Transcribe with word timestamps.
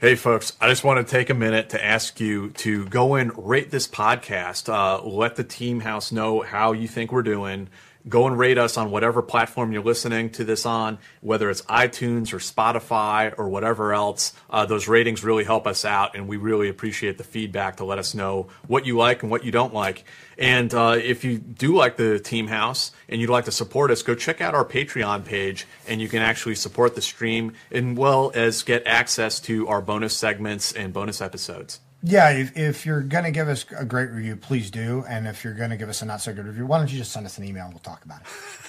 Hey, 0.00 0.14
folks, 0.14 0.56
I 0.62 0.70
just 0.70 0.82
want 0.82 1.06
to 1.06 1.10
take 1.10 1.28
a 1.28 1.34
minute 1.34 1.68
to 1.68 1.84
ask 1.84 2.20
you 2.20 2.52
to 2.52 2.86
go 2.86 3.16
and 3.16 3.32
rate 3.36 3.70
this 3.70 3.86
podcast. 3.86 4.72
Uh, 4.72 5.04
let 5.06 5.36
the 5.36 5.44
team 5.44 5.80
house 5.80 6.10
know 6.10 6.40
how 6.40 6.72
you 6.72 6.88
think 6.88 7.12
we're 7.12 7.20
doing. 7.20 7.68
Go 8.08 8.26
and 8.26 8.38
rate 8.38 8.56
us 8.56 8.76
on 8.76 8.90
whatever 8.90 9.20
platform 9.20 9.72
you're 9.72 9.82
listening 9.82 10.30
to 10.30 10.44
this 10.44 10.64
on, 10.64 10.98
whether 11.20 11.50
it's 11.50 11.62
iTunes 11.62 12.32
or 12.32 12.38
Spotify 12.38 13.34
or 13.36 13.48
whatever 13.48 13.92
else. 13.92 14.32
Uh, 14.48 14.64
those 14.64 14.88
ratings 14.88 15.22
really 15.22 15.44
help 15.44 15.66
us 15.66 15.84
out, 15.84 16.16
and 16.16 16.26
we 16.26 16.38
really 16.38 16.68
appreciate 16.68 17.18
the 17.18 17.24
feedback 17.24 17.76
to 17.76 17.84
let 17.84 17.98
us 17.98 18.14
know 18.14 18.48
what 18.66 18.86
you 18.86 18.96
like 18.96 19.22
and 19.22 19.30
what 19.30 19.44
you 19.44 19.52
don't 19.52 19.74
like. 19.74 20.04
And 20.38 20.72
uh, 20.72 20.96
if 20.98 21.24
you 21.24 21.38
do 21.38 21.76
like 21.76 21.96
the 21.96 22.18
Team 22.18 22.46
House 22.46 22.92
and 23.08 23.20
you'd 23.20 23.28
like 23.28 23.44
to 23.44 23.52
support 23.52 23.90
us, 23.90 24.02
go 24.02 24.14
check 24.14 24.40
out 24.40 24.54
our 24.54 24.64
Patreon 24.64 25.24
page, 25.24 25.66
and 25.86 26.00
you 26.00 26.08
can 26.08 26.22
actually 26.22 26.54
support 26.54 26.94
the 26.94 27.02
stream 27.02 27.52
as 27.70 27.84
well 27.84 28.32
as 28.34 28.62
get 28.62 28.86
access 28.86 29.40
to 29.40 29.68
our 29.68 29.82
bonus 29.82 30.16
segments 30.16 30.72
and 30.72 30.94
bonus 30.94 31.20
episodes. 31.20 31.80
Yeah, 32.02 32.30
if, 32.30 32.56
if 32.56 32.86
you're 32.86 33.02
going 33.02 33.24
to 33.24 33.30
give 33.30 33.48
us 33.48 33.66
a 33.76 33.84
great 33.84 34.10
review, 34.10 34.36
please 34.36 34.70
do. 34.70 35.04
And 35.06 35.26
if 35.26 35.44
you're 35.44 35.54
going 35.54 35.70
to 35.70 35.76
give 35.76 35.90
us 35.90 36.00
a 36.00 36.06
not 36.06 36.22
so 36.22 36.32
good 36.32 36.46
review, 36.46 36.66
why 36.66 36.78
don't 36.78 36.90
you 36.90 36.98
just 36.98 37.12
send 37.12 37.26
us 37.26 37.36
an 37.36 37.44
email 37.44 37.64
and 37.66 37.74
we'll 37.74 37.80
talk 37.80 38.04
about 38.04 38.22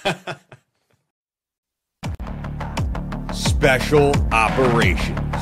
it. 0.05 0.37
Special 3.33 4.13
Operations, 4.33 5.35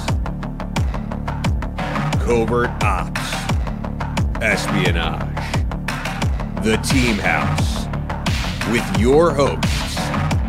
Covert 2.24 2.70
Ops, 2.84 3.20
Espionage, 4.44 5.54
The 6.64 6.78
Team 6.84 7.18
House, 7.18 7.88
with 8.72 9.00
your 9.00 9.34
hosts, 9.34 9.96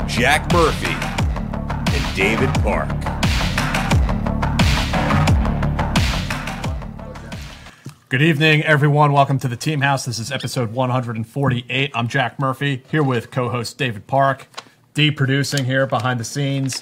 Jack 0.07 0.53
Murphy 0.53 0.93
and 1.97 2.17
David 2.17 2.53
Parke. 2.63 3.20
Good 8.11 8.23
evening, 8.23 8.65
everyone. 8.65 9.13
Welcome 9.13 9.39
to 9.39 9.47
the 9.47 9.55
Team 9.55 9.83
House. 9.83 10.07
This 10.07 10.19
is 10.19 10.33
episode 10.33 10.73
148. 10.73 11.93
I'm 11.95 12.09
Jack 12.09 12.41
Murphy 12.41 12.83
here 12.91 13.05
with 13.05 13.31
co 13.31 13.49
host 13.51 13.79
David 13.79 14.09
Parke, 14.09 14.49
D 14.95 15.13
producing 15.13 15.65
here 15.65 15.87
behind 15.87 16.19
the 16.19 16.25
scenes. 16.25 16.81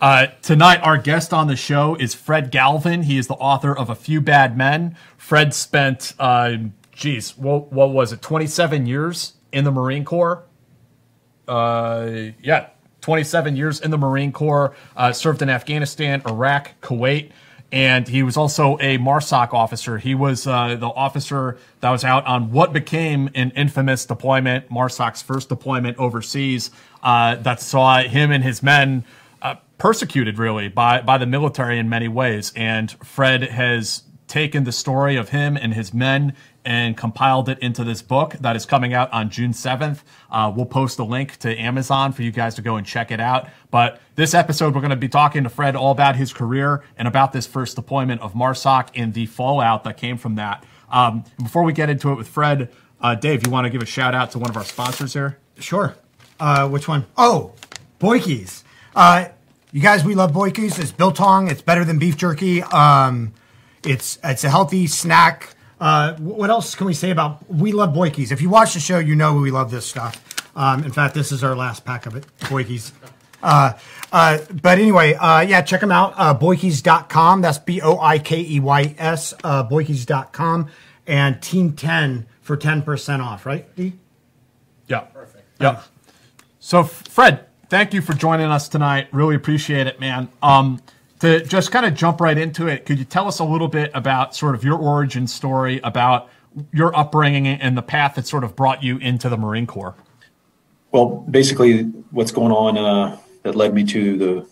Uh, 0.00 0.28
tonight, 0.40 0.78
our 0.78 0.96
guest 0.96 1.34
on 1.34 1.46
the 1.46 1.56
show 1.56 1.94
is 1.96 2.14
Fred 2.14 2.50
Galvin. 2.50 3.02
He 3.02 3.18
is 3.18 3.26
the 3.26 3.34
author 3.34 3.76
of 3.76 3.90
A 3.90 3.94
Few 3.94 4.22
Bad 4.22 4.56
Men. 4.56 4.96
Fred 5.18 5.52
spent, 5.52 6.14
uh, 6.18 6.56
geez, 6.90 7.36
what, 7.36 7.70
what 7.70 7.90
was 7.90 8.14
it, 8.14 8.22
27 8.22 8.86
years 8.86 9.34
in 9.52 9.64
the 9.64 9.70
Marine 9.70 10.06
Corps? 10.06 10.42
Uh, 11.46 12.30
yeah, 12.42 12.70
27 13.02 13.56
years 13.56 13.78
in 13.78 13.90
the 13.90 13.98
Marine 13.98 14.32
Corps, 14.32 14.74
uh, 14.96 15.12
served 15.12 15.42
in 15.42 15.50
Afghanistan, 15.50 16.22
Iraq, 16.26 16.80
Kuwait 16.80 17.30
and 17.72 18.06
he 18.06 18.22
was 18.22 18.36
also 18.36 18.76
a 18.80 18.98
MARSOC 18.98 19.54
officer. 19.54 19.96
He 19.96 20.14
was 20.14 20.46
uh, 20.46 20.76
the 20.76 20.88
officer 20.88 21.56
that 21.80 21.90
was 21.90 22.04
out 22.04 22.26
on 22.26 22.52
what 22.52 22.74
became 22.74 23.30
an 23.34 23.50
infamous 23.52 24.04
deployment, 24.04 24.68
MARSOC's 24.68 25.22
first 25.22 25.48
deployment 25.48 25.96
overseas, 25.98 26.70
uh, 27.02 27.36
that 27.36 27.62
saw 27.62 28.02
him 28.02 28.30
and 28.30 28.44
his 28.44 28.62
men 28.62 29.04
uh, 29.40 29.54
persecuted 29.78 30.38
really 30.38 30.68
by 30.68 31.00
by 31.00 31.16
the 31.16 31.26
military 31.26 31.78
in 31.78 31.88
many 31.88 32.08
ways. 32.08 32.52
And 32.54 32.90
Fred 33.04 33.42
has 33.42 34.02
taken 34.32 34.64
the 34.64 34.72
story 34.72 35.16
of 35.16 35.28
him 35.28 35.58
and 35.58 35.74
his 35.74 35.92
men 35.92 36.34
and 36.64 36.96
compiled 36.96 37.50
it 37.50 37.58
into 37.58 37.84
this 37.84 38.00
book 38.00 38.32
that 38.40 38.56
is 38.56 38.64
coming 38.64 38.94
out 38.94 39.12
on 39.12 39.28
June 39.28 39.52
7th. 39.52 39.98
Uh, 40.30 40.50
we'll 40.56 40.64
post 40.64 40.98
a 40.98 41.04
link 41.04 41.36
to 41.36 41.54
Amazon 41.60 42.12
for 42.12 42.22
you 42.22 42.30
guys 42.30 42.54
to 42.54 42.62
go 42.62 42.76
and 42.76 42.86
check 42.86 43.10
it 43.10 43.20
out. 43.20 43.46
But 43.70 44.00
this 44.14 44.32
episode, 44.32 44.74
we're 44.74 44.80
going 44.80 44.88
to 44.88 44.96
be 44.96 45.08
talking 45.08 45.42
to 45.42 45.50
Fred 45.50 45.76
all 45.76 45.90
about 45.92 46.16
his 46.16 46.32
career 46.32 46.82
and 46.96 47.06
about 47.06 47.34
this 47.34 47.46
first 47.46 47.76
deployment 47.76 48.22
of 48.22 48.32
MARSOC 48.32 48.88
and 48.94 49.12
the 49.12 49.26
fallout 49.26 49.84
that 49.84 49.98
came 49.98 50.16
from 50.16 50.36
that. 50.36 50.64
Um, 50.90 51.24
before 51.42 51.62
we 51.62 51.74
get 51.74 51.90
into 51.90 52.10
it 52.10 52.14
with 52.14 52.28
Fred, 52.28 52.70
uh, 53.02 53.14
Dave, 53.14 53.44
you 53.44 53.52
want 53.52 53.66
to 53.66 53.70
give 53.70 53.82
a 53.82 53.86
shout 53.86 54.14
out 54.14 54.30
to 54.30 54.38
one 54.38 54.48
of 54.48 54.56
our 54.56 54.64
sponsors 54.64 55.12
here? 55.12 55.36
Sure. 55.58 55.94
Uh, 56.40 56.66
which 56.70 56.88
one? 56.88 57.04
Oh, 57.18 57.52
Boyke's. 57.98 58.64
Uh, 58.96 59.26
you 59.72 59.82
guys, 59.82 60.04
we 60.04 60.14
love 60.14 60.32
Boyke's. 60.32 60.78
It's 60.78 60.92
biltong. 60.92 61.50
It's 61.50 61.60
better 61.60 61.84
than 61.84 61.98
beef 61.98 62.16
jerky. 62.16 62.62
Um, 62.62 63.34
it's 63.84 64.18
it's 64.22 64.44
a 64.44 64.50
healthy 64.50 64.86
snack. 64.86 65.54
Uh, 65.80 66.14
what 66.16 66.50
else 66.50 66.74
can 66.74 66.86
we 66.86 66.94
say 66.94 67.10
about? 67.10 67.48
We 67.50 67.72
love 67.72 67.92
Boyke's. 67.92 68.30
If 68.30 68.40
you 68.40 68.48
watch 68.48 68.74
the 68.74 68.80
show, 68.80 68.98
you 68.98 69.16
know 69.16 69.34
we 69.34 69.50
love 69.50 69.70
this 69.70 69.86
stuff. 69.86 70.22
Um, 70.54 70.84
in 70.84 70.92
fact, 70.92 71.14
this 71.14 71.32
is 71.32 71.42
our 71.42 71.56
last 71.56 71.84
pack 71.84 72.06
of 72.06 72.14
it, 72.14 72.24
Boyke's. 72.48 72.92
Uh, 73.42 73.72
uh, 74.12 74.38
but 74.62 74.78
anyway, 74.78 75.14
uh, 75.14 75.40
yeah, 75.40 75.62
check 75.62 75.80
them 75.80 75.90
out. 75.90 76.14
Uh, 76.16 76.38
Boikeys.com. 76.38 77.40
That's 77.40 77.58
B 77.58 77.80
O 77.80 77.98
I 77.98 78.18
K 78.18 78.40
E 78.40 78.60
Y 78.60 78.94
S. 78.98 79.34
Uh, 79.42 79.68
Boikeys.com. 79.68 80.68
And 81.06 81.42
Team 81.42 81.72
10 81.72 82.26
for 82.42 82.56
10% 82.56 83.20
off, 83.20 83.44
right, 83.44 83.74
D? 83.74 83.94
Yeah. 84.86 85.00
Perfect. 85.00 85.44
Yeah. 85.60 85.82
So, 86.60 86.84
Fred, 86.84 87.46
thank 87.68 87.92
you 87.92 88.00
for 88.00 88.12
joining 88.12 88.46
us 88.46 88.68
tonight. 88.68 89.08
Really 89.10 89.34
appreciate 89.34 89.88
it, 89.88 89.98
man. 89.98 90.28
Um, 90.42 90.80
to 91.22 91.40
just 91.44 91.70
kind 91.70 91.86
of 91.86 91.94
jump 91.94 92.20
right 92.20 92.36
into 92.36 92.66
it, 92.66 92.84
could 92.84 92.98
you 92.98 93.04
tell 93.04 93.28
us 93.28 93.38
a 93.38 93.44
little 93.44 93.68
bit 93.68 93.92
about 93.94 94.34
sort 94.34 94.56
of 94.56 94.64
your 94.64 94.76
origin 94.76 95.28
story, 95.28 95.80
about 95.84 96.28
your 96.72 96.94
upbringing 96.96 97.46
and 97.46 97.78
the 97.78 97.82
path 97.82 98.16
that 98.16 98.26
sort 98.26 98.42
of 98.42 98.56
brought 98.56 98.82
you 98.82 98.98
into 98.98 99.28
the 99.28 99.36
Marine 99.36 99.64
Corps? 99.64 99.94
Well, 100.90 101.24
basically, 101.30 101.84
what's 102.10 102.32
going 102.32 102.50
on 102.50 102.76
uh, 102.76 103.18
that 103.44 103.54
led 103.54 103.72
me 103.72 103.84
to 103.84 104.18
the 104.18 104.48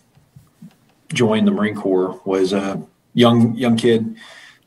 join 1.13 1.43
the 1.43 1.51
Marine 1.51 1.75
Corps 1.75 2.21
was 2.23 2.53
a 2.53 2.81
young 3.15 3.53
young 3.53 3.75
kid 3.75 4.15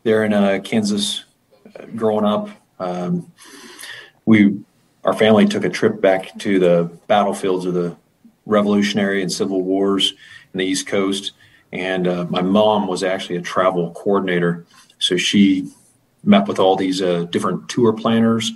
there 0.03 0.25
in 0.25 0.34
uh, 0.34 0.60
Kansas, 0.62 1.25
uh, 1.75 1.87
growing 1.97 2.26
up. 2.26 2.50
Um, 2.78 3.32
we 4.26 4.59
our 5.04 5.14
family 5.14 5.47
took 5.47 5.64
a 5.64 5.70
trip 5.70 6.03
back 6.03 6.38
to 6.41 6.59
the 6.59 6.91
battlefields 7.06 7.64
of 7.64 7.72
the 7.72 7.97
Revolutionary 8.44 9.22
and 9.22 9.32
Civil 9.32 9.62
Wars 9.62 10.12
in 10.53 10.59
the 10.59 10.66
East 10.66 10.87
Coast 10.87 11.32
and 11.75 12.07
uh, 12.07 12.25
my 12.31 12.41
mom 12.41 12.87
was 12.87 13.03
actually 13.03 13.37
a 13.37 13.43
travel 13.43 13.91
coordinator. 13.91 14.65
So 15.00 15.17
she 15.17 15.69
met 16.23 16.47
with 16.47 16.61
all 16.61 16.76
these 16.76 17.03
uh, 17.03 17.25
different 17.25 17.69
tour 17.69 17.93
planners, 17.93 18.53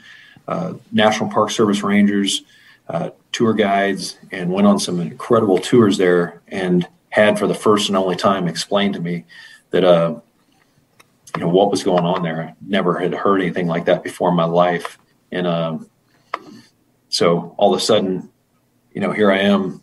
uh, 0.46 0.74
National 0.92 1.28
Park 1.28 1.50
Service 1.50 1.82
rangers, 1.82 2.42
uh, 2.88 3.10
tour 3.32 3.52
guides, 3.52 4.16
and 4.30 4.50
went 4.50 4.68
on 4.68 4.78
some 4.78 5.00
incredible 5.00 5.58
tours 5.58 5.98
there 5.98 6.40
and 6.46 6.86
had 7.10 7.38
for 7.38 7.48
the 7.48 7.54
first 7.54 7.88
and 7.88 7.98
only 7.98 8.16
time 8.16 8.46
explained 8.46 8.94
to 8.94 9.00
me 9.00 9.24
that, 9.70 9.84
uh, 9.84 10.14
you 11.34 11.42
know, 11.42 11.48
what 11.48 11.70
was 11.70 11.82
going 11.82 12.04
on 12.04 12.22
there. 12.22 12.42
I 12.42 12.54
never 12.66 12.98
had 12.98 13.12
heard 13.12 13.42
anything 13.42 13.66
like 13.66 13.86
that 13.86 14.04
before 14.04 14.30
in 14.30 14.36
my 14.36 14.44
life. 14.44 14.96
And 15.32 15.46
um, 15.46 15.90
so 17.08 17.54
all 17.58 17.74
of 17.74 17.80
a 17.80 17.84
sudden, 17.84 18.30
you 18.92 19.00
know, 19.00 19.12
here 19.12 19.30
I 19.30 19.40
am 19.40 19.82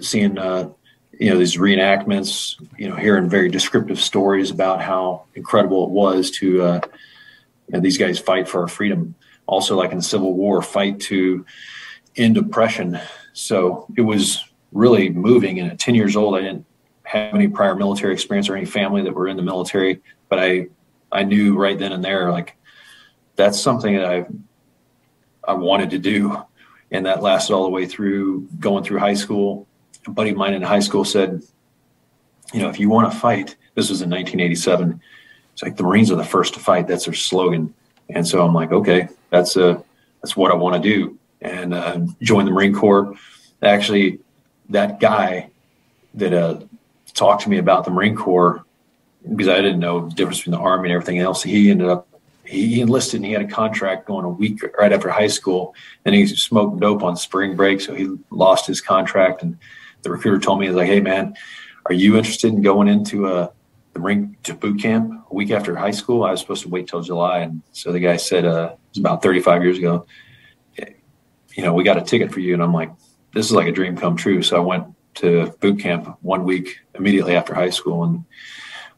seeing 0.00 0.38
uh, 0.38 0.70
you 1.18 1.30
know 1.30 1.38
these 1.38 1.56
reenactments 1.56 2.56
you 2.78 2.88
know 2.88 2.96
hearing 2.96 3.28
very 3.28 3.48
descriptive 3.48 4.00
stories 4.00 4.50
about 4.50 4.82
how 4.82 5.24
incredible 5.34 5.84
it 5.84 5.90
was 5.90 6.30
to 6.30 6.62
uh, 6.62 6.80
you 7.68 7.72
know, 7.74 7.80
these 7.80 7.98
guys 7.98 8.18
fight 8.18 8.48
for 8.48 8.60
our 8.62 8.68
freedom. 8.68 9.14
Also 9.46 9.76
like 9.76 9.92
in 9.92 9.98
the 9.98 10.02
civil 10.02 10.34
war 10.34 10.62
fight 10.62 11.00
to 11.00 11.44
end 12.16 12.36
oppression. 12.36 12.98
So 13.32 13.86
it 13.96 14.02
was 14.02 14.44
really 14.72 15.08
moving. 15.08 15.60
And 15.60 15.70
at 15.70 15.78
10 15.78 15.94
years 15.94 16.16
old 16.16 16.36
i 16.36 16.40
didn't 16.40 16.64
have 17.06 17.34
any 17.34 17.46
prior 17.46 17.76
military 17.76 18.12
experience 18.12 18.48
or 18.48 18.56
any 18.56 18.66
family 18.66 19.02
that 19.02 19.14
were 19.14 19.28
in 19.28 19.36
the 19.36 19.42
military, 19.42 20.02
but 20.28 20.38
I 20.40 20.68
I 21.12 21.22
knew 21.22 21.56
right 21.56 21.78
then 21.78 21.92
and 21.92 22.04
there 22.04 22.32
like 22.32 22.56
that's 23.36 23.60
something 23.60 23.94
that 23.94 24.06
I 24.06 24.26
I 25.46 25.54
wanted 25.54 25.90
to 25.90 25.98
do, 25.98 26.42
and 26.90 27.06
that 27.06 27.22
lasted 27.22 27.54
all 27.54 27.62
the 27.62 27.70
way 27.70 27.86
through 27.86 28.48
going 28.58 28.82
through 28.82 28.98
high 28.98 29.14
school. 29.14 29.68
A 30.06 30.10
buddy 30.10 30.30
of 30.30 30.36
mine 30.36 30.54
in 30.54 30.62
high 30.62 30.80
school 30.80 31.04
said, 31.04 31.42
you 32.52 32.60
know, 32.60 32.68
if 32.68 32.78
you 32.78 32.88
want 32.88 33.10
to 33.10 33.18
fight, 33.18 33.56
this 33.74 33.90
was 33.90 34.02
in 34.02 34.10
1987. 34.10 35.00
It's 35.52 35.62
like 35.62 35.76
the 35.76 35.82
Marines 35.82 36.10
are 36.10 36.16
the 36.16 36.24
first 36.24 36.54
to 36.54 36.60
fight. 36.60 36.86
That's 36.86 37.06
their 37.06 37.14
slogan. 37.14 37.74
And 38.10 38.26
so 38.26 38.44
I'm 38.44 38.54
like, 38.54 38.72
okay, 38.72 39.08
that's 39.30 39.56
uh, 39.56 39.80
that's 40.22 40.36
what 40.36 40.50
I 40.50 40.54
want 40.54 40.80
to 40.82 40.88
do, 40.88 41.18
and 41.40 41.74
uh, 41.74 42.00
join 42.20 42.44
the 42.44 42.50
Marine 42.50 42.74
Corps. 42.74 43.14
Actually, 43.62 44.20
that 44.68 45.00
guy 45.00 45.50
that 46.14 46.32
uh, 46.32 46.60
talked 47.14 47.42
to 47.42 47.50
me 47.50 47.58
about 47.58 47.84
the 47.84 47.90
Marine 47.90 48.14
Corps 48.14 48.64
because 49.34 49.48
I 49.48 49.56
didn't 49.56 49.80
know 49.80 50.08
the 50.08 50.14
difference 50.14 50.38
between 50.38 50.52
the 50.52 50.60
Army 50.64 50.88
and 50.88 50.94
everything 50.94 51.18
else. 51.18 51.42
He 51.42 51.70
ended 51.70 51.88
up 51.88 52.06
he 52.44 52.80
enlisted 52.80 53.18
and 53.18 53.26
he 53.26 53.32
had 53.32 53.42
a 53.42 53.48
contract 53.48 54.06
going 54.06 54.24
a 54.24 54.28
week 54.28 54.62
right 54.78 54.92
after 54.92 55.08
high 55.08 55.26
school, 55.26 55.74
and 56.04 56.14
he 56.14 56.26
smoked 56.26 56.80
dope 56.80 57.02
on 57.02 57.16
spring 57.16 57.56
break, 57.56 57.80
so 57.80 57.94
he 57.94 58.16
lost 58.30 58.66
his 58.66 58.80
contract. 58.80 59.42
And 59.42 59.58
the 60.06 60.12
recruiter 60.12 60.38
told 60.38 60.60
me, 60.60 60.66
"He's 60.66 60.74
like, 60.76 60.86
hey 60.86 61.00
man, 61.00 61.34
are 61.86 61.92
you 61.92 62.16
interested 62.16 62.52
in 62.52 62.62
going 62.62 62.88
into 62.88 63.26
a 63.26 63.52
the 63.92 63.98
Marine 63.98 64.36
to 64.44 64.54
boot 64.54 64.80
camp 64.80 65.12
a 65.30 65.34
week 65.34 65.50
after 65.50 65.74
high 65.74 65.90
school?" 65.90 66.22
I 66.22 66.30
was 66.30 66.40
supposed 66.40 66.62
to 66.62 66.68
wait 66.68 66.86
till 66.86 67.02
July, 67.02 67.40
and 67.40 67.62
so 67.72 67.92
the 67.92 68.00
guy 68.00 68.16
said, 68.16 68.44
uh, 68.44 68.70
"It 68.72 68.78
was 68.90 68.98
about 68.98 69.22
35 69.22 69.64
years 69.64 69.78
ago. 69.78 70.06
You 71.56 71.62
know, 71.62 71.72
we 71.72 71.84
got 71.84 71.96
a 71.96 72.02
ticket 72.02 72.32
for 72.32 72.40
you." 72.40 72.54
And 72.54 72.62
I'm 72.62 72.72
like, 72.72 72.92
"This 73.34 73.46
is 73.46 73.52
like 73.52 73.66
a 73.66 73.72
dream 73.72 73.96
come 73.96 74.16
true." 74.16 74.42
So 74.42 74.56
I 74.56 74.60
went 74.60 74.86
to 75.16 75.52
boot 75.60 75.80
camp 75.80 76.16
one 76.22 76.44
week 76.44 76.78
immediately 76.94 77.34
after 77.34 77.54
high 77.54 77.70
school 77.70 78.04
and 78.04 78.24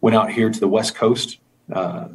went 0.01 0.15
out 0.15 0.31
here 0.31 0.51
to 0.51 0.61
the 0.61 0.69
West 0.69 0.95
Coast. 0.95 1.39
Uh, 1.73 2.09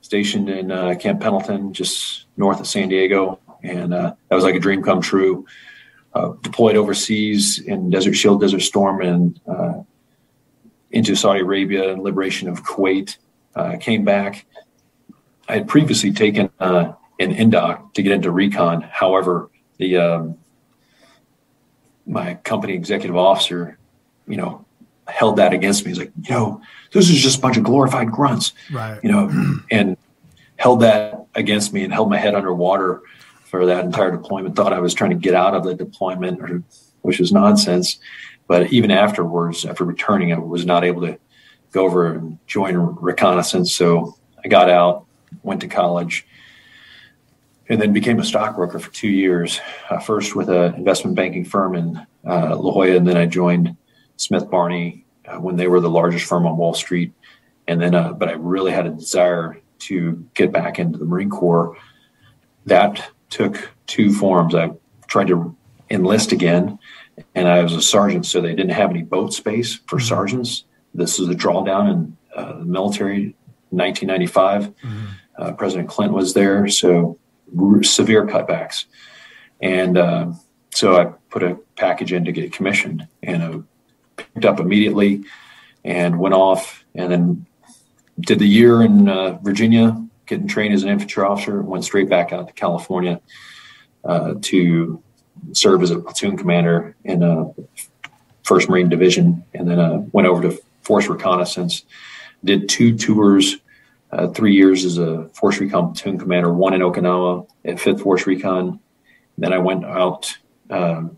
stationed 0.00 0.50
in 0.50 0.70
uh, 0.70 0.94
Camp 0.94 1.20
Pendleton, 1.20 1.72
just 1.72 2.26
north 2.36 2.60
of 2.60 2.66
San 2.66 2.88
Diego, 2.90 3.40
and 3.62 3.94
uh, 3.94 4.14
that 4.28 4.34
was 4.34 4.44
like 4.44 4.54
a 4.54 4.60
dream 4.60 4.82
come 4.82 5.00
true. 5.00 5.46
Uh, 6.14 6.32
deployed 6.42 6.76
overseas 6.76 7.58
in 7.58 7.90
Desert 7.90 8.14
Shield, 8.14 8.40
Desert 8.40 8.60
Storm, 8.60 9.00
and 9.00 9.40
uh, 9.48 9.82
into 10.92 11.16
Saudi 11.16 11.40
Arabia 11.40 11.92
and 11.92 12.02
liberation 12.02 12.48
of 12.48 12.62
Kuwait. 12.62 13.16
Uh, 13.56 13.76
came 13.78 14.04
back. 14.04 14.46
I 15.48 15.54
had 15.54 15.68
previously 15.68 16.12
taken 16.12 16.50
uh, 16.60 16.92
an 17.18 17.34
indoc 17.34 17.94
to 17.94 18.02
get 18.02 18.12
into 18.12 18.30
recon. 18.30 18.82
However, 18.82 19.50
the 19.78 19.96
um, 19.96 20.38
my 22.06 22.34
company 22.34 22.74
executive 22.74 23.16
officer, 23.16 23.78
you 24.28 24.36
know, 24.36 24.64
held 25.08 25.36
that 25.36 25.52
against 25.52 25.84
me. 25.84 25.90
He's 25.90 25.98
like, 25.98 26.12
you 26.22 26.34
know, 26.34 26.62
this 26.92 27.10
is 27.10 27.20
just 27.20 27.38
a 27.38 27.40
bunch 27.40 27.56
of 27.56 27.64
glorified 27.64 28.10
grunts, 28.10 28.52
right? 28.72 29.00
You 29.02 29.10
know, 29.10 29.30
and 29.70 29.96
held 30.56 30.80
that 30.80 31.26
against 31.34 31.72
me 31.72 31.82
and 31.82 31.92
held 31.92 32.08
my 32.08 32.18
head 32.18 32.34
underwater 32.34 33.02
for 33.54 33.66
that 33.66 33.84
entire 33.84 34.10
deployment. 34.10 34.56
Thought 34.56 34.72
I 34.72 34.80
was 34.80 34.94
trying 34.94 35.10
to 35.10 35.16
get 35.16 35.32
out 35.32 35.54
of 35.54 35.62
the 35.62 35.74
deployment, 35.74 36.40
or, 36.40 36.64
which 37.02 37.20
was 37.20 37.30
nonsense. 37.30 38.00
But 38.48 38.72
even 38.72 38.90
afterwards, 38.90 39.64
after 39.64 39.84
returning, 39.84 40.32
I 40.32 40.38
was 40.38 40.66
not 40.66 40.82
able 40.82 41.02
to 41.02 41.20
go 41.70 41.84
over 41.84 42.12
and 42.12 42.38
join 42.48 42.76
reconnaissance. 42.76 43.72
So 43.72 44.16
I 44.44 44.48
got 44.48 44.68
out, 44.68 45.06
went 45.44 45.60
to 45.60 45.68
college, 45.68 46.26
and 47.68 47.80
then 47.80 47.92
became 47.92 48.18
a 48.18 48.24
stockbroker 48.24 48.80
for 48.80 48.92
two 48.92 49.08
years. 49.08 49.60
Uh, 49.88 50.00
first 50.00 50.34
with 50.34 50.48
an 50.48 50.74
investment 50.74 51.14
banking 51.14 51.44
firm 51.44 51.76
in 51.76 51.96
uh, 52.26 52.56
La 52.56 52.72
Jolla, 52.72 52.96
and 52.96 53.06
then 53.06 53.16
I 53.16 53.26
joined 53.26 53.76
Smith 54.16 54.50
Barney 54.50 55.04
uh, 55.26 55.36
when 55.36 55.54
they 55.54 55.68
were 55.68 55.78
the 55.78 55.88
largest 55.88 56.26
firm 56.26 56.44
on 56.44 56.56
Wall 56.56 56.74
Street. 56.74 57.12
And 57.68 57.80
then, 57.80 57.94
uh, 57.94 58.14
but 58.14 58.28
I 58.28 58.32
really 58.32 58.72
had 58.72 58.86
a 58.86 58.90
desire 58.90 59.60
to 59.78 60.28
get 60.34 60.50
back 60.50 60.80
into 60.80 60.98
the 60.98 61.04
Marine 61.04 61.30
Corps. 61.30 61.76
That 62.66 63.13
took 63.30 63.70
two 63.86 64.12
forms. 64.12 64.54
I 64.54 64.70
tried 65.06 65.28
to 65.28 65.56
enlist 65.90 66.32
again, 66.32 66.78
and 67.34 67.48
I 67.48 67.62
was 67.62 67.72
a 67.72 67.82
sergeant, 67.82 68.26
so 68.26 68.40
they 68.40 68.54
didn't 68.54 68.70
have 68.70 68.90
any 68.90 69.02
boat 69.02 69.32
space 69.32 69.74
for 69.86 69.96
mm-hmm. 69.96 70.06
sergeants. 70.06 70.64
This 70.94 71.18
is 71.18 71.28
a 71.28 71.34
drawdown 71.34 71.92
in 71.92 72.16
uh, 72.34 72.58
the 72.58 72.64
military, 72.64 73.34
1995. 73.70 74.62
Mm-hmm. 74.62 75.04
Uh, 75.36 75.52
President 75.52 75.88
Clinton 75.88 76.14
was 76.14 76.34
there, 76.34 76.68
so 76.68 77.18
severe 77.82 78.26
cutbacks. 78.26 78.86
And 79.60 79.98
uh, 79.98 80.32
so 80.70 81.00
I 81.00 81.06
put 81.30 81.42
a 81.42 81.58
package 81.76 82.12
in 82.12 82.24
to 82.24 82.32
get 82.32 82.52
commissioned, 82.52 83.08
and 83.22 83.42
I 83.42 83.60
picked 84.16 84.44
up 84.44 84.60
immediately 84.60 85.24
and 85.84 86.18
went 86.18 86.34
off 86.34 86.84
and 86.94 87.10
then 87.12 87.46
did 88.20 88.38
the 88.38 88.48
year 88.48 88.82
in 88.82 89.08
uh, 89.08 89.38
Virginia, 89.42 90.03
getting 90.26 90.48
trained 90.48 90.74
as 90.74 90.82
an 90.82 90.88
infantry 90.88 91.22
officer, 91.22 91.62
went 91.62 91.84
straight 91.84 92.08
back 92.08 92.32
out 92.32 92.48
to 92.48 92.54
California 92.54 93.20
uh, 94.04 94.34
to 94.42 95.02
serve 95.52 95.82
as 95.82 95.90
a 95.90 95.98
platoon 95.98 96.36
commander 96.36 96.96
in 97.04 97.22
a 97.22 97.52
First 98.42 98.68
Marine 98.68 98.88
Division, 98.88 99.44
and 99.54 99.68
then 99.68 99.78
uh, 99.78 99.98
went 100.12 100.28
over 100.28 100.42
to 100.42 100.58
Force 100.82 101.08
Reconnaissance. 101.08 101.84
Did 102.44 102.68
two 102.68 102.96
tours, 102.96 103.56
uh, 104.12 104.28
three 104.28 104.54
years 104.54 104.84
as 104.84 104.98
a 104.98 105.28
Force 105.30 105.58
Recon 105.58 105.92
platoon 105.92 106.18
commander, 106.18 106.52
one 106.52 106.74
in 106.74 106.82
Okinawa 106.82 107.48
at 107.64 107.80
Fifth 107.80 108.02
Force 108.02 108.26
Recon. 108.26 108.80
Then 109.38 109.52
I 109.52 109.58
went 109.58 109.84
out 109.84 110.36
um, 110.70 111.16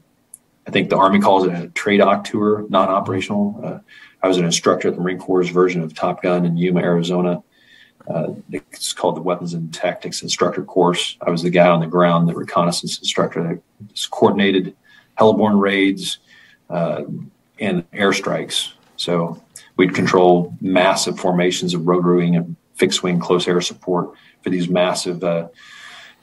I 0.67 0.70
think 0.70 0.91
the 0.91 0.97
Army 0.97 1.20
calls 1.20 1.47
it 1.47 1.53
a 1.53 1.69
TRADOC 1.69 2.25
tour, 2.25 2.67
non 2.69 2.88
operational. 2.88 3.61
Uh, 3.62 3.79
I 4.23 4.29
was 4.29 4.38
an 4.38 4.44
instructor 4.44 4.88
at 4.88 4.97
the 4.97 5.00
Marine 5.00 5.19
Corps' 5.19 5.44
version 5.44 5.81
of 5.82 5.94
Top 5.94 6.23
Gun 6.23 6.44
in 6.44 6.56
Yuma, 6.56 6.81
Arizona. 6.81 7.43
Uh, 8.08 8.35
it's 8.53 8.93
called 8.93 9.17
the 9.17 9.23
Weapons 9.23 9.55
and 9.55 9.73
Tactics 9.75 10.23
Instructor 10.23 10.62
Course. 10.62 11.17
I 11.20 11.31
was 11.31 11.43
the 11.43 11.50
guy 11.50 11.69
on 11.69 11.81
the 11.81 11.87
ground, 11.87 12.29
the 12.29 12.35
reconnaissance 12.35 12.99
instructor 12.99 13.43
that 13.43 14.08
coordinated 14.11 14.76
heliborne 15.19 15.61
raids 15.61 16.19
uh, 16.70 17.03
and 17.58 17.91
airstrikes. 17.91 18.73
So 18.97 19.43
we'd 19.76 19.94
control 19.94 20.55
massive 20.61 21.19
formations 21.19 21.75
of 21.75 21.87
rotary 21.87 22.35
and 22.35 22.56
fixed 22.75 23.03
wing 23.03 23.19
close 23.19 23.49
air 23.49 23.61
support 23.61 24.11
for 24.43 24.50
these 24.50 24.69
massive 24.69 25.25
uh, 25.25 25.49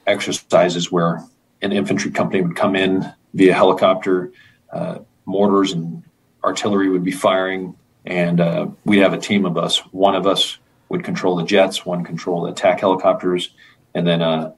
exercises 0.07 0.91
where 0.91 1.23
an 1.61 1.71
infantry 1.71 2.11
company 2.11 2.41
would 2.41 2.55
come 2.55 2.75
in 2.75 3.11
via 3.33 3.53
helicopter. 3.53 4.31
Uh, 4.71 4.99
mortars 5.25 5.73
and 5.73 6.03
artillery 6.43 6.89
would 6.89 7.03
be 7.03 7.11
firing, 7.11 7.75
and 8.05 8.39
uh, 8.39 8.67
we'd 8.85 8.99
have 8.99 9.13
a 9.13 9.17
team 9.17 9.45
of 9.45 9.57
us. 9.57 9.79
One 9.91 10.15
of 10.15 10.27
us 10.27 10.57
would 10.93 11.03
control 11.03 11.35
the 11.35 11.43
jets, 11.43 11.87
one 11.87 12.03
control 12.03 12.43
the 12.43 12.51
attack 12.51 12.79
helicopters, 12.79 13.49
and 13.95 14.05
then 14.05 14.21
uh, 14.21 14.53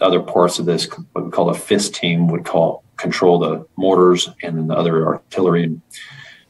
other 0.00 0.20
parts 0.20 0.60
of 0.60 0.66
this, 0.66 0.88
what 1.12 1.24
we 1.24 1.30
call 1.32 1.50
a 1.50 1.54
FIST 1.54 1.94
team, 1.94 2.28
would 2.28 2.44
call 2.44 2.84
control 2.96 3.40
the 3.40 3.66
mortars 3.74 4.30
and 4.44 4.56
then 4.56 4.68
the 4.68 4.76
other 4.76 5.04
artillery. 5.04 5.64
And 5.64 5.82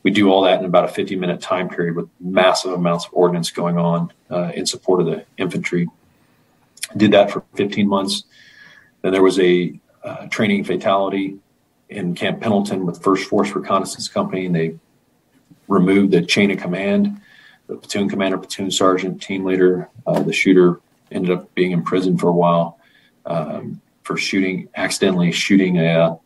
we 0.03 0.11
do 0.11 0.31
all 0.31 0.43
that 0.43 0.61
in 0.61 0.67
about 0.67 0.85
a 0.85 0.89
50 0.89 1.17
minute 1.17 1.41
time 1.41 1.71
period 1.71 1.97
with 1.97 2.07
massive 2.21 2.73
amounts 2.73 3.07
of 3.07 3.15
ordnance 3.15 3.51
going 3.51 3.79
on 3.79 4.13
uh, 4.31 4.53
in 4.55 4.67
support 4.67 5.01
of 5.01 5.07
the 5.07 5.25
infantry. 5.39 5.89
Did 6.95 7.13
that 7.13 7.31
for 7.31 7.43
15 7.55 7.89
months. 7.89 8.25
Then 9.01 9.13
there 9.13 9.23
was 9.23 9.41
a 9.41 9.81
uh, 10.05 10.27
training 10.27 10.65
fatality 10.65 11.39
in 11.89 12.15
Camp 12.15 12.43
Pendleton 12.43 12.85
with 12.85 13.03
First 13.03 13.25
Force 13.25 13.53
Reconnaissance 13.53 14.07
Company, 14.07 14.45
and 14.45 14.55
they 14.55 14.77
removed 15.67 16.13
the 16.13 16.21
chain 16.21 16.51
of 16.51 16.59
command. 16.59 17.23
The 17.69 17.77
platoon 17.77 18.09
commander, 18.09 18.39
platoon 18.39 18.71
sergeant, 18.71 19.23
team 19.23 19.45
leader, 19.45 19.89
uh, 20.07 20.23
the 20.23 20.33
shooter 20.33 20.81
ended 21.13 21.31
up 21.31 21.55
being 21.55 21.73
in 21.73 21.83
prison 21.83 22.19
for 22.19 22.29
a 22.29 22.33
while 22.33 22.79
um, 23.27 23.81
for 24.03 24.17
shooting, 24.17 24.69
accidentally 24.75 25.31
shooting 25.33 25.79
a, 25.79 26.19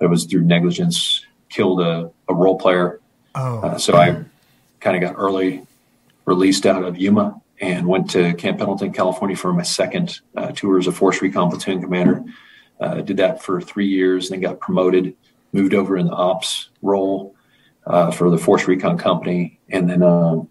it 0.00 0.06
was 0.06 0.24
through 0.24 0.42
negligence, 0.42 1.24
killed 1.48 1.80
a, 1.80 2.10
a 2.28 2.34
role 2.34 2.58
player. 2.58 3.00
Oh. 3.34 3.60
Uh, 3.60 3.78
so 3.78 3.94
I 3.94 4.24
kind 4.80 4.96
of 4.96 5.00
got 5.00 5.18
early 5.18 5.64
released 6.24 6.66
out 6.66 6.82
of 6.82 6.98
Yuma 6.98 7.40
and 7.60 7.86
went 7.86 8.10
to 8.10 8.34
Camp 8.34 8.58
Pendleton, 8.58 8.92
California 8.92 9.36
for 9.36 9.52
my 9.52 9.62
second 9.62 10.20
uh, 10.36 10.50
tour 10.50 10.78
as 10.78 10.86
a 10.86 10.92
Force 10.92 11.22
Recon 11.22 11.50
platoon 11.50 11.80
commander. 11.80 12.24
Uh, 12.80 13.02
did 13.02 13.18
that 13.18 13.42
for 13.42 13.60
three 13.60 13.86
years, 13.86 14.30
then 14.30 14.40
got 14.40 14.58
promoted, 14.58 15.14
moved 15.52 15.74
over 15.74 15.96
in 15.96 16.06
the 16.06 16.12
ops 16.12 16.70
role 16.82 17.34
uh, 17.86 18.10
for 18.10 18.30
the 18.30 18.38
Force 18.38 18.66
Recon 18.66 18.96
Company, 18.98 19.60
and 19.68 19.88
then 19.88 20.02
um, 20.02 20.48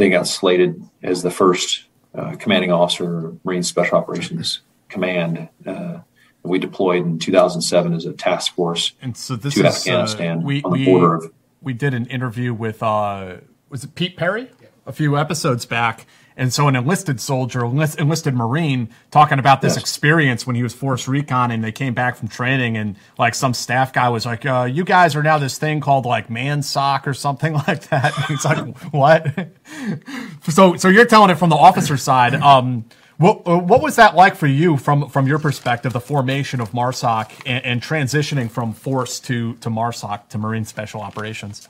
they 0.00 0.10
got 0.10 0.26
slated 0.26 0.82
as 1.02 1.22
the 1.22 1.30
first 1.30 1.84
uh, 2.14 2.34
commanding 2.36 2.72
officer, 2.72 3.34
Marine 3.44 3.62
Special 3.62 3.98
Operations 3.98 4.60
Command. 4.88 5.48
Uh, 5.64 5.98
we 6.42 6.58
deployed 6.58 7.04
in 7.04 7.18
2007 7.18 7.92
as 7.92 8.06
a 8.06 8.14
task 8.14 8.54
force 8.54 8.92
and 9.02 9.14
so 9.14 9.36
this 9.36 9.54
to 9.54 9.60
is, 9.60 9.66
uh, 9.66 9.68
Afghanistan 9.68 10.42
we, 10.42 10.62
on 10.62 10.72
the 10.72 10.78
we, 10.78 10.84
border 10.86 11.14
of. 11.16 11.32
We 11.60 11.74
did 11.74 11.92
an 11.92 12.06
interview 12.06 12.54
with 12.54 12.82
uh, 12.82 13.36
was 13.68 13.84
it 13.84 13.94
Pete 13.94 14.16
Perry 14.16 14.48
a 14.86 14.92
few 14.92 15.18
episodes 15.18 15.66
back 15.66 16.06
And 16.40 16.54
so 16.54 16.68
an 16.68 16.74
enlisted 16.74 17.20
soldier, 17.20 17.66
enlisted 17.66 18.34
Marine, 18.34 18.88
talking 19.10 19.38
about 19.38 19.60
this 19.60 19.74
yes. 19.74 19.82
experience 19.82 20.46
when 20.46 20.56
he 20.56 20.62
was 20.62 20.72
force 20.72 21.06
recon 21.06 21.50
and 21.50 21.62
they 21.62 21.70
came 21.70 21.92
back 21.92 22.16
from 22.16 22.28
training 22.28 22.78
and 22.78 22.96
like 23.18 23.34
some 23.34 23.52
staff 23.52 23.92
guy 23.92 24.08
was 24.08 24.24
like, 24.24 24.46
uh, 24.46 24.62
you 24.62 24.82
guys 24.82 25.14
are 25.14 25.22
now 25.22 25.36
this 25.36 25.58
thing 25.58 25.80
called 25.82 26.06
like 26.06 26.28
MANSOC 26.28 27.06
or 27.06 27.12
something 27.12 27.52
like 27.68 27.88
that. 27.90 28.14
He's 28.26 28.46
like, 28.46 28.74
what? 28.90 29.50
so, 30.48 30.76
so 30.76 30.88
you're 30.88 31.04
telling 31.04 31.28
it 31.28 31.34
from 31.34 31.50
the 31.50 31.56
officer 31.56 31.98
side. 31.98 32.34
Um, 32.36 32.86
what, 33.18 33.42
uh, 33.46 33.58
what 33.58 33.82
was 33.82 33.96
that 33.96 34.14
like 34.14 34.34
for 34.34 34.46
you 34.46 34.78
from, 34.78 35.10
from 35.10 35.26
your 35.26 35.38
perspective, 35.38 35.92
the 35.92 36.00
formation 36.00 36.62
of 36.62 36.70
MARSOC 36.70 37.42
and, 37.44 37.62
and 37.66 37.82
transitioning 37.82 38.50
from 38.50 38.72
force 38.72 39.20
to, 39.20 39.56
to 39.56 39.68
MARSOC 39.68 40.30
to 40.30 40.38
Marine 40.38 40.64
Special 40.64 41.02
Operations? 41.02 41.68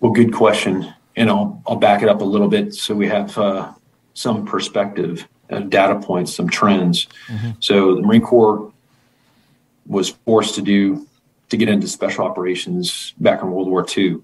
Well, 0.00 0.12
good 0.12 0.34
question. 0.34 0.92
And 1.16 1.30
I'll, 1.30 1.62
I'll 1.66 1.76
back 1.76 2.02
it 2.02 2.10
up 2.10 2.20
a 2.20 2.24
little 2.24 2.48
bit 2.48 2.74
so 2.74 2.94
we 2.94 3.06
have 3.06 3.38
uh, 3.38 3.72
some 4.14 4.46
perspective, 4.46 5.28
uh, 5.50 5.60
data 5.60 5.98
points, 6.00 6.34
some 6.34 6.48
trends. 6.48 7.06
Mm-hmm. 7.28 7.50
So 7.60 7.96
the 7.96 8.02
Marine 8.02 8.22
Corps 8.22 8.72
was 9.86 10.10
forced 10.10 10.54
to 10.54 10.62
do 10.62 11.06
to 11.50 11.56
get 11.56 11.68
into 11.68 11.86
special 11.86 12.24
operations 12.24 13.12
back 13.18 13.42
in 13.42 13.50
World 13.50 13.68
War 13.68 13.86
II. 13.96 14.20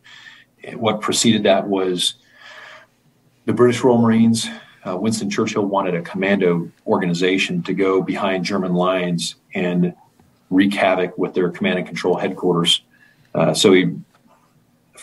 What 0.75 1.00
preceded 1.00 1.42
that 1.44 1.68
was 1.68 2.14
the 3.47 3.52
British 3.52 3.82
Royal 3.82 3.99
Marines. 3.99 4.49
Uh, 4.87 4.97
Winston 4.97 5.28
Churchill 5.28 5.64
wanted 5.64 5.94
a 5.94 6.02
commando 6.02 6.70
organization 6.87 7.62
to 7.64 7.75
go 7.75 8.00
behind 8.02 8.44
German 8.44 8.75
lines 8.75 9.35
and 9.54 9.94
wreak 10.50 10.75
havoc 10.75 11.16
with 11.18 11.35
their 11.35 11.50
command 11.50 11.78
and 11.78 11.87
control 11.87 12.16
headquarters. 12.16 12.82
Uh, 13.35 13.54
so 13.54 13.73
he 13.73 13.94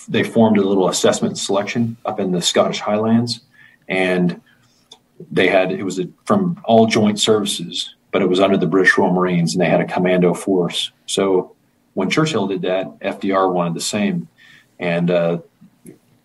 they 0.07 0.23
formed 0.23 0.57
a 0.57 0.63
little 0.63 0.89
assessment 0.89 1.37
selection 1.37 1.97
up 2.05 2.19
in 2.19 2.31
the 2.31 2.41
Scottish 2.41 2.79
Highlands, 2.79 3.41
and 3.87 4.41
they 5.31 5.47
had 5.47 5.71
it 5.71 5.83
was 5.83 5.99
a, 5.99 6.07
from 6.25 6.59
all 6.63 6.87
joint 6.87 7.19
services, 7.19 7.95
but 8.11 8.21
it 8.21 8.29
was 8.29 8.39
under 8.39 8.57
the 8.57 8.67
British 8.67 8.97
Royal 8.97 9.13
Marines, 9.13 9.53
and 9.53 9.61
they 9.61 9.69
had 9.69 9.81
a 9.81 9.85
commando 9.85 10.33
force. 10.33 10.91
So 11.05 11.55
when 11.93 12.09
Churchill 12.09 12.47
did 12.47 12.61
that, 12.63 12.99
FDR 12.99 13.51
wanted 13.51 13.73
the 13.73 13.81
same, 13.81 14.27
and 14.79 15.09
uh, 15.09 15.39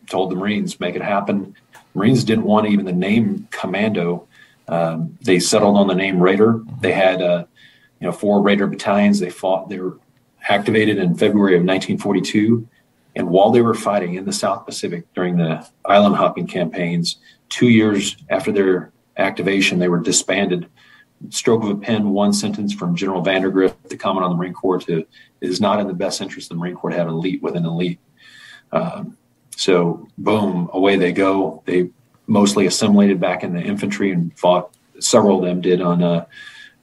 told 0.09 0.31
the 0.31 0.37
Marines 0.37 0.81
make 0.81 0.95
it 0.95 1.03
happen. 1.03 1.55
Marines 1.95 2.25
didn't 2.25 2.45
want 2.45 2.69
even 2.69 2.85
the 2.85 2.93
name 2.93 3.49
commando. 3.51 4.27
Um, 4.69 5.19
they 5.21 5.39
settled 5.39 5.77
on 5.77 5.87
the 5.89 5.95
name 5.95 6.21
Raider. 6.21 6.63
They 6.81 6.93
had 6.93 7.21
uh, 7.21 7.45
you 8.01 8.07
know 8.07 8.13
four 8.13 8.43
Raider 8.43 8.67
battalions. 8.67 9.19
They 9.19 9.31
fought. 9.31 9.69
They 9.69 9.79
were 9.79 9.99
activated 10.49 10.99
in 10.99 11.15
February 11.15 11.55
of 11.55 11.61
1942 11.61 12.67
and 13.15 13.29
while 13.29 13.51
they 13.51 13.61
were 13.61 13.75
fighting 13.75 14.15
in 14.15 14.25
the 14.25 14.33
South 14.33 14.65
Pacific 14.65 15.05
during 15.15 15.37
the 15.37 15.67
island 15.85 16.17
hopping 16.17 16.47
campaigns, 16.47 17.17
two 17.53 17.69
years 17.69 18.17
after 18.31 18.51
their 18.51 18.93
activation, 19.19 19.79
they 19.79 19.89
were 19.89 20.01
disbanded. 20.01 20.69
Stroke 21.29 21.63
of 21.63 21.69
a 21.69 21.77
pen, 21.77 22.11
one 22.11 22.33
sentence 22.33 22.73
from 22.73 22.97
General 22.97 23.23
Vandegrift, 23.23 23.89
the 23.89 23.97
Commandant 23.97 24.33
of 24.33 24.33
the 24.33 24.39
Marine 24.39 24.55
Corps, 24.55 24.79
to 24.81 25.07
is 25.41 25.61
not 25.61 25.79
in 25.79 25.87
the 25.87 25.95
best 25.95 26.21
interest 26.21 26.51
of 26.51 26.57
the 26.57 26.61
Marine 26.61 26.75
Corps 26.75 26.91
to 26.91 26.97
have 26.97 27.07
an 27.07 27.15
elite 27.15 27.43
with 27.43 27.55
an 27.55 27.67
elite. 27.67 28.01
Um, 28.73 29.17
so, 29.55 30.09
boom, 30.17 30.71
away 30.73 30.97
they 30.97 31.13
go. 31.13 31.63
They 31.67 31.91
mostly 32.27 32.67
assimilated 32.67 33.21
back 33.21 33.45
in 33.45 33.53
the 33.53 33.61
infantry 33.61 34.11
and 34.11 34.37
fought. 34.37 34.75
Several 34.99 35.39
of 35.39 35.45
them 35.45 35.61
did 35.61 35.81
on 35.81 36.03
uh, 36.03 36.25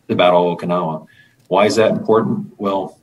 the 0.08 0.16
Battle 0.16 0.52
of 0.52 0.60
Okinawa. 0.60 1.08
Why 1.48 1.66
is 1.66 1.76
that 1.78 1.92
important? 1.92 2.54
Well, 2.60 3.00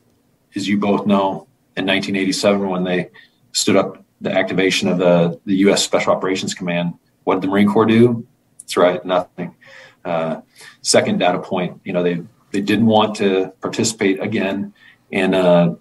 as 0.55 0.69
you 0.69 0.79
both 0.79 1.07
know, 1.07 1.49
in 1.77 1.85
1987 1.85 2.69
when 2.69 2.85
they 2.85 3.11
stood 3.53 3.77
up 3.77 4.05
the 4.21 4.33
activation 4.33 4.89
of 4.89 4.99
the, 4.99 5.39
the 5.45 5.57
U.S. 5.57 5.85
Special 5.85 6.13
Operations 6.13 6.55
Command. 6.55 6.95
What 7.27 7.35
did 7.35 7.43
the 7.43 7.49
Marine 7.49 7.69
Corps 7.69 7.87
do? 7.87 8.25
That's 8.61 8.77
right, 8.77 9.05
nothing. 9.05 9.57
Uh, 10.05 10.43
second 10.81 11.19
data 11.19 11.41
point, 11.41 11.81
you 11.85 11.93
know, 11.93 12.05
they 12.05 12.23
they 12.53 12.61
didn't 12.61 12.87
want 12.87 13.17
to 13.17 13.53
participate 13.61 14.23
again 14.23 14.73
in 15.11 15.35
uh, 15.35 15.75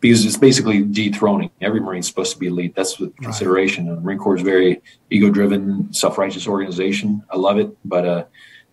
because 0.00 0.26
it's 0.26 0.36
basically 0.36 0.82
dethroning. 0.82 1.50
Every 1.62 1.80
Marine's 1.80 2.06
supposed 2.06 2.34
to 2.34 2.38
be 2.38 2.48
elite. 2.48 2.74
That's 2.74 2.96
the 2.96 3.08
consideration. 3.22 3.88
Right. 3.88 3.94
The 3.94 4.00
Marine 4.02 4.18
Corps 4.18 4.36
is 4.36 4.42
very 4.42 4.82
ego-driven, 5.08 5.90
self-righteous 5.92 6.46
organization. 6.46 7.22
I 7.30 7.38
love 7.38 7.58
it, 7.58 7.74
but 7.86 8.04
uh, 8.06 8.24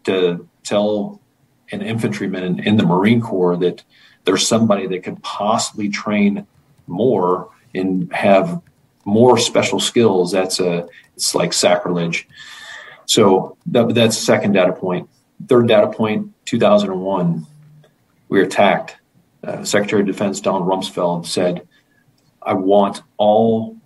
to 0.03 0.47
tell 0.63 1.21
an 1.71 1.81
infantryman 1.81 2.43
in, 2.43 2.59
in 2.59 2.75
the 2.75 2.85
Marine 2.85 3.21
Corps 3.21 3.55
that 3.57 3.85
there's 4.25 4.45
somebody 4.45 4.85
that 4.87 5.03
could 5.03 5.23
possibly 5.23 5.87
train 5.87 6.45
more 6.87 7.49
and 7.73 8.11
have 8.13 8.61
more 9.05 9.37
special 9.37 9.79
skills, 9.79 10.33
that's 10.33 10.59
a 10.59 10.87
it's 11.17 11.35
like 11.35 11.51
sacrilege. 11.51 12.27
So 13.05 13.57
that, 13.67 13.93
that's 13.93 14.17
second 14.17 14.53
data 14.53 14.71
point. 14.71 15.09
Third 15.47 15.67
data 15.67 15.87
point, 15.87 16.31
2001, 16.45 17.45
we 18.29 18.39
were 18.39 18.45
attacked. 18.45 18.97
Uh, 19.43 19.63
Secretary 19.63 20.01
of 20.01 20.07
Defense 20.07 20.39
Donald 20.39 20.67
Rumsfeld 20.67 21.25
said, 21.25 21.67
"I 22.41 22.53
want 22.53 23.01
all 23.17 23.77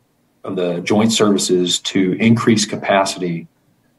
of 0.43 0.55
the 0.55 0.81
joint 0.81 1.11
services 1.11 1.79
to 1.79 2.13
increase 2.13 2.65
capacity 2.65 3.47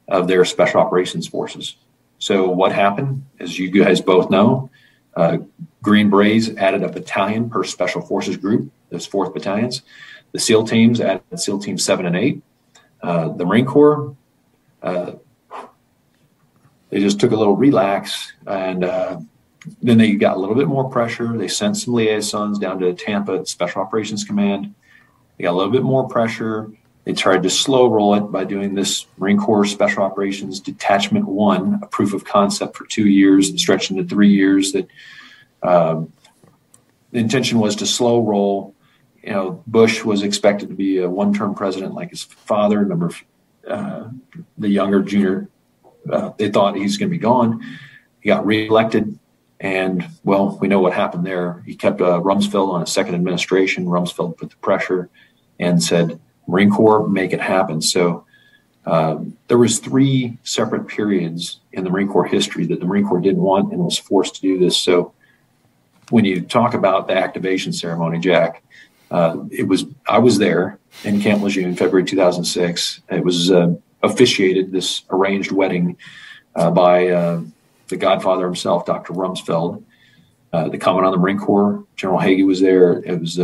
of 0.09 0.29
their 0.29 0.45
special 0.45 0.81
operations 0.81 1.27
forces." 1.27 1.77
So 2.19 2.49
what 2.49 2.73
happened, 2.73 3.25
as 3.39 3.59
you 3.59 3.71
guys 3.71 4.01
both 4.01 4.31
know, 4.31 4.71
uh, 5.15 5.39
Green 5.83 6.09
Berets 6.09 6.51
added 6.57 6.83
a 6.83 6.89
battalion 6.89 7.51
per 7.51 7.65
special 7.65 8.01
forces 8.01 8.37
group 8.37 8.71
those 8.93 9.07
fourth 9.07 9.35
battalions. 9.35 9.83
The 10.33 10.39
SEAL 10.39 10.67
teams 10.67 11.01
added 11.01 11.23
SEAL 11.37 11.59
Team 11.59 11.79
7 11.79 12.07
and 12.07 12.17
8. 12.17 12.43
Uh, 13.03 13.29
the 13.29 13.45
Marine 13.45 13.67
Corps, 13.67 14.15
uh, 14.83 15.13
they 16.91 17.01
just 17.01 17.19
took 17.19 17.33
a 17.33 17.37
little 17.37 17.57
relax 17.57 18.33
and 18.47 18.85
uh, 18.85 19.19
then 19.83 19.99
they 19.99 20.15
got 20.15 20.37
a 20.37 20.41
little 20.41 20.55
bit 20.55 20.69
more 20.69 20.89
pressure. 20.89 21.37
They 21.37 21.49
sent 21.49 21.77
some 21.77 21.95
liaisons 21.95 22.59
down 22.59 22.79
to 22.81 22.93
Tampa 22.93 23.45
Special 23.47 23.83
Operations 23.83 24.25
Command. 24.25 24.75
They 25.37 25.45
got 25.45 25.53
a 25.53 25.57
little 25.57 25.73
bit 25.73 25.83
more 25.83 26.09
pressure. 26.09 26.71
They 27.05 27.13
tried 27.13 27.43
to 27.43 27.51
slow 27.51 27.89
roll 27.89 28.15
it 28.15 28.31
by 28.31 28.45
doing 28.45 28.75
this 28.75 29.07
Marine 29.19 29.39
Corps 29.39 29.65
Special 29.65 30.05
Operations 30.05 30.61
Detachment 30.61 31.27
One, 31.27 31.81
a 31.83 31.87
proof 31.87 32.13
of 32.13 32.25
concept 32.25 32.77
for 32.77 32.87
two 32.87 33.09
years 33.09 33.49
and 33.49 33.59
stretched 33.59 33.91
into 33.91 34.05
three 34.05 34.31
years. 34.31 34.73
That 34.73 34.89
um, 35.63 36.13
the 37.11 37.19
intention 37.19 37.59
was 37.59 37.75
to 37.77 37.87
slow 37.87 38.23
roll 38.25 38.75
you 39.23 39.33
know, 39.33 39.63
Bush 39.67 40.05
was 40.05 40.23
expected 40.23 40.69
to 40.69 40.75
be 40.75 40.99
a 40.99 41.09
one-term 41.09 41.55
president 41.55 41.95
like 41.95 42.11
his 42.11 42.23
father. 42.23 42.81
Remember, 42.81 43.11
uh, 43.67 44.09
the 44.59 44.69
younger 44.69 45.03
junior, 45.03 45.49
uh, 46.11 46.33
they 46.37 46.51
thought 46.51 46.77
he's 46.77 46.97
going 46.97 47.09
to 47.09 47.17
be 47.17 47.23
gone. 47.23 47.63
He 48.21 48.29
got 48.29 48.45
reelected, 48.45 49.19
and 49.61 50.09
well, 50.25 50.59
we 50.61 50.69
know 50.69 50.81
what 50.81 50.93
happened 50.93 51.25
there. 51.25 51.63
He 51.67 51.75
kept 51.75 52.01
uh, 52.01 52.21
Rumsfeld 52.21 52.69
on 52.69 52.83
a 52.83 52.87
second 52.87 53.15
administration. 53.15 53.87
Rumsfeld 53.87 54.37
put 54.37 54.51
the 54.51 54.57
pressure 54.57 55.09
and 55.61 55.83
said, 55.83 56.21
"Marine 56.49 56.71
Corps, 56.71 57.07
make 57.09 57.33
it 57.33 57.41
happen." 57.41 57.81
So. 57.81 58.27
Um, 58.85 59.39
there 59.47 59.59
was 59.59 59.79
three 59.79 60.39
separate 60.43 60.89
periods 60.89 61.61
in 61.71 61.85
the 61.85 61.91
Marine 61.91 62.09
Corps 62.09 62.25
history 62.25 62.67
that 62.67 62.81
the 62.81 62.85
Marine 62.85 63.07
Corps 63.07 63.21
didn't 63.21 63.41
want 63.41 63.73
and 63.73 63.81
was 63.85 63.97
forced 63.97 64.35
to 64.35 64.41
do 64.41 64.59
this. 64.59 64.77
So 64.77 65.15
when 66.11 66.25
you 66.25 66.41
talk 66.41 66.75
about 66.75 67.07
the 67.07 67.17
activation 67.17 67.73
ceremony, 67.73 68.19
Jack, 68.19 68.65
uh, 69.13 69.45
it 69.51 69.69
was 69.69 69.85
I 70.09 70.19
was 70.19 70.39
there 70.39 70.79
in 71.05 71.21
Camp 71.21 71.43
Lejeune, 71.43 71.69
in 71.69 71.77
February 71.77 72.05
2006. 72.05 73.03
It 73.11 73.23
was 73.23 73.51
uh, 73.51 73.75
officiated 74.03 74.73
this 74.73 75.03
arranged 75.11 75.53
wedding 75.53 75.99
uh, 76.57 76.71
by 76.71 77.09
uh, 77.09 77.43
the 77.89 77.99
Godfather 77.99 78.47
himself, 78.47 78.87
Dr. 78.87 79.13
Rumsfeld. 79.13 79.85
Uh, 80.53 80.69
the 80.71 80.79
Commandant 80.79 81.15
of 81.15 81.21
the 81.21 81.23
Marine 81.23 81.39
Corps, 81.39 81.85
General 81.95 82.21
Hagee, 82.21 82.47
was 82.47 82.61
there. 82.61 83.03
It 83.05 83.21
was 83.21 83.37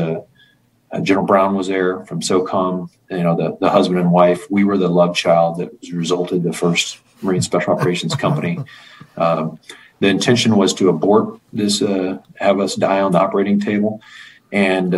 General 1.03 1.27
Brown 1.27 1.55
was 1.55 1.69
there 1.69 2.05
from 2.07 2.21
SOCOM. 2.21 2.89
You 3.11 3.23
know, 3.23 3.37
the, 3.37 3.57
the 3.61 3.69
husband 3.69 4.01
and 4.01 4.11
wife. 4.11 4.51
We 4.51 4.65
were 4.65 4.79
the 4.79 4.89
love 4.89 5.15
child 5.15 5.59
that 5.59 5.79
was 5.81 5.93
resulted 5.93 6.43
the 6.43 6.53
first 6.55 6.99
Marine 7.21 7.43
Special 7.43 7.75
Operations 7.75 8.15
Company. 8.15 8.59
Um, 9.17 9.59
the 9.99 10.07
intention 10.07 10.55
was 10.55 10.73
to 10.75 10.89
abort 10.91 11.41
this, 11.53 11.81
have 11.81 12.61
us 12.61 12.77
die 12.77 13.01
on 13.01 13.11
the 13.11 13.19
operating 13.19 13.59
table, 13.59 14.01
and 14.53 14.95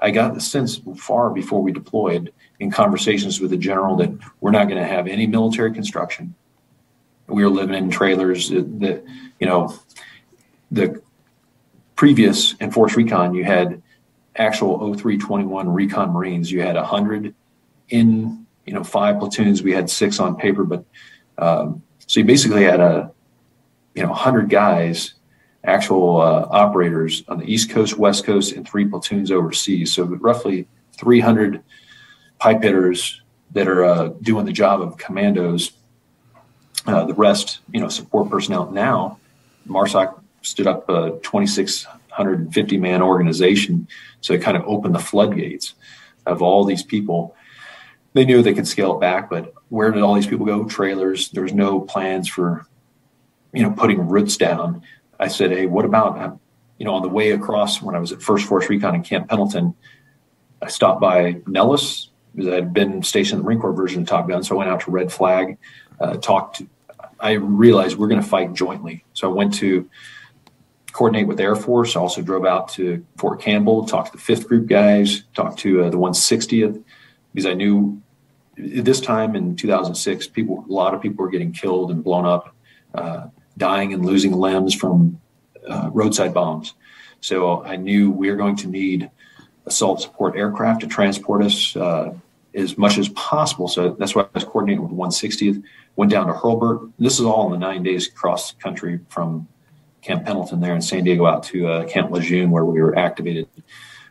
I 0.00 0.10
got 0.10 0.34
the 0.34 0.40
sense 0.40 0.80
far 0.96 1.30
before 1.30 1.62
we 1.62 1.72
deployed 1.72 2.32
in 2.60 2.70
conversations 2.70 3.40
with 3.40 3.50
the 3.50 3.56
general 3.56 3.96
that 3.96 4.10
we're 4.40 4.50
not 4.50 4.68
going 4.68 4.80
to 4.80 4.86
have 4.86 5.06
any 5.06 5.26
military 5.26 5.72
construction. 5.72 6.34
We 7.26 7.44
were 7.44 7.50
living 7.50 7.76
in 7.76 7.90
trailers 7.90 8.48
that, 8.50 9.04
you 9.38 9.46
know, 9.46 9.74
the 10.70 11.02
previous 11.96 12.54
in 12.54 12.70
Force 12.70 12.96
Recon, 12.96 13.34
you 13.34 13.44
had 13.44 13.82
actual 14.36 14.78
0321 14.78 15.68
Recon 15.68 16.10
Marines. 16.12 16.50
You 16.50 16.62
had 16.62 16.76
100 16.76 17.34
in, 17.88 18.46
you 18.64 18.72
know, 18.72 18.84
five 18.84 19.18
platoons. 19.18 19.62
We 19.62 19.72
had 19.72 19.90
six 19.90 20.20
on 20.20 20.36
paper, 20.36 20.64
but 20.64 20.84
um, 21.38 21.82
so 22.06 22.20
you 22.20 22.26
basically 22.26 22.64
had 22.64 22.80
a, 22.80 23.12
you 23.94 24.02
know, 24.02 24.10
100 24.10 24.48
guys 24.48 25.14
actual 25.64 26.20
uh, 26.20 26.46
operators 26.50 27.24
on 27.28 27.38
the 27.38 27.52
East 27.52 27.70
Coast, 27.70 27.98
West 27.98 28.24
Coast, 28.24 28.52
and 28.52 28.66
three 28.66 28.86
platoons 28.86 29.30
overseas. 29.30 29.92
So 29.92 30.04
roughly 30.04 30.66
300 30.96 31.62
pipe 32.38 32.62
hitters 32.62 33.22
that 33.52 33.68
are 33.68 33.84
uh, 33.84 34.08
doing 34.22 34.46
the 34.46 34.52
job 34.52 34.80
of 34.80 34.96
commandos. 34.96 35.72
uh, 36.86 37.04
the 37.04 37.14
rest, 37.14 37.60
you 37.70 37.80
know, 37.80 37.88
support 37.88 38.30
personnel. 38.30 38.70
Now, 38.70 39.18
MARSOC 39.68 40.20
stood 40.42 40.66
up 40.66 40.88
a 40.88 41.18
2,650 41.22 42.76
man 42.78 43.02
organization, 43.02 43.88
so 44.20 44.32
it 44.32 44.42
kind 44.42 44.56
of 44.56 44.64
opened 44.66 44.94
the 44.94 45.00
floodgates 45.00 45.74
of 46.24 46.40
all 46.42 46.64
these 46.64 46.82
people. 46.82 47.34
They 48.14 48.24
knew 48.24 48.42
they 48.42 48.54
could 48.54 48.66
scale 48.66 48.96
it 48.96 49.00
back, 49.00 49.28
but 49.28 49.52
where 49.68 49.90
did 49.90 50.02
all 50.02 50.14
these 50.14 50.26
people 50.26 50.46
go? 50.46 50.64
Trailers. 50.64 51.30
There 51.30 51.42
was 51.42 51.52
no 51.52 51.80
plans 51.80 52.28
for, 52.28 52.66
you 53.52 53.62
know, 53.62 53.70
putting 53.70 54.08
roots 54.08 54.36
down. 54.36 54.82
I 55.18 55.28
said, 55.28 55.50
hey, 55.50 55.66
what 55.66 55.84
about, 55.84 56.18
uh, 56.18 56.32
you 56.78 56.84
know, 56.84 56.94
on 56.94 57.02
the 57.02 57.08
way 57.08 57.32
across 57.32 57.82
when 57.82 57.94
I 57.94 57.98
was 57.98 58.12
at 58.12 58.22
First 58.22 58.46
Force 58.46 58.68
Recon 58.68 58.94
in 58.94 59.02
Camp 59.02 59.28
Pendleton, 59.28 59.74
I 60.62 60.68
stopped 60.68 61.00
by 61.00 61.40
Nellis 61.46 62.10
because 62.34 62.52
I 62.52 62.56
had 62.56 62.72
been 62.72 63.02
stationed 63.02 63.38
in 63.38 63.38
the 63.38 63.44
Marine 63.44 63.60
Corps 63.60 63.72
version 63.72 64.02
of 64.02 64.08
Top 64.08 64.28
Gun. 64.28 64.42
So 64.42 64.54
I 64.54 64.58
went 64.58 64.70
out 64.70 64.80
to 64.80 64.90
Red 64.90 65.12
Flag, 65.12 65.58
uh, 66.00 66.16
talked 66.18 66.62
I 67.20 67.32
realized 67.32 67.96
we're 67.96 68.08
going 68.08 68.20
to 68.22 68.26
fight 68.26 68.52
jointly. 68.52 69.04
So 69.12 69.30
I 69.30 69.34
went 69.34 69.54
to 69.54 69.88
coordinate 70.92 71.26
with 71.26 71.40
Air 71.40 71.56
Force. 71.56 71.96
I 71.96 72.00
also 72.00 72.22
drove 72.22 72.44
out 72.44 72.68
to 72.70 73.04
Fort 73.16 73.40
Campbell, 73.40 73.86
talked 73.86 74.12
to 74.12 74.16
the 74.16 74.22
fifth 74.22 74.48
group 74.48 74.66
guys, 74.66 75.24
talked 75.34 75.58
to 75.60 75.84
uh, 75.84 75.90
the 75.90 75.98
160th, 75.98 76.82
because 77.32 77.46
I 77.46 77.54
knew 77.54 78.00
at 78.76 78.84
this 78.84 79.00
time 79.00 79.36
in 79.36 79.56
2006, 79.56 80.28
people, 80.28 80.64
a 80.68 80.72
lot 80.72 80.94
of 80.94 81.00
people 81.00 81.24
were 81.24 81.30
getting 81.30 81.52
killed 81.52 81.90
and 81.90 82.02
blown 82.02 82.26
up, 82.26 82.54
uh, 82.94 83.26
dying 83.58 83.92
and 83.92 84.04
losing 84.04 84.32
limbs 84.32 84.74
from 84.74 85.20
uh, 85.68 85.90
roadside 85.92 86.32
bombs. 86.32 86.74
So 87.20 87.64
I 87.64 87.76
knew 87.76 88.10
we 88.10 88.30
were 88.30 88.36
going 88.36 88.56
to 88.56 88.68
need 88.68 89.10
assault 89.66 90.00
support 90.00 90.36
aircraft 90.36 90.80
to 90.80 90.86
transport 90.86 91.42
us 91.42 91.76
uh, 91.76 92.14
as 92.54 92.78
much 92.78 92.98
as 92.98 93.08
possible. 93.10 93.68
So 93.68 93.90
that's 93.90 94.14
why 94.14 94.22
I 94.22 94.28
was 94.32 94.44
coordinating 94.44 94.82
with 94.82 94.92
160th. 94.92 95.62
Went 95.96 96.10
down 96.10 96.26
to 96.28 96.32
Hurlburt. 96.32 96.90
This 96.98 97.18
is 97.18 97.26
all 97.26 97.46
in 97.46 97.60
the 97.60 97.66
nine 97.66 97.82
days 97.82 98.08
cross 98.08 98.52
country 98.52 99.00
from 99.08 99.46
Camp 100.00 100.24
Pendleton 100.24 100.60
there 100.60 100.74
in 100.74 100.80
San 100.80 101.04
Diego 101.04 101.26
out 101.26 101.42
to 101.44 101.68
uh, 101.68 101.84
Camp 101.86 102.10
Lejeune 102.10 102.50
where 102.50 102.64
we 102.64 102.80
were 102.80 102.98
activated. 102.98 103.48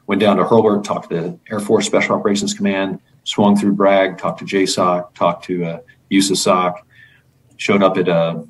Went 0.05 0.21
down 0.21 0.37
to 0.37 0.43
Hurlburt, 0.43 0.83
talked 0.83 1.09
to 1.09 1.39
Air 1.49 1.59
Force 1.59 1.85
Special 1.85 2.15
Operations 2.15 2.53
Command, 2.53 2.99
swung 3.23 3.57
through 3.57 3.73
Bragg, 3.73 4.17
talked 4.17 4.39
to 4.39 4.45
JSOC, 4.45 5.13
talked 5.13 5.45
to 5.45 5.65
uh, 5.65 5.79
USASOC, 6.11 6.75
showed 7.57 7.83
up 7.83 7.97
at 7.97 8.07
uh, 8.07 8.43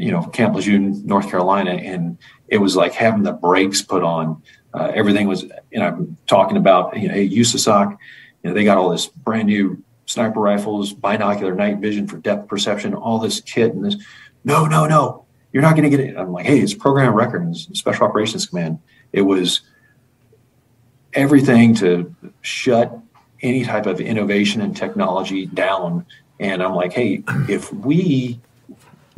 you 0.00 0.10
know 0.10 0.22
Camp 0.22 0.54
Lejeune, 0.54 1.06
North 1.06 1.28
Carolina, 1.28 1.72
and 1.72 2.18
it 2.48 2.58
was 2.58 2.74
like 2.74 2.92
having 2.94 3.22
the 3.22 3.32
brakes 3.32 3.82
put 3.82 4.02
on. 4.02 4.42
Uh, 4.72 4.92
everything 4.94 5.26
was, 5.26 5.42
you 5.70 5.78
know, 5.80 6.08
talking 6.26 6.56
about 6.56 6.96
you 6.98 7.08
know, 7.08 7.14
hey, 7.14 7.28
USASOC, 7.28 7.90
you 8.42 8.50
know, 8.50 8.54
they 8.54 8.64
got 8.64 8.78
all 8.78 8.90
this 8.90 9.06
brand 9.06 9.48
new 9.48 9.82
sniper 10.06 10.40
rifles, 10.40 10.92
binocular 10.92 11.54
night 11.54 11.78
vision 11.78 12.06
for 12.06 12.16
depth 12.18 12.48
perception, 12.48 12.94
all 12.94 13.18
this 13.18 13.40
kit 13.40 13.74
and 13.74 13.84
this. 13.84 13.96
No, 14.44 14.66
no, 14.66 14.86
no, 14.86 15.26
you're 15.52 15.62
not 15.62 15.76
going 15.76 15.88
to 15.88 15.96
get 15.96 16.00
it. 16.00 16.16
I'm 16.16 16.32
like, 16.32 16.46
hey, 16.46 16.60
it's 16.60 16.74
program 16.74 17.14
records, 17.14 17.68
Special 17.78 18.06
Operations 18.06 18.46
Command. 18.46 18.78
It 19.12 19.22
was 19.22 19.60
everything 21.12 21.74
to 21.76 22.14
shut 22.40 22.96
any 23.42 23.64
type 23.64 23.86
of 23.86 24.00
innovation 24.00 24.60
and 24.62 24.76
technology 24.76 25.46
down. 25.46 26.06
And 26.38 26.62
I'm 26.62 26.74
like, 26.74 26.92
hey, 26.92 27.22
if 27.48 27.72
we 27.72 28.40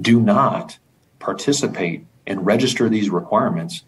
do 0.02 0.20
not 0.20 0.78
participate 1.18 2.04
and 2.26 2.44
register 2.44 2.88
these 2.88 3.10
requirements, 3.10 3.84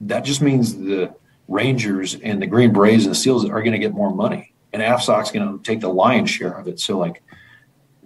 that 0.00 0.24
just 0.24 0.40
means 0.40 0.76
the 0.76 1.14
Rangers 1.48 2.14
and 2.14 2.40
the 2.40 2.46
Green 2.46 2.72
Berets 2.72 3.04
and 3.04 3.12
the 3.12 3.16
SEALs 3.16 3.44
are 3.44 3.62
going 3.62 3.72
to 3.72 3.78
get 3.78 3.92
more 3.92 4.14
money, 4.14 4.52
and 4.72 4.82
AFSOC's 4.82 5.32
going 5.32 5.58
to 5.58 5.62
take 5.64 5.80
the 5.80 5.88
lion's 5.88 6.30
share 6.30 6.52
of 6.52 6.68
it. 6.68 6.80
So, 6.80 6.98
like, 6.98 7.22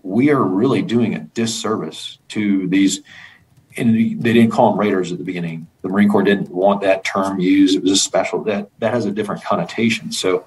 we 0.02 0.30
are 0.30 0.42
really 0.42 0.82
doing 0.82 1.14
a 1.14 1.20
disservice 1.20 2.18
to 2.28 2.66
these. 2.68 3.00
And 3.76 3.92
they 3.96 4.32
didn't 4.32 4.52
call 4.52 4.70
them 4.70 4.78
Raiders 4.78 5.10
at 5.10 5.18
the 5.18 5.24
beginning. 5.24 5.66
The 5.82 5.88
Marine 5.88 6.08
Corps 6.08 6.22
didn't 6.22 6.48
want 6.48 6.82
that 6.82 7.04
term 7.04 7.40
used. 7.40 7.76
It 7.76 7.82
was 7.82 7.90
a 7.90 7.96
special 7.96 8.44
that 8.44 8.70
that 8.78 8.94
has 8.94 9.04
a 9.04 9.10
different 9.10 9.42
connotation. 9.42 10.12
So, 10.12 10.46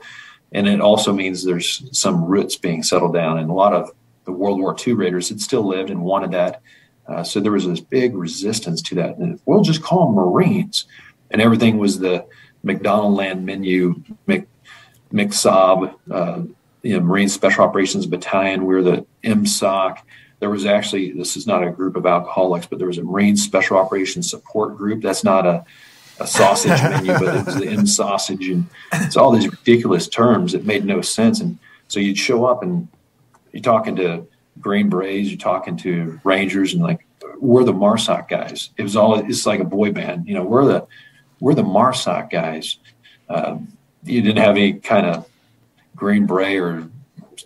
and 0.54 0.66
it 0.66 0.80
also 0.80 1.12
means 1.12 1.44
there's 1.44 1.84
some 1.92 2.24
roots 2.24 2.56
being 2.56 2.84
settled 2.84 3.14
down, 3.14 3.38
and 3.38 3.50
a 3.50 3.54
lot 3.54 3.74
of 3.74 3.92
the 4.28 4.34
World 4.34 4.60
War 4.60 4.76
II 4.86 4.94
Raiders 4.94 5.30
had 5.30 5.42
still 5.42 5.66
lived 5.66 5.90
and 5.90 6.04
wanted 6.04 6.32
that. 6.32 6.62
Uh, 7.08 7.24
so 7.24 7.40
there 7.40 7.54
was 7.54 7.66
this 7.66 7.80
big 7.80 8.14
resistance 8.14 8.82
to 8.84 8.96
that. 8.96 9.18
And 9.18 9.40
we'll 9.46 9.62
just 9.62 9.82
call 9.82 10.06
them 10.06 10.16
Marines, 10.16 10.86
and 11.32 11.42
everything 11.42 11.78
was 11.78 11.98
the 11.98 12.26
McDonald 12.62 13.16
Land 13.16 13.46
menu, 13.46 14.04
Mc, 14.28 14.46
McSob, 15.14 15.96
uh, 16.12 16.42
you 16.84 16.98
know, 16.98 17.00
Marine 17.00 17.30
Special 17.30 17.64
Operations 17.64 18.06
Battalion. 18.06 18.66
We 18.66 18.76
are 18.76 18.84
the 18.84 19.06
MSOC. 19.24 20.00
There 20.40 20.50
was 20.50 20.66
actually, 20.66 21.14
this 21.14 21.38
is 21.38 21.48
not 21.48 21.64
a 21.64 21.72
group 21.72 21.96
of 21.96 22.06
alcoholics, 22.06 22.68
but 22.68 22.80
there 22.80 22.88
was 22.88 22.98
a 22.98 23.04
Marine 23.04 23.38
Special 23.38 23.78
Operations 23.78 24.30
Support 24.30 24.76
Group. 24.76 25.02
That's 25.02 25.24
not 25.24 25.48
a, 25.48 25.64
a 26.20 26.28
sausage 26.28 26.82
menu, 26.84 27.14
but 27.14 27.34
it 27.34 27.46
was 27.46 27.56
the 27.56 27.70
M 27.70 27.88
sausage. 27.88 28.50
And 28.50 28.66
it's 28.92 29.16
all 29.16 29.32
these 29.32 29.48
ridiculous 29.50 30.10
terms 30.10 30.52
that 30.52 30.66
made 30.66 30.84
no 30.84 31.00
sense. 31.00 31.40
And 31.40 31.58
so 31.88 32.02
you'd 32.02 32.18
show 32.18 32.46
up 32.46 32.62
and 32.62 32.90
you're 33.58 33.64
talking 33.64 33.96
to 33.96 34.28
Green 34.62 34.88
Berets, 34.88 35.30
you're 35.30 35.38
talking 35.40 35.78
to 35.78 36.22
Rangers, 36.24 36.74
and 36.74 36.84
like, 36.84 37.08
we're 37.40 37.64
the 37.64 37.74
MARSOC 37.74 38.30
guys. 38.30 38.70
It 38.78 38.84
was 38.84 38.96
all, 38.96 39.18
it's 39.18 39.48
like 39.48 39.60
a 39.60 39.66
boy 39.66 39.92
band. 39.92 40.28
You 40.28 40.36
know, 40.36 40.44
we're 40.44 40.66
the, 40.66 40.88
we're 41.40 41.56
the 41.56 41.64
MARSOC 41.64 42.30
guys. 42.30 42.78
Um, 43.30 43.76
you 44.04 44.22
didn't 44.22 44.44
have 44.44 44.56
any 44.56 44.74
kind 44.74 45.08
of 45.08 45.28
Green 45.96 46.28
Beret 46.28 46.60
or 46.60 46.90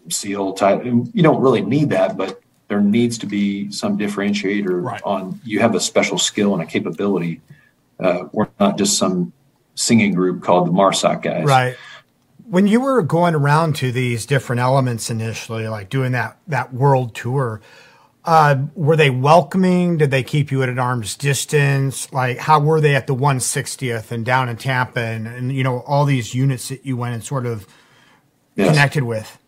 SEAL 0.09 0.53
type. 0.53 0.83
You 0.83 1.23
don't 1.23 1.41
really 1.41 1.61
need 1.61 1.91
that, 1.91 2.17
but 2.17 2.41
there 2.67 2.81
needs 2.81 3.17
to 3.19 3.25
be 3.25 3.71
some 3.71 3.97
differentiator 3.97 4.83
right. 4.83 5.01
on 5.03 5.39
you 5.45 5.59
have 5.59 5.75
a 5.75 5.79
special 5.79 6.17
skill 6.17 6.53
and 6.53 6.61
a 6.61 6.65
capability. 6.65 7.39
Uh, 7.99 8.25
we're 8.33 8.49
not 8.59 8.77
just 8.77 8.97
some 8.97 9.31
singing 9.75 10.13
group 10.13 10.43
called 10.43 10.67
the 10.67 10.71
MARSOC 10.71 11.21
guys. 11.21 11.45
Right. 11.45 11.77
When 12.51 12.67
you 12.67 12.81
were 12.81 13.01
going 13.01 13.33
around 13.33 13.77
to 13.77 13.93
these 13.93 14.25
different 14.25 14.59
elements 14.59 15.09
initially, 15.09 15.69
like 15.69 15.89
doing 15.89 16.11
that 16.11 16.37
that 16.47 16.73
world 16.73 17.15
tour, 17.15 17.61
uh, 18.25 18.63
were 18.75 18.97
they 18.97 19.09
welcoming? 19.09 19.97
Did 19.97 20.11
they 20.11 20.21
keep 20.21 20.51
you 20.51 20.61
at 20.61 20.67
an 20.67 20.77
arm's 20.77 21.15
distance? 21.15 22.11
Like, 22.11 22.39
how 22.39 22.59
were 22.59 22.81
they 22.81 22.93
at 22.93 23.07
the 23.07 23.15
160th 23.15 24.11
and 24.11 24.25
down 24.25 24.49
in 24.49 24.57
Tampa 24.57 24.99
and, 24.99 25.27
and 25.27 25.55
you 25.55 25.63
know, 25.63 25.79
all 25.87 26.03
these 26.03 26.35
units 26.35 26.67
that 26.67 26.85
you 26.85 26.97
went 26.97 27.13
and 27.13 27.23
sort 27.23 27.45
of 27.45 27.65
yes. 28.57 28.67
connected 28.67 29.03
with? 29.03 29.39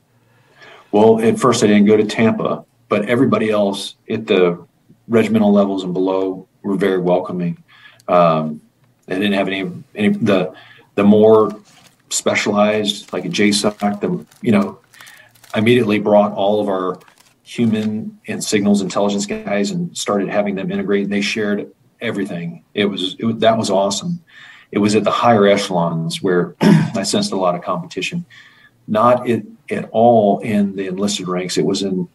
Well, 0.94 1.20
at 1.20 1.38
first 1.38 1.62
I 1.62 1.68
didn't 1.68 1.88
go 1.88 1.98
to 1.98 2.06
Tampa, 2.06 2.64
but 2.88 3.10
everybody 3.10 3.50
else 3.50 3.96
at 4.10 4.28
the 4.28 4.66
regimental 5.10 5.52
levels 5.52 5.84
and 5.84 5.94
below 5.94 6.48
were 6.62 6.78
very 6.78 7.02
welcoming. 7.02 7.62
Um, 8.08 8.62
they 9.08 9.16
didn't 9.16 9.34
have 9.34 9.50
any, 9.50 9.70
any, 9.94 10.08
the, 10.08 10.56
the 10.96 11.04
more 11.04 11.52
specialized, 12.10 13.12
like 13.14 13.26
a 13.26 13.30
JSOC, 13.30 14.02
the, 14.02 14.26
you 14.42 14.52
know, 14.52 14.80
immediately 15.56 16.00
brought 16.00 16.34
all 16.34 16.62
of 16.62 16.68
our 16.68 17.00
human 17.44 18.20
and 18.28 18.44
signals 18.44 18.82
intelligence 18.82 19.26
guys 19.26 19.72
and 19.72 19.96
started 19.98 20.30
having 20.30 20.56
them 20.56 20.72
integrate. 20.72 21.04
And 21.04 21.14
they 21.14 21.22
shared 21.22 21.72
everything. 22.02 22.64
It 22.74 22.86
was, 22.86 23.16
it 23.20 23.40
that 23.40 23.58
was 23.58 23.70
awesome. 23.70 24.24
It 24.72 24.80
was 24.80 24.96
at 24.96 25.04
the 25.04 25.12
higher 25.12 25.46
echelons 25.46 26.22
where 26.22 26.56
I 26.62 27.04
sensed 27.04 27.32
a 27.32 27.38
lot 27.38 27.56
of 27.56 27.62
competition, 27.62 28.26
not 28.88 29.30
it, 29.30 29.46
at 29.70 29.88
all 29.92 30.40
in 30.40 30.76
the 30.76 30.88
enlisted 30.88 31.28
ranks. 31.28 31.58
It 31.58 31.66
was 31.66 31.84
in 31.84 32.10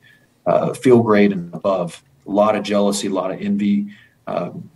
uh, 0.46 0.74
field 0.74 1.05
grade 1.05 1.33
and 1.33 1.55
above. 1.55 2.03
A 2.27 2.31
lot 2.31 2.57
of 2.57 2.62
jealousy, 2.64 3.07
a 3.07 3.12
lot 3.12 3.31
of 3.31 3.40
envy. 3.40 3.88
Um, 4.27 4.70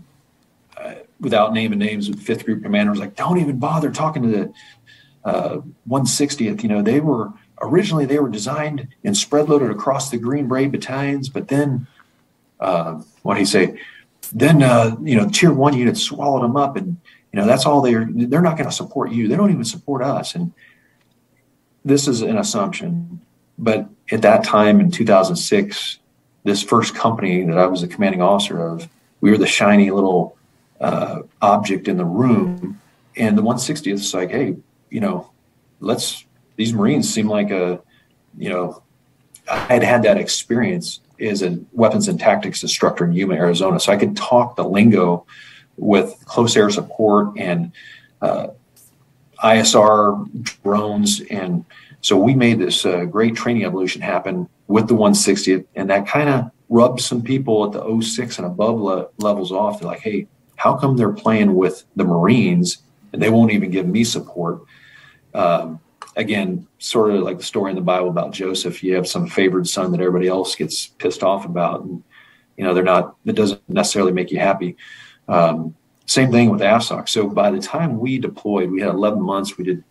uh, 0.77 0.95
without 1.21 1.53
naming 1.53 1.79
names, 1.79 2.09
fifth 2.23 2.45
group 2.45 2.63
commander 2.63 2.91
was 2.91 3.01
like, 3.01 3.17
"Don't 3.17 3.39
even 3.39 3.59
bother 3.59 3.91
talking 3.91 4.23
to 4.23 4.29
the 4.29 4.53
uh, 5.25 5.59
160th." 5.89 6.63
You 6.63 6.69
know, 6.69 6.83
they 6.83 7.01
were 7.01 7.33
originally 7.61 8.05
they 8.05 8.19
were 8.19 8.29
designed 8.29 8.89
and 9.05 9.17
spread 9.17 9.49
loaded 9.49 9.71
across 9.71 10.11
the 10.11 10.19
Green 10.19 10.49
Beret 10.49 10.73
battalions, 10.73 11.29
but 11.29 11.49
then 11.49 11.87
uh, 12.61 13.01
what 13.23 13.35
do 13.35 13.41
you 13.41 13.47
say? 13.47 13.79
Then 14.33 14.63
uh, 14.63 14.97
you 15.03 15.17
know, 15.17 15.29
tier 15.29 15.53
one 15.53 15.77
units 15.77 16.03
swallowed 16.03 16.43
them 16.43 16.57
up, 16.57 16.77
and 16.77 16.97
you 17.33 17.41
know 17.41 17.47
that's 17.47 17.67
all 17.67 17.81
they're 17.81 18.09
they're 18.11 18.43
not 18.43 18.57
going 18.57 18.69
to 18.69 18.75
support 18.75 19.13
you. 19.13 19.29
They 19.29 19.37
don't 19.37 19.51
even 19.51 19.65
support 19.65 20.03
us, 20.03 20.35
and 20.35 20.53
this 21.85 22.09
is 22.09 22.23
an 22.23 22.39
assumption. 22.39 23.21
But 23.59 23.89
at 24.11 24.23
that 24.23 24.45
time 24.45 24.81
in 24.81 24.91
2006, 24.91 25.99
this 26.45 26.63
first 26.63 26.95
company 26.95 27.45
that 27.45 27.59
I 27.59 27.67
was 27.67 27.83
the 27.83 27.89
commanding 27.89 28.23
officer 28.23 28.61
of, 28.65 28.89
we 29.21 29.31
were 29.31 29.39
the 29.39 29.47
shiny 29.47 29.91
little 29.91 30.37
uh, 30.81 31.21
object 31.41 31.87
in 31.89 31.97
the 31.97 32.05
room, 32.05 32.81
and 33.17 33.37
the 33.37 33.43
160th 33.43 33.93
is 33.93 34.15
like, 34.15 34.31
hey, 34.31 34.57
you 34.93 35.01
know, 35.01 35.31
let's 35.81 36.25
these 36.57 36.75
Marines 36.75 37.13
seem 37.13 37.27
like 37.27 37.51
a, 37.51 37.81
you 38.37 38.51
know, 38.51 38.83
I 39.51 39.59
had 39.59 39.83
had 39.83 40.03
that 40.03 40.19
experience 40.19 41.01
as 41.19 41.43
a 41.43 41.59
weapons 41.73 42.09
and 42.09 42.21
tactics 42.21 42.63
instructor 42.63 43.05
in 43.07 43.13
Yuma, 43.13 43.35
Arizona. 43.35 43.81
So 43.81 43.91
I 43.91 43.97
could 43.97 44.17
talk 44.17 44.55
the 44.57 44.65
lingo 44.65 45.25
with 45.79 46.23
close 46.27 46.57
air 46.57 46.69
support 46.69 47.39
and 47.39 47.73
uh, 48.21 48.49
ISR 49.43 50.29
drones 50.63 51.23
and 51.31 51.65
So 52.03 52.17
we 52.17 52.35
made 52.35 52.59
this 52.59 52.85
uh, 52.85 53.05
great 53.07 53.35
training 53.35 53.65
evolution 53.65 54.03
happen 54.03 54.49
with 54.67 54.89
the 54.89 54.95
160th, 54.95 55.65
and 55.75 55.89
that 55.89 56.07
kind 56.07 56.29
of 56.29 56.51
rubbed 56.69 57.01
some 57.01 57.23
people 57.23 57.65
at 57.65 57.73
the 57.73 58.03
06 58.03 58.39
and 58.39 58.47
above 58.47 58.79
le- 58.81 59.09
levels 59.19 59.53
off. 59.53 59.81
They're 59.81 59.89
like, 59.89 60.01
hey, 60.01 60.27
how 60.57 60.77
come 60.77 60.97
they're 60.97 61.13
playing 61.13 61.55
with 61.55 61.85
the 61.97 62.05
Marines 62.05 62.79
and 63.13 63.23
they 63.23 63.31
won't 63.31 63.53
even 63.53 63.71
give 63.71 63.87
me 63.87 64.05
support? 64.05 64.63
Um, 65.35 65.81
again, 66.17 66.67
sort 66.79 67.11
of 67.15 67.23
like 67.23 67.39
the 67.39 67.45
story 67.45 67.71
in 67.71 67.77
the 67.77 67.83
Bible 67.83 68.09
about 68.09 68.33
Joseph. 68.33 68.83
You 68.83 68.95
have 68.97 69.09
some 69.09 69.27
favored 69.27 69.67
son 69.67 69.93
that 69.93 70.01
everybody 70.01 70.29
else 70.29 70.55
gets 70.55 70.87
pissed 70.87 71.23
off 71.23 71.45
about, 71.45 71.83
and 71.83 72.03
you 72.57 72.65
know 72.65 72.75
they're 72.75 72.83
not. 72.83 73.17
It 73.25 73.37
doesn't 73.37 73.67
necessarily 73.69 74.13
make 74.13 74.31
you 74.31 74.39
happy. 74.39 74.77
Um, 75.29 75.75
same 76.07 76.31
thing 76.31 76.51
with 76.51 76.61
AFSOC. 76.61 77.09
So 77.09 77.29
by 77.29 77.51
the 77.51 77.61
time 77.61 77.99
we 77.99 78.19
deployed, 78.19 78.71
we 78.71 78.81
had 78.81 78.91
11 78.91 79.23
months. 79.23 79.57
We 79.57 79.65
did 79.65 79.85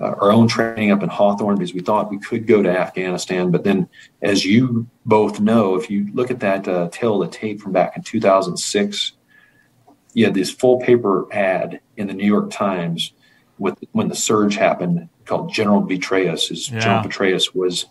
uh, 0.00 0.14
our 0.20 0.32
own 0.32 0.48
training 0.48 0.90
up 0.90 1.02
in 1.02 1.08
Hawthorne 1.08 1.56
because 1.56 1.72
we 1.72 1.80
thought 1.80 2.10
we 2.10 2.18
could 2.18 2.46
go 2.46 2.62
to 2.62 2.78
Afghanistan. 2.78 3.50
But 3.50 3.64
then, 3.64 3.88
as 4.20 4.44
you 4.44 4.86
both 5.06 5.40
know, 5.40 5.76
if 5.76 5.88
you 5.88 6.08
look 6.12 6.30
at 6.30 6.40
that 6.40 6.66
uh, 6.66 6.88
tail 6.90 7.22
of 7.22 7.30
the 7.30 7.36
tape 7.36 7.60
from 7.60 7.72
back 7.72 7.96
in 7.96 8.02
2006, 8.02 9.12
you 10.14 10.24
had 10.24 10.34
this 10.34 10.50
full 10.50 10.80
paper 10.80 11.32
ad 11.32 11.80
in 11.96 12.06
the 12.06 12.14
New 12.14 12.26
York 12.26 12.50
Times 12.50 13.12
with 13.62 13.78
when 13.92 14.08
the 14.08 14.14
surge 14.14 14.56
happened 14.56 15.08
called 15.24 15.52
General 15.52 15.82
Petraeus. 15.82 16.48
His 16.48 16.68
yeah. 16.68 16.80
General 16.80 17.04
Petraeus 17.04 17.54
was 17.54 17.86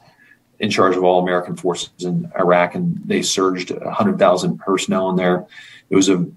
in 0.59 0.69
charge 0.69 0.95
of 0.95 1.03
all 1.03 1.23
American 1.23 1.55
forces 1.55 2.03
in 2.03 2.31
Iraq, 2.37 2.75
and 2.75 2.99
they 3.05 3.21
surged 3.21 3.71
100,000 3.71 4.59
personnel 4.59 5.09
in 5.09 5.15
there. 5.15 5.47
It 5.89 5.95
was 5.95 6.09
a 6.09 6.27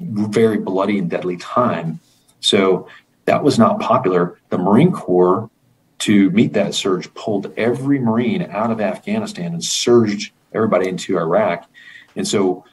very 0.00 0.58
bloody 0.58 0.98
and 0.98 1.10
deadly 1.10 1.36
time. 1.36 2.00
So 2.40 2.88
that 3.24 3.42
was 3.42 3.58
not 3.58 3.80
popular. 3.80 4.38
The 4.50 4.58
Marine 4.58 4.92
Corps, 4.92 5.50
to 5.98 6.30
meet 6.30 6.52
that 6.52 6.74
surge, 6.74 7.12
pulled 7.14 7.52
every 7.56 7.98
Marine 7.98 8.42
out 8.50 8.70
of 8.70 8.80
Afghanistan 8.80 9.52
and 9.52 9.62
surged 9.62 10.32
everybody 10.54 10.88
into 10.88 11.18
Iraq. 11.18 11.68
And 12.14 12.26
so 12.26 12.64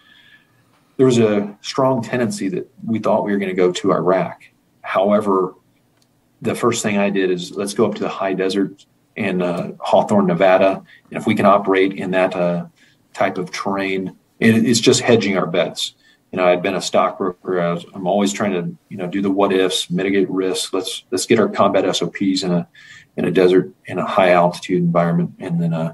there 0.97 1.05
was 1.07 1.17
a 1.17 1.57
strong 1.61 2.03
tendency 2.03 2.49
that 2.49 2.69
we 2.85 2.99
thought 2.99 3.25
we 3.25 3.31
were 3.31 3.39
going 3.39 3.49
to 3.49 3.55
go 3.55 3.71
to 3.71 3.93
Iraq. 3.93 4.43
However, 4.81 5.55
the 6.43 6.55
first 6.55 6.83
thing 6.83 6.97
I 6.97 7.09
did 7.09 7.31
is 7.31 7.51
let's 7.51 7.73
go 7.73 7.85
up 7.85 7.95
to 7.95 8.03
the 8.03 8.09
high 8.09 8.33
desert 8.33 8.85
in 9.15 9.41
uh, 9.41 9.71
Hawthorne, 9.79 10.27
Nevada. 10.27 10.83
And 11.09 11.17
if 11.17 11.25
we 11.25 11.35
can 11.35 11.45
operate 11.45 11.93
in 11.93 12.11
that 12.11 12.35
uh, 12.35 12.65
type 13.13 13.37
of 13.37 13.51
terrain, 13.51 14.17
it, 14.39 14.55
it's 14.65 14.79
just 14.79 14.99
hedging 15.01 15.37
our 15.37 15.47
bets. 15.47 15.95
You 16.31 16.37
know, 16.37 16.45
I'd 16.45 16.61
been 16.61 16.75
a 16.75 16.81
stockbroker. 16.81 17.59
I'm 17.59 18.07
always 18.07 18.33
trying 18.33 18.53
to, 18.53 18.75
you 18.89 18.97
know, 18.97 19.07
do 19.07 19.21
the 19.21 19.31
what 19.31 19.53
ifs, 19.53 19.89
mitigate 19.89 20.29
risk. 20.29 20.73
Let's 20.73 21.05
let's 21.11 21.25
get 21.27 21.39
our 21.39 21.47
combat 21.47 21.95
SOPs 21.95 22.43
in 22.43 22.51
a 22.51 22.67
in 23.15 23.25
a 23.25 23.31
desert 23.31 23.71
in 23.85 23.99
a 23.99 24.05
high 24.05 24.31
altitude 24.31 24.81
environment, 24.81 25.35
and 25.39 25.61
then 25.61 25.73
uh, 25.73 25.93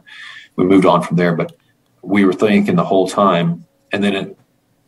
we 0.56 0.66
moved 0.66 0.86
on 0.86 1.04
from 1.04 1.18
there. 1.18 1.36
But 1.36 1.58
we 2.02 2.24
were 2.24 2.34
thinking 2.34 2.76
the 2.76 2.86
whole 2.86 3.08
time, 3.08 3.66
and 3.92 4.02
then 4.02 4.16
it 4.16 4.40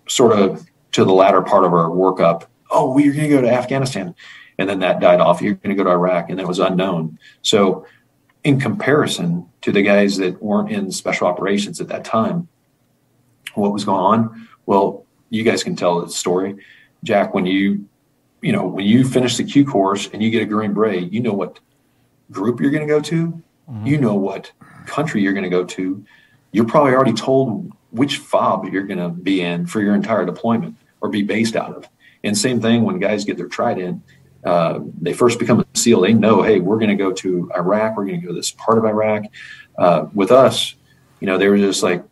sort 0.07 0.31
of 0.31 0.65
to 0.93 1.03
the 1.03 1.13
latter 1.13 1.41
part 1.41 1.65
of 1.65 1.73
our 1.73 1.89
workup. 1.89 2.45
Oh, 2.71 2.93
we're 2.93 3.11
going 3.11 3.29
to 3.29 3.35
go 3.35 3.41
to 3.41 3.51
Afghanistan 3.51 4.15
and 4.61 4.69
then 4.69 4.79
that 4.79 4.99
died 4.99 5.19
off. 5.19 5.41
You're 5.41 5.55
going 5.55 5.75
to 5.75 5.83
go 5.83 5.83
to 5.83 5.89
Iraq, 5.89 6.29
and 6.29 6.39
it 6.39 6.47
was 6.47 6.59
unknown. 6.59 7.17
So, 7.41 7.87
in 8.43 8.59
comparison 8.59 9.49
to 9.61 9.71
the 9.71 9.81
guys 9.81 10.17
that 10.17 10.41
weren't 10.41 10.71
in 10.71 10.91
special 10.91 11.27
operations 11.27 11.81
at 11.81 11.87
that 11.87 12.05
time, 12.05 12.47
what 13.55 13.73
was 13.73 13.83
going 13.83 13.99
on? 13.99 14.47
Well, 14.67 15.05
you 15.31 15.43
guys 15.43 15.63
can 15.63 15.75
tell 15.75 15.99
the 15.99 16.09
story, 16.09 16.55
Jack. 17.03 17.33
When 17.33 17.47
you, 17.47 17.87
you 18.41 18.51
know, 18.51 18.67
when 18.67 18.85
you 18.85 19.03
finish 19.03 19.35
the 19.35 19.43
Q 19.43 19.65
course 19.65 20.07
and 20.13 20.21
you 20.21 20.29
get 20.29 20.43
a 20.43 20.45
Green 20.45 20.73
Beret, 20.73 21.11
you 21.11 21.21
know 21.21 21.33
what 21.33 21.59
group 22.29 22.61
you're 22.61 22.71
going 22.71 22.87
to 22.87 22.93
go 22.93 23.01
to. 23.01 23.27
Mm-hmm. 23.69 23.87
You 23.87 23.97
know 23.97 24.15
what 24.15 24.51
country 24.85 25.23
you're 25.23 25.33
going 25.33 25.43
to 25.43 25.49
go 25.49 25.65
to. 25.65 26.05
You're 26.51 26.65
probably 26.65 26.93
already 26.93 27.13
told 27.13 27.71
which 27.89 28.17
fob 28.17 28.65
you're 28.71 28.85
going 28.85 28.99
to 28.99 29.09
be 29.09 29.41
in 29.41 29.65
for 29.65 29.81
your 29.81 29.95
entire 29.95 30.23
deployment 30.23 30.77
or 31.01 31.09
be 31.09 31.23
based 31.23 31.55
out 31.55 31.75
of. 31.75 31.89
And 32.23 32.37
same 32.37 32.61
thing 32.61 32.83
when 32.83 32.99
guys 32.99 33.25
get 33.25 33.37
their 33.37 33.47
trident, 33.47 34.03
uh, 34.43 34.79
they 34.99 35.13
first 35.13 35.39
become 35.39 35.59
a 35.59 35.65
SEAL, 35.73 36.01
they 36.01 36.13
know, 36.13 36.41
hey, 36.41 36.59
we're 36.59 36.77
going 36.77 36.89
to 36.89 36.95
go 36.95 37.11
to 37.11 37.51
Iraq. 37.55 37.95
We're 37.95 38.05
going 38.05 38.19
to 38.19 38.25
go 38.25 38.33
to 38.33 38.35
this 38.35 38.51
part 38.51 38.77
of 38.77 38.85
Iraq. 38.85 39.25
Uh, 39.77 40.07
with 40.13 40.31
us, 40.31 40.75
you 41.19 41.27
know, 41.27 41.37
they 41.37 41.47
were 41.47 41.57
just 41.57 41.83
like, 41.83 42.03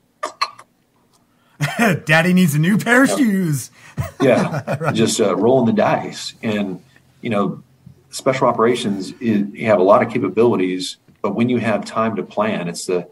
Daddy 2.06 2.34
needs 2.34 2.56
a 2.56 2.60
new 2.60 2.78
pair 2.78 3.04
of 3.04 3.10
shoes. 3.10 3.72
yeah, 4.22 4.78
right. 4.80 4.96
just 4.96 5.20
uh, 5.20 5.36
rolling 5.36 5.66
the 5.66 5.74
dice. 5.74 6.36
And, 6.44 6.82
you 7.22 7.30
know, 7.30 7.64
special 8.12 8.48
operations, 8.48 9.12
is, 9.20 9.48
you 9.52 9.66
have 9.66 9.80
a 9.80 9.84
lot 9.84 10.04
of 10.04 10.12
capabilities, 10.12 10.98
but 11.22 11.36
when 11.36 11.50
you 11.50 11.58
have 11.58 11.84
time 11.84 12.16
to 12.16 12.24
plan, 12.24 12.68
it's 12.68 12.86
the, 12.86 13.10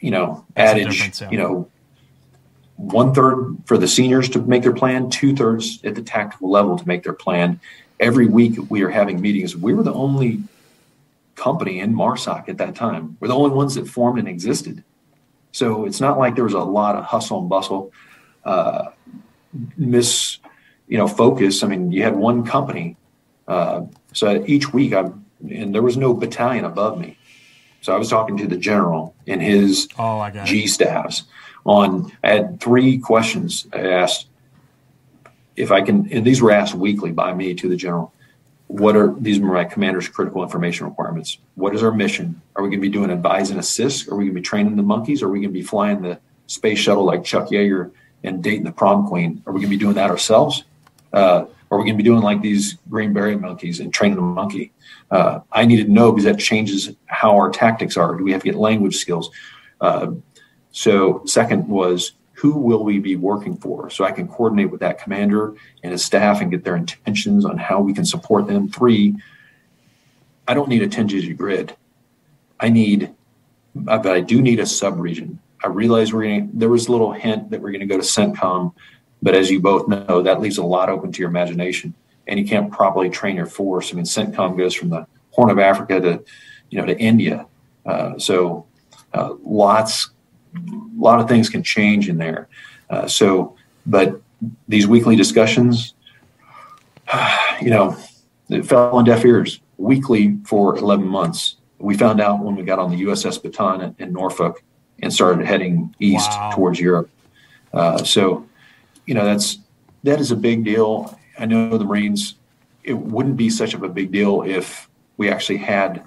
you 0.00 0.10
know, 0.10 0.44
That's 0.54 0.78
adage, 0.78 1.22
you 1.30 1.38
know, 1.38 1.70
one 2.76 3.14
third 3.14 3.56
for 3.64 3.78
the 3.78 3.88
seniors 3.88 4.28
to 4.30 4.42
make 4.42 4.62
their 4.62 4.74
plan, 4.74 5.08
two 5.08 5.34
thirds 5.34 5.80
at 5.82 5.94
the 5.94 6.02
tactical 6.02 6.50
level 6.50 6.76
to 6.78 6.86
make 6.86 7.04
their 7.04 7.14
plan 7.14 7.58
every 8.00 8.26
week 8.26 8.58
we 8.70 8.82
are 8.82 8.90
having 8.90 9.20
meetings. 9.20 9.56
We 9.56 9.74
were 9.74 9.82
the 9.82 9.92
only 9.92 10.42
company 11.34 11.80
in 11.80 11.94
MARSOC 11.94 12.48
at 12.48 12.58
that 12.58 12.74
time. 12.74 13.16
We're 13.20 13.28
the 13.28 13.36
only 13.36 13.50
ones 13.50 13.74
that 13.74 13.88
formed 13.88 14.18
and 14.18 14.28
existed. 14.28 14.82
So 15.52 15.86
it's 15.86 16.00
not 16.00 16.18
like 16.18 16.34
there 16.34 16.44
was 16.44 16.54
a 16.54 16.60
lot 16.60 16.96
of 16.96 17.04
hustle 17.04 17.40
and 17.40 17.48
bustle, 17.48 17.92
uh, 18.44 18.86
miss, 19.76 20.38
you 20.88 20.98
know, 20.98 21.08
focus. 21.08 21.62
I 21.62 21.68
mean, 21.68 21.92
you 21.92 22.02
had 22.02 22.16
one 22.16 22.44
company. 22.44 22.96
Uh, 23.48 23.86
so 24.12 24.44
each 24.46 24.72
week, 24.72 24.92
I 24.92 25.10
and 25.50 25.74
there 25.74 25.82
was 25.82 25.96
no 25.96 26.14
battalion 26.14 26.64
above 26.64 26.98
me. 26.98 27.18
So 27.80 27.94
I 27.94 27.98
was 27.98 28.08
talking 28.08 28.36
to 28.38 28.46
the 28.46 28.56
general 28.56 29.14
and 29.26 29.40
his 29.40 29.88
oh, 29.98 30.30
G 30.44 30.66
staffs 30.66 31.24
on. 31.64 32.12
I 32.24 32.30
had 32.30 32.60
three 32.60 32.98
questions 32.98 33.66
I 33.72 33.86
asked 33.88 34.28
if 35.56 35.72
I 35.72 35.80
can, 35.82 36.10
and 36.12 36.24
these 36.24 36.42
were 36.42 36.52
asked 36.52 36.74
weekly 36.74 37.12
by 37.12 37.32
me 37.34 37.54
to 37.54 37.68
the 37.68 37.76
general. 37.76 38.12
What 38.68 38.96
are 38.96 39.14
these 39.18 39.38
are 39.38 39.44
my 39.44 39.64
commander's 39.64 40.08
critical 40.08 40.42
information 40.42 40.86
requirements? 40.86 41.38
What 41.54 41.74
is 41.74 41.82
our 41.82 41.92
mission? 41.92 42.40
Are 42.56 42.62
we 42.62 42.68
going 42.68 42.80
to 42.80 42.88
be 42.88 42.92
doing 42.92 43.10
advise 43.10 43.50
and 43.50 43.60
assist? 43.60 44.08
Are 44.08 44.16
we 44.16 44.24
going 44.24 44.34
to 44.34 44.40
be 44.40 44.42
training 44.42 44.76
the 44.76 44.82
monkeys? 44.82 45.22
Are 45.22 45.28
we 45.28 45.38
going 45.38 45.50
to 45.50 45.58
be 45.58 45.62
flying 45.62 46.02
the 46.02 46.18
space 46.46 46.78
shuttle 46.78 47.04
like 47.04 47.24
Chuck 47.24 47.48
Yeager 47.48 47.92
and 48.24 48.42
dating 48.42 48.64
the 48.64 48.72
prom 48.72 49.06
queen? 49.06 49.42
Are 49.46 49.52
we 49.52 49.60
going 49.60 49.70
to 49.70 49.76
be 49.76 49.80
doing 49.80 49.94
that 49.94 50.10
ourselves? 50.10 50.64
Uh, 51.12 51.46
are 51.70 51.78
we 51.78 51.84
going 51.84 51.94
to 51.94 52.02
be 52.02 52.08
doing 52.08 52.22
like 52.22 52.42
these 52.42 52.76
green 52.88 53.12
beret 53.12 53.40
monkeys 53.40 53.80
and 53.80 53.92
training 53.92 54.16
the 54.16 54.22
monkey? 54.22 54.72
Uh, 55.10 55.40
I 55.50 55.64
needed 55.64 55.86
to 55.86 55.92
know 55.92 56.12
because 56.12 56.24
that 56.24 56.38
changes 56.38 56.90
how 57.06 57.36
our 57.36 57.50
tactics 57.50 57.96
are. 57.96 58.14
Do 58.16 58.24
we 58.24 58.32
have 58.32 58.42
to 58.42 58.48
get 58.50 58.56
language 58.56 58.96
skills? 58.96 59.30
Uh, 59.80 60.12
so, 60.72 61.22
second 61.24 61.68
was 61.68 62.12
who 62.36 62.52
will 62.52 62.84
we 62.84 62.98
be 62.98 63.16
working 63.16 63.56
for 63.56 63.88
so 63.88 64.04
I 64.04 64.12
can 64.12 64.28
coordinate 64.28 64.70
with 64.70 64.80
that 64.80 65.02
commander 65.02 65.54
and 65.82 65.92
his 65.92 66.04
staff 66.04 66.42
and 66.42 66.50
get 66.50 66.64
their 66.64 66.76
intentions 66.76 67.46
on 67.46 67.56
how 67.56 67.80
we 67.80 67.94
can 67.94 68.04
support 68.04 68.46
them. 68.46 68.68
Three, 68.68 69.16
I 70.46 70.52
don't 70.52 70.68
need 70.68 70.82
a 70.82 70.88
10 70.88 71.06
digit 71.06 71.38
grid. 71.38 71.74
I 72.60 72.68
need, 72.68 73.14
uh, 73.88 73.98
but 73.98 74.12
I 74.12 74.20
do 74.20 74.42
need 74.42 74.60
a 74.60 74.66
sub 74.66 74.98
region. 74.98 75.38
I 75.64 75.68
realize 75.68 76.12
we're 76.12 76.24
going 76.24 76.50
to, 76.50 76.58
there 76.58 76.68
was 76.68 76.88
a 76.88 76.92
little 76.92 77.12
hint 77.12 77.50
that 77.50 77.62
we're 77.62 77.70
going 77.70 77.80
to 77.80 77.86
go 77.86 77.96
to 77.96 78.02
CENTCOM, 78.02 78.74
but 79.22 79.34
as 79.34 79.50
you 79.50 79.58
both 79.58 79.88
know, 79.88 80.20
that 80.20 80.38
leaves 80.38 80.58
a 80.58 80.64
lot 80.64 80.90
open 80.90 81.12
to 81.12 81.20
your 81.20 81.30
imagination 81.30 81.94
and 82.26 82.38
you 82.38 82.46
can't 82.46 82.70
properly 82.70 83.08
train 83.08 83.36
your 83.36 83.46
force. 83.46 83.92
I 83.92 83.96
mean, 83.96 84.04
CENTCOM 84.04 84.58
goes 84.58 84.74
from 84.74 84.90
the 84.90 85.06
Horn 85.30 85.48
of 85.48 85.58
Africa 85.58 86.00
to, 86.00 86.24
you 86.68 86.78
know, 86.78 86.86
to 86.86 86.98
India. 86.98 87.46
Uh, 87.86 88.18
so 88.18 88.66
uh, 89.14 89.34
lots 89.42 90.10
a 90.56 91.00
lot 91.00 91.20
of 91.20 91.28
things 91.28 91.48
can 91.48 91.62
change 91.62 92.08
in 92.08 92.18
there. 92.18 92.48
Uh, 92.88 93.06
so, 93.06 93.56
but 93.84 94.20
these 94.68 94.86
weekly 94.86 95.16
discussions, 95.16 95.94
you 97.60 97.70
know, 97.70 97.96
it 98.48 98.64
fell 98.64 98.96
on 98.96 99.04
deaf 99.04 99.24
ears 99.24 99.60
weekly 99.78 100.38
for 100.44 100.76
11 100.76 101.06
months. 101.06 101.56
We 101.78 101.96
found 101.96 102.20
out 102.20 102.40
when 102.40 102.56
we 102.56 102.62
got 102.62 102.78
on 102.78 102.90
the 102.90 103.02
USS 103.04 103.40
Bataan 103.40 103.98
in 104.00 104.12
Norfolk 104.12 104.62
and 105.00 105.12
started 105.12 105.46
heading 105.46 105.94
east 105.98 106.30
wow. 106.30 106.50
towards 106.54 106.80
Europe. 106.80 107.10
Uh, 107.72 107.98
so, 107.98 108.46
you 109.04 109.14
know, 109.14 109.24
that's 109.24 109.58
that 110.04 110.20
is 110.20 110.30
a 110.30 110.36
big 110.36 110.64
deal. 110.64 111.18
I 111.38 111.46
know 111.46 111.76
the 111.76 111.84
Marines. 111.84 112.36
It 112.82 112.94
wouldn't 112.94 113.36
be 113.36 113.50
such 113.50 113.74
of 113.74 113.82
a 113.82 113.88
big 113.88 114.12
deal 114.12 114.42
if 114.42 114.88
we 115.16 115.28
actually 115.28 115.58
had 115.58 116.04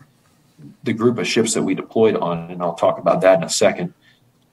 the 0.83 0.93
group 0.93 1.17
of 1.17 1.27
ships 1.27 1.53
that 1.53 1.63
we 1.63 1.75
deployed 1.75 2.15
on, 2.15 2.49
and 2.49 2.61
I'll 2.61 2.73
talk 2.73 2.97
about 2.97 3.21
that 3.21 3.37
in 3.37 3.43
a 3.43 3.49
second 3.49 3.93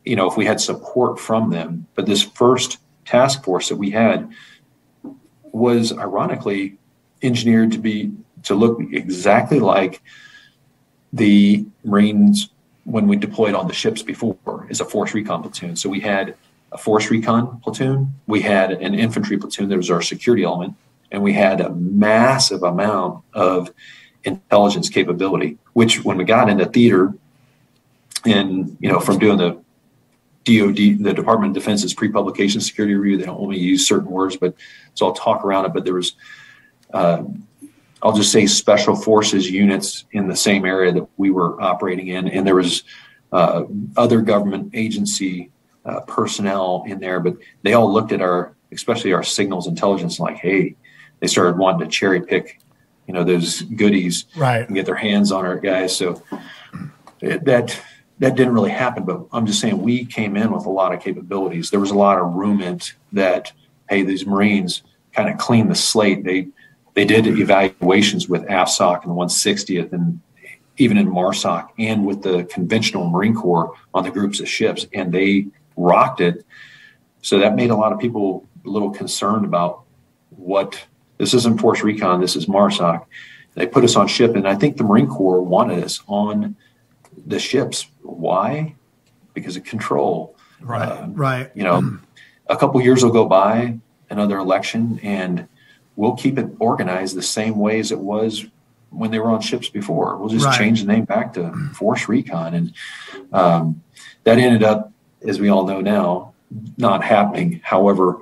you 0.07 0.17
know, 0.17 0.31
if 0.31 0.37
we 0.37 0.47
had 0.47 0.61
support 0.61 1.19
from 1.19 1.51
them. 1.51 1.87
But 1.95 2.07
this 2.07 2.23
first 2.23 2.79
task 3.05 3.45
force 3.45 3.69
that 3.69 3.77
we 3.77 3.91
had 3.91 4.33
was 5.43 5.93
ironically 5.93 6.79
engineered 7.23 7.73
to 7.73 7.79
be 7.79 8.13
to 8.45 8.55
look 8.55 8.81
exactly 8.93 9.59
like 9.59 10.01
the 11.13 11.67
Marines 11.85 12.51
when 12.85 13.09
we 13.09 13.17
deployed 13.17 13.55
on 13.55 13.67
the 13.67 13.75
ships 13.75 14.03
before 14.03 14.67
is 14.71 14.81
a 14.81 14.85
force 14.85 15.13
recon 15.13 15.43
platoon. 15.43 15.75
So 15.75 15.89
we 15.89 16.01
had 16.01 16.37
a 16.71 16.79
force 16.79 17.11
recon 17.11 17.61
platoon, 17.61 18.15
we 18.29 18.41
had 18.41 18.71
an 18.71 18.95
infantry 18.95 19.39
platoon 19.39 19.69
that 19.71 19.77
was 19.77 19.91
our 19.91 20.03
security 20.03 20.45
element, 20.45 20.75
and 21.11 21.23
we 21.23 21.33
had 21.33 21.61
a 21.61 21.71
massive 21.71 22.63
amount 22.63 23.25
of 23.33 23.73
intelligence 24.25 24.89
capability. 24.89 25.59
Which, 25.73 26.05
when 26.05 26.17
we 26.17 26.25
got 26.25 26.49
into 26.49 26.67
theater, 26.67 27.15
and 28.25 28.77
you 28.81 28.91
know, 28.91 29.01
from 29.01 29.19
doing 29.19 29.39
the 29.39 29.61
DoD, 30.47 31.03
the 31.03 31.13
Department 31.13 31.51
of 31.51 31.63
Defense's 31.63 31.93
pre-publication 31.93 32.61
security 32.61 32.95
review, 32.95 33.19
they 33.19 33.27
don't 33.27 33.41
only 33.41 33.59
use 33.59 33.87
certain 33.87 34.11
words, 34.11 34.37
but 34.37 34.55
so 34.95 35.07
I'll 35.07 35.13
talk 35.13 35.45
around 35.45 35.67
it. 35.67 35.75
But 35.75 35.85
there 35.85 35.95
was, 35.95 36.13
uh, 36.95 37.25
I'll 38.01 38.13
just 38.17 38.31
say, 38.31 38.47
special 38.47 38.95
forces 38.95 39.51
units 39.51 40.05
in 40.13 40.29
the 40.29 40.37
same 40.37 40.65
area 40.65 40.93
that 40.93 41.07
we 41.17 41.31
were 41.31 41.61
operating 41.61 42.09
in, 42.09 42.29
and 42.29 42.47
there 42.47 42.55
was 42.55 42.85
uh, 43.33 43.65
other 43.97 44.23
government 44.23 44.71
agency 44.73 45.51
uh, 45.85 46.01
personnel 46.03 46.85
in 46.87 47.01
there, 47.01 47.19
but 47.19 47.37
they 47.63 47.73
all 47.75 47.93
looked 47.93 48.13
at 48.13 48.23
our, 48.23 48.55
especially 48.71 49.13
our 49.13 49.25
signals 49.25 49.67
intelligence, 49.67 50.21
like, 50.21 50.37
hey, 50.37 50.77
they 51.21 51.27
started 51.27 51.59
wanting 51.59 51.81
to 51.81 51.93
cherry 51.93 52.21
pick, 52.21 52.61
you 53.09 53.15
know, 53.15 53.25
those 53.25 53.63
goodies, 53.63 54.27
Right. 54.37 54.65
and 54.65 54.77
get 54.77 54.87
their 54.87 54.95
hands 54.95 55.33
on 55.33 55.45
our 55.45 55.59
guys. 55.59 55.97
So 55.97 56.23
it, 57.21 57.45
that 57.47 57.81
that 58.19 58.35
didn't 58.35 58.55
really 58.55 58.71
happen. 58.71 59.05
But 59.05 59.27
I'm 59.33 59.47
just 59.47 59.61
saying 59.61 59.81
we 59.81 60.05
came 60.05 60.37
in 60.37 60.51
with 60.53 60.67
a 60.67 60.71
lot 60.71 60.95
of 60.95 61.03
capabilities. 61.03 61.71
There 61.71 61.81
was 61.81 61.91
a 61.91 61.99
lot 61.99 62.19
of 62.19 62.35
room 62.35 62.61
in 62.61 62.81
that. 63.13 63.53
Hey, 63.89 64.03
these 64.03 64.27
Marines 64.27 64.83
kind 65.13 65.29
of 65.29 65.39
cleaned 65.39 65.71
the 65.71 65.77
slate. 65.77 66.25
They 66.25 66.49
they 66.95 67.05
did 67.05 67.27
evaluations 67.27 68.27
with 68.27 68.43
AFSOC 68.47 69.03
and 69.03 69.11
the 69.11 69.15
160th, 69.15 69.93
and 69.93 70.19
even 70.79 70.97
in 70.97 71.07
MARSOC, 71.07 71.69
and 71.79 72.07
with 72.07 72.23
the 72.23 72.45
conventional 72.45 73.09
Marine 73.11 73.35
Corps 73.35 73.75
on 73.93 74.03
the 74.03 74.11
groups 74.11 74.41
of 74.41 74.49
ships, 74.49 74.87
and 74.95 75.13
they 75.13 75.47
rocked 75.77 76.23
it. 76.23 76.45
So 77.21 77.39
that 77.39 77.55
made 77.55 77.71
a 77.71 77.77
lot 77.77 77.93
of 77.93 77.99
people 77.99 78.47
a 78.65 78.69
little 78.69 78.91
concerned 78.91 79.45
about 79.45 79.83
what 80.31 80.87
this 81.19 81.35
isn't 81.35 81.61
Force 81.61 81.83
Recon, 81.83 82.21
this 82.21 82.35
is 82.35 82.47
MARSOC. 82.47 83.05
They 83.55 83.67
put 83.67 83.85
us 83.85 83.97
on 83.97 84.09
ship, 84.09 84.35
and 84.35 84.49
I 84.49 84.55
think 84.55 84.77
the 84.77 84.85
Marine 84.85 85.07
Corps 85.07 85.41
wanted 85.41 85.85
us 85.85 86.03
on 86.07 86.57
the 87.27 87.39
ships. 87.39 87.87
Why? 88.07 88.75
Because 89.35 89.57
of 89.57 89.65
control. 89.65 90.35
Right. 90.61 90.89
Uh, 90.89 91.07
Right. 91.11 91.51
you 91.55 91.63
know, 91.65 91.99
a 92.49 92.57
couple 92.57 92.81
years 92.81 93.03
will 93.05 93.13
go 93.13 93.27
by, 93.27 93.79
another 94.11 94.39
election, 94.39 94.99
and 95.03 95.47
we'll 95.97 96.15
keep 96.17 96.39
it 96.39 96.49
organized 96.59 97.17
the 97.17 97.23
same 97.23 97.57
way 97.59 97.81
as 97.81 97.91
it 97.93 97.99
was 97.99 98.47
when 98.91 99.11
they 99.11 99.19
were 99.19 99.31
on 99.31 99.41
ships 99.41 99.69
before. 99.69 100.17
We'll 100.17 100.29
just 100.29 100.47
Right. 100.47 100.57
change 100.59 100.81
the 100.83 100.87
name 100.93 101.05
back 101.05 101.35
to 101.35 101.53
Force 101.75 102.09
Recon, 102.09 102.55
and 102.55 102.73
um, 103.33 103.83
that 104.25 104.39
ended 104.39 104.63
up, 104.63 104.93
as 105.27 105.41
we 105.41 105.49
all 105.49 105.67
know 105.67 105.81
now, 105.81 106.33
not 106.79 107.03
happening. 107.05 107.61
However, 107.65 108.19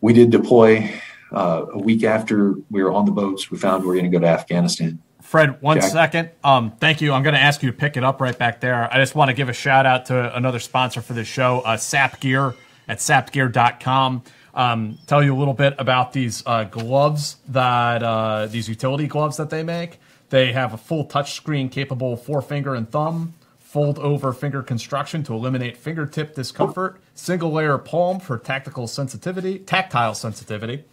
we 0.00 0.12
did 0.12 0.30
deploy 0.30 0.90
uh, 1.32 1.66
a 1.72 1.78
week 1.78 2.04
after 2.04 2.54
we 2.70 2.82
were 2.82 2.92
on 2.92 3.04
the 3.04 3.10
boats. 3.10 3.50
We 3.50 3.58
found 3.58 3.82
we 3.82 3.88
were 3.88 3.94
going 3.94 4.10
to 4.10 4.16
go 4.16 4.20
to 4.20 4.28
Afghanistan. 4.28 5.00
Fred, 5.34 5.60
one 5.60 5.80
Jack. 5.80 5.90
second. 5.90 6.30
Um, 6.44 6.76
thank 6.78 7.00
you. 7.00 7.12
I'm 7.12 7.24
going 7.24 7.34
to 7.34 7.40
ask 7.40 7.60
you 7.60 7.72
to 7.72 7.76
pick 7.76 7.96
it 7.96 8.04
up 8.04 8.20
right 8.20 8.38
back 8.38 8.60
there. 8.60 8.88
I 8.94 8.98
just 8.98 9.16
want 9.16 9.30
to 9.30 9.34
give 9.34 9.48
a 9.48 9.52
shout 9.52 9.84
out 9.84 10.06
to 10.06 10.32
another 10.36 10.60
sponsor 10.60 11.00
for 11.00 11.12
this 11.12 11.26
show, 11.26 11.58
uh, 11.62 11.76
Sap 11.76 12.20
Gear 12.20 12.54
at 12.86 12.98
sapgear.com. 12.98 14.22
Um, 14.54 14.96
tell 15.08 15.24
you 15.24 15.34
a 15.34 15.36
little 15.36 15.52
bit 15.52 15.74
about 15.76 16.12
these 16.12 16.44
uh, 16.46 16.62
gloves 16.62 17.38
that 17.48 18.04
uh, 18.04 18.46
these 18.46 18.68
utility 18.68 19.08
gloves 19.08 19.36
that 19.38 19.50
they 19.50 19.64
make. 19.64 19.98
They 20.30 20.52
have 20.52 20.72
a 20.72 20.76
full 20.76 21.04
touchscreen 21.04 21.68
capable 21.68 22.16
four 22.16 22.40
finger 22.40 22.76
and 22.76 22.88
thumb, 22.88 23.34
fold 23.58 23.98
over 23.98 24.32
finger 24.32 24.62
construction 24.62 25.24
to 25.24 25.34
eliminate 25.34 25.76
fingertip 25.76 26.36
discomfort, 26.36 27.00
single 27.16 27.50
layer 27.50 27.76
palm 27.76 28.20
for 28.20 28.38
tactical 28.38 28.86
sensitivity, 28.86 29.58
tactile 29.58 30.14
sensitivity 30.14 30.84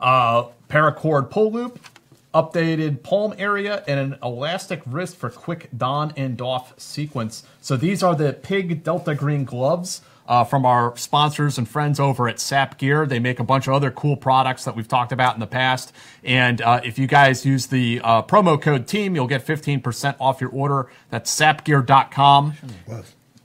uh, 0.00 0.44
paracord 0.68 1.30
pull 1.30 1.52
loop, 1.52 1.78
updated 2.34 3.02
palm 3.02 3.34
area, 3.38 3.82
and 3.86 3.98
an 3.98 4.18
elastic 4.22 4.82
wrist 4.86 5.16
for 5.16 5.30
quick 5.30 5.68
don 5.76 6.12
and 6.16 6.40
off 6.40 6.78
sequence. 6.78 7.42
So 7.60 7.76
these 7.76 8.02
are 8.02 8.14
the 8.14 8.32
Pig 8.32 8.82
Delta 8.82 9.14
Green 9.14 9.44
gloves. 9.44 10.02
Uh, 10.26 10.44
from 10.44 10.66
our 10.66 10.94
sponsors 10.94 11.56
and 11.56 11.66
friends 11.66 11.98
over 11.98 12.28
at 12.28 12.38
Sap 12.38 12.76
Gear. 12.76 13.06
They 13.06 13.18
make 13.18 13.40
a 13.40 13.44
bunch 13.44 13.66
of 13.66 13.72
other 13.72 13.90
cool 13.90 14.14
products 14.14 14.66
that 14.66 14.76
we've 14.76 14.86
talked 14.86 15.10
about 15.10 15.32
in 15.32 15.40
the 15.40 15.46
past. 15.46 15.90
And 16.22 16.60
uh, 16.60 16.82
if 16.84 16.98
you 16.98 17.06
guys 17.06 17.46
use 17.46 17.68
the 17.68 18.02
uh, 18.04 18.20
promo 18.24 18.60
code 18.60 18.86
TEAM, 18.86 19.14
you'll 19.14 19.26
get 19.26 19.46
15% 19.46 20.16
off 20.20 20.42
your 20.42 20.50
order. 20.50 20.90
That's 21.08 21.34
sapgear.com. 21.34 22.52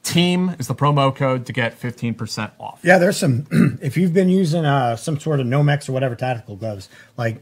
Team 0.03 0.57
is 0.59 0.67
the 0.67 0.75
promo 0.75 1.15
code 1.15 1.45
to 1.45 1.53
get 1.53 1.79
15% 1.79 2.51
off. 2.59 2.81
Yeah, 2.83 2.97
there's 2.97 3.15
some. 3.15 3.47
if 3.81 3.95
you've 3.95 4.13
been 4.13 4.27
using 4.27 4.65
uh, 4.65 4.97
some 4.97 5.17
sort 5.17 5.39
of 5.39 5.47
Nomex 5.47 5.87
or 5.87 5.93
whatever 5.93 6.15
tactical 6.15 6.57
gloves, 6.57 6.89
like 7.15 7.41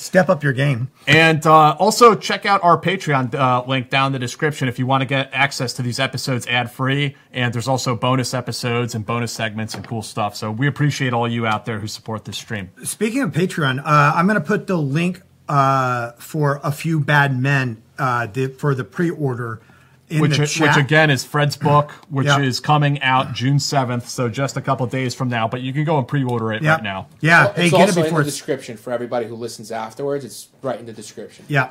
Step 0.00 0.30
up 0.30 0.42
your 0.42 0.54
game. 0.54 0.90
And 1.06 1.46
uh, 1.46 1.76
also 1.78 2.14
check 2.14 2.46
out 2.46 2.64
our 2.64 2.80
Patreon 2.80 3.34
uh, 3.34 3.62
link 3.66 3.90
down 3.90 4.06
in 4.06 4.12
the 4.14 4.18
description 4.18 4.66
if 4.66 4.78
you 4.78 4.86
want 4.86 5.02
to 5.02 5.06
get 5.06 5.28
access 5.34 5.74
to 5.74 5.82
these 5.82 6.00
episodes 6.00 6.46
ad 6.46 6.72
free. 6.72 7.16
And 7.34 7.52
there's 7.52 7.68
also 7.68 7.94
bonus 7.94 8.32
episodes 8.32 8.94
and 8.94 9.04
bonus 9.04 9.30
segments 9.30 9.74
and 9.74 9.86
cool 9.86 10.00
stuff. 10.00 10.34
So 10.36 10.50
we 10.50 10.66
appreciate 10.66 11.12
all 11.12 11.28
you 11.28 11.46
out 11.46 11.66
there 11.66 11.80
who 11.80 11.86
support 11.86 12.24
this 12.24 12.38
stream. 12.38 12.70
Speaking 12.82 13.20
of 13.20 13.32
Patreon, 13.32 13.80
uh, 13.80 13.82
I'm 13.84 14.26
going 14.26 14.40
to 14.40 14.46
put 14.46 14.66
the 14.66 14.78
link 14.78 15.20
uh, 15.50 16.12
for 16.12 16.60
a 16.64 16.72
few 16.72 16.98
bad 16.98 17.38
men 17.38 17.82
uh, 17.98 18.26
the, 18.26 18.46
for 18.48 18.74
the 18.74 18.84
pre-order 18.84 19.60
in 19.68 19.69
Which, 20.18 20.36
the 20.38 20.42
which 20.60 20.76
again 20.76 21.10
is 21.10 21.24
Fred's 21.24 21.56
book, 21.56 21.90
which 22.10 22.26
Yep. 22.26 22.40
is 22.40 22.58
coming 22.58 23.00
out 23.02 23.32
June 23.32 23.56
7th. 23.58 24.02
So 24.08 24.28
just 24.28 24.56
a 24.56 24.60
couple 24.60 24.86
days 24.86 25.14
from 25.14 25.28
now. 25.28 25.46
But 25.46 25.60
you 25.62 25.72
can 25.72 25.84
go 25.84 25.98
and 25.98 26.08
pre 26.08 26.24
order 26.24 26.52
it 26.52 26.62
Yep. 26.62 26.78
right 26.78 26.82
now. 26.84 27.06
Yeah, 27.20 27.44
Well, 27.44 27.52
hey, 27.54 27.62
it's 27.66 27.70
get 27.70 27.80
it 27.80 27.82
also 27.88 28.00
in 28.00 28.04
before 28.06 28.18
the 28.20 28.24
description 28.24 28.76
for 28.76 28.92
everybody 28.92 29.26
who 29.26 29.36
listens 29.36 29.70
afterwards. 29.70 30.24
It's 30.24 30.48
right 30.62 30.80
in 30.80 30.86
the 30.86 30.92
description. 30.92 31.44
yeah. 31.48 31.70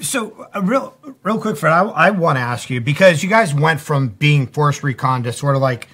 So, 0.00 0.48
uh, 0.54 0.62
real, 0.62 0.96
real 1.22 1.40
quick, 1.40 1.56
Fred, 1.56 1.72
I, 1.72 1.82
I 1.82 2.10
want 2.10 2.36
to 2.36 2.40
ask 2.40 2.70
you 2.70 2.80
because 2.80 3.22
you 3.22 3.28
guys 3.28 3.54
went 3.54 3.80
from 3.80 4.08
being 4.08 4.46
Force 4.46 4.82
Recon 4.82 5.22
to 5.24 5.32
sort 5.32 5.56
of 5.56 5.62
like, 5.62 5.88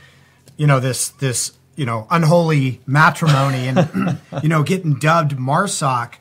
you 0.57 0.67
know, 0.67 0.81
this 0.81 1.09
this 1.11 1.53
you 1.77 1.85
know 1.85 2.07
unholy 2.11 2.81
matrimony 2.87 3.69
and 3.69 4.19
you 4.43 4.49
know 4.49 4.63
getting 4.63 4.95
dubbed 4.95 5.37
Marsoc, 5.37 6.15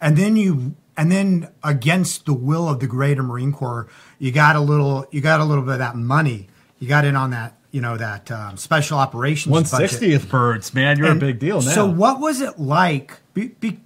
and 0.00 0.16
then 0.16 0.36
you 0.36 0.74
and 0.96 1.12
then 1.12 1.48
against 1.62 2.26
the 2.26 2.34
will 2.34 2.68
of 2.68 2.80
the 2.80 2.86
Greater 2.86 3.22
Marine 3.22 3.52
Corps, 3.52 3.86
you 4.18 4.32
got 4.32 4.56
a 4.56 4.60
little 4.60 5.06
you 5.10 5.20
got 5.20 5.40
a 5.40 5.44
little 5.44 5.62
bit 5.62 5.74
of 5.74 5.78
that 5.78 5.96
money. 5.96 6.48
You 6.78 6.88
got 6.88 7.04
in 7.04 7.14
on 7.16 7.30
that 7.30 7.58
you 7.70 7.80
know 7.80 7.96
that 7.96 8.30
um, 8.30 8.56
special 8.56 8.98
operations 8.98 9.52
One 9.52 9.64
sixtieth 9.64 10.28
birds, 10.28 10.74
man. 10.74 10.98
You're 10.98 11.08
And 11.08 11.22
a 11.22 11.26
big 11.26 11.38
deal 11.38 11.60
now. 11.60 11.70
So 11.70 11.86
what 11.86 12.20
was 12.20 12.40
it 12.40 12.58
like 12.58 13.18
be, 13.34 13.48
be 13.48 13.80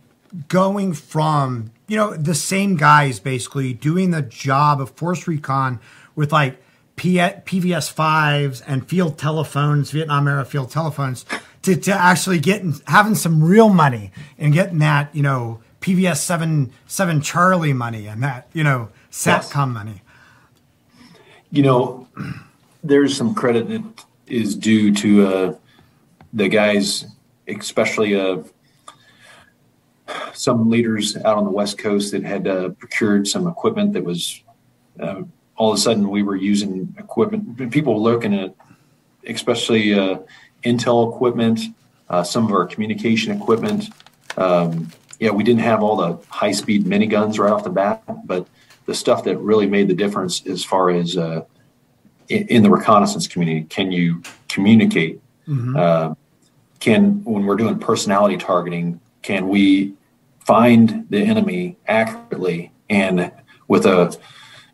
going 0.49 0.93
from 0.93 1.73
you 1.91 1.97
know 1.97 2.15
the 2.15 2.37
same 2.37 2.77
guys 2.77 3.19
basically 3.19 3.73
doing 3.73 4.13
the 4.13 4.23
job 4.23 4.81
of 4.81 4.91
force 4.91 5.27
recon 5.27 5.81
with 6.15 6.31
like 6.31 6.63
P- 6.95 7.17
PVS 7.17 7.91
fives 7.91 8.61
and 8.61 8.89
field 8.89 9.19
telephones, 9.19 9.91
Vietnam 9.91 10.29
era 10.29 10.45
field 10.45 10.71
telephones, 10.71 11.27
to, 11.63 11.75
to 11.75 11.93
actually 11.93 12.39
getting 12.39 12.81
having 12.87 13.17
some 13.17 13.43
real 13.43 13.71
money 13.71 14.13
and 14.39 14.53
getting 14.53 14.79
that 14.79 15.13
you 15.13 15.23
know 15.23 15.63
PVS 15.81 16.19
seven 16.19 16.73
seven 16.87 17.21
Charlie 17.21 17.73
money 17.73 18.07
and 18.07 18.23
that 18.23 18.49
you 18.53 18.63
know 18.63 18.91
Satcom 19.11 19.73
money. 19.73 20.03
You 21.51 21.65
know, 21.65 22.07
there's 22.85 23.17
some 23.17 23.35
credit 23.35 23.69
that 23.69 24.05
is 24.29 24.55
due 24.55 24.95
to 24.95 25.27
uh, 25.27 25.55
the 26.33 26.49
guys, 26.49 27.07
especially 27.49 28.15
uh, 28.15 28.45
some 30.35 30.71
leaders 30.71 31.17
out 31.17 31.37
on 31.37 31.45
the 31.45 31.51
West 31.51 31.79
Coast 31.79 32.13
that 32.13 32.23
had 32.23 32.47
uh, 32.47 32.71
procured 32.71 33.27
some 33.27 33.47
equipment 33.47 33.93
that 33.93 34.05
was 34.05 34.43
uh, 34.99 35.23
all 35.57 35.73
of 35.73 35.79
a 35.79 35.81
sudden 35.81 36.09
we 36.09 36.23
were 36.23 36.37
using 36.37 36.95
equipment. 36.99 37.71
People 37.71 37.95
were 37.95 38.01
looking 38.01 38.35
at, 38.35 38.55
especially 39.27 39.95
uh, 39.95 40.19
Intel 40.65 41.15
equipment, 41.15 41.61
uh, 42.09 42.23
some 42.23 42.47
of 42.47 42.53
our 42.53 42.67
communication 42.67 43.37
equipment. 43.37 43.91
Um, 44.37 44.91
yeah, 45.19 45.31
we 45.31 45.45
didn't 45.45 45.61
have 45.61 45.83
all 45.83 45.97
the 45.97 46.19
high 46.29 46.53
speed 46.53 46.85
miniguns 46.85 47.39
right 47.39 47.53
off 47.53 47.65
the 47.65 47.71
bat, 47.71 48.03
but 48.27 48.47
the 48.87 48.95
stuff 48.95 49.25
that 49.25 49.37
really 49.39 49.67
made 49.67 49.89
the 49.89 49.95
difference 49.95 50.47
as 50.47 50.65
far 50.65 50.91
as 50.91 51.17
uh, 51.17 51.45
in, 52.29 52.47
in 52.49 52.63
the 52.63 52.71
reconnaissance 52.71 53.29
community, 53.29 53.67
can 53.69 53.93
you 53.93 54.23
communicate? 54.49 55.21
Uh, 55.77 56.15
can 56.81 57.23
when 57.25 57.45
we're 57.45 57.57
doing 57.57 57.79
personality 57.79 58.37
targeting, 58.37 58.99
can 59.23 59.49
we 59.49 59.95
find 60.51 61.07
the 61.11 61.21
enemy 61.21 61.79
accurately 61.87 62.73
and 62.89 63.31
with 63.69 63.87
a 63.87 64.19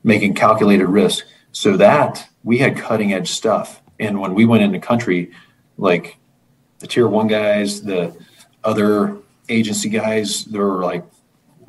making 0.03 0.33
calculated 0.33 0.87
risk? 0.87 1.27
So 1.53 1.77
that 1.77 2.27
we 2.43 2.57
had 2.59 2.79
cutting 2.79 3.13
edge 3.13 3.29
stuff, 3.29 3.83
and 4.01 4.19
when 4.19 4.33
we 4.35 4.47
went 4.47 4.63
into 4.63 4.79
country, 4.79 5.33
like 5.77 6.17
the 6.79 6.87
tier 6.87 7.07
one 7.07 7.27
guys, 7.27 7.83
the 7.83 8.17
other 8.65 9.19
agency 9.51 9.91
guys, 9.91 10.47
they 10.47 10.59
were 10.59 10.83
like, 10.83 11.05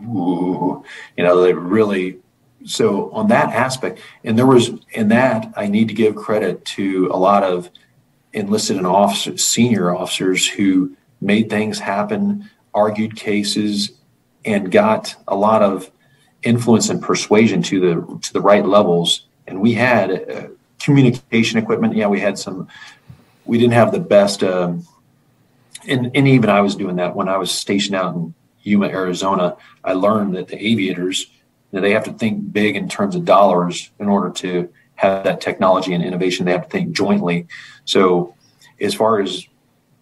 ooh, 0.01 0.85
you 1.17 1.23
know, 1.25 1.41
they 1.41 1.51
really. 1.51 2.19
So 2.63 3.11
on 3.11 3.27
that 3.27 3.49
aspect, 3.53 3.99
and 4.23 4.37
there 4.37 4.45
was 4.45 4.71
in 4.91 5.09
that, 5.09 5.51
I 5.57 5.67
need 5.67 5.89
to 5.89 5.93
give 5.93 6.15
credit 6.15 6.63
to 6.77 7.09
a 7.11 7.17
lot 7.17 7.43
of 7.43 7.69
enlisted 8.31 8.77
and 8.77 8.87
officers, 8.87 9.43
senior 9.43 9.93
officers 9.93 10.47
who 10.47 10.95
made 11.19 11.49
things 11.49 11.79
happen, 11.79 12.49
argued 12.73 13.15
cases, 13.15 13.96
and 14.47 14.71
got 14.71 15.15
a 15.27 15.35
lot 15.35 15.61
of 15.61 15.91
influence 16.43 16.89
and 16.89 17.01
persuasion 17.01 17.61
to 17.61 17.79
the 17.79 18.19
to 18.21 18.33
the 18.33 18.41
right 18.41 18.65
levels. 18.65 19.27
And 19.47 19.61
we 19.61 19.73
had 19.73 20.11
uh, 20.11 20.47
communication 20.79 21.59
equipment. 21.59 21.95
Yeah, 21.95 22.07
we 22.07 22.19
had 22.19 22.39
some. 22.39 22.67
We 23.45 23.57
didn't 23.57 23.73
have 23.73 23.91
the 23.91 23.99
best. 23.99 24.43
Um, 24.43 24.87
and, 25.87 26.11
and 26.15 26.27
even 26.27 26.49
I 26.49 26.61
was 26.61 26.75
doing 26.75 26.97
that 26.97 27.15
when 27.15 27.29
I 27.29 27.37
was 27.37 27.51
stationed 27.51 27.95
out 27.95 28.15
in 28.15 28.33
Yuma, 28.63 28.87
Arizona. 28.87 29.55
I 29.83 29.93
learned 29.93 30.35
that 30.35 30.49
the 30.49 30.61
aviators, 30.61 31.27
they 31.71 31.91
have 31.91 32.03
to 32.05 32.13
think 32.13 32.51
big 32.51 32.75
in 32.75 32.89
terms 32.89 33.15
of 33.15 33.23
dollars 33.23 33.89
in 33.99 34.09
order 34.09 34.29
to 34.31 34.69
have 34.95 35.23
that 35.23 35.39
technology 35.39 35.93
and 35.93 36.03
innovation. 36.03 36.45
They 36.45 36.51
have 36.51 36.63
to 36.63 36.69
think 36.69 36.91
jointly. 36.91 37.47
So, 37.85 38.35
as 38.81 38.93
far 38.93 39.21
as 39.21 39.47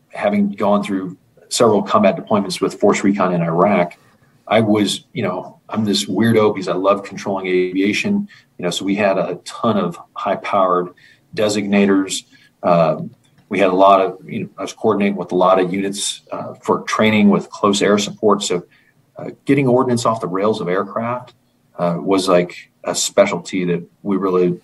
having 0.10 0.52
gone 0.52 0.84
through 0.84 1.18
several 1.50 1.84
combat 1.84 2.16
deployments 2.16 2.60
with 2.60 2.80
Force 2.80 3.04
Recon 3.04 3.34
in 3.34 3.42
Iraq, 3.42 3.98
I 4.48 4.62
was, 4.62 5.06
you 5.14 5.24
know, 5.24 5.60
I'm 5.70 5.86
this 5.86 6.06
weirdo 6.06 6.54
because 6.54 6.68
I 6.68 6.74
love 6.74 7.04
controlling 7.04 7.48
aviation. 7.48 8.28
You 8.58 8.64
know, 8.64 8.70
so 8.70 8.86
we 8.86 8.96
had 8.96 9.18
a 9.18 9.36
ton 9.44 9.78
of 9.78 10.00
high-powered 10.16 10.94
designators. 11.36 12.24
Um, 12.64 13.12
we 13.50 13.60
had 13.60 13.70
a 13.70 13.76
lot 13.76 14.02
of, 14.02 14.30
you 14.30 14.42
know, 14.44 14.50
I 14.58 14.62
was 14.64 14.74
coordinating 14.74 15.16
with 15.16 15.32
a 15.32 15.36
lot 15.36 15.60
of 15.60 15.74
units 15.74 16.22
uh, 16.32 16.54
for 16.56 16.82
training 16.84 17.30
with 17.30 17.50
close 17.50 17.82
air 17.82 17.98
support. 17.98 18.44
So, 18.44 18.64
uh, 19.18 19.32
getting 19.46 19.68
ordnance 19.68 20.06
off 20.06 20.20
the 20.20 20.28
rails 20.28 20.60
of 20.60 20.68
aircraft 20.68 21.34
uh, 21.78 21.98
was 22.00 22.28
like 22.28 22.72
a 22.84 22.94
specialty 22.94 23.64
that 23.66 23.88
we 24.04 24.18
really 24.18 24.60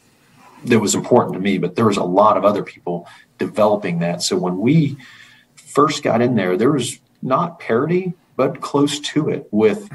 that 0.65 0.79
was 0.79 0.93
important 0.93 1.33
to 1.33 1.39
me. 1.39 1.57
But 1.57 1.75
there 1.75 1.85
was 1.85 1.97
a 1.97 2.03
lot 2.03 2.37
of 2.37 2.45
other 2.45 2.63
people 2.63 3.07
developing 3.37 3.99
that. 3.99 4.21
So 4.21 4.37
when 4.37 4.59
we 4.59 4.97
first 5.55 6.03
got 6.03 6.21
in 6.21 6.35
there, 6.35 6.57
there 6.57 6.71
was 6.71 6.99
not 7.21 7.59
parity, 7.59 8.13
but 8.35 8.61
close 8.61 8.99
to 8.99 9.29
it 9.29 9.47
with 9.51 9.89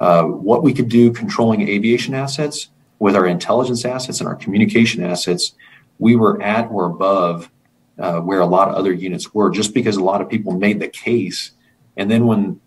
uh, 0.00 0.24
what 0.24 0.62
we 0.62 0.72
could 0.72 0.88
do 0.88 1.12
controlling 1.12 1.68
aviation 1.68 2.14
assets 2.14 2.68
with 2.98 3.16
our 3.16 3.26
intelligence 3.26 3.84
assets 3.84 4.20
and 4.20 4.28
our 4.28 4.36
communication 4.36 5.02
assets. 5.02 5.54
We 5.98 6.16
were 6.16 6.40
at 6.42 6.70
or 6.70 6.86
above 6.86 7.50
uh, 7.98 8.20
where 8.20 8.40
a 8.40 8.46
lot 8.46 8.68
of 8.68 8.74
other 8.74 8.92
units 8.92 9.34
were, 9.34 9.50
just 9.50 9.74
because 9.74 9.96
a 9.96 10.04
lot 10.04 10.20
of 10.20 10.28
people 10.28 10.52
made 10.52 10.80
the 10.80 10.88
case. 10.88 11.52
And 11.96 12.10
then 12.10 12.26
when 12.26 12.60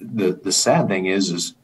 the 0.00 0.32
the 0.32 0.52
sad 0.52 0.88
thing 0.88 1.06
is, 1.06 1.30
is 1.30 1.54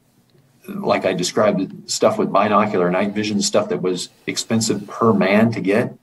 like 0.68 1.05
I 1.05 1.12
described, 1.14 1.90
stuff 1.90 2.18
with 2.18 2.31
binocular 2.33 2.90
night 2.90 3.12
vision, 3.12 3.40
stuff 3.40 3.68
that 3.71 3.83
was 3.83 4.11
expensive 4.27 4.87
per 4.87 5.12
man 5.12 5.51
to 5.53 5.61
get. 5.61 5.97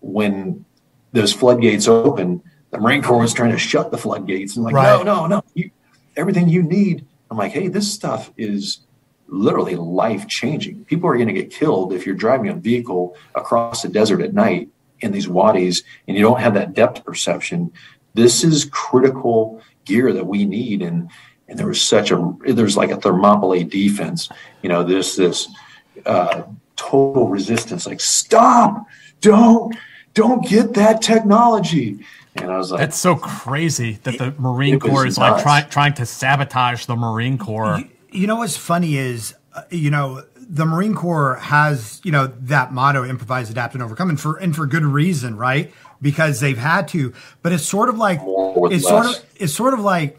When 0.00 0.64
those 1.12 1.32
floodgates 1.32 1.88
open, 1.88 2.42
the 2.70 2.78
Marine 2.78 3.02
Corps 3.02 3.18
was 3.18 3.34
trying 3.34 3.50
to 3.50 3.58
shut 3.58 3.90
the 3.90 3.98
floodgates 3.98 4.56
and 4.56 4.64
like, 4.64 4.74
no, 4.74 5.02
no, 5.02 5.26
no, 5.26 5.44
you, 5.54 5.70
everything 6.16 6.48
you 6.48 6.62
need. 6.62 7.06
I'm 7.30 7.36
like, 7.36 7.52
hey, 7.52 7.68
this 7.68 7.92
stuff 7.92 8.32
is 8.36 8.80
literally 9.28 9.76
life 9.76 10.26
changing. 10.26 10.84
People 10.86 11.08
are 11.08 11.14
going 11.14 11.28
to 11.28 11.34
get 11.34 11.50
killed 11.50 11.92
if 11.92 12.04
you're 12.04 12.14
driving 12.14 12.48
a 12.48 12.54
vehicle 12.54 13.16
across 13.34 13.82
the 13.82 13.88
desert 13.88 14.20
at 14.20 14.34
night 14.34 14.68
in 15.00 15.12
these 15.12 15.28
wadis 15.28 15.82
and 16.06 16.16
you 16.16 16.22
don't 16.22 16.40
have 16.40 16.54
that 16.54 16.74
depth 16.74 17.04
perception. 17.04 17.72
This 18.14 18.42
is 18.42 18.64
critical 18.64 19.62
gear 19.84 20.12
that 20.12 20.26
we 20.26 20.44
need. 20.44 20.82
And 20.82 21.10
and 21.50 21.58
there 21.58 21.66
was 21.66 21.82
such 21.82 22.12
a 22.12 22.34
there's 22.46 22.76
like 22.76 22.90
a 22.90 22.96
Thermopylae 22.96 23.64
defense. 23.64 24.28
You 24.62 24.68
know, 24.68 24.84
this 24.84 25.16
this 25.16 25.48
uh, 26.06 26.42
total 26.76 27.28
resistance. 27.28 27.86
Like, 27.86 28.00
stop! 28.00 28.86
Don't 29.20 29.76
don't 30.14 30.46
get 30.48 30.74
that 30.74 31.02
technology. 31.02 32.04
And 32.36 32.50
I 32.50 32.56
was 32.58 32.70
like, 32.70 32.80
That's 32.80 32.98
so 32.98 33.16
crazy 33.16 33.98
that 34.04 34.18
the 34.18 34.34
Marine 34.38 34.78
Corps 34.78 35.06
is 35.06 35.18
like 35.18 35.42
trying 35.42 35.68
trying 35.68 35.94
to 35.94 36.06
sabotage 36.06 36.86
the 36.86 36.96
Marine 36.96 37.38
Corps. 37.38 37.82
You 38.12 38.26
know 38.26 38.36
what's 38.36 38.56
funny 38.56 38.96
is, 38.96 39.34
uh, 39.54 39.62
you 39.70 39.90
know, 39.90 40.24
the 40.36 40.64
Marine 40.66 40.94
Corps 40.94 41.36
has, 41.36 42.00
you 42.04 42.12
know, 42.12 42.26
that 42.26 42.72
motto: 42.72 43.04
improvise, 43.04 43.50
adapt, 43.50 43.74
and 43.74 43.82
overcome, 43.82 44.10
and 44.10 44.20
for 44.20 44.36
and 44.36 44.54
for 44.54 44.66
good 44.66 44.84
reason, 44.84 45.36
right? 45.36 45.72
Because 46.02 46.40
they've 46.40 46.58
had 46.58 46.88
to. 46.88 47.12
But 47.42 47.52
it's 47.52 47.64
sort 47.64 47.88
of 47.88 47.98
like 47.98 48.20
More 48.20 48.60
with 48.60 48.72
it's 48.72 48.86
sort 48.86 49.06
of 49.06 49.24
it's 49.36 49.54
sort 49.54 49.74
of 49.74 49.80
like, 49.80 50.18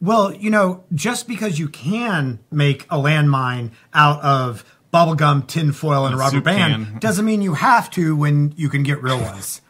well, 0.00 0.32
you 0.34 0.50
know, 0.50 0.84
just 0.94 1.26
because 1.28 1.58
you 1.58 1.68
can 1.68 2.38
make 2.50 2.84
a 2.84 2.96
landmine 2.96 3.70
out 3.94 4.20
of 4.22 4.64
bubblegum, 4.92 5.46
tinfoil, 5.46 6.06
and 6.06 6.14
A 6.14 6.18
rubber 6.18 6.40
band 6.40 6.86
can. 6.86 6.98
doesn't 6.98 7.24
mean 7.24 7.42
you 7.42 7.54
have 7.54 7.90
to 7.90 8.16
when 8.16 8.52
you 8.56 8.68
can 8.68 8.82
get 8.82 9.02
real 9.02 9.20
ones. 9.20 9.62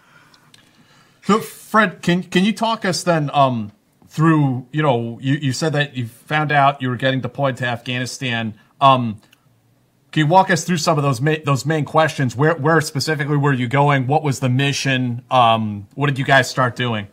So, 1.31 1.39
Fred, 1.39 2.03
can 2.03 2.25
can 2.25 2.45
you 2.45 2.53
talk 2.53 2.85
us 2.85 3.05
then 3.05 3.31
um, 3.33 3.71
through? 4.09 4.67
You 4.73 4.83
know, 4.83 5.17
you, 5.23 5.35
you 5.35 5.53
said 5.53 5.73
that 5.75 5.97
you 5.97 6.09
found 6.09 6.51
out 6.51 6.83
you 6.83 6.89
were 6.89 6.97
getting 6.97 7.21
deployed 7.21 7.57
to 7.59 7.67
Afghanistan. 7.67 8.55
Um, 8.81 9.21
can 10.11 10.25
you 10.25 10.27
walk 10.27 10.51
us 10.51 10.65
through 10.65 10.79
some 10.79 10.99
of 10.99 11.05
those 11.05 11.21
ma- 11.21 11.37
those 11.45 11.65
main 11.65 11.85
questions? 11.85 12.35
Where 12.35 12.57
where 12.57 12.81
specifically 12.81 13.37
were 13.37 13.53
you 13.53 13.69
going? 13.69 14.09
What 14.09 14.25
was 14.25 14.41
the 14.41 14.49
mission? 14.49 15.23
Um, 15.31 15.87
what 15.95 16.09
did 16.09 16.19
you 16.19 16.25
guys 16.25 16.51
start 16.51 16.75
doing? 16.75 17.07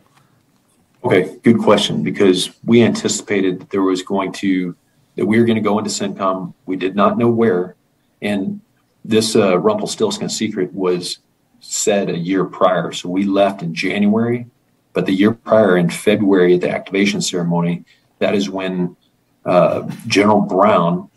Okay, 1.04 1.36
good 1.44 1.60
question. 1.60 2.02
Because 2.02 2.50
we 2.64 2.82
anticipated 2.82 3.60
that 3.60 3.70
there 3.70 3.82
was 3.82 4.02
going 4.02 4.32
to 4.32 4.74
that 5.14 5.26
we 5.26 5.38
were 5.38 5.44
going 5.44 5.62
to 5.62 5.62
go 5.62 5.78
into 5.78 5.90
CENTCOM. 5.90 6.54
We 6.66 6.74
did 6.74 6.96
not 6.96 7.18
know 7.18 7.28
where, 7.28 7.76
and 8.20 8.62
this 9.04 9.36
uh, 9.36 9.56
Rumpelstiltskin 9.60 10.28
secret 10.28 10.72
was 10.74 11.20
said 11.60 12.08
a 12.08 12.18
year 12.18 12.44
prior. 12.44 12.92
So 12.92 13.08
we 13.08 13.24
left 13.24 13.62
in 13.62 13.74
January, 13.74 14.46
but 14.92 15.06
the 15.06 15.12
year 15.12 15.32
prior 15.32 15.76
in 15.76 15.90
February 15.90 16.54
at 16.54 16.60
the 16.60 16.70
activation 16.70 17.20
ceremony, 17.20 17.84
that 18.18 18.34
is 18.34 18.50
when 18.50 18.96
uh, 19.44 19.88
General 20.06 20.40
Brown, 20.40 21.10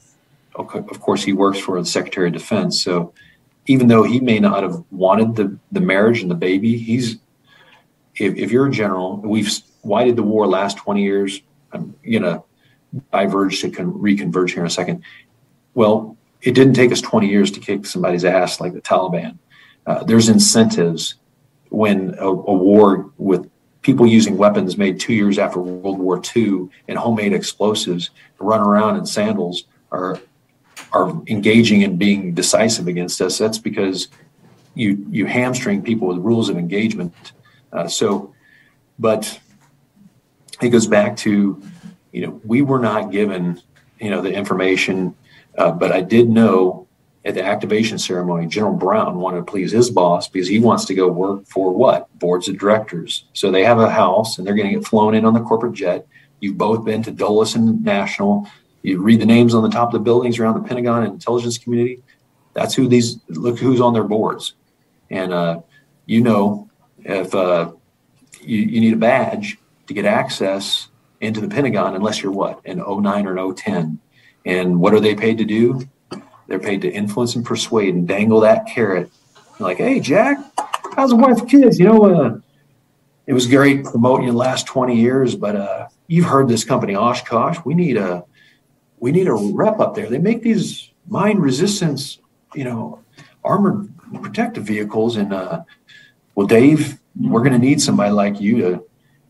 of 0.56 1.00
course, 1.00 1.24
he 1.24 1.34
works 1.34 1.60
for 1.60 1.80
the 1.80 1.88
Secretary 1.88 2.28
of 2.28 2.34
Defense. 2.34 2.82
So 2.82 3.14
even 3.68 3.88
though 3.88 4.04
he 4.04 4.20
may 4.20 4.40
not 4.40 4.64
have 4.64 4.84
wanted 4.92 5.36
the 5.36 5.58
the 5.72 5.80
marriage 5.80 6.22
and 6.22 6.30
the 6.30 6.36
baby, 6.36 6.78
he's 6.78 7.18
if, 8.16 8.36
if 8.36 8.52
you're 8.52 8.68
a 8.68 8.72
general, 8.72 9.18
we've 9.18 9.50
why 9.82 10.04
did 10.04 10.16
the 10.16 10.24
war 10.24 10.48
last 10.48 10.78
20 10.78 11.02
years? 11.02 11.42
I'm 11.72 11.96
gonna 12.10 12.44
diverge 13.12 13.62
to 13.62 13.70
con- 13.70 13.94
reconverge 13.94 14.52
here 14.52 14.60
in 14.60 14.68
a 14.68 14.70
second. 14.70 15.04
Well, 15.74 16.18
it 16.42 16.54
didn't 16.54 16.74
take 16.74 16.92
us 16.92 17.02
20 17.02 17.28
years 17.28 17.52
to 17.52 17.60
kick 17.60 17.86
somebody's 17.86 18.26
ass 18.26 18.60
like 18.60 18.74
the 18.74 18.82
Taliban. 18.82 19.38
Uh, 19.86 20.04
there's 20.04 20.30
incentives 20.30 21.16
when 21.70 22.16
a, 22.20 22.28
a 22.28 22.54
war 22.54 23.12
with 23.18 23.50
people 23.82 24.06
using 24.06 24.38
weapons 24.38 24.78
made 24.78 25.00
two 25.00 25.14
years 25.14 25.40
after 25.40 25.60
World 25.60 26.00
War 26.00 26.22
II 26.36 26.70
and 26.88 26.98
homemade 26.98 27.34
explosives 27.34 28.12
run 28.40 28.62
around 28.62 28.98
in 28.98 29.06
sandals 29.06 29.66
are 29.92 30.20
are 30.94 31.10
engaging 31.28 31.84
and 31.84 31.98
being 31.98 32.34
decisive 32.34 32.88
against 32.88 33.22
us. 33.22 33.38
That's 33.38 33.58
because 33.58 34.10
you 34.76 35.06
you 35.10 35.26
hamstring 35.26 35.82
people 35.82 36.08
with 36.08 36.18
rules 36.18 36.50
of 36.50 36.58
engagement. 36.58 37.14
Uh, 37.72 37.88
so, 37.88 38.34
but 39.00 39.40
it 40.62 40.70
goes 40.70 40.88
back 40.88 41.16
to 41.18 41.62
you 42.12 42.22
know 42.22 42.42
we 42.44 42.62
were 42.62 42.80
not 42.80 43.12
given 43.12 43.62
you 44.00 44.10
know 44.10 44.22
the 44.22 44.34
information, 44.34 45.16
uh, 45.58 45.72
but 45.72 45.92
I 45.92 46.02
did 46.02 46.30
know 46.30 46.88
at 47.24 47.36
the 47.36 47.44
activation 47.44 48.00
ceremony, 48.00 48.48
General 48.48 48.74
Brown 48.74 49.20
wanted 49.20 49.38
to 49.38 49.44
please 49.44 49.72
his 49.72 49.90
boss 49.92 50.28
because 50.28 50.48
he 50.48 50.60
wants 50.60 50.86
to 50.86 50.96
go 50.96 51.08
work 51.08 51.46
for 51.48 51.72
what? 51.72 52.08
Boards 52.18 52.48
of 52.48 52.58
directors. 52.58 53.26
So 53.34 53.52
they 53.52 53.64
have 53.64 53.80
a 53.80 53.90
house 53.90 54.38
and 54.38 54.48
they're 54.48 54.56
going 54.56 54.70
to 54.70 54.80
get 54.80 54.88
flown 54.88 55.14
in 55.14 55.26
on 55.26 55.34
the 55.34 55.42
corporate 55.42 55.74
jet. 55.74 56.08
You've 56.40 56.58
both 56.58 56.84
been 56.84 57.04
to 57.04 57.12
Dulles 57.12 57.56
and 57.56 57.84
National. 57.84 58.48
You 58.82 59.02
read 59.02 59.22
the 59.22 59.28
names 59.28 59.54
on 59.54 59.62
the 59.62 59.70
top 59.70 59.90
of 59.90 59.94
the 59.94 60.04
buildings 60.04 60.40
around 60.40 60.62
the 60.62 60.68
Pentagon 60.68 61.04
and 61.04 61.14
intelligence 61.14 61.60
community. 61.60 62.02
That's 62.54 62.74
who 62.74 62.88
these 62.88 63.20
look 63.30 63.60
who's 63.60 63.80
on 63.80 63.94
their 63.94 64.04
boards. 64.04 64.56
And 65.12 65.32
uh, 65.32 65.62
you 66.08 66.22
know, 66.22 66.70
if 67.04 67.36
uh, 67.36 67.72
you, 68.42 68.58
you 68.58 68.82
need 68.82 68.94
a 68.94 68.98
badge 68.98 69.60
to 69.88 69.94
get 69.94 70.06
access 70.06 70.88
into 71.20 71.40
the 71.40 71.48
Pentagon, 71.48 71.96
unless 71.96 72.24
you're 72.24 72.32
what, 72.32 72.66
an 72.66 72.78
09 72.80 73.28
or 73.28 73.38
an 73.38 73.56
010. 73.56 74.00
And 74.46 74.80
what 74.80 74.94
are 74.94 75.00
they 75.00 75.14
paid 75.14 75.38
to 75.38 75.46
do? 75.46 75.88
They're 76.52 76.60
paid 76.60 76.82
to 76.82 76.92
influence 76.92 77.38
and 77.38 77.46
persuade 77.46 77.96
and 77.96 78.06
dangle 78.06 78.42
that 78.42 78.68
carrot. 78.68 79.10
Like, 79.58 79.78
hey, 79.78 80.02
Jack, 80.02 80.38
how's 80.98 81.12
the 81.12 81.16
wife 81.16 81.40
and 81.40 81.50
kids? 81.50 81.80
You 81.80 81.86
know, 81.86 82.04
uh, 82.04 82.40
it 83.26 83.32
was 83.32 83.48
great 83.48 83.86
promoting 83.86 84.26
you 84.26 84.34
the 84.34 84.38
last 84.38 84.68
20 84.68 84.94
years, 85.00 85.34
but 85.34 85.56
uh, 85.56 85.88
you've 86.08 86.26
heard 86.26 86.50
this 86.50 86.66
company, 86.66 86.94
Oshkosh. 86.94 87.60
We 87.64 87.74
need 87.74 87.96
a 87.96 88.26
we 89.00 89.14
need 89.14 89.30
a 89.30 89.34
rep 89.34 89.80
up 89.80 89.96
there. 89.96 90.10
They 90.10 90.18
make 90.18 90.44
these 90.44 90.92
mine 91.08 91.40
resistance, 91.40 92.20
you 92.54 92.66
know, 92.66 93.00
armored 93.46 93.90
protective 94.22 94.66
vehicles. 94.66 95.16
And 95.16 95.32
uh, 95.32 95.62
well, 96.36 96.48
Dave, 96.48 97.00
we're 97.18 97.44
going 97.44 97.54
to 97.54 97.66
need 97.66 97.82
somebody 97.82 98.12
like 98.12 98.42
you 98.42 98.58
to 98.58 98.84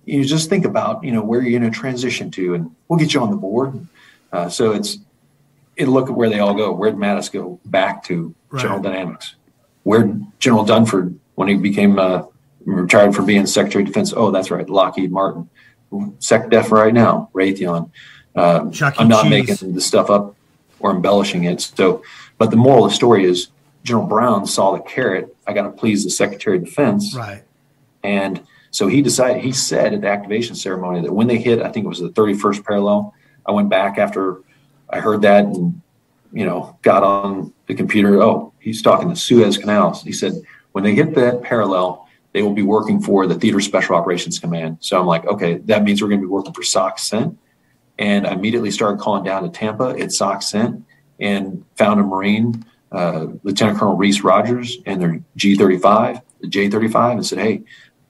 you 0.05 0.22
know, 0.22 0.24
just 0.26 0.49
think 0.49 0.65
about 0.65 1.03
you 1.03 1.11
know 1.11 1.22
where 1.22 1.39
you're 1.43 1.59
going 1.59 1.72
to 1.72 1.80
transition 1.80 2.32
to, 2.32 2.55
and 2.55 2.76
we'll 2.88 2.97
get 2.97 3.13
you 3.13 3.22
on 3.22 3.30
the 3.30 3.38
board. 3.38 3.86
Uh, 4.32 4.49
so 4.49 4.72
it's 4.72 4.97
look 5.86 6.09
at 6.09 6.15
where 6.15 6.29
they 6.29 6.39
all 6.39 6.53
go. 6.53 6.71
Where'd 6.71 6.95
Mattis 6.95 7.32
go? 7.32 7.59
Back 7.65 8.03
to 8.05 8.34
right. 8.49 8.61
General 8.61 8.82
Dynamics. 8.82 9.36
Where 9.84 10.15
General 10.39 10.65
Dunford, 10.65 11.17
when 11.36 11.47
he 11.47 11.55
became 11.55 11.97
uh, 11.97 12.23
retired 12.65 13.15
from 13.15 13.25
being 13.25 13.45
Secretary 13.45 13.84
of 13.84 13.88
Defense, 13.88 14.13
oh, 14.15 14.32
that's 14.32 14.51
right, 14.51 14.69
Lockheed 14.69 15.11
Martin. 15.11 15.49
SecDef 15.91 16.71
right 16.71 16.93
now, 16.93 17.29
Raytheon. 17.34 17.89
Uh, 18.36 18.71
I'm 18.97 19.07
not 19.07 19.23
Cheese. 19.23 19.29
making 19.29 19.73
the 19.73 19.82
stuff 19.82 20.09
up 20.09 20.36
or 20.79 20.91
embellishing 20.91 21.43
it. 21.43 21.61
So, 21.61 22.03
but 22.38 22.49
the 22.49 22.57
moral 22.57 22.86
of 22.86 22.91
the 22.91 22.95
story 22.95 23.25
is 23.25 23.49
General 23.84 24.07
Brown 24.07 24.45
saw 24.45 24.71
the 24.71 24.79
carrot. 24.79 25.36
I 25.47 25.53
got 25.53 25.63
to 25.63 25.71
please 25.71 26.03
the 26.03 26.09
Secretary 26.09 26.57
of 26.57 26.65
Defense. 26.65 27.15
Right. 27.15 27.43
And 28.03 28.41
so 28.71 28.88
he 28.88 29.01
decided, 29.01 29.43
he 29.43 29.51
said 29.51 29.93
at 29.93 30.01
the 30.01 30.07
activation 30.07 30.55
ceremony 30.55 31.01
that 31.01 31.11
when 31.11 31.27
they 31.27 31.38
hit, 31.38 31.61
I 31.61 31.69
think 31.69 31.86
it 31.86 31.89
was 31.89 31.99
the 31.99 32.09
31st 32.09 32.65
parallel, 32.65 33.13
I 33.45 33.51
went 33.51 33.69
back 33.69 33.97
after 33.97 34.41
I 34.91 34.99
heard 34.99 35.21
that 35.23 35.45
and, 35.45 35.81
you 36.31 36.45
know, 36.45 36.77
got 36.81 37.03
on 37.03 37.53
the 37.67 37.75
computer. 37.75 38.21
Oh, 38.21 38.53
he's 38.59 38.81
talking 38.81 39.09
the 39.09 39.15
Suez 39.15 39.57
Canals. 39.57 40.03
He 40.03 40.11
said, 40.11 40.33
when 40.71 40.83
they 40.83 40.95
hit 40.95 41.15
that 41.15 41.41
parallel, 41.41 42.07
they 42.33 42.41
will 42.41 42.53
be 42.53 42.61
working 42.61 43.01
for 43.01 43.27
the 43.27 43.35
Theater 43.35 43.59
Special 43.59 43.95
Operations 43.95 44.39
Command. 44.39 44.77
So 44.79 44.99
I'm 44.99 45.05
like, 45.05 45.25
okay, 45.25 45.55
that 45.65 45.83
means 45.83 46.01
we're 46.01 46.07
going 46.07 46.21
to 46.21 46.27
be 46.27 46.31
working 46.31 46.53
for 46.53 46.63
SOC. 46.63 47.33
And 47.99 48.25
I 48.25 48.33
immediately 48.33 48.71
started 48.71 48.99
calling 48.99 49.23
down 49.23 49.43
to 49.43 49.49
Tampa 49.49 49.95
at 49.99 50.11
SOC 50.11 50.41
and 51.19 51.63
found 51.75 51.99
a 51.99 52.03
Marine, 52.03 52.65
uh, 52.91 53.27
Lieutenant 53.43 53.77
Colonel 53.77 53.95
Reese 53.95 54.21
Rogers, 54.21 54.77
and 54.85 55.01
their 55.01 55.21
G35, 55.37 56.21
the 56.39 56.47
J35, 56.47 57.11
and 57.11 57.25
said, 57.25 57.39
hey, 57.39 57.63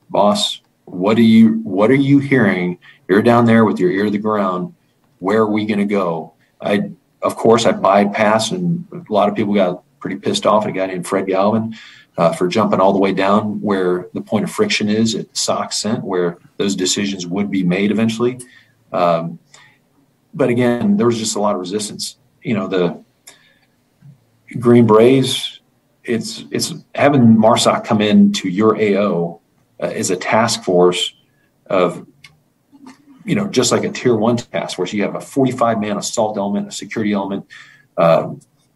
boss, 0.10 0.62
what 0.86 1.18
are 1.18 1.24
you 1.24 1.60
what 1.64 1.90
are 1.90 1.96
you 1.96 2.20
hearing? 2.20 2.78
You're 3.08 3.22
down 3.22 3.46
there 3.46 3.66
with 3.66 3.80
your 3.80 3.92
ear 3.92 4.06
to 4.06 4.12
the 4.12 4.18
ground. 4.18 4.74
Where 5.20 5.42
are 5.42 5.50
we 5.50 5.66
going 5.66 5.80
to 5.80 5.86
go? 5.86 6.31
I, 6.62 6.92
of 7.22 7.36
course, 7.36 7.66
I 7.66 7.72
bypassed, 7.72 8.52
and 8.52 8.86
a 8.92 9.12
lot 9.12 9.30
of 9.30 9.36
people 9.36 9.54
got 9.54 9.84
pretty 10.00 10.18
pissed 10.18 10.46
off 10.46 10.64
at 10.64 10.70
a 10.70 10.74
guy 10.74 10.88
named 10.88 11.08
Fred 11.08 11.28
Galvin 11.28 11.76
uh, 12.18 12.34
for 12.34 12.48
jumping 12.48 12.80
all 12.80 12.94
the 12.94 13.00
way 13.00 13.14
down 13.14 13.62
where 13.62 14.08
the 14.14 14.22
point 14.22 14.44
of 14.44 14.52
friction 14.52 14.90
is 14.90 15.16
at 15.16 15.36
SOC 15.36 15.72
CENT, 15.72 16.04
where 16.04 16.38
those 16.58 16.76
decisions 16.76 17.26
would 17.26 17.50
be 17.50 17.64
made 17.64 17.92
eventually. 17.92 18.40
Um, 18.92 19.40
but 20.34 20.50
again, 20.50 20.98
there 20.98 21.06
was 21.06 21.18
just 21.18 21.36
a 21.36 21.40
lot 21.40 21.56
of 21.56 21.60
resistance. 21.62 22.18
You 22.42 22.56
know, 22.56 22.68
the 22.68 23.04
Green 24.60 24.88
Berets, 24.88 25.60
it's 26.04 26.46
it's 26.52 26.74
having 26.96 27.38
MARSOC 27.38 27.86
come 27.86 28.02
in 28.02 28.32
to 28.34 28.50
your 28.50 28.76
AO 28.76 29.40
uh, 29.80 29.86
as 29.86 30.10
a 30.10 30.16
task 30.16 30.64
force 30.64 31.14
of 31.68 32.06
you 33.26 33.36
know, 33.36 33.48
just 33.48 33.72
like 33.72 33.84
a 33.84 33.90
tier 33.90 34.16
one 34.16 34.38
task 34.38 34.76
force, 34.76 34.94
you 34.94 35.04
have 35.04 35.16
a 35.16 35.22
45 35.22 35.80
man 35.80 35.98
assault 35.98 36.38
element, 36.38 36.68
a 36.68 36.72
security 36.72 37.14
element, 37.14 37.46
uh, 37.98 38.34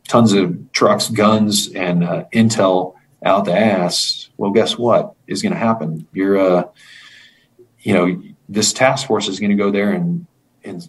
tons 0.07 0.33
of 0.33 0.71
trucks, 0.71 1.09
guns, 1.09 1.71
and 1.73 2.03
uh, 2.03 2.25
intel 2.33 2.95
out 3.23 3.45
the 3.45 3.57
ass. 3.57 4.29
Well, 4.37 4.51
guess 4.51 4.77
what 4.77 5.15
is 5.27 5.41
going 5.41 5.53
to 5.53 5.59
happen? 5.59 6.07
You're, 6.13 6.37
uh, 6.37 6.63
you 7.79 7.93
know, 7.93 8.21
this 8.47 8.73
task 8.73 9.07
force 9.07 9.27
is 9.27 9.39
going 9.39 9.51
to 9.51 9.57
go 9.57 9.71
there 9.71 9.91
and, 9.91 10.27
and, 10.63 10.87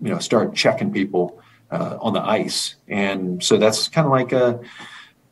you 0.00 0.10
know, 0.10 0.18
start 0.18 0.54
checking 0.54 0.92
people 0.92 1.40
uh, 1.70 1.98
on 2.00 2.12
the 2.12 2.22
ice. 2.22 2.76
And 2.88 3.42
so 3.42 3.56
that's 3.56 3.88
kind 3.88 4.06
of 4.06 4.12
like 4.12 4.32
a, 4.32 4.60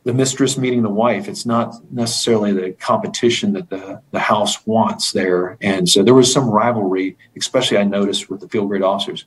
the 0.03 0.13
mistress 0.13 0.57
meeting 0.57 0.81
the 0.81 0.89
wife. 0.89 1.27
It's 1.27 1.45
not 1.45 1.75
necessarily 1.91 2.51
the 2.51 2.71
competition 2.73 3.53
that 3.53 3.69
the, 3.69 4.01
the 4.11 4.19
house 4.19 4.65
wants 4.67 5.13
there. 5.13 5.57
And 5.61 5.87
so 5.87 6.03
there 6.03 6.13
was 6.13 6.31
some 6.31 6.49
rivalry, 6.49 7.17
especially 7.37 7.77
I 7.77 7.83
noticed 7.83 8.29
with 8.29 8.41
the 8.41 8.49
field 8.49 8.67
grade 8.67 8.81
officers. 8.81 9.25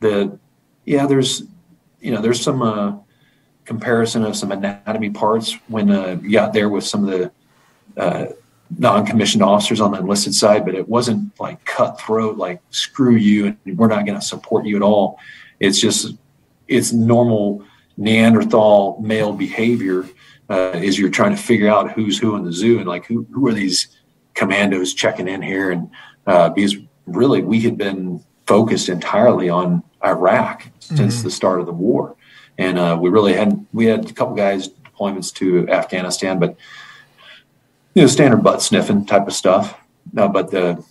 The 0.00 0.38
yeah, 0.84 1.06
there's 1.06 1.42
you 2.00 2.12
know 2.12 2.22
there's 2.22 2.40
some 2.40 2.62
uh, 2.62 2.96
comparison 3.64 4.24
of 4.24 4.36
some 4.36 4.52
anatomy 4.52 5.10
parts 5.10 5.52
when 5.68 5.90
uh, 5.90 6.18
you 6.22 6.32
got 6.32 6.52
there 6.54 6.70
with 6.70 6.84
some 6.84 7.06
of 7.06 7.10
the 7.10 7.30
uh, 8.00 8.26
non-commissioned 8.78 9.42
officers 9.42 9.80
on 9.80 9.92
the 9.92 9.98
enlisted 9.98 10.34
side, 10.34 10.64
but 10.64 10.74
it 10.74 10.88
wasn't 10.88 11.38
like 11.40 11.62
cutthroat, 11.64 12.36
like 12.36 12.60
screw 12.70 13.16
you 13.16 13.56
and 13.64 13.78
we're 13.78 13.88
not 13.88 14.06
going 14.06 14.18
to 14.18 14.24
support 14.24 14.64
you 14.64 14.76
at 14.76 14.82
all. 14.82 15.18
It's 15.60 15.80
just 15.80 16.14
it's 16.68 16.92
normal 16.92 17.64
Neanderthal 17.98 19.00
male 19.00 19.32
behavior 19.32 20.08
uh, 20.48 20.72
is 20.74 20.98
you're 20.98 21.10
trying 21.10 21.34
to 21.34 21.42
figure 21.42 21.68
out 21.68 21.92
who's 21.92 22.16
who 22.18 22.36
in 22.36 22.44
the 22.44 22.52
zoo 22.52 22.78
and 22.78 22.88
like 22.88 23.04
who 23.06 23.26
who 23.32 23.46
are 23.48 23.52
these 23.52 23.88
commandos 24.34 24.94
checking 24.94 25.28
in 25.28 25.42
here? 25.42 25.72
And 25.72 25.90
uh, 26.26 26.50
because 26.50 26.76
really 27.06 27.42
we 27.42 27.60
had 27.60 27.76
been 27.76 28.24
focused 28.46 28.88
entirely 28.88 29.50
on 29.50 29.82
Iraq 30.04 30.70
since 30.78 31.16
mm-hmm. 31.16 31.24
the 31.24 31.30
start 31.30 31.60
of 31.60 31.66
the 31.66 31.72
war. 31.72 32.16
And 32.56 32.78
uh, 32.78 32.96
we 33.00 33.10
really 33.10 33.34
hadn't 33.34 33.66
we 33.72 33.86
had 33.86 34.08
a 34.08 34.12
couple 34.12 34.36
guys 34.36 34.68
deployments 34.68 35.34
to 35.34 35.68
Afghanistan 35.68 36.38
but 36.38 36.56
you 37.94 38.02
know 38.02 38.08
standard 38.08 38.42
butt 38.42 38.62
sniffing 38.62 39.06
type 39.06 39.26
of 39.26 39.32
stuff. 39.32 39.78
Uh, 40.16 40.28
but 40.28 40.52
the 40.52 40.82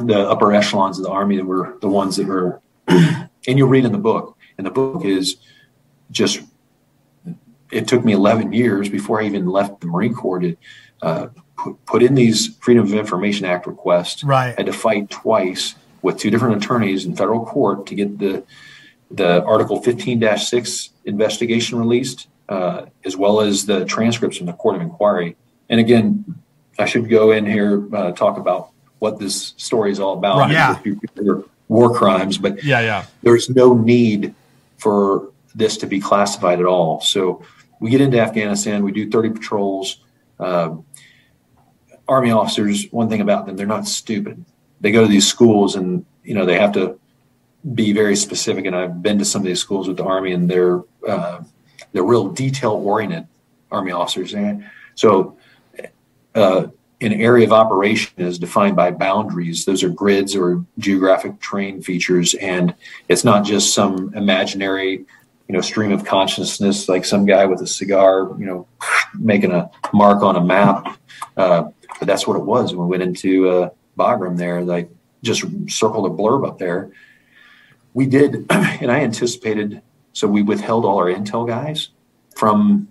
the 0.00 0.18
upper 0.18 0.52
echelons 0.52 0.98
of 0.98 1.04
the 1.04 1.10
army 1.10 1.36
that 1.36 1.44
were 1.44 1.76
the 1.80 1.88
ones 1.88 2.16
that 2.16 2.26
were 2.28 2.60
and 2.88 3.28
you'll 3.46 3.68
read 3.68 3.84
in 3.84 3.92
the 3.92 3.98
book 3.98 4.36
and 4.56 4.66
the 4.66 4.70
book 4.70 5.04
is 5.04 5.36
just 6.10 6.40
it 7.70 7.86
took 7.86 8.04
me 8.04 8.12
11 8.12 8.52
years 8.52 8.88
before 8.88 9.20
I 9.20 9.26
even 9.26 9.46
left 9.46 9.80
the 9.80 9.86
Marine 9.86 10.14
Corps 10.14 10.38
to 10.40 10.56
uh, 11.02 11.28
put, 11.56 11.84
put 11.86 12.02
in 12.02 12.14
these 12.14 12.56
Freedom 12.56 12.84
of 12.84 12.94
Information 12.94 13.44
Act 13.46 13.66
requests. 13.66 14.24
Right. 14.24 14.50
I 14.50 14.54
had 14.56 14.66
to 14.66 14.72
fight 14.72 15.10
twice 15.10 15.74
with 16.02 16.18
two 16.18 16.30
different 16.30 16.62
attorneys 16.62 17.04
in 17.04 17.16
federal 17.16 17.44
court 17.44 17.86
to 17.86 17.94
get 17.94 18.18
the 18.18 18.44
the 19.10 19.42
Article 19.44 19.82
15-6 19.82 20.90
investigation 21.06 21.78
released, 21.78 22.28
uh, 22.50 22.84
as 23.06 23.16
well 23.16 23.40
as 23.40 23.64
the 23.64 23.86
transcripts 23.86 24.36
from 24.36 24.46
the 24.46 24.52
Court 24.52 24.76
of 24.76 24.82
Inquiry. 24.82 25.34
And 25.70 25.80
again, 25.80 26.42
I 26.78 26.84
should 26.84 27.08
go 27.08 27.30
in 27.30 27.46
here 27.46 27.88
uh, 27.94 28.12
talk 28.12 28.36
about 28.36 28.70
what 28.98 29.18
this 29.18 29.54
story 29.56 29.92
is 29.92 29.98
all 29.98 30.12
about. 30.12 30.38
Right. 30.38 30.52
Yeah. 30.52 31.42
War 31.68 31.94
crimes, 31.94 32.38
but 32.38 32.64
yeah, 32.64 32.80
yeah. 32.80 33.04
There's 33.22 33.50
no 33.50 33.74
need 33.74 34.34
for 34.78 35.30
this 35.54 35.76
to 35.78 35.86
be 35.86 36.00
classified 36.00 36.60
at 36.60 36.66
all. 36.66 37.00
So 37.00 37.42
we 37.80 37.90
get 37.90 38.00
into 38.00 38.20
Afghanistan, 38.20 38.82
we 38.82 38.92
do 38.92 39.10
30 39.10 39.30
patrols. 39.30 39.98
Uh, 40.38 40.76
Army 42.06 42.30
officers, 42.30 42.90
one 42.90 43.08
thing 43.08 43.20
about 43.20 43.46
them, 43.46 43.56
they're 43.56 43.66
not 43.66 43.86
stupid. 43.86 44.44
They 44.80 44.90
go 44.90 45.02
to 45.02 45.08
these 45.08 45.26
schools 45.26 45.76
and, 45.76 46.06
you 46.22 46.34
know, 46.34 46.46
they 46.46 46.58
have 46.58 46.72
to 46.72 46.98
be 47.74 47.92
very 47.92 48.16
specific. 48.16 48.64
And 48.64 48.74
I've 48.74 49.02
been 49.02 49.18
to 49.18 49.24
some 49.24 49.42
of 49.42 49.46
these 49.46 49.60
schools 49.60 49.88
with 49.88 49.98
the 49.98 50.04
Army 50.04 50.32
and 50.32 50.48
they're, 50.48 50.82
uh, 51.06 51.42
they're 51.92 52.04
real 52.04 52.28
detail 52.28 52.72
oriented 52.72 53.26
Army 53.70 53.92
officers. 53.92 54.34
And 54.34 54.64
so 54.94 55.36
uh, 56.34 56.68
an 57.00 57.12
area 57.12 57.46
of 57.46 57.52
operation 57.52 58.12
is 58.16 58.38
defined 58.38 58.76
by 58.76 58.90
boundaries. 58.90 59.64
Those 59.64 59.82
are 59.82 59.88
grids 59.88 60.34
or 60.34 60.64
geographic 60.78 61.40
terrain 61.40 61.80
features, 61.80 62.34
and 62.34 62.74
it's 63.08 63.24
not 63.24 63.44
just 63.44 63.72
some 63.72 64.12
imaginary, 64.14 65.06
you 65.48 65.54
know, 65.54 65.60
stream 65.62 65.92
of 65.92 66.04
consciousness 66.04 66.88
like 66.88 67.04
some 67.04 67.24
guy 67.24 67.46
with 67.46 67.60
a 67.62 67.66
cigar, 67.66 68.30
you 68.38 68.44
know, 68.44 68.68
making 69.18 69.50
a 69.50 69.70
mark 69.94 70.22
on 70.22 70.36
a 70.36 70.44
map. 70.44 70.98
Uh, 71.36 71.70
but 71.98 72.06
that's 72.06 72.26
what 72.26 72.36
it 72.36 72.44
was 72.44 72.74
when 72.74 72.86
we 72.86 72.98
went 72.98 73.02
into 73.02 73.48
uh, 73.48 73.70
Bagram 73.98 74.36
there. 74.36 74.62
Like 74.62 74.90
just 75.22 75.44
circled 75.68 76.06
a 76.06 76.14
blurb 76.14 76.46
up 76.46 76.58
there. 76.58 76.90
We 77.94 78.06
did, 78.06 78.46
and 78.50 78.92
I 78.92 79.00
anticipated. 79.00 79.80
So 80.12 80.28
we 80.28 80.42
withheld 80.42 80.84
all 80.84 80.98
our 80.98 81.06
intel 81.06 81.46
guys 81.46 81.88
from 82.36 82.88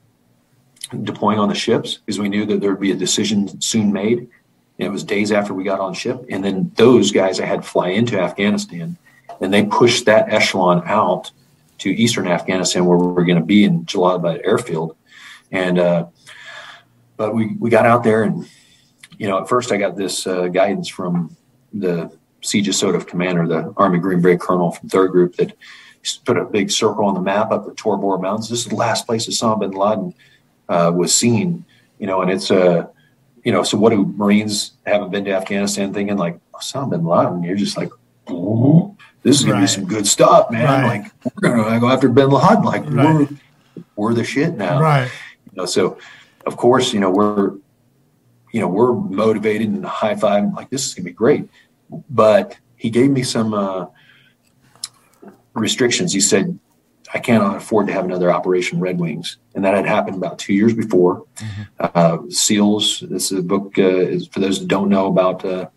deploying 1.03 1.39
on 1.39 1.49
the 1.49 1.55
ships 1.55 1.95
because 1.95 2.19
we 2.19 2.29
knew 2.29 2.45
that 2.45 2.61
there 2.61 2.71
would 2.71 2.79
be 2.79 2.91
a 2.91 2.95
decision 2.95 3.61
soon 3.61 3.93
made. 3.93 4.19
And 4.19 4.87
it 4.87 4.89
was 4.89 5.03
days 5.03 5.31
after 5.31 5.53
we 5.53 5.63
got 5.63 5.79
on 5.79 5.93
ship. 5.93 6.25
And 6.29 6.43
then 6.43 6.71
those 6.75 7.11
guys 7.11 7.39
I 7.39 7.45
had 7.45 7.65
fly 7.65 7.89
into 7.89 8.19
Afghanistan 8.19 8.97
and 9.41 9.53
they 9.53 9.65
pushed 9.65 10.05
that 10.05 10.31
echelon 10.31 10.81
out 10.85 11.31
to 11.80 11.89
eastern 11.89 12.28
Afghanistan 12.28 12.86
where 12.86 12.97
we 12.97 13.07
were 13.07 13.25
going 13.25 13.39
to 13.39 13.45
be 13.45 13.63
in 13.63 13.86
Jalalabad 13.86 14.41
airfield. 14.43 14.95
And, 15.51 15.80
uh, 15.80 16.07
but 17.15 17.34
we, 17.34 17.55
we 17.59 17.69
got 17.69 17.86
out 17.86 18.03
there 18.03 18.23
and, 18.23 18.47
you 19.17 19.28
know, 19.28 19.39
at 19.39 19.49
first 19.49 19.71
I 19.71 19.78
got 19.78 19.95
this 19.95 20.28
uh, 20.28 20.47
guidance 20.47 20.88
from 20.88 21.36
the 21.73 22.11
CJSOTF 22.41 23.07
commander, 23.07 23.47
the 23.47 23.73
Army 23.78 23.99
Green 23.99 24.21
Beret 24.21 24.39
colonel 24.39 24.71
from 24.71 24.89
third 24.89 25.11
group 25.11 25.36
that 25.38 25.55
put 26.25 26.38
a 26.38 26.45
big 26.45 26.71
circle 26.71 27.05
on 27.05 27.13
the 27.13 27.21
map 27.21 27.51
up 27.51 27.65
the 27.65 27.73
Tora 27.73 27.97
Bora 27.97 28.19
Mountains. 28.19 28.49
This 28.49 28.59
is 28.59 28.65
the 28.67 28.75
last 28.75 29.05
place 29.05 29.28
Osama 29.28 29.59
bin 29.59 29.71
Laden 29.71 30.13
uh, 30.69 30.91
was 30.95 31.13
seen, 31.13 31.65
you 31.99 32.07
know, 32.07 32.21
and 32.21 32.32
it's 32.32 32.51
a, 32.51 32.80
uh, 32.80 32.88
you 33.43 33.51
know, 33.51 33.63
so 33.63 33.78
what 33.78 33.91
do 33.91 34.05
Marines 34.17 34.73
haven't 34.86 35.11
been 35.11 35.23
to 35.25 35.32
Afghanistan 35.32 35.93
thinking 35.93 36.17
like 36.17 36.39
Osama 36.53 36.91
bin 36.91 37.05
Laden? 37.05 37.43
You're 37.43 37.55
just 37.55 37.78
like, 37.78 37.89
this 39.28 39.39
is 39.39 39.43
gonna 39.43 39.55
right. 39.55 39.61
be 39.61 39.67
some 39.67 39.86
good 39.86 40.07
stuff, 40.07 40.49
man. 40.49 40.63
Right. 40.63 41.01
Like 41.01 41.11
we're 41.36 41.49
gonna 41.49 41.80
go 41.82 41.89
after 41.89 42.07
bin 42.07 42.30
Laden, 42.30 42.63
like 42.63 42.86
right. 42.86 42.93
we're 42.95 43.28
we're 43.97 44.13
the 44.13 44.23
shit 44.23 44.55
now, 44.55 44.82
right? 44.82 45.11
You 45.45 45.51
know, 45.53 45.65
so 45.65 45.97
of 46.45 46.55
course, 46.55 46.93
you 46.93 47.01
know, 47.01 47.09
we're 47.09 47.51
you 48.53 48.61
know 48.61 48.69
we're 48.69 48.93
motivated 48.93 49.67
and 49.67 49.86
high 49.86 50.15
five 50.15 50.53
like 50.53 50.69
this 50.69 50.88
is 50.88 50.93
gonna 50.93 51.03
be 51.03 51.11
great, 51.11 51.49
but 52.09 52.57
he 52.78 52.89
gave 52.89 53.11
me 53.11 53.21
some 53.21 53.53
uh, 53.53 53.88
restrictions. 55.53 56.13
He 56.13 56.21
said 56.21 56.57
I 57.13 57.19
cannot 57.19 57.57
afford 57.57 57.88
to 57.88 57.93
have 57.93 58.05
another 58.05 58.32
Operation 58.32 58.80
Red 58.80 58.97
Wings, 58.97 59.39
and 59.55 59.65
that 59.65 59.73
had 59.75 59.86
happened 59.86 60.15
about 60.15 60.39
two 60.39 60.53
years 60.53 60.73
before. 60.73 61.25
Mm-hmm. 61.36 61.63
Uh, 61.80 62.17
SEALs. 62.30 63.03
This 63.09 63.34
is 63.34 63.39
a 63.39 63.43
book 63.43 63.78
uh, 63.78 63.84
is 63.84 64.28
for 64.30 64.39
those 64.39 64.59
that 64.59 64.69
don't 64.69 64.88
know 64.88 65.07
about 65.07 65.43
uh, 65.43 65.67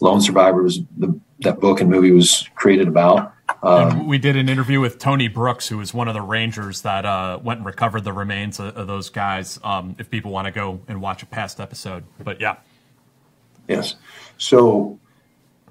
Lone 0.00 0.20
Survivors. 0.20 0.80
The, 0.98 1.20
that 1.40 1.60
book 1.60 1.80
and 1.80 1.90
movie 1.90 2.12
was 2.12 2.48
created 2.54 2.88
about. 2.88 3.32
Um, 3.62 4.06
we 4.06 4.18
did 4.18 4.36
an 4.36 4.48
interview 4.48 4.80
with 4.80 4.98
Tony 4.98 5.28
Brooks, 5.28 5.68
who 5.68 5.78
was 5.78 5.94
one 5.94 6.08
of 6.08 6.14
the 6.14 6.22
Rangers 6.22 6.82
that 6.82 7.04
uh, 7.04 7.38
went 7.42 7.58
and 7.58 7.66
recovered 7.66 8.04
the 8.04 8.12
remains 8.12 8.58
of, 8.58 8.76
of 8.76 8.86
those 8.86 9.10
guys. 9.10 9.58
Um, 9.62 9.96
if 9.98 10.10
people 10.10 10.30
want 10.30 10.46
to 10.46 10.52
go 10.52 10.80
and 10.88 11.00
watch 11.00 11.22
a 11.22 11.26
past 11.26 11.60
episode, 11.60 12.04
but 12.22 12.40
yeah, 12.40 12.56
yes. 13.68 13.94
So 14.38 14.98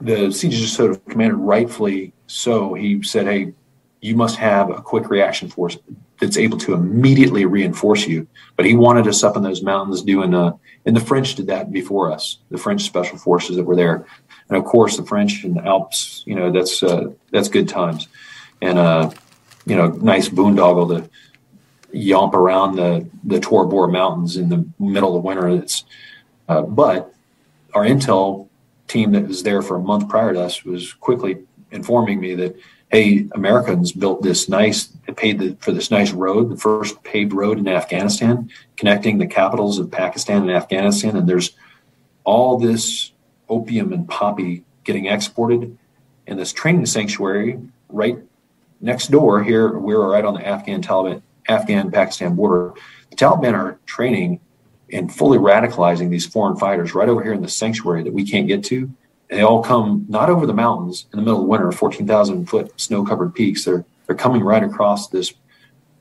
the 0.01 0.27
CJSOTF 0.27 1.05
commander, 1.09 1.35
rightfully 1.35 2.13
so, 2.27 2.73
he 2.73 3.03
said, 3.03 3.27
"Hey, 3.27 3.53
you 4.01 4.15
must 4.15 4.37
have 4.37 4.69
a 4.69 4.81
quick 4.81 5.09
reaction 5.09 5.49
force 5.49 5.77
that's 6.19 6.37
able 6.37 6.57
to 6.59 6.73
immediately 6.73 7.45
reinforce 7.45 8.07
you. 8.07 8.27
But 8.55 8.65
he 8.65 8.75
wanted 8.75 9.07
us 9.07 9.23
up 9.23 9.35
in 9.35 9.43
those 9.43 9.61
mountains 9.61 10.01
doing, 10.01 10.33
uh, 10.33 10.53
and 10.85 10.95
the 10.95 11.01
French 11.01 11.35
did 11.35 11.47
that 11.47 11.71
before 11.71 12.11
us, 12.11 12.39
the 12.49 12.57
French 12.57 12.83
special 12.83 13.17
forces 13.17 13.57
that 13.57 13.63
were 13.63 13.75
there. 13.75 14.05
And 14.49 14.57
of 14.57 14.65
course, 14.65 14.97
the 14.97 15.05
French 15.05 15.43
and 15.43 15.55
the 15.55 15.65
Alps, 15.65 16.23
you 16.25 16.35
know, 16.35 16.51
that's, 16.51 16.83
uh, 16.83 17.11
that's 17.31 17.49
good 17.49 17.67
times. 17.67 18.07
And, 18.61 18.77
uh, 18.77 19.11
you 19.65 19.75
know, 19.75 19.87
nice 19.87 20.29
boondoggle 20.29 20.89
to 20.89 21.09
yomp 21.97 22.33
around 22.33 22.75
the, 22.75 23.07
the 23.23 23.39
Tora 23.39 23.67
Bora 23.67 23.91
Mountains 23.91 24.37
in 24.37 24.49
the 24.49 24.65
middle 24.79 25.17
of 25.17 25.23
winter. 25.23 25.49
It's, 25.49 25.83
uh, 26.47 26.61
but 26.61 27.13
our 27.73 27.83
intel 27.83 28.49
team 28.87 29.13
that 29.13 29.27
was 29.27 29.43
there 29.43 29.61
for 29.61 29.77
a 29.77 29.81
month 29.81 30.09
prior 30.09 30.33
to 30.33 30.41
us 30.41 30.63
was 30.63 30.93
quickly 30.93 31.39
informing 31.71 32.19
me 32.19 32.35
that 32.35 32.55
hey, 32.91 33.27
Americans 33.33 33.91
built 33.91 34.21
this 34.21 34.47
nice, 34.47 34.87
paid 35.17 35.39
the, 35.39 35.57
for 35.59 35.71
this 35.71 35.91
nice 35.91 36.11
road, 36.11 36.49
the 36.49 36.57
first 36.57 37.01
paved 37.03 37.33
road 37.33 37.57
in 37.57 37.67
Afghanistan, 37.67 38.49
connecting 38.77 39.17
the 39.17 39.27
capitals 39.27 39.79
of 39.79 39.91
Pakistan 39.91 40.43
and 40.43 40.51
Afghanistan. 40.51 41.17
And 41.17 41.27
there's 41.27 41.51
all 42.23 42.57
this 42.57 43.11
opium 43.49 43.93
and 43.93 44.07
poppy 44.07 44.63
getting 44.83 45.05
exported 45.07 45.77
in 46.27 46.37
this 46.37 46.53
training 46.53 46.85
sanctuary 46.85 47.59
right 47.89 48.17
next 48.81 49.11
door 49.11 49.43
here. 49.43 49.77
We're 49.77 50.09
right 50.09 50.25
on 50.25 50.33
the 50.33 50.47
Afghan 50.47 50.81
Taliban, 50.81 51.21
Afghan 51.47 51.91
Pakistan 51.91 52.35
border. 52.35 52.73
The 53.09 53.15
Taliban 53.15 53.53
are 53.53 53.79
training 53.85 54.39
and 54.91 55.13
fully 55.13 55.37
radicalizing 55.37 56.09
these 56.09 56.25
foreign 56.25 56.57
fighters 56.57 56.93
right 56.93 57.09
over 57.09 57.23
here 57.23 57.33
in 57.33 57.41
the 57.41 57.47
sanctuary 57.47 58.03
that 58.03 58.13
we 58.13 58.25
can't 58.25 58.47
get 58.47 58.63
to 58.65 58.89
And 59.29 59.39
they 59.39 59.41
all 59.41 59.63
come 59.63 60.05
not 60.07 60.29
over 60.29 60.45
the 60.45 60.53
mountains 60.53 61.07
in 61.11 61.17
the 61.17 61.25
middle 61.25 61.41
of 61.41 61.47
winter, 61.47 61.71
14,000 61.71 62.45
foot 62.47 62.79
snow 62.79 63.03
covered 63.03 63.33
peaks. 63.33 63.65
They're, 63.65 63.83
they're 64.05 64.15
coming 64.15 64.43
right 64.43 64.63
across 64.63 65.07
this, 65.09 65.33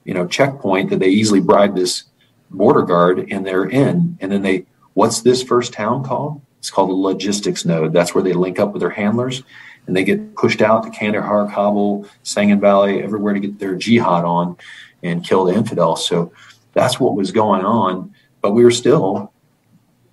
you 0.05 0.13
know, 0.13 0.27
checkpoint 0.27 0.91
that 0.91 0.99
they 0.99 1.09
easily 1.09 1.41
bribe 1.41 1.75
this 1.75 2.05
border 2.51 2.83
guard 2.83 3.31
and 3.31 3.47
they're 3.47 3.65
in. 3.65 4.19
And 4.21 4.31
then 4.31 4.43
they, 4.43 4.67
what's 4.93 5.23
this 5.23 5.43
first 5.43 5.73
town 5.73 6.05
called? 6.05 6.43
It's 6.65 6.71
called 6.71 6.89
the 6.89 6.95
logistics 6.95 7.67
node. 7.67 7.93
That's 7.93 8.15
where 8.15 8.25
they 8.25 8.33
link 8.33 8.59
up 8.59 8.73
with 8.73 8.81
their 8.81 8.89
handlers 8.89 9.43
and 9.87 9.95
they 9.95 10.03
get 10.03 10.35
pushed 10.35 10.63
out 10.63 10.83
to 10.85 10.89
Kandahar, 10.89 11.47
Kabul, 11.53 12.09
Sangin 12.25 12.59
Valley, 12.59 13.03
everywhere 13.03 13.35
to 13.35 13.41
get 13.41 13.59
their 13.59 13.75
jihad 13.75 14.25
on 14.25 14.57
and 15.03 15.23
kill 15.23 15.45
the 15.45 15.53
infidels. 15.53 16.09
So 16.09 16.33
that's 16.73 16.99
what 16.99 17.17
was 17.17 17.33
going 17.33 17.67
on. 17.67 18.15
But 18.41 18.53
we 18.53 18.65
were 18.65 18.71
still, 18.71 19.31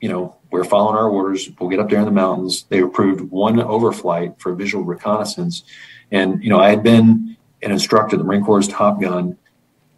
you 0.01 0.09
know, 0.09 0.35
we're 0.51 0.65
following 0.65 0.97
our 0.97 1.07
orders. 1.07 1.49
We'll 1.57 1.69
get 1.69 1.79
up 1.79 1.89
there 1.89 1.99
in 1.99 2.05
the 2.05 2.11
mountains. 2.11 2.63
They 2.63 2.81
approved 2.81 3.21
one 3.31 3.55
overflight 3.55 4.37
for 4.37 4.53
visual 4.53 4.83
reconnaissance. 4.83 5.63
And, 6.11 6.43
you 6.43 6.49
know, 6.49 6.59
I 6.59 6.69
had 6.69 6.83
been 6.83 7.37
an 7.61 7.71
instructor, 7.71 8.17
the 8.17 8.25
Marine 8.25 8.43
Corps' 8.43 8.67
Top 8.67 8.99
Gun. 8.99 9.37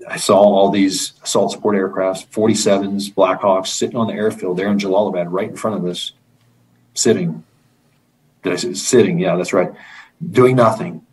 I 0.07 0.17
saw 0.17 0.37
all 0.37 0.69
these 0.69 1.13
assault 1.23 1.51
support 1.51 1.75
aircrafts, 1.75 2.27
47s, 2.27 3.11
Blackhawks, 3.11 3.69
sitting 3.69 3.95
on 3.95 4.05
the 4.05 4.13
airfield 4.13 4.57
there 4.57 4.67
in 4.67 4.77
Jalalabad, 4.77 5.25
right 5.29 5.49
in 5.49 5.55
front 5.55 5.77
of 5.77 5.85
us, 5.89 6.11
sitting. 6.93 7.43
Did 8.43 8.53
I 8.53 8.55
say 8.57 8.73
sitting? 8.73 9.19
Yeah, 9.19 9.35
that's 9.35 9.53
right. 9.53 9.71
Doing 10.31 10.55
nothing 10.55 11.05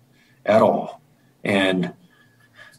at 0.44 0.62
all. 0.62 1.00
And 1.44 1.92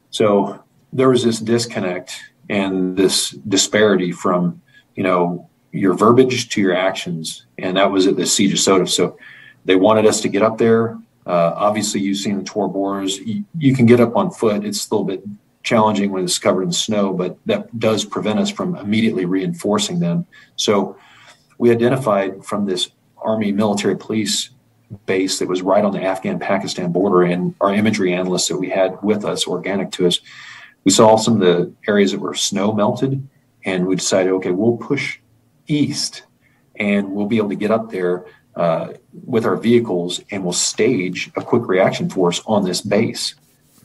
so 0.09 0.63
there 0.93 1.09
was 1.09 1.23
this 1.23 1.39
disconnect 1.39 2.19
and 2.49 2.97
this 2.97 3.29
disparity 3.29 4.11
from, 4.11 4.61
you 4.95 5.03
know, 5.03 5.49
your 5.71 5.93
verbiage 5.93 6.49
to 6.49 6.61
your 6.61 6.75
actions. 6.75 7.45
And 7.57 7.77
that 7.77 7.91
was 7.91 8.07
at 8.07 8.17
the 8.17 8.25
Siege 8.25 8.53
of 8.53 8.59
Sodom. 8.59 8.87
So 8.87 9.17
they 9.63 9.75
wanted 9.75 10.05
us 10.05 10.21
to 10.21 10.29
get 10.29 10.41
up 10.41 10.57
there. 10.57 10.97
Uh, 11.25 11.53
obviously, 11.55 12.01
you've 12.01 12.17
seen 12.17 12.37
the 12.37 12.43
Tora 12.43 12.69
Boras. 12.69 13.25
You, 13.25 13.45
you, 13.57 13.75
can 13.75 13.85
get 13.85 13.99
up 13.99 14.15
on 14.15 14.31
foot. 14.31 14.65
It's 14.65 14.89
a 14.89 14.93
little 14.93 15.05
bit 15.05 15.23
challenging 15.63 16.11
when 16.11 16.23
it's 16.23 16.39
covered 16.39 16.63
in 16.63 16.71
snow, 16.71 17.13
but 17.13 17.37
that 17.45 17.79
does 17.79 18.03
prevent 18.03 18.39
us 18.39 18.49
from 18.49 18.75
immediately 18.75 19.25
reinforcing 19.25 19.99
them. 19.99 20.25
So 20.55 20.97
we 21.61 21.69
identified 21.69 22.43
from 22.43 22.65
this 22.65 22.89
Army 23.17 23.51
military 23.51 23.95
police 23.95 24.49
base 25.05 25.37
that 25.37 25.47
was 25.47 25.61
right 25.61 25.85
on 25.85 25.93
the 25.93 26.01
Afghan 26.01 26.39
Pakistan 26.39 26.91
border, 26.91 27.21
and 27.21 27.53
our 27.61 27.71
imagery 27.71 28.15
analysts 28.15 28.47
that 28.47 28.57
we 28.57 28.67
had 28.67 28.97
with 29.03 29.23
us, 29.23 29.45
organic 29.45 29.91
to 29.91 30.07
us, 30.07 30.19
we 30.85 30.91
saw 30.91 31.17
some 31.17 31.35
of 31.35 31.41
the 31.41 31.71
areas 31.87 32.13
that 32.13 32.19
were 32.19 32.33
snow 32.33 32.73
melted, 32.73 33.27
and 33.63 33.85
we 33.85 33.95
decided, 33.95 34.31
okay, 34.31 34.49
we'll 34.49 34.77
push 34.77 35.19
east, 35.67 36.23
and 36.77 37.11
we'll 37.11 37.27
be 37.27 37.37
able 37.37 37.49
to 37.49 37.55
get 37.55 37.69
up 37.69 37.91
there 37.91 38.25
uh, 38.55 38.93
with 39.23 39.45
our 39.45 39.55
vehicles 39.55 40.19
and 40.31 40.43
we'll 40.43 40.53
stage 40.53 41.29
a 41.37 41.43
quick 41.43 41.67
reaction 41.67 42.09
force 42.09 42.41
on 42.47 42.65
this 42.65 42.81
base 42.81 43.35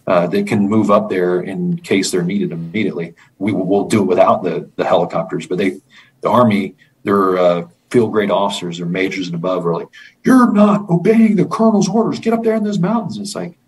uh, 0.06 0.26
that 0.26 0.46
can 0.46 0.66
move 0.66 0.90
up 0.90 1.10
there 1.10 1.42
in 1.42 1.76
case 1.80 2.10
they're 2.10 2.22
needed 2.22 2.52
immediately. 2.52 3.14
We 3.38 3.52
will 3.52 3.66
we'll 3.66 3.84
do 3.84 4.00
it 4.00 4.06
without 4.06 4.42
the 4.42 4.70
the 4.76 4.84
helicopters, 4.86 5.46
but 5.46 5.58
they, 5.58 5.78
the 6.22 6.30
Army, 6.30 6.74
their 7.06 7.38
uh, 7.38 7.68
field 7.88 8.12
grade 8.12 8.30
officers, 8.30 8.78
or 8.78 8.86
majors 8.86 9.28
and 9.28 9.34
above, 9.34 9.66
are 9.66 9.74
like, 9.74 9.88
"You're 10.24 10.52
not 10.52 10.90
obeying 10.90 11.36
the 11.36 11.46
colonel's 11.46 11.88
orders. 11.88 12.20
Get 12.20 12.34
up 12.34 12.42
there 12.42 12.56
in 12.56 12.64
those 12.64 12.78
mountains." 12.78 13.16
It's 13.16 13.34
like, 13.34 13.58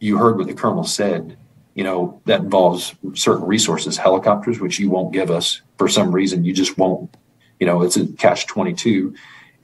you 0.00 0.18
heard 0.18 0.36
what 0.36 0.48
the 0.48 0.54
colonel 0.54 0.84
said 0.84 1.36
you 1.76 1.84
know, 1.84 2.22
that 2.24 2.40
involves 2.40 2.94
certain 3.12 3.44
resources, 3.44 3.98
helicopters, 3.98 4.58
which 4.58 4.78
you 4.78 4.88
won't 4.88 5.12
give 5.12 5.30
us 5.30 5.60
for 5.76 5.88
some 5.88 6.10
reason. 6.10 6.42
You 6.42 6.54
just 6.54 6.78
won't, 6.78 7.14
you 7.60 7.66
know, 7.66 7.82
it's 7.82 7.98
a 7.98 8.06
catch 8.14 8.46
22. 8.46 9.14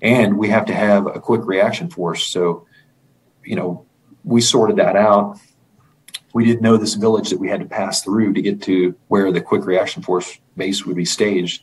And 0.02 0.36
we 0.36 0.50
have 0.50 0.66
to 0.66 0.74
have 0.74 1.06
a 1.06 1.18
quick 1.18 1.40
reaction 1.46 1.88
force. 1.88 2.26
So, 2.26 2.66
you 3.44 3.56
know, 3.56 3.86
we 4.24 4.42
sorted 4.42 4.76
that 4.76 4.94
out. 4.94 5.40
We 6.34 6.44
didn't 6.44 6.60
know 6.60 6.76
this 6.76 6.94
village 6.94 7.30
that 7.30 7.40
we 7.40 7.48
had 7.48 7.60
to 7.60 7.66
pass 7.66 8.02
through 8.02 8.34
to 8.34 8.42
get 8.42 8.60
to 8.64 8.94
where 9.08 9.32
the 9.32 9.40
quick 9.40 9.64
reaction 9.64 10.02
force 10.02 10.38
base 10.54 10.84
would 10.84 10.96
be 10.96 11.06
staged. 11.06 11.62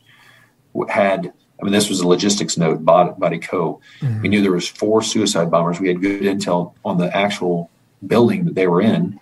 Had. 0.87 1.33
I 1.59 1.63
mean, 1.63 1.73
this 1.73 1.89
was 1.89 1.99
a 1.99 2.07
logistics 2.07 2.57
node, 2.57 2.85
Body, 2.85 3.11
Body 3.17 3.37
Co. 3.37 3.81
Mm-hmm. 3.99 4.21
We 4.21 4.29
knew 4.29 4.41
there 4.41 4.53
was 4.53 4.67
four 4.67 5.01
suicide 5.01 5.51
bombers. 5.51 5.79
We 5.79 5.89
had 5.89 6.01
good 6.01 6.21
intel 6.21 6.73
on 6.85 6.97
the 6.97 7.15
actual 7.15 7.69
building 8.07 8.45
that 8.45 8.55
they 8.55 8.67
were 8.67 8.81
in. 8.81 9.19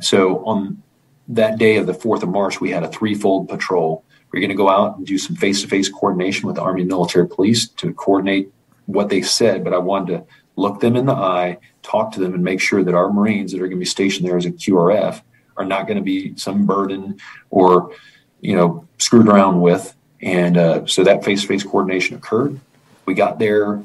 So 0.00 0.44
on 0.46 0.82
that 1.28 1.58
day 1.58 1.76
of 1.76 1.86
the 1.86 1.92
4th 1.92 2.22
of 2.22 2.30
March, 2.30 2.58
we 2.60 2.70
had 2.70 2.84
a 2.84 2.88
threefold 2.88 3.48
patrol. 3.48 4.02
We 4.32 4.38
are 4.38 4.40
going 4.40 4.48
to 4.50 4.56
go 4.56 4.70
out 4.70 4.96
and 4.96 5.06
do 5.06 5.18
some 5.18 5.36
face-to-face 5.36 5.90
coordination 5.90 6.46
with 6.46 6.56
the 6.56 6.62
Army 6.62 6.82
and 6.82 6.88
Military 6.88 7.28
Police 7.28 7.68
to 7.68 7.92
coordinate 7.92 8.50
what 8.86 9.10
they 9.10 9.20
said, 9.20 9.62
but 9.62 9.74
I 9.74 9.78
wanted 9.78 10.12
to 10.12 10.24
look 10.56 10.80
them 10.80 10.96
in 10.96 11.04
the 11.04 11.12
eye, 11.12 11.58
talk 11.82 12.12
to 12.12 12.20
them, 12.20 12.32
and 12.34 12.42
make 12.42 12.60
sure 12.60 12.82
that 12.82 12.94
our 12.94 13.12
Marines 13.12 13.52
that 13.52 13.58
are 13.58 13.68
going 13.68 13.72
to 13.72 13.80
be 13.80 13.84
stationed 13.84 14.26
there 14.26 14.36
as 14.36 14.46
a 14.46 14.50
QRF 14.50 15.20
are 15.56 15.64
not 15.64 15.86
going 15.86 15.98
to 15.98 16.02
be 16.02 16.34
some 16.36 16.64
burden 16.64 17.18
or, 17.50 17.94
you 18.40 18.56
know, 18.56 18.88
screwed 18.98 19.28
around 19.28 19.60
with. 19.60 19.94
And 20.20 20.56
uh, 20.56 20.86
so 20.86 21.04
that 21.04 21.24
face-to-face 21.24 21.62
coordination 21.64 22.16
occurred. 22.16 22.58
We 23.06 23.14
got 23.14 23.38
there 23.38 23.82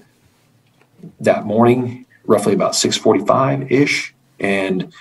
that 1.19 1.45
morning, 1.45 2.05
roughly 2.25 2.53
about 2.53 2.73
6:45 2.73 3.71
ish, 3.71 4.13
and 4.39 4.91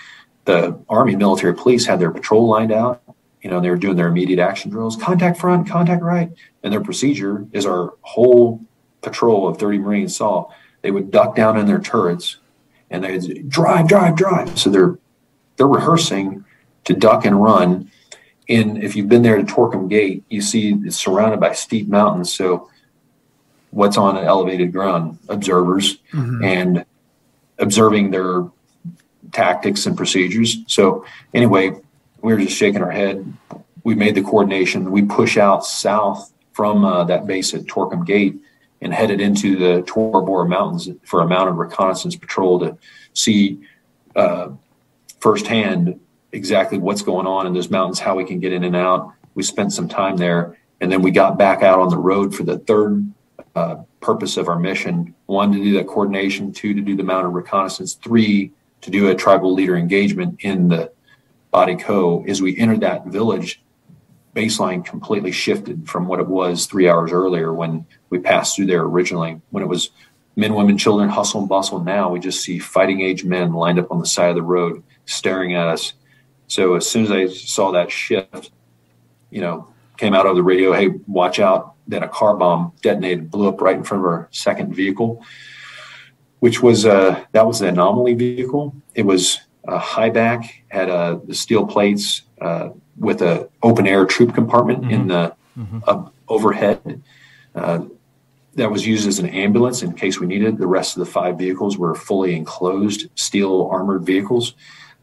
the 0.45 0.78
Army 0.89 1.16
Military 1.16 1.55
Police 1.55 1.87
had 1.87 2.01
their 2.01 2.11
patrol 2.11 2.47
lined 2.47 2.72
out. 2.72 3.03
You 3.43 3.51
know, 3.51 3.61
they 3.61 3.70
were 3.70 3.76
doing 3.76 3.97
their 3.97 4.09
immediate 4.09 4.39
action 4.39 4.70
drills, 4.70 4.97
contact 4.97 5.39
front, 5.39 5.68
contact 5.68 6.03
right, 6.03 6.30
and 6.62 6.72
their 6.72 6.80
procedure 6.80 7.47
is 7.53 7.66
our 7.66 7.95
whole 8.03 8.61
patrol 9.01 9.49
of 9.49 9.59
30 9.59 9.78
Marines 9.78 10.16
saw. 10.16 10.49
They 10.83 10.91
would 10.91 11.11
duck 11.11 11.35
down 11.35 11.59
in 11.59 11.66
their 11.66 11.80
turrets, 11.80 12.37
and 12.91 13.03
they'd 13.03 13.49
drive, 13.49 13.89
drive, 13.89 14.16
drive. 14.16 14.59
So 14.59 14.70
they're 14.70 14.99
they're 15.57 15.66
rehearsing 15.66 16.45
to 16.85 16.95
duck 16.95 17.24
and 17.24 17.43
run. 17.43 17.91
And 18.49 18.82
if 18.82 18.97
you've 18.97 19.09
been 19.09 19.22
there 19.22 19.36
to 19.36 19.45
Torkham 19.45 19.88
Gate, 19.88 20.24
you 20.28 20.40
see 20.40 20.74
it's 20.84 20.97
surrounded 20.97 21.40
by 21.40 21.53
steep 21.53 21.88
mountains. 21.88 22.34
So 22.34 22.68
what's 23.70 23.97
on 23.97 24.16
an 24.16 24.24
elevated 24.24 24.72
ground? 24.72 25.18
Observers 25.28 25.99
and 26.43 26.84
observing 27.59 28.11
their 28.11 28.45
tactics 29.32 29.86
and 29.86 29.97
procedures. 29.97 30.59
So 30.66 31.07
anyway, 31.32 31.70
we 32.20 32.32
were 32.32 32.38
just 32.40 32.57
shaking 32.57 32.82
our 32.82 32.90
head. 32.90 33.32
We 33.84 33.95
made 33.95 34.14
the 34.14 34.22
coordination. 34.22 34.90
We 34.90 35.03
push 35.03 35.36
out 35.36 35.64
south 35.64 36.32
from 36.53 36.84
uh, 36.84 37.05
that 37.05 37.26
base 37.26 37.55
at 37.55 37.62
Torkham 37.62 38.05
Gate 38.05 38.36
and 38.80 38.93
headed 38.93 39.20
into 39.20 39.57
the 39.57 39.82
Tora 39.82 40.22
Bora 40.22 40.49
Mountains 40.49 40.88
for 41.05 41.20
a 41.20 41.26
mounted 41.26 41.53
reconnaissance 41.53 42.16
patrol 42.16 42.59
to 42.61 42.76
see 43.14 43.61
uh, 44.16 44.51
firsthand 45.20 45.99
exactly 46.33 46.78
what's 46.78 47.03
going 47.03 47.26
on 47.26 47.47
in 47.47 47.55
those 47.55 47.70
mountains, 47.70 47.99
how 48.01 48.16
we 48.16 48.24
can 48.24 48.41
get 48.41 48.53
in 48.53 48.64
and 48.64 48.76
out. 48.76 49.12
We 49.35 49.43
spent 49.43 49.72
some 49.72 49.89
time 49.89 50.16
there, 50.16 50.59
and 50.80 50.91
then 50.91 51.03
we 51.03 51.11
got 51.11 51.39
back 51.39 51.62
out 51.62 51.78
on 51.78 51.89
the 51.89 51.99
road 51.99 52.35
for 52.35 52.43
the 52.43 52.59
third 52.59 53.12
uh, 53.55 53.76
purpose 54.01 54.37
of 54.37 54.49
our 54.49 54.59
mission: 54.59 55.14
one, 55.26 55.53
to 55.53 55.59
do 55.59 55.74
that 55.74 55.87
coordination; 55.87 56.53
two, 56.53 56.74
to 56.74 56.80
do 56.80 56.97
the 56.97 57.03
mountain 57.03 57.33
reconnaissance; 57.33 57.95
three, 57.95 58.53
to 58.80 58.91
do 58.91 59.09
a 59.09 59.14
tribal 59.14 59.55
leader 59.55 59.76
engagement 59.76 60.39
in 60.41 60.68
the 60.68 60.93
Body 61.51 61.76
Co. 61.76 62.24
As 62.26 62.43
we 62.43 62.59
entered 62.59 62.80
that 62.80 63.07
village, 63.07 63.62
baseline 64.35 64.85
completely 64.85 65.33
shifted 65.33 65.89
from 65.89 66.07
what 66.07 66.20
it 66.20 66.26
was 66.26 66.66
three 66.66 66.89
hours 66.89 67.12
earlier 67.12 67.53
when 67.53 67.87
we 68.11 68.18
passed 68.18 68.57
through 68.57 68.66
there 68.66 68.83
originally. 68.83 69.41
When 69.51 69.62
it 69.62 69.68
was 69.68 69.91
men, 70.37 70.55
women, 70.55 70.78
children, 70.78 71.09
hustle 71.09 71.41
and 71.41 71.49
bustle. 71.49 71.80
Now 71.80 72.11
we 72.11 72.20
just 72.20 72.43
see 72.43 72.59
fighting 72.59 73.01
age 73.01 73.24
men 73.24 73.53
lined 73.53 73.78
up 73.78 73.91
on 73.91 73.99
the 73.99 74.07
side 74.07 74.30
of 74.30 74.37
the 74.37 74.43
road, 74.43 74.83
staring 75.05 75.55
at 75.55 75.68
us. 75.68 75.93
So 76.47 76.74
as 76.74 76.88
soon 76.88 77.05
as 77.05 77.11
I 77.11 77.26
saw 77.26 77.72
that 77.72 77.90
shift, 77.90 78.51
you 79.30 79.40
know, 79.40 79.68
came 79.97 80.14
out 80.14 80.26
of 80.26 80.36
the 80.36 80.43
radio, 80.43 80.72
hey, 80.72 80.88
watch 81.07 81.38
out. 81.38 81.74
Then 81.86 82.03
a 82.03 82.09
car 82.09 82.36
bomb 82.36 82.72
detonated, 82.82 83.30
blew 83.30 83.49
up 83.49 83.61
right 83.61 83.76
in 83.76 83.82
front 83.82 84.03
of 84.03 84.07
our 84.07 84.28
second 84.30 84.74
vehicle, 84.74 85.24
which 86.40 86.62
was 86.62 86.86
uh, 86.86 87.24
that 87.32 87.47
was 87.47 87.59
the 87.59 87.68
anomaly 87.68 88.14
vehicle. 88.14 88.74
It 88.95 89.05
was 89.05 89.40
a 89.64 89.78
high 89.78 90.11
back, 90.11 90.62
had 90.68 90.90
uh, 90.90 91.18
the 91.24 91.34
steel 91.34 91.66
plates 91.66 92.22
uh, 92.40 92.70
with 92.97 93.22
a 93.22 93.49
open 93.62 93.86
air 93.86 94.07
troop 94.07 94.34
compartment 94.34 94.90
in 94.90 95.09
the 95.09 95.34
uh, 95.86 96.09
overhead. 96.28 97.03
Uh, 97.55 97.84
that 98.55 98.70
was 98.70 98.86
used 98.86 99.09
as 99.09 99.18
an 99.18 99.28
ambulance 99.30 99.82
in 99.82 99.93
case 99.95 100.20
we 100.20 100.26
needed. 100.26 100.59
The 100.59 100.66
rest 100.66 100.97
of 100.97 101.01
the 101.05 101.11
five 101.11 101.38
vehicles 101.38 101.78
were 101.78 101.95
fully 101.95 102.36
enclosed 102.36 103.09
steel 103.14 103.68
armored 103.72 104.05
vehicles. 104.05 104.55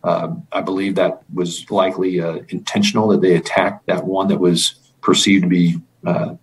Uh, 0.04 0.36
I 0.52 0.62
believe 0.62 0.96
that 0.96 1.24
was 1.34 1.70
likely 1.70 2.22
uh, 2.22 2.40
intentional 2.50 3.08
that 3.10 3.22
they 3.22 3.36
attacked 3.36 3.86
that 3.88 4.06
one 4.06 4.28
that 4.30 4.40
was 4.40 4.76
perceived 5.02 5.44
to 5.44 5.50
be 5.50 5.80
uh, 6.06 6.36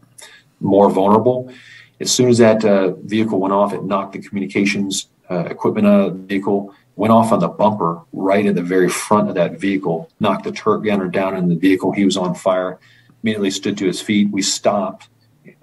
more 0.61 0.91
vulnerable. 0.91 1.53
As 2.01 2.13
soon 2.13 2.29
as 2.29 2.39
that 2.39 2.65
uh, 2.65 2.93
vehicle 2.97 3.41
went 3.41 3.55
off, 3.55 3.73
it 3.73 3.83
knocked 3.83 4.13
the 4.13 4.19
communications 4.21 5.09
uh, 5.31 5.45
equipment 5.45 5.87
out 5.87 6.01
of 6.09 6.13
the 6.13 6.23
vehicle, 6.27 6.75
went 6.97 7.13
off 7.13 7.33
on 7.33 7.41
the 7.41 7.49
bumper 7.49 8.03
right 8.13 8.47
at 8.47 8.55
the 8.55 8.63
very 8.63 8.89
front 8.89 9.29
of 9.29 9.35
that 9.35 9.59
vehicle, 9.59 10.11
knocked 10.21 10.45
the 10.45 10.53
turret 10.53 10.83
gunner 10.83 11.09
down 11.09 11.37
in 11.37 11.49
the 11.49 11.57
vehicle. 11.57 11.93
He 11.93 12.05
was 12.05 12.17
on 12.17 12.35
fire. 12.35 12.79
Immediately 13.23 13.51
stood 13.51 13.79
to 13.79 13.87
his 13.87 14.01
feet. 14.01 14.31
We 14.31 14.43
stopped 14.43 15.09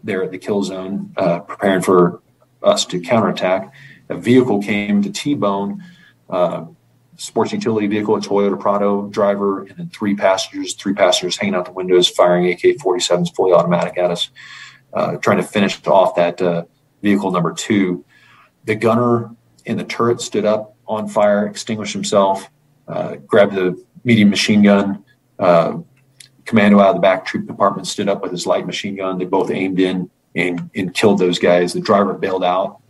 there 0.03 0.23
at 0.23 0.31
the 0.31 0.37
kill 0.37 0.63
zone, 0.63 1.13
uh, 1.17 1.39
preparing 1.39 1.81
for 1.81 2.21
us 2.61 2.85
to 2.85 2.99
counterattack. 2.99 3.71
A 4.09 4.17
vehicle 4.17 4.61
came 4.61 5.01
to 5.01 5.11
T-bone. 5.11 5.83
Sports 7.15 7.51
utility 7.53 7.87
vehicle, 7.87 8.15
a 8.15 8.19
Toyota 8.19 8.59
Prado 8.59 9.07
driver, 9.07 9.63
and 9.63 9.77
then 9.77 9.89
three 9.89 10.15
passengers, 10.15 10.73
three 10.73 10.93
passengers 10.93 11.37
hanging 11.37 11.55
out 11.55 11.65
the 11.65 11.71
windows, 11.71 12.07
firing 12.09 12.49
AK 12.51 12.59
47s 12.77 13.35
fully 13.35 13.53
automatic 13.53 13.97
at 13.97 14.11
us, 14.11 14.29
uh, 14.93 15.17
trying 15.17 15.37
to 15.37 15.43
finish 15.43 15.79
off 15.87 16.15
that 16.15 16.41
uh, 16.41 16.63
vehicle 17.01 17.31
number 17.31 17.53
two. 17.53 18.03
The 18.65 18.75
gunner 18.75 19.35
in 19.65 19.77
the 19.77 19.83
turret 19.83 20.21
stood 20.21 20.45
up 20.45 20.75
on 20.87 21.07
fire, 21.07 21.45
extinguished 21.45 21.93
himself, 21.93 22.49
uh, 22.87 23.15
grabbed 23.27 23.53
the 23.53 23.81
medium 24.03 24.29
machine 24.29 24.63
gun. 24.63 25.03
Uh, 25.39 25.79
commando 26.45 26.79
out 26.79 26.89
of 26.89 26.95
the 26.95 27.01
back 27.01 27.25
troop 27.25 27.47
compartment 27.47 27.87
stood 27.87 28.09
up 28.09 28.21
with 28.21 28.31
his 28.31 28.45
light 28.45 28.65
machine 28.65 28.95
gun. 28.95 29.17
They 29.17 29.25
both 29.25 29.49
aimed 29.49 29.79
in 29.79 30.09
and, 30.35 30.69
and 30.75 30.93
killed 30.93 31.19
those 31.19 31.39
guys. 31.39 31.73
The 31.73 31.79
driver 31.79 32.13
bailed 32.13 32.43
out 32.43 32.81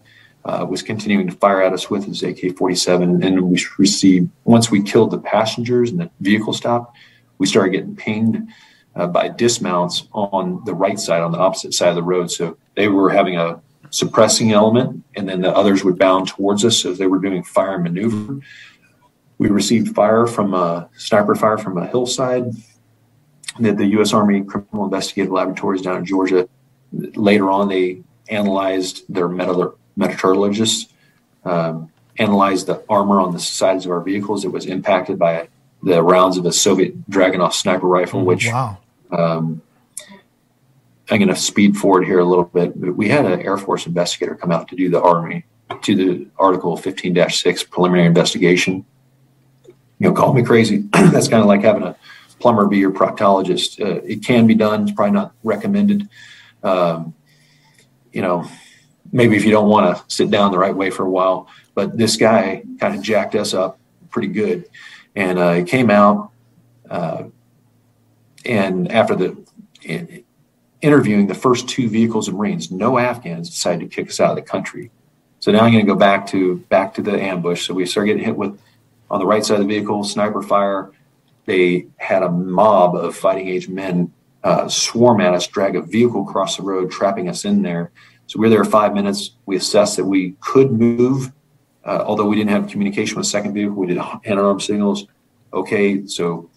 uh, 0.45 0.65
was 0.69 0.81
continuing 0.81 1.27
to 1.27 1.35
fire 1.35 1.61
at 1.61 1.73
us 1.73 1.89
with 1.89 2.05
his 2.05 2.21
AK-47, 2.21 3.25
and 3.25 3.41
we 3.41 3.65
received 3.77 4.29
once 4.43 4.69
we 4.69 4.81
killed 4.81 5.11
the 5.11 5.19
passengers 5.19 5.91
and 5.91 5.99
the 5.99 6.09
vehicle 6.19 6.53
stopped, 6.53 6.97
we 7.37 7.47
started 7.47 7.71
getting 7.71 7.95
pinged 7.95 8.49
uh, 8.95 9.07
by 9.07 9.27
dismounts 9.29 10.07
on 10.11 10.61
the 10.65 10.73
right 10.73 10.99
side, 10.99 11.21
on 11.21 11.31
the 11.31 11.37
opposite 11.37 11.73
side 11.73 11.89
of 11.89 11.95
the 11.95 12.03
road. 12.03 12.29
So 12.29 12.57
they 12.75 12.87
were 12.87 13.09
having 13.09 13.37
a 13.37 13.61
suppressing 13.89 14.51
element, 14.51 15.03
and 15.15 15.29
then 15.29 15.41
the 15.41 15.55
others 15.55 15.83
would 15.83 15.97
bound 15.97 16.27
towards 16.27 16.65
us 16.65 16.85
as 16.85 16.97
they 16.97 17.07
were 17.07 17.19
doing 17.19 17.43
fire 17.43 17.75
and 17.75 17.83
maneuver. 17.83 18.39
We 19.37 19.49
received 19.49 19.95
fire 19.95 20.27
from 20.27 20.53
a 20.53 20.89
sniper 20.97 21.35
fire 21.35 21.57
from 21.57 21.77
a 21.77 21.87
hillside 21.87 22.45
that 23.59 23.77
the 23.77 23.85
U.S. 23.85 24.13
Army 24.13 24.43
Criminal 24.43 24.85
Investigative 24.85 25.31
Laboratories 25.31 25.81
down 25.81 25.97
in 25.97 26.05
Georgia. 26.05 26.49
Later 26.91 27.49
on, 27.49 27.67
they 27.67 28.01
analyzed 28.29 29.03
their 29.09 29.27
metal 29.27 29.77
metallurgists 29.95 30.91
um, 31.45 31.91
analyzed 32.17 32.67
the 32.67 32.83
armor 32.89 33.19
on 33.19 33.33
the 33.33 33.39
sides 33.39 33.85
of 33.85 33.91
our 33.91 34.01
vehicles. 34.01 34.45
It 34.45 34.51
was 34.51 34.65
impacted 34.65 35.17
by 35.19 35.49
the 35.81 36.01
rounds 36.01 36.37
of 36.37 36.45
a 36.45 36.51
Soviet 36.51 37.09
Dragunov 37.09 37.53
sniper 37.53 37.87
rifle, 37.87 38.23
which 38.23 38.47
Wow. 38.47 38.77
um, 39.11 39.61
I'm 41.09 41.19
going 41.19 41.27
to 41.27 41.35
speed 41.35 41.75
forward 41.75 42.05
here 42.05 42.19
a 42.19 42.25
little 42.25 42.45
bit. 42.45 42.79
But 42.79 42.95
we 42.95 43.09
had 43.09 43.25
an 43.25 43.41
Air 43.41 43.57
Force 43.57 43.85
investigator 43.85 44.35
come 44.35 44.51
out 44.51 44.69
to 44.69 44.75
do 44.75 44.89
the 44.89 45.01
Army, 45.01 45.45
to 45.81 45.95
the 45.95 46.27
Article 46.37 46.77
15 46.77 47.29
6 47.29 47.63
preliminary 47.63 48.07
investigation. 48.07 48.85
You 49.99 50.09
know, 50.09 50.13
call 50.13 50.33
me 50.33 50.43
crazy. 50.43 50.77
That's 50.91 51.27
kind 51.27 51.41
of 51.41 51.47
like 51.47 51.61
having 51.61 51.83
a 51.83 51.95
plumber 52.39 52.67
be 52.67 52.77
your 52.77 52.91
proctologist. 52.91 53.79
Uh, 53.81 54.01
it 54.05 54.23
can 54.23 54.47
be 54.47 54.55
done, 54.55 54.83
it's 54.83 54.91
probably 54.91 55.13
not 55.13 55.33
recommended. 55.43 56.09
Um, 56.61 57.13
you 58.11 58.21
know, 58.21 58.49
maybe 59.13 59.37
if 59.37 59.45
you 59.45 59.51
don't 59.51 59.69
want 59.69 59.95
to 59.95 60.03
sit 60.13 60.29
down 60.29 60.51
the 60.51 60.57
right 60.57 60.75
way 60.75 60.89
for 60.89 61.05
a 61.05 61.09
while. 61.09 61.47
But 61.75 61.97
this 61.97 62.17
guy 62.17 62.63
kind 62.79 62.95
of 62.95 63.01
jacked 63.01 63.35
us 63.35 63.53
up 63.53 63.79
pretty 64.09 64.27
good, 64.27 64.69
and 65.15 65.39
uh, 65.39 65.53
he 65.53 65.63
came 65.63 65.89
out, 65.89 66.31
uh, 66.89 67.23
and 68.45 68.91
after 68.91 69.15
the 69.15 69.37
in, 69.83 70.23
interviewing 70.81 71.27
the 71.27 71.33
first 71.33 71.69
two 71.69 71.87
vehicles 71.87 72.27
of 72.27 72.35
Marines, 72.35 72.69
no 72.69 72.97
Afghans 72.97 73.49
decided 73.49 73.89
to 73.89 73.95
kick 73.95 74.09
us 74.09 74.19
out 74.19 74.31
of 74.31 74.35
the 74.35 74.41
country. 74.41 74.91
So 75.39 75.51
now 75.51 75.59
I'm 75.63 75.71
going 75.71 75.85
to 75.85 75.91
go 75.91 75.97
back 75.97 76.27
to 76.27 76.57
back 76.69 76.93
to 76.95 77.01
the 77.01 77.19
ambush. 77.19 77.65
So 77.65 77.73
we 77.73 77.85
start 77.85 78.07
getting 78.07 78.23
hit 78.23 78.35
with 78.35 78.59
on 79.09 79.19
the 79.19 79.25
right 79.25 79.45
side 79.45 79.59
of 79.59 79.67
the 79.67 79.73
vehicle, 79.73 80.03
sniper 80.03 80.41
fire. 80.41 80.91
They 81.45 81.87
had 81.97 82.23
a 82.23 82.31
mob 82.31 82.95
of 82.95 83.15
fighting 83.15 83.47
age 83.47 83.67
men 83.67 84.11
uh, 84.43 84.67
swarm 84.67 85.21
at 85.21 85.33
us, 85.33 85.47
drag 85.47 85.75
a 85.75 85.81
vehicle 85.81 86.27
across 86.27 86.57
the 86.57 86.63
road, 86.63 86.91
trapping 86.91 87.29
us 87.29 87.45
in 87.45 87.61
there. 87.61 87.91
So 88.33 88.39
we 88.39 88.47
were 88.47 88.49
there 88.49 88.65
five 88.65 88.95
minutes. 88.95 89.29
We 89.45 89.57
assessed 89.57 89.95
that 89.97 90.05
we 90.05 90.31
could 90.39 90.71
move, 90.71 91.31
uh, 91.85 92.03
although 92.03 92.25
we 92.25 92.35
didn't 92.35 92.49
have 92.49 92.67
communication 92.67 93.17
with 93.17 93.27
second 93.27 93.53
vehicle. 93.53 93.75
We 93.75 93.85
did 93.85 93.99
hand 93.99 94.39
arm 94.39 94.59
signals. 94.59 95.05
Okay, 95.53 96.07
so 96.07 96.49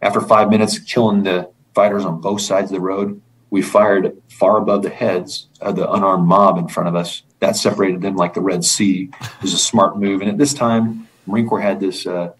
after 0.00 0.20
five 0.20 0.48
minutes 0.48 0.78
killing 0.78 1.24
the 1.24 1.50
fighters 1.74 2.04
on 2.04 2.20
both 2.20 2.40
sides 2.40 2.70
of 2.70 2.76
the 2.76 2.80
road, 2.80 3.20
we 3.50 3.62
fired 3.62 4.16
far 4.28 4.58
above 4.58 4.84
the 4.84 4.90
heads 4.90 5.48
of 5.60 5.74
the 5.74 5.90
unarmed 5.90 6.24
mob 6.24 6.56
in 6.56 6.68
front 6.68 6.88
of 6.88 6.94
us. 6.94 7.24
That 7.40 7.56
separated 7.56 8.00
them 8.00 8.14
like 8.14 8.34
the 8.34 8.40
Red 8.40 8.64
Sea. 8.64 9.10
It 9.20 9.42
was 9.42 9.54
a 9.54 9.58
smart 9.58 9.98
move. 9.98 10.20
And 10.20 10.30
at 10.30 10.38
this 10.38 10.54
time, 10.54 11.08
Marine 11.26 11.48
Corps 11.48 11.60
had 11.60 11.80
this 11.80 12.06
uh, 12.06 12.32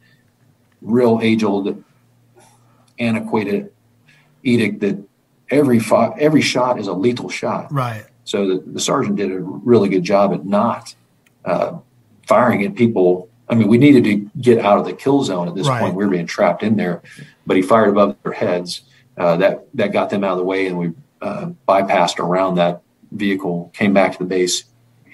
real 0.81 1.19
age-old, 1.21 1.83
antiquated 3.01 3.73
edict 4.45 4.79
that 4.83 5.03
every 5.51 5.81
fi- 5.81 6.15
every 6.17 6.43
shot 6.43 6.79
is 6.79 6.87
a 6.87 6.93
lethal 6.93 7.29
shot. 7.29 7.73
Right. 7.73 8.05
So 8.25 8.49
the, 8.49 8.63
the 8.73 8.81
sergeant 8.81 9.17
did 9.17 9.31
a 9.31 9.39
really 9.41 9.89
good 9.89 10.03
job 10.03 10.33
at 10.33 10.45
not 10.45 10.95
uh, 11.45 11.79
firing 12.27 12.65
at 12.65 12.75
people. 12.75 13.29
I 13.49 13.55
mean, 13.55 13.69
we 13.69 13.79
needed 13.79 14.05
to 14.05 14.31
get 14.41 14.59
out 14.65 14.79
of 14.79 14.87
the 14.87 14.95
kill 14.95 15.23
zone 15.23 15.49
at 15.49 15.55
this 15.55 15.69
Right. 15.69 15.81
point. 15.83 15.95
We 15.95 16.05
were 16.05 16.11
being 16.11 16.27
trapped 16.27 16.63
in 16.63 16.77
there, 16.77 17.03
but 17.47 17.57
he 17.57 17.63
fired 17.63 17.91
above 17.91 18.17
their 18.23 18.33
heads. 18.33 18.83
Uh, 19.17 19.37
that 19.37 19.67
that 19.75 19.93
got 19.93 20.11
them 20.11 20.25
out 20.25 20.33
of 20.33 20.39
the 20.39 20.45
way, 20.45 20.67
and 20.67 20.77
we 20.77 20.93
uh, 21.23 21.51
bypassed 21.69 22.19
around 22.19 22.57
that 22.57 22.83
vehicle, 23.13 23.71
came 23.73 23.93
back 23.93 24.13
to 24.13 24.19
the 24.19 24.25
base, 24.25 24.65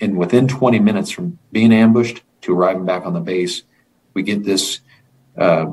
and 0.01 0.17
within 0.17 0.49
20 0.49 0.79
minutes 0.79 1.11
from 1.11 1.39
being 1.53 1.71
ambushed 1.71 2.23
to 2.41 2.55
arriving 2.57 2.87
back 2.87 3.05
on 3.05 3.13
the 3.13 3.21
base, 3.21 3.63
we 4.15 4.23
get 4.23 4.43
this. 4.45 4.81
Uh, 5.37 5.67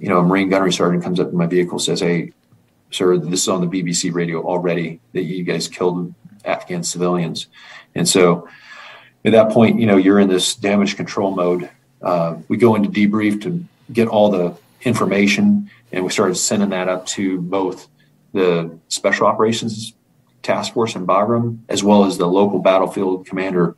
you 0.00 0.08
know, 0.08 0.18
a 0.18 0.22
Marine 0.22 0.48
gunnery 0.48 0.72
sergeant 0.72 1.04
comes 1.04 1.20
up 1.20 1.30
to 1.30 1.36
my 1.36 1.46
vehicle, 1.46 1.78
says, 1.78 2.00
"Hey, 2.00 2.32
sir, 2.90 3.18
this 3.18 3.42
is 3.42 3.48
on 3.48 3.60
the 3.60 3.66
BBC 3.68 4.12
radio 4.12 4.42
already 4.42 4.98
that 5.12 5.22
you 5.22 5.44
guys 5.44 5.68
killed 5.68 6.12
Afghan 6.44 6.82
civilians," 6.82 7.46
and 7.94 8.08
so 8.08 8.48
at 9.24 9.32
that 9.32 9.50
point, 9.50 9.78
you 9.78 9.86
know, 9.86 9.96
you're 9.96 10.18
in 10.18 10.28
this 10.28 10.54
damage 10.54 10.96
control 10.96 11.30
mode. 11.30 11.68
Uh, 12.00 12.36
we 12.48 12.56
go 12.56 12.74
into 12.74 12.88
debrief 12.88 13.42
to 13.42 13.64
get 13.92 14.08
all 14.08 14.30
the 14.30 14.56
information, 14.82 15.70
and 15.92 16.04
we 16.04 16.10
started 16.10 16.36
sending 16.36 16.70
that 16.70 16.88
up 16.88 17.04
to 17.06 17.40
both 17.40 17.88
the 18.32 18.78
Special 18.88 19.26
Operations 19.26 19.92
Task 20.42 20.72
Force 20.72 20.94
in 20.94 21.06
Bagram 21.06 21.58
as 21.68 21.84
well 21.84 22.04
as 22.04 22.16
the 22.16 22.26
local 22.26 22.58
battlefield 22.58 23.26
commander. 23.26 23.76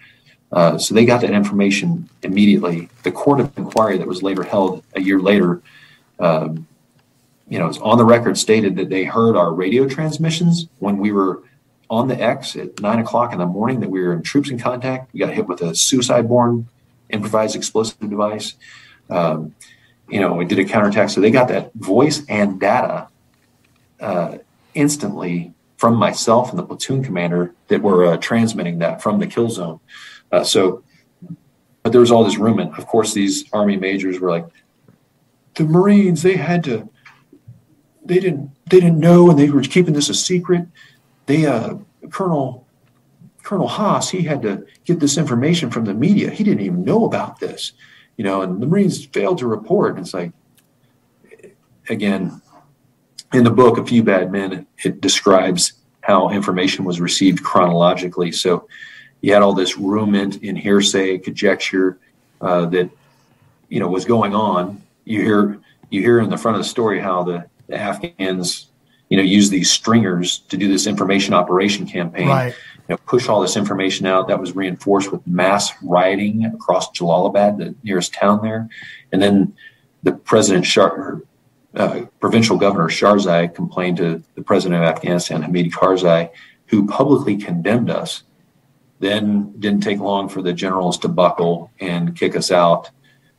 Uh, 0.53 0.79
so 0.79 0.95
they 0.95 1.05
got 1.05 1.23
that 1.23 1.31
information 1.31 2.09
immediately. 2.23 2.89
The 3.03 3.11
court 3.11 3.41
of 3.41 3.57
inquiry 3.57 3.99
that 3.99 4.07
was 4.07 4.23
later 4.23 4.43
held 4.43 4.85
a 4.95 5.01
year 5.01 5.19
later, 5.19 5.63
um, 6.19 6.67
you 7.49 7.59
know, 7.59 7.67
it's 7.67 7.79
on 7.79 7.99
the 7.99 8.05
record 8.05 8.39
stated 8.39 8.77
that 8.77 8.89
they 8.89 9.05
heard 9.05 9.35
our 9.37 9.53
radio 9.53 9.89
transmissions 9.89 10.69
when 10.79 10.99
we 10.99 11.11
were 11.11 11.43
on 11.91 12.09
the 12.09 12.21
X 12.21 12.57
at 12.57 12.81
nine 12.81 12.99
o'clock 12.99 13.33
in 13.33 13.39
the 13.39 13.47
morning 13.47 13.81
that 13.81 13.91
we 13.91 14.03
were 14.03 14.13
in 14.13 14.23
troops 14.23 14.51
in 14.51 14.59
contact. 14.59 15.13
We 15.13 15.21
got 15.21 15.33
hit 15.35 15.47
with 15.47 15.61
a 15.63 15.75
suicide 15.75 16.29
borne 16.29 16.69
improvised 17.11 17.55
explosive 17.55 17.99
device. 18.01 18.55
Um, 19.11 19.55
you 20.09 20.21
know, 20.21 20.35
we 20.35 20.45
did 20.45 20.59
a 20.59 20.65
counterattack. 20.65 21.11
So 21.11 21.21
they 21.21 21.31
got 21.31 21.49
that 21.49 21.73
voice 21.75 22.23
and 22.29 22.59
data 22.59 23.09
uh, 24.01 24.39
instantly 24.75 25.53
from 25.77 25.97
myself 25.97 26.51
and 26.51 26.59
the 26.59 26.63
platoon 26.63 27.03
commander 27.03 27.55
that 27.69 27.83
were 27.83 28.07
uh, 28.07 28.17
transmitting 28.17 28.79
that 28.79 29.03
from 29.03 29.19
the 29.19 29.27
kill 29.27 29.49
zone. 29.49 29.81
Uh, 30.31 30.45
so, 30.45 30.83
but 31.83 31.93
there 31.93 32.01
was 32.01 32.11
all 32.11 32.25
this. 32.25 32.37
And 32.37 32.61
of 32.61 32.87
course, 32.87 33.13
these 33.13 33.45
Army 33.53 33.77
majors 33.77 34.21
were 34.21 34.31
like, 34.31 34.47
the 35.55 35.65
Marines, 35.65 36.23
they 36.23 36.37
had 36.37 36.65
to, 36.65 36.89
they 38.05 38.19
didn't, 38.19 38.51
they 38.71 38.81
didn't 38.81 39.01
know, 39.01 39.29
and 39.29 39.39
they 39.39 39.51
were 39.51 39.61
keeping 39.63 39.93
this 39.93 40.09
a 40.09 40.15
secret 40.15 40.67
they 41.27 41.47
uh, 41.47 41.77
Colonel 42.11 42.67
Colonel 43.43 43.69
Haas 43.69 44.11
he 44.11 44.23
had 44.23 44.43
to 44.43 44.65
get 44.85 45.01
this 45.01 45.19
information 45.19 45.71
from 45.71 45.85
the 45.85 45.95
media. 45.95 46.31
He 46.31 46.45
didn't 46.45 46.65
even 46.65 46.85
know 46.85 47.05
about 47.05 47.41
this, 47.41 47.73
you 48.17 48.25
know, 48.25 48.43
and 48.43 48.61
the 48.61 48.67
Marines 48.67 49.05
failed 49.07 49.39
to 49.39 49.47
report. 49.47 49.99
It's 49.99 50.15
like 50.15 50.33
again 51.89 52.41
in 53.33 53.45
the 53.45 53.51
book 53.51 53.79
A 53.79 53.85
Few 53.85 54.03
Bad 54.03 54.31
Men, 54.31 54.67
it 54.85 55.01
describes 55.01 55.73
how 56.03 56.31
information 56.31 56.85
was 56.85 57.01
received 57.01 57.43
chronologically. 57.43 58.33
So 58.33 58.69
you 59.21 59.33
had 59.33 59.43
all 59.43 59.55
this 59.55 59.77
rumint 59.77 60.47
and 60.47 60.59
hearsay, 60.59 61.19
conjecture 61.19 61.99
uh, 62.41 62.67
that 62.67 62.91
you 63.69 63.81
know 63.81 63.89
was 63.89 64.05
going 64.05 64.35
on. 64.35 64.83
You 65.05 65.23
hear 65.23 65.61
you 65.91 66.01
hear 66.01 66.21
in 66.21 66.31
the 66.31 66.37
front 66.37 66.57
of 66.57 66.63
the 66.63 66.69
story 66.69 67.01
how 67.01 67.23
the, 67.23 67.47
the 67.69 67.77
Afghans 67.77 68.69
you 69.13 69.19
know, 69.19 69.23
use 69.23 69.51
these 69.51 69.71
stringers 69.71 70.39
to 70.49 70.57
do 70.57 70.69
this 70.69 70.87
information 70.87 71.35
operation 71.35 71.87
campaign. 71.87 72.29
Right. 72.29 72.55
You 72.89 72.95
know, 72.95 72.97
push 72.97 73.29
all 73.29 73.43
this 73.43 73.59
information 73.59 74.07
out. 74.07 74.27
That 74.29 74.41
was 74.41 74.57
reinforced 74.57 75.13
with 75.13 75.27
mass 75.27 75.71
rioting 75.83 76.47
across 76.47 76.91
Jalalabad, 76.93 77.59
the 77.59 77.75
nearest 77.83 78.15
town 78.15 78.41
there, 78.41 78.71
and 79.13 79.21
then 79.21 79.55
the 80.03 80.13
president, 80.13 80.65
Shar, 80.65 81.21
uh, 81.75 82.07
provincial 82.21 82.57
governor 82.57 82.89
Sherzai, 82.89 83.55
complained 83.55 83.99
to 83.99 84.23
the 84.35 84.41
president 84.41 84.83
of 84.83 84.89
Afghanistan, 84.89 85.43
Hamid 85.43 85.73
Karzai, 85.73 86.31
who 86.69 86.87
publicly 86.87 87.37
condemned 87.37 87.91
us. 87.91 88.23
Then 89.01 89.53
didn't 89.59 89.83
take 89.83 89.99
long 89.99 90.31
for 90.31 90.41
the 90.41 90.55
generals 90.55 90.97
to 91.01 91.09
buckle 91.09 91.71
and 91.81 92.17
kick 92.17 92.35
us 92.35 92.51
out, 92.51 92.89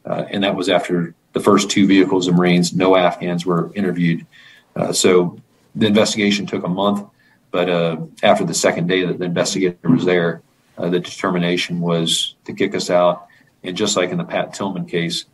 uh, 0.05 0.25
and 0.29 0.43
that 0.43 0.55
was 0.55 0.69
after 0.69 1.15
the 1.31 1.39
first 1.39 1.71
two 1.71 1.87
vehicles 1.87 2.27
of 2.27 2.35
Marines. 2.35 2.75
No 2.75 2.95
Afghans 2.95 3.43
were 3.43 3.73
interviewed. 3.73 4.27
Uh, 4.75 4.93
so 4.93 5.39
the 5.75 5.87
investigation 5.87 6.45
took 6.45 6.63
a 6.63 6.69
month, 6.69 7.07
but 7.51 7.69
uh, 7.69 7.97
after 8.21 8.43
the 8.43 8.53
second 8.53 8.87
day 8.87 9.05
that 9.05 9.19
the 9.19 9.25
investigator 9.25 9.89
was 9.89 10.05
there, 10.05 10.41
uh, 10.77 10.89
the 10.89 10.99
determination 10.99 11.79
was 11.79 12.35
to 12.45 12.53
kick 12.53 12.75
us 12.75 12.89
out. 12.89 13.27
And 13.63 13.77
just 13.77 13.95
like 13.95 14.09
in 14.09 14.17
the 14.17 14.23
Pat 14.23 14.53
Tillman 14.53 14.85
case, 14.85 15.25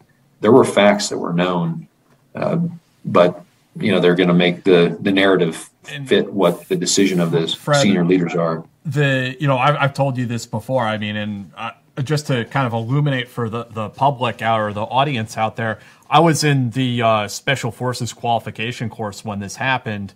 there 0.42 0.52
were 0.52 0.66
facts 0.66 1.10
that 1.10 1.18
were 1.18 1.34
known, 1.34 1.88
uh, 2.36 2.60
but 3.06 3.44
you 3.76 3.92
know 3.92 4.00
they're 4.00 4.16
going 4.16 4.30
to 4.30 4.34
make 4.34 4.64
the 4.64 4.98
the 5.00 5.12
narrative 5.12 5.70
fit 6.06 6.32
what 6.32 6.68
the 6.68 6.76
decision 6.76 7.20
of 7.20 7.32
the 7.32 7.48
Fred, 7.48 7.82
senior 7.82 8.06
leaders 8.06 8.36
are. 8.36 8.64
The 8.86 9.36
you 9.40 9.48
know 9.48 9.58
I've, 9.58 9.76
I've 9.76 9.94
told 9.94 10.18
you 10.18 10.26
this 10.26 10.46
before. 10.46 10.84
I 10.84 10.98
mean, 10.98 11.16
and 11.16 11.52
uh, 11.56 11.72
just 12.04 12.28
to 12.28 12.46
kind 12.46 12.68
of 12.68 12.74
illuminate 12.74 13.28
for 13.30 13.50
the 13.50 13.66
the 13.66 13.90
public 13.90 14.42
out 14.42 14.60
or 14.60 14.74
the 14.74 14.84
audience 14.84 15.38
out 15.38 15.56
there, 15.56 15.80
I 16.10 16.20
was 16.20 16.44
in 16.44 16.72
the 16.72 17.02
uh, 17.02 17.28
Special 17.28 17.72
Forces 17.72 18.14
qualification 18.14 18.90
course 18.90 19.24
when 19.24 19.40
this 19.40 19.58
happened, 19.58 20.14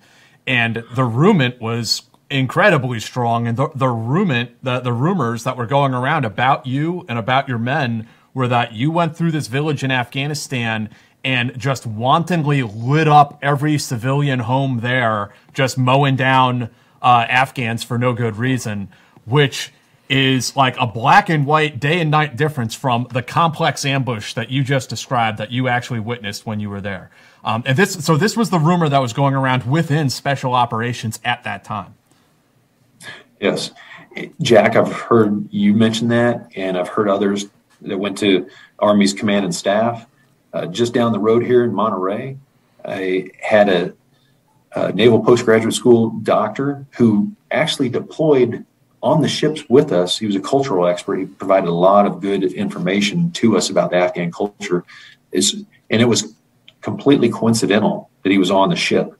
and 0.48 0.78
the 0.78 1.04
rumint 1.04 1.60
was 1.62 2.04
incredibly 2.32 3.00
strong. 3.00 3.48
And 3.48 3.58
the, 3.58 3.70
the 3.76 3.88
the, 4.64 4.80
the 4.80 4.94
rumors 4.94 5.44
that 5.44 5.56
were 5.56 5.68
going 5.68 5.94
around 5.94 6.26
about 6.26 6.66
you 6.66 7.06
and 7.08 7.20
about 7.20 7.48
your 7.48 7.60
men 7.60 8.08
were 8.34 8.48
that 8.48 8.74
you 8.74 8.90
went 8.90 9.16
through 9.16 9.32
this 9.32 9.48
village 9.48 9.84
in 9.84 9.92
Afghanistan 9.92 10.90
and 11.24 11.58
just 11.58 11.86
wantonly 11.86 12.64
lit 12.64 13.08
up 13.08 13.38
every 13.42 13.78
civilian 13.78 14.40
home 14.40 14.80
there, 14.80 15.32
just 15.54 15.78
mowing 15.78 16.16
down 16.16 16.70
uh, 17.02 17.26
Afghans 17.30 17.84
for 17.84 17.98
no 18.00 18.14
good 18.14 18.36
reason, 18.36 18.90
which 19.26 19.72
is 20.10 20.56
like 20.56 20.76
a 20.78 20.86
black 20.86 21.30
and 21.30 21.46
white 21.46 21.80
day 21.80 22.00
and 22.00 22.12
night 22.12 22.36
difference 22.36 22.76
from 22.76 23.08
the 23.12 23.24
complex 23.24 23.86
ambush 23.86 24.34
that 24.34 24.52
you 24.52 24.64
just 24.64 24.90
described 24.90 25.38
that 25.38 25.52
you 25.52 25.68
actually 25.68 26.00
witnessed 26.00 26.46
when 26.46 26.60
you 26.60 26.70
were 26.70 26.82
there. 26.82 27.10
Um, 27.44 27.64
and 27.66 27.78
this, 27.78 27.94
so 28.06 28.18
this 28.18 28.38
was 28.38 28.50
the 28.50 28.60
rumor 28.60 28.90
that 28.90 29.00
was 29.00 29.14
going 29.14 29.34
around 29.34 29.70
within 29.70 30.10
special 30.10 30.54
operations 30.54 31.20
at 31.24 31.44
that 31.44 31.64
time. 31.64 31.96
Yes, 33.40 33.72
Jack, 34.42 34.76
I've 34.76 34.92
heard 34.92 35.48
you 35.52 35.74
mention 35.74 36.08
that, 36.10 36.48
and 36.56 36.78
I've 36.78 36.88
heard 36.88 37.10
others 37.10 37.46
that 37.82 37.98
went 37.98 38.18
to 38.20 38.48
Army's 38.80 39.14
command 39.14 39.46
and 39.46 39.54
staff. 39.54 40.06
Uh, 40.54 40.68
just 40.68 40.94
down 40.94 41.12
the 41.12 41.20
road 41.20 41.44
here 41.44 41.64
in 41.64 41.74
Monterey, 41.74 42.38
I 42.86 43.32
had 43.42 43.70
a, 43.70 43.94
a 44.74 44.94
naval 44.94 45.24
postgraduate 45.24 45.74
school 45.74 46.12
doctor 46.22 46.86
who 46.92 47.32
actually 47.52 47.90
deployed 47.90 48.66
on 49.04 49.22
the 49.22 49.28
ships 49.28 49.64
with 49.70 49.92
us. 49.92 50.18
He 50.18 50.26
was 50.26 50.36
a 50.36 50.40
cultural 50.40 50.88
expert. 50.88 51.18
He 51.18 51.26
provided 51.26 51.68
a 51.68 51.74
lot 51.74 52.08
of 52.08 52.22
good 52.22 52.44
information 52.44 53.32
to 53.34 53.58
us 53.58 53.70
about 53.70 53.92
the 53.92 53.98
Afghan 53.98 54.32
culture. 54.32 54.86
Is 55.32 55.66
and 55.90 56.02
it 56.02 56.06
was 56.06 56.34
completely 56.82 57.30
coincidental 57.30 58.10
that 58.24 58.32
he 58.32 58.38
was 58.38 58.50
on 58.50 58.70
the 58.70 58.76
ship. 58.76 59.14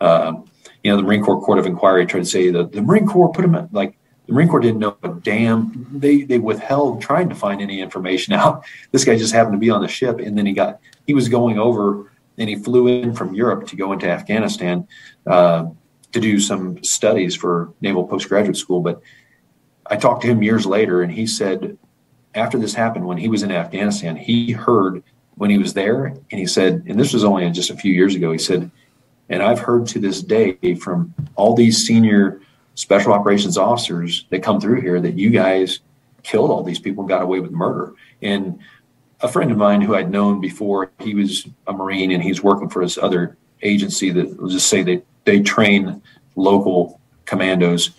Um, 0.00 0.50
you 0.82 0.90
know, 0.90 0.96
the 0.96 1.04
Marine 1.04 1.22
Corps 1.22 1.40
Court 1.40 1.60
of 1.60 1.66
Inquiry 1.66 2.04
tried 2.04 2.20
to 2.20 2.26
say 2.26 2.50
that 2.50 2.72
the 2.72 2.82
Marine 2.82 3.06
Corps 3.06 3.32
put 3.32 3.44
him 3.44 3.68
like 3.70 3.96
the 4.26 4.32
Marine 4.32 4.48
Corps 4.48 4.60
didn't 4.60 4.80
know 4.80 4.96
a 5.04 5.08
damn. 5.10 5.86
They 5.92 6.22
they 6.22 6.40
withheld 6.40 7.00
trying 7.00 7.28
to 7.28 7.34
find 7.36 7.62
any 7.62 7.80
information 7.80 8.32
out. 8.40 8.64
This 8.90 9.04
guy 9.04 9.16
just 9.16 9.32
happened 9.32 9.54
to 9.54 9.58
be 9.58 9.70
on 9.70 9.82
the 9.82 9.88
ship, 9.88 10.18
and 10.18 10.36
then 10.36 10.46
he 10.46 10.52
got 10.52 10.80
he 11.06 11.14
was 11.14 11.28
going 11.28 11.58
over 11.58 12.12
and 12.38 12.48
he 12.48 12.56
flew 12.56 12.88
in 12.88 13.14
from 13.14 13.34
Europe 13.34 13.68
to 13.68 13.76
go 13.76 13.92
into 13.92 14.08
Afghanistan 14.08 14.88
uh, 15.26 15.66
to 16.12 16.20
do 16.20 16.38
some 16.38 16.82
studies 16.84 17.34
for 17.34 17.72
Naval 17.80 18.06
Postgraduate 18.06 18.56
School. 18.56 18.80
But 18.80 19.02
I 19.86 19.96
talked 19.96 20.22
to 20.22 20.28
him 20.28 20.42
years 20.42 20.66
later, 20.66 21.02
and 21.02 21.12
he 21.12 21.26
said 21.26 21.78
after 22.34 22.58
this 22.58 22.74
happened, 22.74 23.06
when 23.06 23.18
he 23.18 23.28
was 23.28 23.42
in 23.42 23.50
Afghanistan, 23.50 24.16
he 24.16 24.52
heard 24.52 25.02
when 25.36 25.50
he 25.50 25.58
was 25.58 25.74
there, 25.74 26.06
and 26.06 26.20
he 26.30 26.46
said, 26.46 26.84
and 26.86 26.98
this 26.98 27.12
was 27.12 27.24
only 27.24 27.48
just 27.50 27.70
a 27.70 27.76
few 27.76 27.92
years 27.92 28.14
ago. 28.14 28.32
He 28.32 28.38
said, 28.38 28.70
and 29.28 29.42
I've 29.42 29.60
heard 29.60 29.86
to 29.88 29.98
this 29.98 30.22
day 30.22 30.56
from 30.80 31.14
all 31.36 31.54
these 31.54 31.86
senior 31.86 32.40
special 32.74 33.12
operations 33.12 33.58
officers 33.58 34.26
that 34.30 34.42
come 34.42 34.60
through 34.60 34.80
here 34.80 35.00
that 35.00 35.18
you 35.18 35.30
guys 35.30 35.80
killed 36.22 36.50
all 36.50 36.62
these 36.62 36.78
people 36.78 37.02
and 37.02 37.08
got 37.08 37.22
away 37.22 37.40
with 37.40 37.50
murder. 37.50 37.94
And 38.20 38.58
a 39.20 39.28
friend 39.28 39.50
of 39.50 39.56
mine 39.56 39.80
who 39.80 39.94
I'd 39.94 40.10
known 40.10 40.40
before, 40.40 40.90
he 41.00 41.14
was 41.14 41.46
a 41.66 41.72
Marine 41.72 42.12
and 42.12 42.22
he's 42.22 42.42
working 42.42 42.68
for 42.68 42.84
this 42.84 42.98
other 42.98 43.36
agency 43.62 44.10
that 44.10 44.40
will 44.40 44.48
just 44.48 44.68
say 44.68 44.82
they, 44.82 45.02
they 45.24 45.40
train 45.40 46.02
local 46.36 47.00
commandos, 47.24 47.90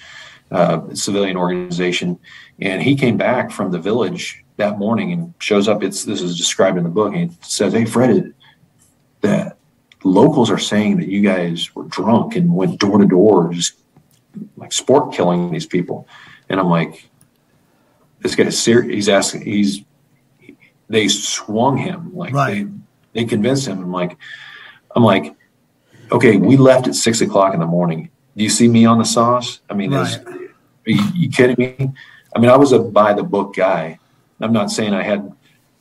uh, 0.52 0.82
civilian 0.94 1.38
organization, 1.38 2.20
and 2.60 2.82
he 2.82 2.96
came 2.96 3.18
back 3.18 3.52
from 3.52 3.72
the 3.72 3.80
village 3.80 4.44
that 4.58 4.78
morning 4.78 5.12
and 5.12 5.34
shows 5.40 5.68
up. 5.68 5.82
It's 5.84 6.04
this 6.06 6.22
is 6.22 6.38
described 6.38 6.78
in 6.78 6.84
the 6.84 6.90
book. 6.90 7.14
And 7.16 7.32
he 7.32 7.38
says, 7.42 7.74
"Hey, 7.74 7.86
Fred, 7.86 8.34
that 9.22 9.58
locals 10.04 10.52
are 10.52 10.60
saying 10.60 10.98
that 10.98 11.08
you 11.08 11.22
guys 11.22 11.74
were 11.76 11.86
drunk 11.86 12.36
and 12.36 12.54
went 12.54 12.80
door 12.80 13.00
to 13.00 13.06
door, 13.06 13.52
just 13.52 13.74
like 14.58 14.72
sport 14.72 15.14
killing 15.14 15.52
these 15.52 15.66
people." 15.66 16.08
And 16.50 16.60
I'm 16.60 16.70
like, 16.70 17.10
"This 18.20 18.36
guy's 18.36 18.60
serious." 18.60 18.94
He's 18.94 19.10
asking. 19.10 19.42
He's 19.42 19.84
they 20.90 21.08
swung 21.08 21.78
him 21.78 22.16
like 22.16 22.34
Right. 22.34 22.68
they 23.14 23.22
they 23.22 23.26
convinced 23.26 23.68
him. 23.68 23.80
I'm 23.82 23.92
like, 23.92 24.18
I'm 24.96 25.04
like, 25.04 25.36
okay, 26.14 26.38
we 26.38 26.56
left 26.56 26.88
at 26.88 26.96
six 26.96 27.22
o'clock 27.22 27.54
in 27.54 27.60
the 27.60 27.66
morning. 27.66 28.10
Do 28.38 28.44
you 28.44 28.50
see 28.50 28.68
me 28.68 28.86
on 28.86 29.00
the 29.00 29.04
sauce? 29.06 29.60
I 29.70 29.74
mean, 29.74 29.92
is, 29.94 30.18
are, 30.18 30.50
you, 30.86 31.04
you 31.14 31.30
kidding 31.30 31.56
me? 31.58 31.92
I 32.36 32.40
mean, 32.40 32.50
I 32.50 32.56
was 32.56 32.72
a 32.72 32.80
by 32.80 33.14
the 33.14 33.24
book 33.24 33.56
guy. 33.56 34.00
I'm 34.40 34.54
not 34.54 34.72
saying 34.72 34.94
I 34.94 35.04
had 35.04 35.32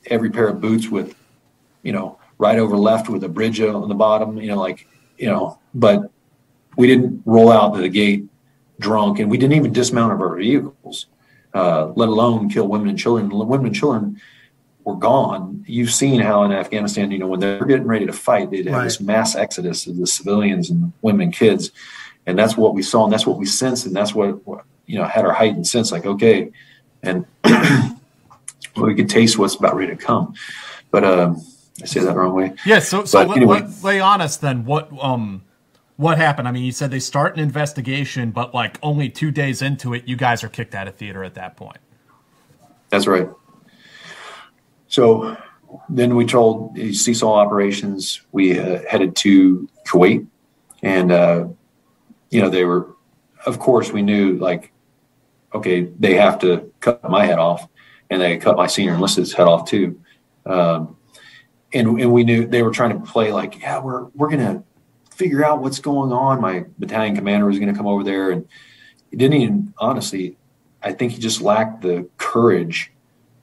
every 0.07 0.29
pair 0.29 0.47
of 0.47 0.61
boots 0.61 0.89
with, 0.89 1.15
you 1.81 1.91
know, 1.91 2.19
right 2.37 2.59
over 2.59 2.77
left 2.77 3.09
with 3.09 3.23
a 3.23 3.29
bridge 3.29 3.61
on 3.61 3.87
the 3.87 3.95
bottom, 3.95 4.37
you 4.37 4.47
know, 4.47 4.59
like, 4.59 4.87
you 5.17 5.27
know, 5.27 5.59
but 5.73 6.11
we 6.77 6.87
didn't 6.87 7.21
roll 7.25 7.51
out 7.51 7.75
to 7.75 7.81
the 7.81 7.89
gate 7.89 8.25
drunk 8.79 9.19
and 9.19 9.29
we 9.29 9.37
didn't 9.37 9.55
even 9.55 9.71
dismount 9.71 10.13
of 10.13 10.21
our 10.21 10.35
vehicles, 10.35 11.07
uh, 11.53 11.87
let 11.95 12.09
alone 12.09 12.49
kill 12.49 12.67
women 12.67 12.89
and 12.89 12.97
children. 12.97 13.29
Women 13.29 13.67
and 13.67 13.75
children 13.75 14.21
were 14.85 14.95
gone. 14.95 15.63
You've 15.67 15.91
seen 15.91 16.19
how 16.19 16.43
in 16.43 16.51
Afghanistan, 16.51 17.11
you 17.11 17.19
know, 17.19 17.27
when 17.27 17.39
they're 17.39 17.63
getting 17.65 17.87
ready 17.87 18.05
to 18.05 18.13
fight, 18.13 18.51
they'd 18.51 18.65
have 18.65 18.75
Right. 18.75 18.83
this 18.83 18.99
mass 18.99 19.35
exodus 19.35 19.87
of 19.87 19.97
the 19.97 20.07
civilians 20.07 20.69
and 20.69 20.91
women 21.01 21.21
and 21.21 21.33
kids. 21.33 21.71
And 22.25 22.37
that's 22.37 22.55
what 22.57 22.73
we 22.73 22.81
saw 22.83 23.03
and 23.05 23.13
that's 23.13 23.25
what 23.25 23.37
we 23.37 23.45
sensed. 23.45 23.85
And 23.85 23.95
that's 23.95 24.13
what, 24.13 24.45
what 24.45 24.65
you 24.85 24.97
know, 24.97 25.05
had 25.05 25.25
our 25.25 25.33
heightened 25.33 25.67
sense 25.67 25.91
like, 25.91 26.05
okay. 26.05 26.51
And 27.01 27.25
we 28.75 28.95
could 28.95 29.09
taste 29.09 29.37
what's 29.37 29.55
about 29.55 29.75
ready 29.75 29.95
to 29.95 30.01
come. 30.01 30.33
But, 30.91 31.03
um, 31.03 31.41
I 31.81 31.85
say 31.85 32.01
that 32.01 32.07
the 32.07 32.13
wrong 32.19 32.33
way. 32.35 32.53
Yeah, 32.65 32.79
so 32.79 33.03
so 33.03 33.19
But 33.19 33.29
let, 33.29 33.37
anyway. 33.37 33.61
let- 33.61 33.83
lay 33.83 33.99
honest 33.99 34.41
then. 34.41 34.63
What 34.65 34.89
um 35.01 35.41
what 35.97 36.17
happened? 36.17 36.47
I 36.47 36.51
mean, 36.51 36.63
you 36.63 36.71
said 36.71 36.91
they 36.91 36.99
start 36.99 37.35
an 37.35 37.39
investigation, 37.41 38.31
but 38.31 38.53
like 38.53 38.77
only 38.83 39.09
two 39.09 39.31
days 39.31 39.61
into 39.61 39.93
it, 39.93 40.07
you 40.07 40.15
guys 40.15 40.43
are 40.43 40.49
kicked 40.49 40.75
out 40.75 40.87
of 40.87 40.95
theater 40.95 41.23
at 41.23 41.33
that 41.35 41.55
point. 41.55 41.77
That's 42.89 43.07
right. 43.07 43.27
So 44.93 45.35
then 45.89 46.15
we 46.15 46.23
told 46.23 46.75
the 46.75 46.93
Seesaw 46.93 47.33
operations 47.33 48.21
we 48.31 48.59
uh, 48.59 48.83
headed 48.87 49.15
to 49.17 49.67
Kuwait, 49.87 50.27
and 50.83 51.11
uh, 51.11 51.47
you 52.29 52.39
know 52.39 52.51
they 52.51 52.63
were, 52.63 52.95
of 53.47 53.57
course, 53.57 53.91
we 53.91 54.03
knew 54.03 54.37
like, 54.37 54.71
okay, 55.51 55.89
they 55.99 56.13
have 56.13 56.37
to 56.41 56.71
cut 56.79 57.09
my 57.09 57.25
head 57.25 57.39
off, 57.39 57.67
and 58.11 58.21
they 58.21 58.37
cut 58.37 58.55
my 58.55 58.67
senior 58.67 58.93
enlisted's 58.93 59.33
head 59.33 59.47
off 59.47 59.67
too, 59.67 59.99
um, 60.45 60.95
and 61.73 61.99
and 61.99 62.13
we 62.13 62.23
knew 62.23 62.45
they 62.45 62.61
were 62.61 62.69
trying 62.69 62.91
to 62.91 63.11
play 63.11 63.31
like, 63.31 63.59
yeah, 63.61 63.79
we're 63.79 64.03
we're 64.13 64.29
gonna 64.29 64.63
figure 65.09 65.43
out 65.43 65.59
what's 65.59 65.79
going 65.79 66.11
on. 66.11 66.39
My 66.39 66.65
battalion 66.77 67.15
commander 67.15 67.47
was 67.47 67.57
gonna 67.57 67.75
come 67.75 67.87
over 67.87 68.03
there, 68.03 68.29
and 68.29 68.47
he 69.09 69.17
didn't 69.17 69.41
even 69.41 69.73
honestly. 69.79 70.37
I 70.83 70.91
think 70.91 71.13
he 71.13 71.17
just 71.17 71.41
lacked 71.41 71.81
the 71.81 72.07
courage 72.17 72.91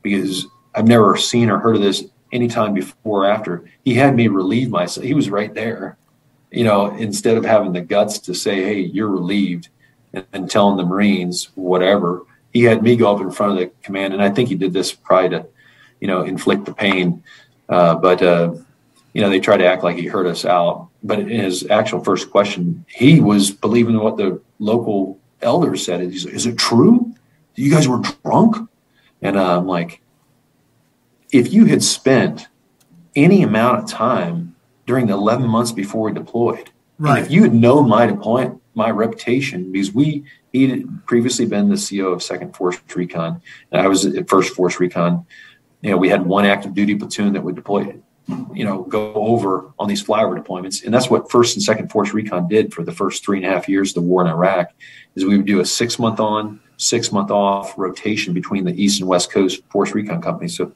because 0.03 0.47
I've 0.75 0.89
never 0.89 1.17
seen 1.17 1.51
or 1.51 1.59
heard 1.59 1.77
of 1.77 1.83
this 1.83 2.05
anytime 2.33 2.75
before 2.75 3.25
or 3.25 3.27
after. 3.27 3.65
He 3.85 3.95
had 3.95 4.15
me 4.15 4.29
relieve 4.29 4.71
myself. 4.71 5.05
He 5.05 5.15
was 5.15 5.31
right 5.31 5.53
there, 5.53 5.97
you 6.51 6.65
know, 6.65 6.95
instead 6.97 7.37
of 7.37 7.45
having 7.45 7.73
the 7.73 7.81
guts 7.81 8.19
to 8.21 8.35
say, 8.35 8.63
hey, 8.63 8.81
you're 8.81 9.09
relieved 9.09 9.69
and, 10.13 10.27
and 10.33 10.51
telling 10.51 10.77
the 10.77 10.85
Marines 10.85 11.51
whatever. 11.55 12.25
He 12.53 12.65
had 12.65 12.83
me 12.83 12.97
go 12.97 13.15
up 13.15 13.21
in 13.21 13.31
front 13.31 13.53
of 13.53 13.59
the 13.59 13.73
command. 13.83 14.15
And 14.15 14.23
I 14.23 14.31
think 14.31 14.49
he 14.49 14.55
did 14.55 14.73
this 14.73 14.93
probably 14.93 15.31
to, 15.31 15.47
you 16.01 16.09
know, 16.09 16.23
inflict 16.23 16.65
the 16.65 16.75
pain. 16.75 17.23
Uh, 17.69 17.95
but, 17.95 18.23
uh, 18.23 18.55
you 19.13 19.21
know, 19.21 19.31
they 19.31 19.41
tried 19.41 19.59
to 19.59 19.67
act 19.67 19.85
like 19.85 19.97
he 19.97 20.07
heard 20.07 20.27
us 20.27 20.45
out. 20.45 20.89
But 21.03 21.21
in 21.21 21.29
his 21.29 21.67
actual 21.69 22.03
first 22.03 22.31
question, 22.31 22.85
he 22.89 23.21
was 23.21 23.51
believing 23.51 23.99
what 23.99 24.17
the 24.17 24.41
local 24.59 25.19
elders 25.43 25.85
said. 25.85 26.01
He's 26.01 26.25
like, 26.25 26.35
is 26.35 26.47
it 26.47 26.59
true? 26.59 27.15
You 27.55 27.71
guys 27.71 27.89
were 27.89 28.03
drunk? 28.23 28.69
And 29.23 29.37
uh, 29.37 29.59
I'm 29.59 29.67
like, 29.67 30.01
if 31.33 31.53
you 31.53 31.67
had 31.67 31.83
spent 31.83 32.49
any 33.17 33.43
amount 33.43 33.79
of 33.83 33.89
time 33.89 34.55
during 34.87 35.07
the 35.07 35.13
11 35.13 35.49
months 35.49 35.73
before 35.73 36.05
we 36.05 36.13
deployed, 36.13 36.71
Right. 36.99 37.19
and 37.19 37.27
if 37.27 37.33
you 37.33 37.43
had 37.43 37.55
known 37.55 37.89
my 37.89 38.07
deployment, 38.07 38.61
my 38.75 38.91
reputation, 38.91 39.73
because 39.73 39.93
we 39.95 40.25
he 40.53 40.69
had 40.69 41.07
previously 41.07 41.47
been 41.47 41.69
the 41.69 41.77
CO 41.77 42.09
of 42.09 42.23
Second 42.23 42.57
Force 42.57 42.77
Recon, 42.95 43.41
and 43.71 43.81
I 43.81 43.87
was 43.87 44.05
at 44.05 44.29
First 44.29 44.53
Force 44.55 44.81
Recon. 44.81 45.25
You 45.81 45.93
know, 45.93 45.97
we 45.97 46.09
had 46.09 46.27
one 46.27 46.45
active 46.45 46.75
duty 46.75 46.97
platoon 46.97 47.33
that 47.35 47.43
would 47.45 47.55
deploy, 47.55 47.95
you 48.53 48.65
know, 48.65 48.83
go 48.83 49.15
over 49.15 49.71
on 49.79 49.89
these 49.89 50.03
flyover 50.03 50.37
deployments, 50.37 50.85
and 50.85 50.93
that's 50.93 51.09
what 51.09 51.31
First 51.31 51.55
and 51.57 51.63
Second 51.63 51.91
Force 51.91 52.13
Recon 52.13 52.49
did 52.49 52.75
for 52.75 52.83
the 52.83 52.93
first 52.93 53.25
three 53.25 53.37
and 53.37 53.47
a 53.47 53.49
half 53.49 53.69
years 53.69 53.91
of 53.91 53.95
the 54.03 54.09
war 54.09 54.23
in 54.23 54.29
Iraq. 54.29 54.73
Is 55.15 55.25
we 55.25 55.37
would 55.37 55.47
do 55.47 55.61
a 55.61 55.65
six 55.65 55.99
month 56.01 56.19
on, 56.21 56.61
six 56.77 57.13
month 57.13 57.31
off 57.31 57.79
rotation 57.79 58.35
between 58.35 58.65
the 58.65 58.75
East 58.83 59.01
and 59.01 59.09
West 59.09 59.31
Coast 59.33 59.63
Force 59.71 59.93
Recon 59.95 60.21
companies. 60.21 60.57
So 60.57 60.73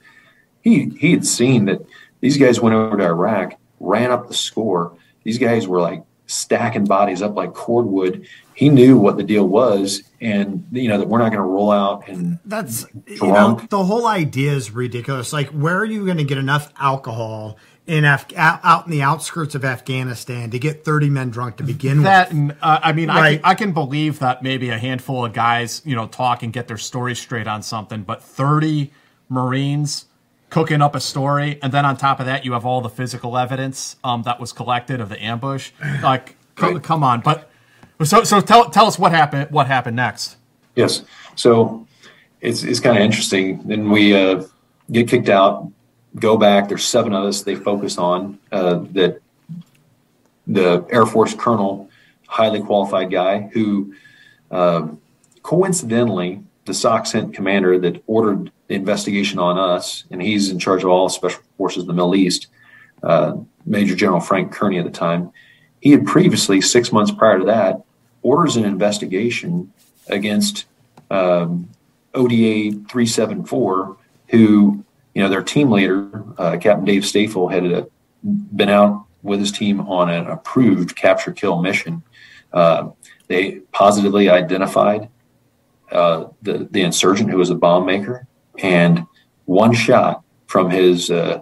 he 0.64 0.86
he 0.98 1.12
had 1.12 1.24
seen 1.24 1.66
that 1.66 1.86
these 2.20 2.36
guys 2.38 2.58
went 2.58 2.74
over 2.74 2.96
to 2.96 3.04
Iraq, 3.04 3.54
ran 3.78 4.10
up 4.10 4.26
the 4.26 4.34
score. 4.34 4.96
These 5.22 5.38
guys 5.38 5.68
were 5.68 5.80
like 5.80 6.02
stacking 6.26 6.86
bodies 6.86 7.20
up 7.22 7.36
like 7.36 7.52
cordwood. 7.52 8.26
He 8.54 8.68
knew 8.70 8.96
what 8.96 9.16
the 9.16 9.22
deal 9.24 9.46
was, 9.46 10.02
and 10.20 10.66
you 10.72 10.88
know 10.88 10.98
that 10.98 11.06
we're 11.08 11.18
not 11.18 11.30
going 11.30 11.42
to 11.42 11.42
roll 11.42 11.70
out 11.70 12.08
and 12.08 12.38
That's 12.46 12.86
you 13.06 13.16
know 13.20 13.54
Drunk. 13.56 13.70
the 13.70 13.84
whole 13.84 14.06
idea 14.06 14.52
is 14.52 14.70
ridiculous. 14.70 15.32
Like, 15.32 15.48
where 15.50 15.76
are 15.78 15.84
you 15.84 16.04
going 16.04 16.16
to 16.18 16.24
get 16.24 16.38
enough 16.38 16.72
alcohol 16.78 17.58
in 17.86 18.06
Af- 18.06 18.32
out 18.36 18.60
out 18.64 18.86
in 18.86 18.92
the 18.92 19.02
outskirts 19.02 19.54
of 19.54 19.64
Afghanistan 19.64 20.50
to 20.52 20.58
get 20.58 20.84
thirty 20.84 21.10
men 21.10 21.30
drunk 21.30 21.56
to 21.58 21.64
begin 21.64 22.04
That 22.04 22.28
with? 22.28 22.38
and 22.38 22.56
uh, 22.62 22.78
I 22.82 22.92
mean, 22.92 23.10
I, 23.10 23.34
can, 23.34 23.44
I 23.44 23.54
can 23.54 23.72
believe 23.72 24.20
that 24.20 24.42
maybe 24.42 24.70
a 24.70 24.78
handful 24.78 25.24
of 25.26 25.32
guys, 25.34 25.82
you 25.84 25.94
know, 25.96 26.06
talk 26.06 26.42
and 26.44 26.52
get 26.52 26.68
their 26.68 26.78
story 26.78 27.14
straight 27.16 27.48
on 27.48 27.60
something, 27.62 28.02
but 28.04 28.22
thirty 28.22 28.92
Marines 29.28 30.06
cooking 30.54 30.80
up 30.80 30.94
a 30.94 31.00
story, 31.00 31.58
and 31.62 31.72
then 31.72 31.84
on 31.84 31.96
top 31.96 32.20
of 32.20 32.26
that, 32.26 32.44
you 32.44 32.52
have 32.52 32.64
all 32.64 32.80
the 32.80 32.88
physical 32.88 33.36
evidence 33.36 33.96
um, 34.04 34.22
that 34.22 34.38
was 34.38 34.52
collected 34.52 35.00
of 35.00 35.08
the 35.08 35.20
ambush. 35.20 35.72
Like, 36.00 36.36
co- 36.54 36.74
Right. 36.74 36.82
come 36.82 37.02
on! 37.02 37.20
But 37.22 37.50
so 38.04 38.22
so 38.22 38.40
tell 38.40 38.70
tell 38.70 38.86
us 38.86 38.96
what 38.96 39.10
happened. 39.10 39.50
What 39.50 39.66
happened 39.66 39.96
next? 39.96 40.36
Yes. 40.76 41.02
So 41.34 41.86
it's 42.40 42.62
it's 42.62 42.78
kind 42.78 42.96
of 42.96 43.02
interesting. 43.02 43.66
Then 43.66 43.90
we 43.90 44.14
uh, 44.14 44.44
get 44.92 45.08
kicked 45.08 45.28
out, 45.28 45.72
go 46.20 46.36
back. 46.36 46.68
There's 46.68 46.84
seven 46.84 47.12
of 47.12 47.24
us. 47.24 47.42
They 47.42 47.56
focus 47.56 47.98
on 47.98 48.38
uh, 48.52 48.84
that 48.92 49.20
the 50.46 50.86
Air 50.90 51.04
Force 51.06 51.34
colonel, 51.34 51.90
highly 52.28 52.60
qualified 52.62 53.10
guy 53.10 53.48
who, 53.52 53.92
uh, 54.52 54.86
coincidentally, 55.42 56.44
the 56.66 56.72
SOCCENT 56.72 57.34
commander 57.34 57.78
that 57.78 58.02
ordered 58.06 58.50
the 58.68 58.74
investigation 58.74 59.38
on 59.38 59.58
us, 59.58 60.04
and 60.10 60.22
he's 60.22 60.50
in 60.50 60.58
charge 60.58 60.82
of 60.82 60.90
all 60.90 61.08
special 61.08 61.42
forces 61.58 61.82
in 61.82 61.86
the 61.86 61.94
Middle 61.94 62.14
East. 62.14 62.48
Uh, 63.02 63.36
Major 63.66 63.94
General 63.94 64.20
Frank 64.20 64.52
Kearney 64.52 64.78
at 64.78 64.84
the 64.84 64.90
time. 64.90 65.32
He 65.80 65.90
had 65.90 66.06
previously, 66.06 66.60
six 66.60 66.92
months 66.92 67.10
prior 67.12 67.38
to 67.38 67.44
that, 67.46 67.82
orders 68.22 68.56
an 68.56 68.64
investigation 68.64 69.72
against 70.08 70.66
um, 71.10 71.68
ODA 72.14 72.70
374, 72.70 73.96
who, 74.28 74.84
you 75.14 75.22
know, 75.22 75.28
their 75.28 75.42
team 75.42 75.70
leader, 75.70 76.24
uh, 76.38 76.56
Captain 76.58 76.84
Dave 76.84 77.04
Staffel, 77.04 77.48
had 77.48 77.70
uh, 77.72 77.84
been 78.22 78.70
out 78.70 79.04
with 79.22 79.40
his 79.40 79.52
team 79.52 79.80
on 79.82 80.10
an 80.10 80.26
approved 80.26 80.96
capture 80.96 81.32
kill 81.32 81.60
mission. 81.60 82.02
Uh, 82.52 82.90
they 83.28 83.52
positively 83.72 84.28
identified 84.28 85.08
uh, 85.94 86.28
the, 86.42 86.68
the 86.70 86.82
insurgent 86.82 87.30
who 87.30 87.38
was 87.38 87.50
a 87.50 87.54
bomb 87.54 87.86
maker, 87.86 88.26
and 88.58 89.06
one 89.44 89.72
shot 89.72 90.22
from 90.46 90.70
his 90.70 91.10
uh, 91.10 91.40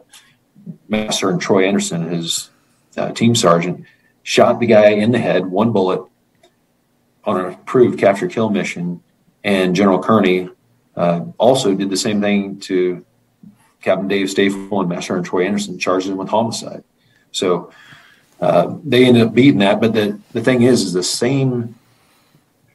master 0.88 1.30
and 1.30 1.40
Troy 1.40 1.66
Anderson, 1.66 2.08
his 2.08 2.50
uh, 2.96 3.12
team 3.12 3.34
sergeant, 3.34 3.84
shot 4.22 4.60
the 4.60 4.66
guy 4.66 4.90
in 4.90 5.10
the 5.10 5.18
head, 5.18 5.46
one 5.46 5.72
bullet 5.72 6.02
on 7.24 7.40
an 7.40 7.52
approved 7.52 7.98
capture 7.98 8.28
kill 8.28 8.50
mission. 8.50 9.02
And 9.44 9.74
General 9.74 10.02
Kearney 10.02 10.48
uh, 10.96 11.24
also 11.38 11.74
did 11.74 11.90
the 11.90 11.96
same 11.96 12.20
thing 12.20 12.60
to 12.60 13.04
Captain 13.80 14.08
Dave 14.08 14.30
Staffel 14.30 14.80
and 14.80 14.88
Master 14.88 15.16
and 15.16 15.26
Troy 15.26 15.44
Anderson, 15.44 15.78
charged 15.78 16.08
them 16.08 16.16
with 16.16 16.28
homicide. 16.28 16.84
So 17.32 17.72
uh, 18.40 18.76
they 18.84 19.04
ended 19.04 19.26
up 19.26 19.34
beating 19.34 19.58
that. 19.60 19.80
But 19.80 19.94
the, 19.94 20.20
the 20.32 20.40
thing 20.40 20.62
is, 20.62 20.82
is 20.82 20.92
the 20.92 21.02
same 21.02 21.74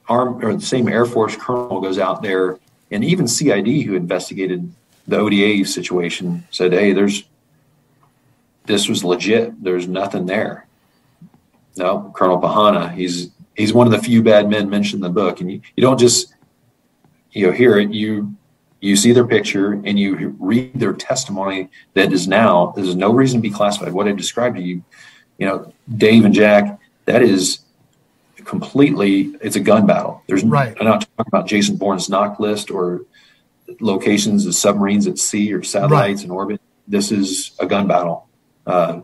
arm 0.07 0.43
or 0.43 0.53
the 0.53 0.61
same 0.61 0.87
Air 0.87 1.05
Force 1.05 1.35
colonel 1.35 1.81
goes 1.81 1.99
out 1.99 2.21
there, 2.21 2.59
and 2.91 3.03
even 3.03 3.27
CID, 3.27 3.83
who 3.83 3.95
investigated 3.95 4.71
the 5.07 5.17
ODA 5.17 5.65
situation, 5.65 6.45
said, 6.51 6.73
"Hey, 6.73 6.93
there's 6.93 7.23
this 8.65 8.89
was 8.89 9.03
legit. 9.03 9.63
There's 9.63 9.87
nothing 9.87 10.25
there." 10.25 10.67
No, 11.77 12.11
Colonel 12.15 12.39
Pahana, 12.39 12.93
he's 12.93 13.29
he's 13.55 13.73
one 13.73 13.87
of 13.87 13.91
the 13.91 13.99
few 13.99 14.23
bad 14.23 14.49
men 14.49 14.69
mentioned 14.69 15.03
in 15.03 15.13
the 15.13 15.21
book, 15.21 15.41
and 15.41 15.51
you, 15.51 15.61
you 15.75 15.81
don't 15.81 15.99
just 15.99 16.33
you 17.31 17.45
know 17.45 17.51
hear 17.51 17.77
it. 17.77 17.91
You 17.91 18.35
you 18.79 18.95
see 18.95 19.11
their 19.11 19.25
picture 19.25 19.73
and 19.73 19.99
you 19.99 20.35
read 20.39 20.79
their 20.79 20.93
testimony 20.93 21.69
that 21.93 22.13
is 22.13 22.27
now 22.27 22.73
there's 22.75 22.95
no 22.95 23.11
reason 23.11 23.39
to 23.39 23.41
be 23.41 23.53
classified. 23.53 23.91
What 23.91 24.07
I 24.07 24.11
described 24.11 24.55
to 24.57 24.61
you, 24.61 24.83
you 25.37 25.47
know, 25.47 25.73
Dave 25.97 26.25
and 26.25 26.33
Jack, 26.33 26.79
that 27.05 27.23
is 27.23 27.59
completely 28.47 29.35
it's 29.41 29.55
a 29.55 29.59
gun 29.59 29.85
battle. 29.85 30.23
There's 30.27 30.43
Right. 30.43 30.75
I'm 30.79 30.85
not 30.85 31.01
talking 31.01 31.27
about 31.27 31.47
Jason 31.47 31.75
Bourne's 31.75 32.09
knock 32.09 32.39
list 32.39 32.71
or 32.71 33.01
locations 33.81 34.45
of 34.45 34.55
submarines 34.55 35.05
at 35.05 35.19
sea 35.19 35.53
or 35.53 35.61
satellites 35.61 36.23
in 36.23 36.31
orbit. 36.31 36.61
This 36.87 37.11
is 37.11 37.51
a 37.59 37.65
gun 37.65 37.87
battle. 37.87 38.27
Uh, 38.65 39.01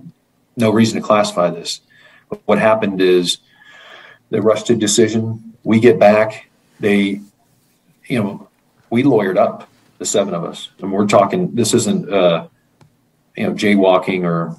no 0.56 0.72
reason 0.72 1.00
to 1.02 1.06
classify 1.06 1.50
this. 1.50 1.82
But 2.30 2.42
what 2.46 2.58
happened 2.58 3.02
is 3.02 3.40
they 4.30 4.40
rushed 4.40 4.68
to 4.68 4.76
decision. 4.76 5.56
We 5.64 5.80
get 5.80 6.00
back. 6.00 6.50
They, 6.80 7.22
you 8.06 8.24
know, 8.24 8.50
we 8.90 9.04
lawyered 9.04 9.38
up 9.38 9.70
the 9.98 10.06
seven 10.06 10.34
of 10.34 10.44
us, 10.44 10.70
and 10.80 10.92
we're 10.92 11.08
talking. 11.08 11.54
This 11.56 11.74
isn't, 11.74 12.12
uh, 12.12 12.48
you 13.36 13.44
know, 13.44 13.54
jaywalking 13.54 14.24
or, 14.24 14.56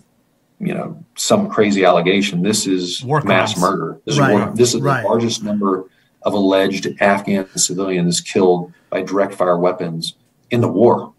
you 0.58 0.74
know, 0.74 1.03
some 1.16 1.48
crazy 1.48 1.84
allegation. 1.84 2.42
This 2.42 2.66
is 2.66 3.04
War 3.04 3.20
mass 3.22 3.54
crimes. 3.54 3.62
murder. 3.78 4.00
This 4.04 4.18
Right, 4.18 4.32
is, 4.34 4.40
war, 4.40 4.52
this 4.54 4.74
is 4.74 4.80
right. 4.80 5.02
the 5.02 5.08
largest 5.08 5.42
number 5.44 5.84
of 6.22 6.32
alleged 6.32 6.88
Afghan 7.00 7.46
civilians 7.56 8.20
killed 8.20 8.72
by 8.90 9.02
direct 9.02 9.34
fire 9.34 9.58
weapons 9.58 10.14
in 10.50 10.60
the 10.60 10.68
war. 10.68 11.12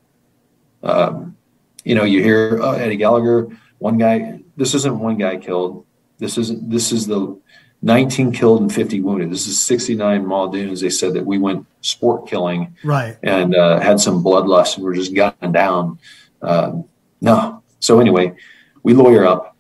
Um, 0.84 1.36
you 1.84 1.96
know, 1.96 2.04
you 2.04 2.22
hear 2.22 2.60
oh, 2.62 2.72
Eddie 2.72 2.98
Gallagher, 2.98 3.48
one 3.80 3.98
guy. 3.98 4.42
This 4.58 4.74
isn't 4.74 5.00
one 5.00 5.18
guy 5.18 5.38
killed. 5.38 5.86
This 6.18 6.38
isn't. 6.38 6.70
This 6.70 6.92
is 6.92 7.08
the 7.08 7.38
19 7.82 8.32
killed 8.32 8.62
and 8.62 8.74
50 8.74 9.02
wounded. 9.02 9.30
This 9.30 9.46
is 9.48 9.62
69 9.64 10.26
Muldoons. 10.26 10.82
They 10.82 10.90
said 10.90 11.14
that 11.14 11.26
we 11.26 11.38
went 11.38 11.68
sport 11.82 12.28
killing 12.28 12.76
Right. 12.84 13.16
and 13.22 13.54
uh, 13.54 13.80
had 13.80 14.00
some 14.00 14.24
bloodlust 14.24 14.76
and 14.78 14.84
were 14.84 14.94
just 14.94 15.14
gunning 15.14 15.52
down. 15.52 16.00
Um, 16.42 16.86
no. 17.22 17.62
So 17.80 18.00
anyway, 18.00 18.34
we 18.82 18.94
lawyer 18.94 19.26
up. 19.26 19.55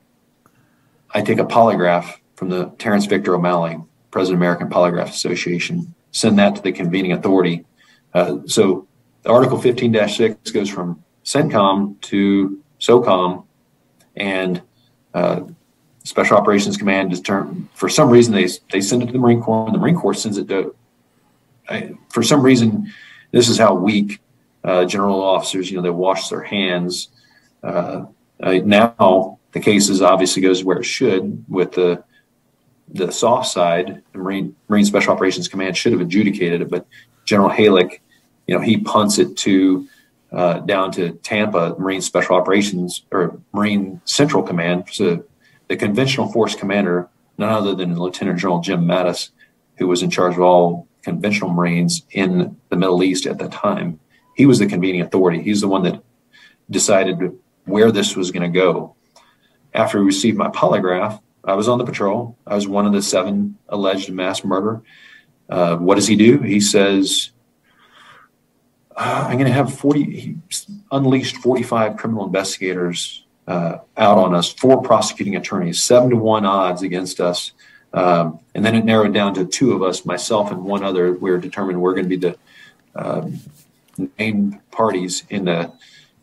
I 1.15 1.21
take 1.21 1.39
a 1.39 1.45
polygraph 1.45 2.17
from 2.35 2.49
the 2.49 2.65
Terrence 2.77 3.05
Victor 3.05 3.35
O'Malley, 3.35 3.77
President 4.11 4.37
American 4.37 4.69
Polygraph 4.69 5.09
Association, 5.09 5.95
send 6.11 6.37
that 6.39 6.57
to 6.57 6.61
the 6.61 6.73
convening 6.73 7.13
authority. 7.13 7.65
Uh, 8.13 8.39
so 8.47 8.85
Article 9.25 9.57
15-6 9.57 10.53
goes 10.53 10.69
from 10.69 11.01
CENTCOM 11.23 12.01
to 12.01 12.61
SOCOM, 12.81 13.45
and 14.17 14.61
uh, 15.13 15.41
Special 16.03 16.35
Operations 16.35 16.75
Command 16.75 17.13
is 17.13 17.21
turned, 17.21 17.69
for 17.73 17.87
some 17.87 18.09
reason 18.09 18.33
they 18.33 18.49
they 18.71 18.81
send 18.81 19.01
it 19.01 19.05
to 19.07 19.13
the 19.13 19.17
Marine 19.17 19.41
Corps, 19.41 19.65
and 19.65 19.73
the 19.73 19.79
Marine 19.79 19.95
Corps 19.95 20.13
sends 20.13 20.37
it 20.37 20.49
to. 20.49 20.75
I, 21.69 21.93
for 22.09 22.23
some 22.23 22.41
reason, 22.41 22.93
this 23.31 23.47
is 23.47 23.57
how 23.57 23.73
weak 23.73 24.19
uh, 24.65 24.83
general 24.83 25.23
officers, 25.23 25.71
you 25.71 25.77
know, 25.77 25.81
they 25.81 25.89
wash 25.89 26.27
their 26.27 26.43
hands. 26.43 27.07
Uh, 27.63 28.05
uh, 28.41 28.59
now 28.65 29.39
the 29.55 29.61
cases 29.61 30.01
obviously 30.01 30.41
goes 30.41 30.65
where 30.65 30.79
it 30.79 30.83
should 30.83 31.45
with 31.47 31.71
the 31.71 32.03
the 32.89 33.09
soft 33.09 33.47
side. 33.47 34.03
The 34.11 34.17
Marine 34.19 34.53
Marine 34.67 34.83
Special 34.83 35.13
Operations 35.13 35.47
Command 35.47 35.77
should 35.77 35.93
have 35.93 36.01
adjudicated 36.01 36.61
it, 36.61 36.69
but 36.69 36.85
General 37.23 37.49
Hejlik, 37.49 38.01
you 38.47 38.53
know, 38.53 38.61
he 38.61 38.77
punts 38.77 39.17
it 39.17 39.37
to 39.37 39.87
uh, 40.33 40.59
down 40.59 40.91
to 40.91 41.13
Tampa 41.23 41.73
Marine 41.79 42.01
Special 42.01 42.35
Operations 42.35 43.05
or 43.11 43.39
Marine 43.53 44.01
Central 44.03 44.43
Command. 44.43 44.89
So 44.91 45.23
the 45.69 45.77
conventional 45.77 46.29
force 46.33 46.53
commander, 46.53 47.07
none 47.37 47.49
other 47.49 47.73
than 47.73 47.97
Lieutenant 47.97 48.37
General 48.37 48.59
Jim 48.59 48.85
Mattis, 48.85 49.29
who 49.77 49.87
was 49.87 50.03
in 50.03 50.09
charge 50.09 50.33
of 50.33 50.41
all 50.41 50.85
conventional 51.01 51.49
Marines 51.49 52.03
in 52.11 52.57
the 52.67 52.75
Middle 52.75 53.01
East 53.03 53.25
at 53.25 53.37
that 53.37 53.53
time. 53.53 54.01
He 54.35 54.45
was 54.45 54.59
the 54.59 54.67
convening 54.67 54.99
authority. 54.99 55.41
He's 55.41 55.61
the 55.61 55.69
one 55.69 55.83
that 55.83 56.03
decided 56.69 57.39
where 57.63 57.89
this 57.89 58.17
was 58.17 58.31
going 58.31 58.51
to 58.51 58.59
go. 58.59 58.95
After 59.75 59.99
we 59.99 60.05
received 60.05 60.37
my 60.37 60.47
polygraph, 60.47 61.21
I 61.43 61.53
was 61.53 61.67
on 61.67 61.77
the 61.77 61.85
patrol. 61.85 62.37
I 62.47 62.55
was 62.55 62.67
one 62.67 62.85
of 62.85 62.93
the 62.93 63.01
seven 63.01 63.57
alleged 63.69 64.11
mass 64.11 64.43
murder. 64.43 64.81
Uh, 65.49 65.75
what 65.75 65.95
does 65.95 66.07
he 66.07 66.15
do? 66.15 66.39
He 66.39 66.59
says, 66.59 67.31
uh, 68.95 69.27
I'm 69.27 69.33
going 69.33 69.45
to 69.45 69.53
have 69.53 69.77
40, 69.77 70.03
he 70.19 70.37
unleashed 70.91 71.37
45 71.37 71.97
criminal 71.97 72.25
investigators 72.25 73.25
uh, 73.47 73.79
out 73.97 74.17
on 74.17 74.33
us, 74.33 74.51
four 74.51 74.81
prosecuting 74.81 75.35
attorneys, 75.35 75.83
seven 75.83 76.09
to 76.09 76.15
one 76.15 76.45
odds 76.45 76.81
against 76.81 77.19
us. 77.19 77.51
Um, 77.93 78.39
and 78.55 78.65
then 78.65 78.75
it 78.75 78.85
narrowed 78.85 79.13
down 79.13 79.33
to 79.35 79.45
two 79.45 79.73
of 79.73 79.83
us, 79.83 80.05
myself 80.05 80.51
and 80.51 80.63
one 80.63 80.83
other. 80.83 81.13
We 81.13 81.31
were 81.31 81.37
determined 81.37 81.81
we're 81.81 81.93
going 81.93 82.09
to 82.09 82.17
be 82.17 82.17
the 82.17 82.37
um, 82.95 83.39
named 84.17 84.59
parties 84.71 85.23
in 85.29 85.45
the 85.45 85.71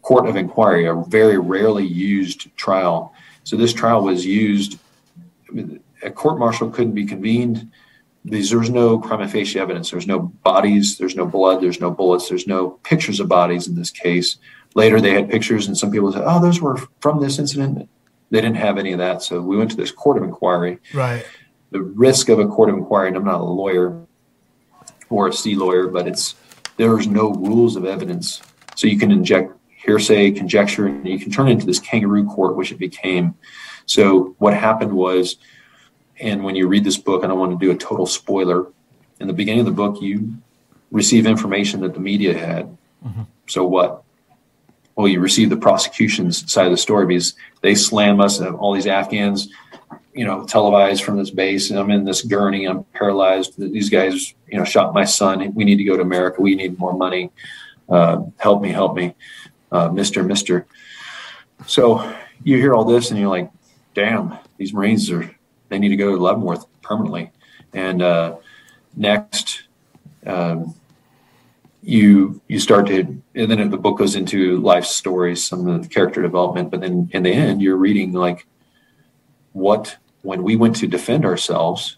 court 0.02 0.28
of 0.28 0.36
inquiry, 0.36 0.86
a 0.86 0.94
very 0.94 1.38
rarely 1.38 1.86
used 1.86 2.54
trial. 2.56 3.11
So 3.44 3.56
this 3.56 3.72
trial 3.72 4.02
was 4.02 4.24
used. 4.24 4.78
A 6.02 6.10
court 6.10 6.38
martial 6.38 6.70
couldn't 6.70 6.94
be 6.94 7.04
convened. 7.04 7.70
Because 8.24 8.50
there 8.50 8.58
was 8.60 8.70
no 8.70 8.98
prima 8.98 9.26
facie 9.26 9.58
evidence. 9.58 9.90
There's 9.90 10.06
no 10.06 10.20
bodies. 10.20 10.96
There's 10.96 11.16
no 11.16 11.26
blood. 11.26 11.60
There's 11.60 11.80
no 11.80 11.90
bullets. 11.90 12.28
There's 12.28 12.46
no 12.46 12.70
pictures 12.84 13.18
of 13.18 13.28
bodies 13.28 13.66
in 13.66 13.74
this 13.74 13.90
case. 13.90 14.36
Later, 14.76 15.00
they 15.00 15.12
had 15.12 15.28
pictures, 15.28 15.66
and 15.66 15.76
some 15.76 15.90
people 15.90 16.12
said, 16.12 16.22
"Oh, 16.24 16.40
those 16.40 16.60
were 16.60 16.76
from 17.00 17.20
this 17.20 17.40
incident." 17.40 17.88
They 18.30 18.40
didn't 18.40 18.58
have 18.58 18.78
any 18.78 18.92
of 18.92 18.98
that, 18.98 19.22
so 19.22 19.42
we 19.42 19.56
went 19.56 19.72
to 19.72 19.76
this 19.76 19.90
court 19.90 20.16
of 20.16 20.22
inquiry 20.22 20.78
Right. 20.94 21.24
the 21.72 21.82
risk 21.82 22.28
of 22.28 22.38
a 22.38 22.46
court 22.46 22.70
of 22.70 22.76
inquiry, 22.76 23.08
and 23.08 23.16
I'm 23.16 23.24
not 23.24 23.40
a 23.40 23.44
lawyer 23.44 24.00
or 25.10 25.26
a 25.26 25.32
C 25.32 25.56
lawyer, 25.56 25.88
but 25.88 26.06
it's 26.06 26.36
there's 26.76 27.08
no 27.08 27.32
rules 27.32 27.74
of 27.74 27.84
evidence. 27.84 28.40
So 28.76 28.86
you 28.86 28.98
can 29.00 29.10
inject 29.10 29.52
hearsay, 29.84 30.30
conjecture, 30.30 30.86
and 30.86 31.06
you 31.06 31.18
can 31.18 31.30
turn 31.30 31.48
it 31.48 31.52
into 31.52 31.66
this 31.66 31.80
kangaroo 31.80 32.24
court, 32.24 32.56
which 32.56 32.72
it 32.72 32.78
became. 32.78 33.34
So 33.86 34.34
what 34.38 34.54
happened 34.54 34.92
was, 34.92 35.36
and 36.20 36.44
when 36.44 36.54
you 36.54 36.68
read 36.68 36.84
this 36.84 36.98
book, 36.98 37.24
I 37.24 37.26
don't 37.26 37.38
want 37.38 37.58
to 37.58 37.64
do 37.66 37.72
a 37.72 37.76
total 37.76 38.06
spoiler. 38.06 38.66
In 39.20 39.26
the 39.26 39.32
beginning 39.32 39.60
of 39.60 39.66
the 39.66 39.72
book, 39.72 40.00
you 40.00 40.34
receive 40.90 41.26
information 41.26 41.80
that 41.80 41.94
the 41.94 42.00
media 42.00 42.36
had. 42.36 42.76
So 43.48 43.66
what? 43.66 44.02
Well, 44.94 45.08
you 45.08 45.20
receive 45.20 45.50
the 45.50 45.56
prosecution's 45.56 46.50
side 46.52 46.66
of 46.66 46.72
the 46.72 46.76
story 46.76 47.06
because 47.06 47.34
they 47.62 47.74
slam 47.74 48.20
us 48.20 48.38
and 48.38 48.54
all 48.54 48.74
these 48.74 48.86
Afghans 48.86 49.48
you 50.14 50.24
know, 50.24 50.44
televised 50.44 51.02
from 51.02 51.16
this 51.16 51.30
base, 51.30 51.70
and 51.70 51.78
I'm 51.78 51.90
in 51.90 52.04
this 52.04 52.22
gurney. 52.22 52.66
I'm 52.66 52.84
paralyzed. 52.84 53.54
These 53.58 53.88
guys, 53.88 54.34
you 54.46 54.58
know, 54.58 54.64
shot 54.64 54.92
my 54.92 55.04
son. 55.04 55.54
We 55.54 55.64
need 55.64 55.76
to 55.76 55.84
go 55.84 55.96
to 55.96 56.02
America. 56.02 56.42
We 56.42 56.54
need 56.54 56.78
more 56.78 56.92
money. 56.92 57.30
Uh, 57.88 58.22
help 58.38 58.62
me, 58.62 58.70
help 58.70 58.94
me, 58.94 59.14
uh, 59.72 59.88
Mister, 59.88 60.22
Mister. 60.22 60.66
So 61.66 62.14
you 62.44 62.56
hear 62.58 62.74
all 62.74 62.84
this, 62.84 63.10
and 63.10 63.18
you're 63.18 63.28
like, 63.28 63.50
"Damn, 63.94 64.38
these 64.56 64.72
Marines 64.72 65.10
are. 65.10 65.28
They 65.68 65.78
need 65.78 65.88
to 65.88 65.96
go 65.96 66.14
to 66.14 66.22
Leavenworth 66.22 66.66
permanently." 66.82 67.32
And 67.72 68.02
uh, 68.02 68.36
next, 68.94 69.64
um, 70.26 70.74
you 71.82 72.40
you 72.46 72.60
start 72.60 72.86
to, 72.86 72.98
and 73.34 73.50
then 73.50 73.70
the 73.70 73.76
book 73.76 73.98
goes 73.98 74.14
into 74.14 74.58
life 74.58 74.84
stories, 74.84 75.44
some 75.44 75.66
of 75.66 75.82
the 75.82 75.88
character 75.88 76.22
development. 76.22 76.70
But 76.70 76.82
then 76.82 77.08
in 77.12 77.24
the 77.24 77.32
end, 77.32 77.62
you're 77.62 77.76
reading 77.76 78.12
like 78.12 78.46
what 79.52 79.96
when 80.22 80.42
we 80.42 80.56
went 80.56 80.76
to 80.76 80.86
defend 80.86 81.24
ourselves 81.24 81.96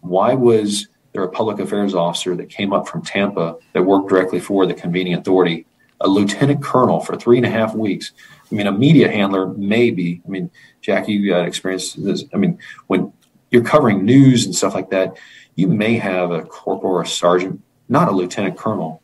why 0.00 0.34
was 0.34 0.88
there 1.12 1.22
a 1.22 1.28
public 1.28 1.58
affairs 1.58 1.94
officer 1.94 2.36
that 2.36 2.48
came 2.48 2.72
up 2.72 2.88
from 2.88 3.02
tampa 3.02 3.56
that 3.72 3.82
worked 3.82 4.08
directly 4.08 4.40
for 4.40 4.66
the 4.66 4.74
convening 4.74 5.14
authority 5.14 5.66
a 6.00 6.08
lieutenant 6.08 6.62
colonel 6.62 7.00
for 7.00 7.16
three 7.16 7.36
and 7.36 7.46
a 7.46 7.50
half 7.50 7.74
weeks. 7.74 8.12
I 8.50 8.54
mean 8.54 8.66
a 8.66 8.72
media 8.72 9.10
handler 9.10 9.48
maybe. 9.48 10.20
I 10.24 10.28
mean 10.28 10.50
jackie 10.80 11.12
you 11.12 11.30
got 11.30 11.46
experience 11.46 11.92
this. 11.94 12.24
I 12.32 12.36
mean 12.36 12.58
when 12.86 13.12
you're 13.50 13.64
covering 13.64 14.04
news 14.04 14.44
and 14.44 14.54
stuff 14.54 14.74
like 14.74 14.90
that 14.90 15.16
you 15.54 15.68
may 15.68 15.96
have 15.96 16.30
a 16.30 16.42
corporal 16.42 16.94
or 16.94 17.02
a 17.02 17.06
sergeant 17.06 17.62
not 17.88 18.08
a 18.08 18.10
lieutenant 18.10 18.56
colonel 18.56 19.02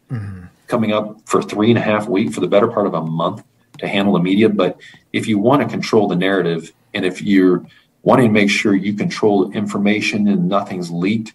coming 0.66 0.92
up 0.92 1.20
for 1.26 1.42
three 1.42 1.70
and 1.70 1.78
a 1.78 1.82
half 1.82 2.08
weeks 2.08 2.34
for 2.34 2.40
the 2.40 2.48
better 2.48 2.68
part 2.68 2.86
of 2.86 2.94
a 2.94 3.02
month 3.02 3.44
to 3.78 3.88
handle 3.88 4.14
the 4.14 4.20
media. 4.20 4.48
But 4.48 4.80
if 5.12 5.26
you 5.26 5.38
want 5.38 5.62
to 5.62 5.68
control 5.68 6.08
the 6.08 6.16
narrative 6.16 6.72
and 6.94 7.04
if 7.04 7.20
you're 7.20 7.66
wanting 8.02 8.28
to 8.28 8.32
make 8.32 8.50
sure 8.50 8.74
you 8.74 8.94
control 8.94 9.50
information 9.52 10.28
and 10.28 10.48
nothing's 10.48 10.90
leaked, 10.90 11.34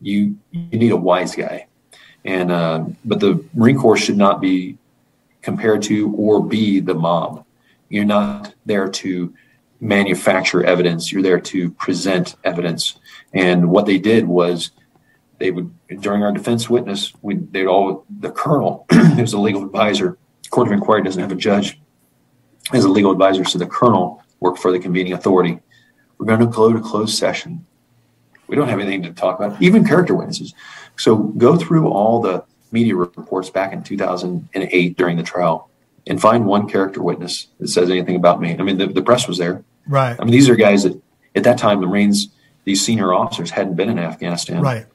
you 0.00 0.36
you 0.50 0.78
need 0.78 0.92
a 0.92 0.96
wise 0.96 1.34
guy. 1.34 1.66
And 2.24 2.50
uh, 2.50 2.84
but 3.04 3.20
the 3.20 3.44
Marine 3.54 3.78
Corps 3.78 3.96
should 3.96 4.16
not 4.16 4.40
be 4.40 4.78
compared 5.46 5.80
to 5.80 6.12
or 6.16 6.42
be 6.42 6.80
the 6.80 6.92
mob. 6.92 7.46
You're 7.88 8.04
not 8.04 8.52
there 8.66 8.88
to 8.88 9.32
manufacture 9.80 10.64
evidence. 10.64 11.12
You're 11.12 11.22
there 11.22 11.38
to 11.38 11.70
present 11.70 12.34
evidence. 12.42 12.98
And 13.32 13.70
what 13.70 13.86
they 13.86 13.96
did 13.98 14.26
was 14.26 14.72
they 15.38 15.52
would 15.52 15.72
during 16.00 16.24
our 16.24 16.32
defense 16.32 16.68
witness, 16.68 17.12
we 17.22 17.36
they'd 17.36 17.68
all 17.68 18.04
the 18.18 18.32
colonel 18.32 18.86
who's 18.90 19.34
a 19.34 19.38
legal 19.38 19.64
advisor. 19.64 20.18
Court 20.50 20.66
of 20.66 20.72
inquiry 20.72 21.04
doesn't 21.04 21.22
have 21.22 21.30
a 21.30 21.36
judge 21.36 21.80
as 22.72 22.84
a 22.84 22.88
legal 22.88 23.12
advisor, 23.12 23.44
so 23.44 23.56
the 23.56 23.66
colonel 23.66 24.24
worked 24.40 24.58
for 24.58 24.72
the 24.72 24.80
convening 24.80 25.12
authority. 25.12 25.60
We're 26.18 26.26
going 26.26 26.40
to 26.40 26.46
go 26.46 26.72
to 26.72 26.80
closed 26.80 27.16
session. 27.16 27.64
We 28.48 28.56
don't 28.56 28.68
have 28.68 28.80
anything 28.80 29.02
to 29.04 29.12
talk 29.12 29.38
about, 29.38 29.62
even 29.62 29.84
character 29.84 30.14
witnesses. 30.16 30.54
So 30.96 31.16
go 31.16 31.56
through 31.56 31.88
all 31.88 32.20
the 32.20 32.44
media 32.72 32.94
reports 32.94 33.50
back 33.50 33.72
in 33.72 33.82
2008 33.82 34.96
during 34.96 35.16
the 35.16 35.22
trial 35.22 35.68
and 36.06 36.20
find 36.20 36.46
one 36.46 36.68
character 36.68 37.02
witness 37.02 37.48
that 37.58 37.68
says 37.68 37.90
anything 37.90 38.16
about 38.16 38.40
me. 38.40 38.56
I 38.58 38.62
mean, 38.62 38.78
the, 38.78 38.86
the 38.86 39.02
press 39.02 39.26
was 39.26 39.38
there. 39.38 39.64
Right. 39.88 40.16
I 40.18 40.24
mean, 40.24 40.32
these 40.32 40.48
are 40.48 40.56
guys 40.56 40.84
that 40.84 41.00
at 41.34 41.44
that 41.44 41.58
time, 41.58 41.80
the 41.80 41.86
Marines, 41.86 42.28
these 42.64 42.84
senior 42.84 43.12
officers 43.12 43.50
hadn't 43.50 43.74
been 43.74 43.88
in 43.88 43.98
Afghanistan. 43.98 44.60
Right. 44.62 44.86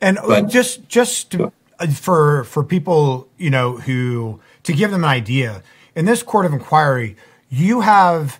And 0.00 0.18
But- 0.26 0.48
just 0.48 0.88
just 0.88 1.30
to, 1.32 1.52
uh, 1.78 1.86
for 1.88 2.44
for 2.44 2.62
people 2.62 3.28
you 3.38 3.50
know 3.50 3.78
who 3.78 4.40
to 4.64 4.72
give 4.72 4.90
them 4.90 5.04
an 5.04 5.10
idea 5.10 5.62
in 5.94 6.04
this 6.04 6.22
court 6.22 6.44
of 6.44 6.52
inquiry, 6.52 7.16
you 7.48 7.80
have 7.80 8.38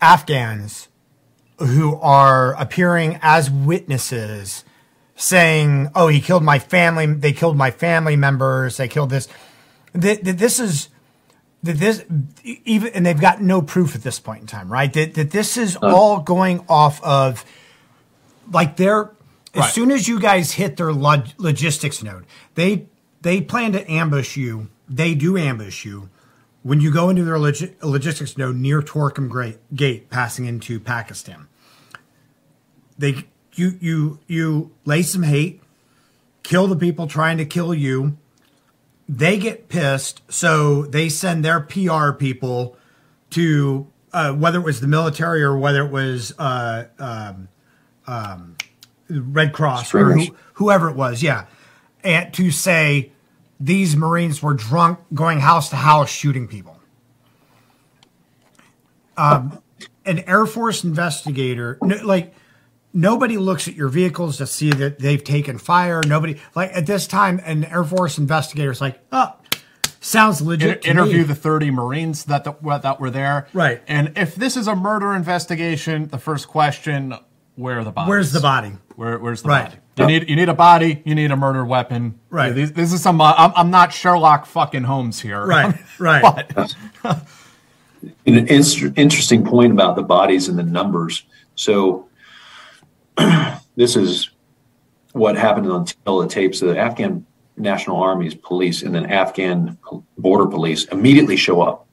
Afghans 0.00 0.88
who 1.58 1.96
are 1.96 2.54
appearing 2.54 3.18
as 3.20 3.50
witnesses, 3.50 4.64
saying, 5.18 5.90
"Oh, 5.94 6.08
he 6.08 6.20
killed 6.20 6.42
my 6.44 6.58
family. 6.58 7.06
They 7.06 7.32
killed 7.32 7.56
my 7.56 7.70
family 7.70 8.16
members. 8.16 8.76
They 8.78 8.88
killed 8.88 9.10
this." 9.10 9.28
That 9.92 10.24
that 10.24 10.38
this 10.38 10.58
is 10.60 10.88
that 11.62 11.76
this 11.78 12.04
even 12.44 12.92
and 12.94 13.04
they've 13.04 13.20
got 13.20 13.42
no 13.42 13.60
proof 13.60 13.94
at 13.94 14.02
this 14.02 14.20
point 14.20 14.40
in 14.42 14.46
time, 14.46 14.72
right? 14.72 14.92
That 14.92 15.14
that 15.14 15.30
this 15.32 15.56
is 15.56 15.76
all 15.76 16.20
going 16.20 16.64
off 16.68 17.02
of 17.02 17.44
like 18.52 18.76
they're 18.76 19.10
as 19.54 19.60
Right. 19.62 19.72
soon 19.72 19.90
as 19.90 20.06
you 20.06 20.20
guys 20.20 20.52
hit 20.52 20.76
their 20.76 20.92
log- 20.92 21.28
logistics 21.38 22.02
node, 22.02 22.24
they 22.54 22.86
they 23.22 23.40
plan 23.40 23.72
to 23.72 23.90
ambush 23.90 24.36
you. 24.36 24.68
They 24.88 25.14
do 25.14 25.36
ambush 25.36 25.84
you 25.84 26.10
when 26.62 26.80
you 26.80 26.90
go 26.92 27.08
into 27.08 27.24
their 27.24 27.38
logi- 27.38 27.74
logistics 27.82 28.36
node 28.38 28.56
near 28.56 28.82
Torkham 28.82 29.28
Gra- 29.28 29.54
Gate, 29.74 30.10
passing 30.10 30.44
into 30.44 30.78
Pakistan. 30.78 31.46
They 32.96 33.24
you 33.58 33.78
you 33.80 34.18
you 34.26 34.70
lay 34.84 35.02
some 35.02 35.22
hate, 35.22 35.62
kill 36.42 36.66
the 36.66 36.76
people 36.76 37.06
trying 37.06 37.38
to 37.38 37.44
kill 37.44 37.74
you. 37.74 38.16
They 39.08 39.38
get 39.38 39.68
pissed, 39.68 40.22
so 40.28 40.82
they 40.82 41.08
send 41.08 41.44
their 41.44 41.60
PR 41.60 42.12
people 42.12 42.76
to 43.30 43.86
uh, 44.12 44.32
whether 44.32 44.58
it 44.58 44.64
was 44.64 44.80
the 44.80 44.88
military 44.88 45.42
or 45.42 45.56
whether 45.56 45.84
it 45.84 45.90
was 45.90 46.34
uh, 46.38 46.84
um, 46.98 47.48
um, 48.06 48.56
Red 49.08 49.52
Cross 49.52 49.94
or 49.94 50.12
who, 50.12 50.36
whoever 50.54 50.88
it 50.90 50.96
was, 50.96 51.22
yeah, 51.22 51.46
and 52.04 52.32
to 52.34 52.50
say 52.50 53.12
these 53.60 53.96
Marines 53.96 54.42
were 54.42 54.54
drunk, 54.54 54.98
going 55.12 55.40
house 55.40 55.70
to 55.70 55.76
house, 55.76 56.10
shooting 56.10 56.46
people. 56.46 56.78
Um, 59.16 59.60
an 60.04 60.20
Air 60.20 60.46
Force 60.46 60.84
investigator, 60.84 61.78
like 61.80 62.34
nobody 62.92 63.36
looks 63.38 63.68
at 63.68 63.74
your 63.74 63.88
vehicles 63.88 64.38
to 64.38 64.46
see 64.46 64.70
that 64.70 64.98
they've 64.98 65.22
taken 65.22 65.58
fire. 65.58 66.00
Nobody, 66.06 66.40
like 66.54 66.70
at 66.74 66.86
this 66.86 67.06
time, 67.06 67.40
an 67.44 67.64
Air 67.64 67.84
Force 67.84 68.18
investigator 68.18 68.70
is 68.70 68.80
like, 68.80 68.98
oh, 69.12 69.34
sounds 70.00 70.40
legit. 70.40 70.76
In- 70.78 70.82
to 70.82 70.88
interview 70.90 71.18
me. 71.18 71.24
the 71.24 71.34
30 71.34 71.70
Marines 71.70 72.24
that, 72.24 72.44
that 72.44 72.82
that 72.82 73.00
were 73.00 73.10
there. 73.10 73.48
Right. 73.52 73.82
And 73.88 74.12
if 74.16 74.34
this 74.34 74.56
is 74.56 74.66
a 74.68 74.74
murder 74.76 75.14
investigation, 75.14 76.08
the 76.08 76.18
first 76.18 76.48
question, 76.48 77.14
where 77.56 77.80
are 77.80 77.84
the 77.84 77.90
bodies? 77.92 78.08
Where's 78.08 78.32
the 78.32 78.40
body? 78.40 78.72
Where, 78.96 79.18
where's 79.18 79.42
the 79.42 79.48
Right. 79.48 79.64
body? 79.64 79.76
You 79.96 80.06
need 80.06 80.30
you 80.30 80.36
need 80.36 80.48
a 80.48 80.54
body. 80.54 81.02
You 81.04 81.16
need 81.16 81.32
a 81.32 81.36
murder 81.36 81.64
weapon. 81.64 82.20
Right. 82.30 82.54
This, 82.54 82.70
this 82.70 82.92
is 82.92 83.02
some. 83.02 83.20
Uh, 83.20 83.34
I'm, 83.36 83.52
I'm 83.56 83.70
not 83.70 83.92
Sherlock 83.92 84.46
fucking 84.46 84.84
Holmes 84.84 85.18
here. 85.20 85.44
Right, 85.44 85.74
right. 85.98 86.22
But 86.22 86.74
an 88.26 88.46
in- 88.46 88.94
interesting 88.94 89.44
point 89.44 89.72
about 89.72 89.96
the 89.96 90.02
bodies 90.02 90.48
and 90.48 90.56
the 90.56 90.62
numbers. 90.62 91.24
So 91.56 92.07
this 93.76 93.96
is 93.96 94.30
what 95.12 95.36
happened 95.36 95.66
until 95.66 96.20
the 96.20 96.28
tapes. 96.28 96.60
The 96.60 96.78
Afghan 96.78 97.26
National 97.56 97.96
Army's 97.96 98.34
police 98.34 98.82
and 98.82 98.94
then 98.94 99.06
Afghan 99.06 99.78
border 100.16 100.46
police 100.46 100.84
immediately 100.86 101.36
show 101.36 101.60
up. 101.60 101.86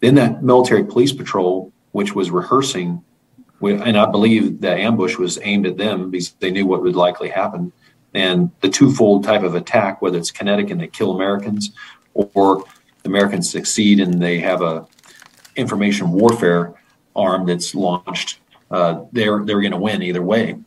Then 0.00 0.14
that 0.16 0.42
military 0.42 0.84
police 0.84 1.12
patrol, 1.12 1.72
which 1.92 2.14
was 2.14 2.30
rehearsing, 2.30 3.02
and 3.62 3.96
I 3.96 4.10
believe 4.10 4.60
the 4.60 4.74
ambush 4.74 5.16
was 5.16 5.38
aimed 5.42 5.66
at 5.66 5.76
them 5.76 6.10
because 6.10 6.32
they 6.32 6.50
knew 6.50 6.66
what 6.66 6.82
would 6.82 6.96
likely 6.96 7.28
happen. 7.28 7.72
And 8.12 8.50
the 8.60 8.68
twofold 8.68 9.24
type 9.24 9.42
of 9.42 9.54
attack, 9.54 10.02
whether 10.02 10.18
it's 10.18 10.30
kinetic 10.30 10.70
and 10.70 10.80
they 10.80 10.88
kill 10.88 11.12
Americans, 11.12 11.70
or 12.12 12.64
the 13.02 13.08
Americans 13.08 13.50
succeed 13.50 14.00
and 14.00 14.22
they 14.22 14.38
have 14.40 14.62
a 14.62 14.86
information 15.56 16.10
warfare 16.10 16.74
arm 17.16 17.46
that's 17.46 17.74
launched, 17.74 18.40
uh, 18.74 19.04
they're 19.12 19.44
they're 19.44 19.60
going 19.60 19.70
to 19.70 19.78
win 19.78 20.02
either 20.02 20.22
way. 20.22 20.58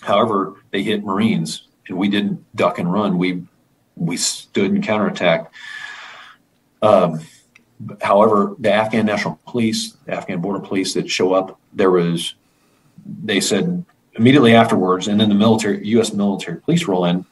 However, 0.00 0.56
they 0.72 0.82
hit 0.82 1.04
Marines, 1.04 1.68
and 1.88 1.96
we 1.96 2.08
didn't 2.08 2.44
duck 2.56 2.80
and 2.80 2.92
run. 2.92 3.16
We 3.16 3.44
we 3.94 4.16
stood 4.16 4.72
and 4.72 4.82
counterattacked. 4.82 5.46
Um, 6.82 7.20
however, 8.00 8.56
the 8.58 8.72
Afghan 8.72 9.06
National 9.06 9.38
Police, 9.46 9.92
the 10.04 10.14
Afghan 10.14 10.40
Border 10.40 10.58
Police 10.58 10.94
that 10.94 11.08
show 11.08 11.32
up, 11.32 11.60
there 11.72 11.92
was 11.92 12.34
they 13.24 13.40
said 13.40 13.84
immediately 14.14 14.56
afterwards, 14.56 15.06
and 15.06 15.20
then 15.20 15.28
the 15.28 15.36
military 15.36 15.86
U.S. 15.90 16.12
military 16.12 16.60
police 16.60 16.86
roll 16.86 17.04
in. 17.04 17.24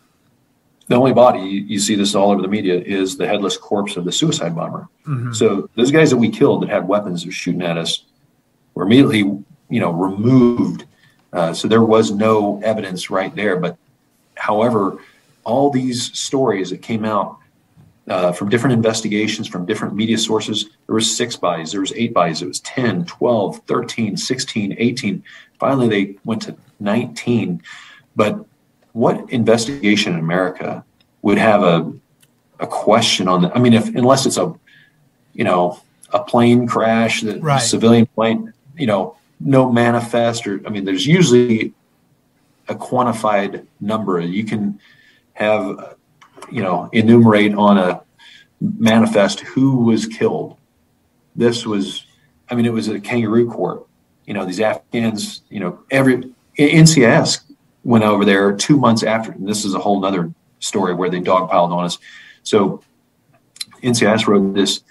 The 0.87 0.95
only 0.97 1.13
body 1.13 1.41
you, 1.41 1.79
see 1.81 1.97
this 1.97 2.15
all 2.15 2.31
over 2.31 2.43
the 2.43 2.49
media 2.49 2.77
is 2.77 3.17
the 3.17 3.27
headless 3.27 3.57
corpse 3.57 3.97
of 3.97 4.05
the 4.05 4.13
suicide 4.13 4.55
bomber. 4.55 4.89
So 5.35 5.69
those 5.77 5.91
guys 5.93 6.11
that 6.11 6.17
we 6.17 6.31
killed 6.31 6.63
that 6.63 6.69
had 6.69 6.87
weapons 6.87 7.23
that 7.23 7.29
were 7.29 7.33
shooting 7.33 7.63
at 7.63 7.79
us 7.79 8.05
were 8.75 8.85
immediately, 8.85 9.23
you 9.71 9.81
know, 9.81 9.91
removed. 9.93 10.85
Uh, 11.33 11.55
so 11.55 11.69
there 11.69 11.83
was 11.83 12.11
no 12.11 12.61
evidence 12.63 13.11
right 13.11 13.35
there. 13.35 13.57
But 13.57 13.77
however, 14.35 14.99
all 15.45 15.71
these 15.71 16.17
stories 16.19 16.71
that 16.71 16.83
came 16.83 17.05
out 17.05 17.39
uh, 18.09 18.33
from 18.33 18.49
different 18.49 18.75
investigations, 18.75 19.47
from 19.47 19.65
different 19.65 19.95
media 19.95 20.19
sources, 20.19 20.69
there 20.87 20.95
was 20.95 21.17
six 21.17 21.37
bodies, 21.37 21.71
there 21.73 21.81
was 21.81 21.93
eight 21.95 22.13
bodies, 22.13 22.43
it 22.43 22.49
was 22.49 22.61
10, 22.61 23.07
12, 23.07 23.59
13, 23.67 24.17
16, 24.17 24.75
18. 24.77 25.23
Finally, 25.59 25.89
they 25.89 26.17
went 26.25 26.43
to 26.43 26.57
19. 26.81 27.63
But 28.17 28.45
what 28.93 29.31
investigation 29.31 30.15
in 30.15 30.19
America 30.19 30.85
would 31.23 31.39
have 31.39 31.63
a 31.63 31.93
a 32.59 32.67
question 32.67 33.27
on 33.29 33.43
that? 33.43 33.57
I 33.57 33.61
mean, 33.61 33.73
if 33.73 33.89
unless 33.95 34.27
it's 34.27 34.37
a 34.37 34.53
you 35.33 35.45
know 35.45 35.81
a 36.13 36.23
plane 36.23 36.67
crash, 36.67 37.23
that 37.23 37.41
Right. 37.41 37.63
civilian 37.63 38.07
plane, 38.07 38.53
you 38.77 38.87
know, 38.87 39.17
no 39.41 39.71
manifest 39.73 40.47
or 40.47 40.61
I 40.67 40.71
mean, 40.71 40.85
there's 40.85 41.07
usually 41.07 41.73
a 42.69 42.75
quantified 42.75 43.67
number. 43.81 44.21
You 44.21 44.45
can 44.45 44.81
have 45.35 45.97
you 46.51 46.63
know 46.63 46.89
enumerate 46.93 47.55
on 47.55 47.79
a 47.79 48.03
manifest 48.61 49.41
who 49.41 49.77
was 49.77 50.07
killed. 50.07 50.57
This 51.35 51.65
was, 51.65 52.05
I 52.51 52.55
mean, 52.55 52.67
it 52.67 52.73
was 52.73 52.89
a 52.89 53.01
kangaroo 53.01 53.51
court. 53.51 53.87
You 54.27 54.35
know, 54.35 54.45
these 54.45 54.61
Afghans, 54.61 55.43
you 55.49 55.61
know, 55.61 55.81
every 55.91 56.33
NCIS 56.59 57.41
went 57.85 58.05
over 58.05 58.25
there 58.25 58.55
two 58.55 58.77
months 58.77 59.03
after. 59.03 59.33
And 59.33 59.49
this 59.49 59.65
is 59.65 59.75
a 59.75 59.79
whole 59.79 60.01
nother 60.01 60.33
story 60.59 60.95
where 60.95 61.09
they 61.09 61.21
dogpiled 61.21 61.73
on 61.73 61.85
us. 61.85 61.99
So 62.43 62.83
NCIS 63.83 64.27
wrote 64.27 64.55
this 64.55 64.83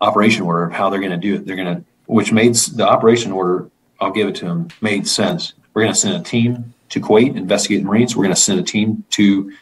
operation 0.00 0.42
order 0.42 0.64
of 0.64 0.72
how 0.72 0.90
they're 0.90 1.00
going 1.00 1.12
to 1.12 1.18
do 1.18 1.34
it. 1.34 1.46
They're 1.46 1.56
going 1.56 1.76
to, 1.76 1.84
which 2.06 2.32
made 2.32 2.54
the 2.54 2.88
operation 2.88 3.32
order, 3.32 3.70
I'll 4.00 4.10
give 4.12 4.28
it 4.28 4.34
to 4.36 4.46
him. 4.46 4.68
made 4.80 5.06
sense. 5.06 5.54
We're 5.74 5.82
going 5.82 5.94
to 5.94 5.98
send 5.98 6.16
a 6.16 6.22
team 6.28 6.74
to 6.90 7.00
Kuwait, 7.00 7.36
investigate 7.36 7.80
the 7.82 7.88
Marines. 7.88 8.16
We're 8.16 8.24
going 8.24 8.34
to 8.34 8.40
send 8.40 8.60
a 8.60 8.62
team 8.62 9.04
to 9.10 9.52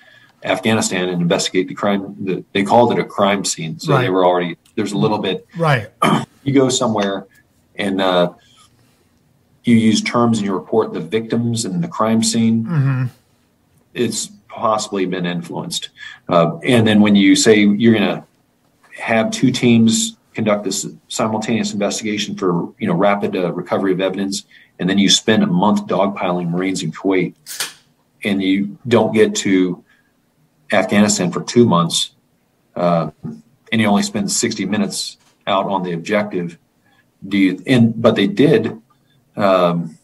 Afghanistan 0.44 1.08
and 1.08 1.20
investigate 1.20 1.68
the 1.68 1.74
crime. 1.74 2.14
The, 2.24 2.44
they 2.52 2.62
called 2.62 2.92
it 2.92 2.98
a 2.98 3.04
crime 3.04 3.44
scene. 3.44 3.78
So 3.78 3.92
they 4.02 4.10
were 4.10 4.24
already, 4.24 4.56
there's 4.76 4.92
a 4.92 4.98
little 4.98 5.18
bit 5.18 5.46
Right. 5.56 5.88
you 6.44 6.52
go 6.52 6.68
somewhere 6.68 7.26
and 7.76 8.00
uh, 8.00 8.32
you 9.64 9.74
use 9.76 10.00
terms 10.02 10.38
in 10.38 10.44
your 10.44 10.54
report, 10.56 10.92
the 10.92 11.00
victims 11.00 11.64
and 11.64 11.82
the 11.82 11.88
crime 11.88 12.22
scene, 12.22 13.10
it's 13.94 14.26
possibly 14.48 15.06
been 15.06 15.26
influenced. 15.26 15.90
Uh, 16.28 16.58
and 16.58 16.86
then 16.86 17.00
when 17.00 17.16
you 17.16 17.34
say 17.34 17.56
you're 17.60 17.94
going 17.94 18.06
to 18.06 18.24
have 19.02 19.30
two 19.30 19.50
teams 19.50 20.15
conduct 20.36 20.64
this 20.64 20.86
simultaneous 21.08 21.72
investigation 21.72 22.36
for 22.36 22.74
you 22.78 22.86
know 22.86 22.94
rapid 22.94 23.34
uh, 23.34 23.50
recovery 23.52 23.92
of 23.92 24.00
evidence, 24.00 24.44
and 24.78 24.88
then 24.88 24.98
you 24.98 25.08
spend 25.08 25.42
a 25.42 25.46
month 25.46 25.86
dogpiling 25.86 26.50
Marines 26.50 26.82
in 26.82 26.92
Kuwait, 26.92 27.34
and 28.22 28.42
you 28.42 28.78
don't 28.86 29.14
get 29.14 29.34
to 29.36 29.82
Afghanistan 30.70 31.32
for 31.32 31.42
two 31.42 31.64
months, 31.66 32.10
uh, 32.76 33.10
and 33.72 33.80
you 33.80 33.86
only 33.86 34.02
spend 34.02 34.30
60 34.30 34.66
minutes 34.66 35.16
out 35.46 35.66
on 35.66 35.82
the 35.82 35.92
objective. 35.92 36.58
Do 37.26 37.38
you? 37.38 37.62
And 37.66 38.00
but 38.00 38.14
they 38.14 38.26
did. 38.26 38.80
Um, 39.36 39.98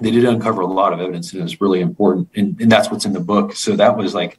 they 0.00 0.12
did 0.12 0.24
uncover 0.24 0.60
a 0.60 0.66
lot 0.66 0.92
of 0.92 1.00
evidence 1.00 1.32
and 1.32 1.40
it 1.40 1.42
was 1.42 1.60
really 1.60 1.80
important 1.80 2.28
and, 2.36 2.60
and 2.60 2.70
that's 2.70 2.88
what's 2.88 3.04
in 3.04 3.12
the 3.12 3.26
book 3.32 3.56
so 3.56 3.74
that 3.74 3.96
was 3.96 4.14
like 4.14 4.38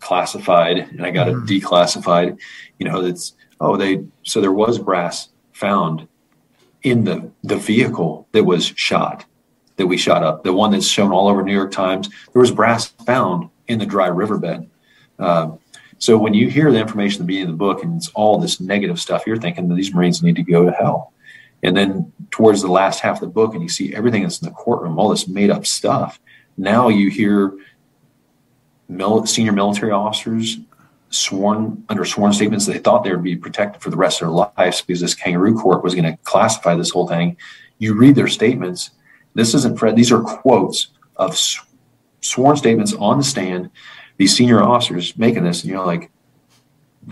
classified 0.00 0.78
and 0.78 1.06
i 1.06 1.12
got 1.12 1.28
it 1.28 1.36
declassified 1.46 2.36
you 2.80 2.88
know 2.88 3.04
it's 3.04 3.36
oh 3.60 3.76
they 3.76 4.04
so 4.22 4.40
there 4.40 4.52
was 4.52 4.78
brass 4.78 5.28
found 5.52 6.06
in 6.82 7.04
the 7.04 7.30
the 7.42 7.56
vehicle 7.56 8.26
that 8.32 8.44
was 8.44 8.66
shot 8.76 9.24
that 9.80 9.86
we 9.86 9.96
shot 9.96 10.22
up, 10.22 10.44
the 10.44 10.52
one 10.52 10.70
that's 10.70 10.86
shown 10.86 11.10
all 11.10 11.26
over 11.26 11.42
New 11.42 11.54
York 11.54 11.72
Times. 11.72 12.10
There 12.32 12.40
was 12.40 12.50
brass 12.50 12.88
found 13.06 13.48
in 13.66 13.78
the 13.78 13.86
dry 13.86 14.08
riverbed. 14.08 14.68
Uh, 15.18 15.52
so 15.96 16.18
when 16.18 16.34
you 16.34 16.50
hear 16.50 16.70
the 16.70 16.78
information 16.78 17.16
at 17.16 17.20
the 17.20 17.26
beginning 17.28 17.48
of 17.48 17.54
the 17.54 17.64
book 17.64 17.82
and 17.82 17.96
it's 17.96 18.10
all 18.10 18.38
this 18.38 18.60
negative 18.60 19.00
stuff, 19.00 19.26
you're 19.26 19.38
thinking 19.38 19.68
that 19.68 19.74
these 19.76 19.94
Marines 19.94 20.22
need 20.22 20.36
to 20.36 20.42
go 20.42 20.66
to 20.66 20.70
hell. 20.70 21.14
And 21.62 21.74
then 21.74 22.12
towards 22.30 22.60
the 22.60 22.70
last 22.70 23.00
half 23.00 23.16
of 23.16 23.20
the 23.22 23.26
book, 23.28 23.54
and 23.54 23.62
you 23.62 23.70
see 23.70 23.94
everything 23.94 24.22
that's 24.22 24.42
in 24.42 24.48
the 24.48 24.54
courtroom, 24.54 24.98
all 24.98 25.08
this 25.08 25.26
made 25.26 25.50
up 25.50 25.66
stuff. 25.66 26.20
Now 26.58 26.88
you 26.88 27.08
hear 27.08 27.54
mil- 28.86 29.24
senior 29.24 29.52
military 29.52 29.92
officers 29.92 30.58
sworn 31.10 31.84
under 31.88 32.04
sworn 32.04 32.32
statements 32.32 32.66
they 32.66 32.78
thought 32.78 33.02
they 33.02 33.10
would 33.10 33.22
be 33.22 33.36
protected 33.36 33.82
for 33.82 33.90
the 33.90 33.96
rest 33.96 34.22
of 34.22 34.28
their 34.28 34.52
lives 34.56 34.80
because 34.80 35.00
this 35.00 35.14
kangaroo 35.14 35.58
court 35.58 35.82
was 35.82 35.94
going 35.94 36.04
to 36.04 36.16
classify 36.22 36.74
this 36.74 36.90
whole 36.90 37.08
thing. 37.08 37.36
You 37.78 37.94
read 37.94 38.14
their 38.14 38.28
statements. 38.28 38.90
This 39.34 39.54
isn't 39.54 39.78
Fred. 39.78 39.96
These 39.96 40.12
are 40.12 40.20
quotes 40.20 40.88
of 41.16 41.36
sw- 41.36 41.62
sworn 42.20 42.56
statements 42.56 42.94
on 42.94 43.18
the 43.18 43.24
stand. 43.24 43.70
These 44.18 44.36
senior 44.36 44.62
officers 44.62 45.16
making 45.16 45.44
this, 45.44 45.62
and 45.62 45.70
you're 45.70 45.84
like, 45.84 46.10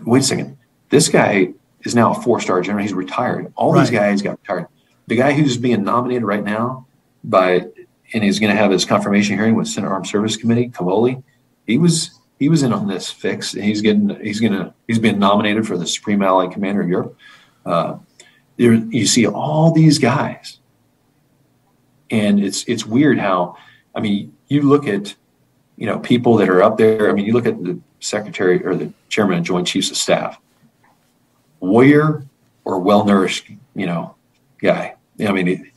wait 0.04 0.20
a 0.20 0.24
second. 0.24 0.58
This 0.90 1.08
guy 1.08 1.54
is 1.82 1.94
now 1.94 2.12
a 2.12 2.22
four 2.22 2.40
star 2.40 2.60
general. 2.60 2.82
He's 2.82 2.92
retired. 2.92 3.52
All 3.56 3.72
these 3.72 3.90
guys 3.90 4.22
got 4.22 4.38
retired. 4.40 4.66
The 5.06 5.16
guy 5.16 5.32
who's 5.32 5.56
being 5.56 5.84
nominated 5.84 6.24
right 6.24 6.44
now 6.44 6.86
by 7.24 7.66
and 8.12 8.24
he's 8.24 8.38
going 8.38 8.54
to 8.54 8.56
have 8.56 8.70
his 8.70 8.84
confirmation 8.84 9.36
hearing 9.36 9.54
with 9.54 9.68
Senate 9.68 9.88
Armed 9.88 10.06
Service 10.06 10.36
Committee, 10.36 10.68
Cavoli. 10.68 11.22
He 11.66 11.76
was 11.78 12.17
he 12.38 12.48
was 12.48 12.62
in 12.62 12.72
on 12.72 12.86
this 12.86 13.10
fix, 13.10 13.54
and 13.54 13.64
he's 13.64 13.80
getting 13.80 14.08
he's 14.20 14.40
to 14.40 14.72
he's 14.86 14.98
been 14.98 15.18
nominated 15.18 15.66
for 15.66 15.76
the 15.76 15.86
Supreme 15.86 16.22
Allied 16.22 16.52
Commander 16.52 16.82
of 16.82 16.88
Europe. 16.88 17.16
Uh, 17.66 17.98
there, 18.56 18.74
you 18.74 19.06
see 19.06 19.26
all 19.26 19.72
these 19.72 19.98
guys, 19.98 20.58
and 22.10 22.42
it's 22.42 22.64
it's 22.64 22.86
weird 22.86 23.18
how 23.18 23.56
I 23.94 24.00
mean 24.00 24.36
you 24.46 24.62
look 24.62 24.86
at 24.86 25.14
you 25.76 25.86
know 25.86 25.98
people 25.98 26.36
that 26.36 26.48
are 26.48 26.62
up 26.62 26.78
there. 26.78 27.10
I 27.10 27.12
mean 27.12 27.26
you 27.26 27.32
look 27.32 27.46
at 27.46 27.62
the 27.62 27.78
secretary 28.00 28.64
or 28.64 28.76
the 28.76 28.92
chairman 29.08 29.38
of 29.38 29.44
Joint 29.44 29.66
Chiefs 29.66 29.90
of 29.90 29.96
Staff, 29.96 30.40
warrior 31.60 32.24
or 32.64 32.78
well 32.78 33.04
nourished 33.04 33.50
you 33.74 33.86
know 33.86 34.14
guy. 34.60 34.94
I 35.20 35.32
mean. 35.32 35.48
It, 35.48 35.72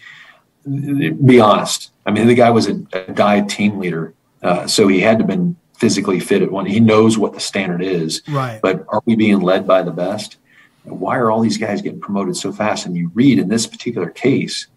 be 0.64 1.40
honest. 1.40 1.92
I 2.06 2.12
mean, 2.12 2.28
the 2.28 2.36
guy 2.36 2.52
was 2.52 2.68
a, 2.68 2.80
a 2.94 3.12
diet 3.14 3.50
team 3.50 3.80
leader, 3.80 4.14
uh, 4.44 4.68
so 4.68 4.88
he 4.88 5.00
had 5.00 5.18
to 5.18 5.24
been 5.24 5.56
physically 5.82 6.20
fit 6.20 6.44
at 6.44 6.52
one. 6.52 6.68
He 6.68 6.80
knows 6.80 7.18
what 7.18 7.34
the 7.34 7.40
standard 7.40 7.82
is. 7.82 8.22
Right. 8.30 8.60
But 8.62 8.86
are 8.90 9.02
we 9.08 9.16
being 9.16 9.40
led 9.40 9.66
by 9.66 9.82
the 9.82 9.90
best? 9.90 10.38
Why 10.84 11.18
are 11.18 11.32
all 11.32 11.42
these 11.42 11.58
guys 11.58 11.82
getting 11.82 12.00
promoted 12.00 12.38
so 12.38 12.52
fast? 12.52 12.86
And 12.86 12.96
you 12.96 13.10
read 13.16 13.40
in 13.40 13.50
this 13.50 13.66
particular 13.66 14.12
case, 14.12 14.68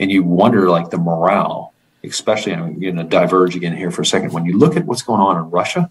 and 0.00 0.10
you 0.10 0.22
wonder 0.22 0.70
like 0.70 0.88
the 0.88 0.96
morale, 0.96 1.74
especially. 2.02 2.54
I'm 2.54 2.80
going 2.80 2.96
to 2.96 3.04
diverge 3.04 3.54
again 3.54 3.76
here 3.76 3.90
for 3.90 4.00
a 4.00 4.06
second. 4.06 4.32
When 4.32 4.46
you 4.46 4.56
look 4.56 4.74
at 4.74 4.86
what's 4.86 5.02
going 5.02 5.20
on 5.20 5.36
in 5.36 5.50
Russia, 5.50 5.90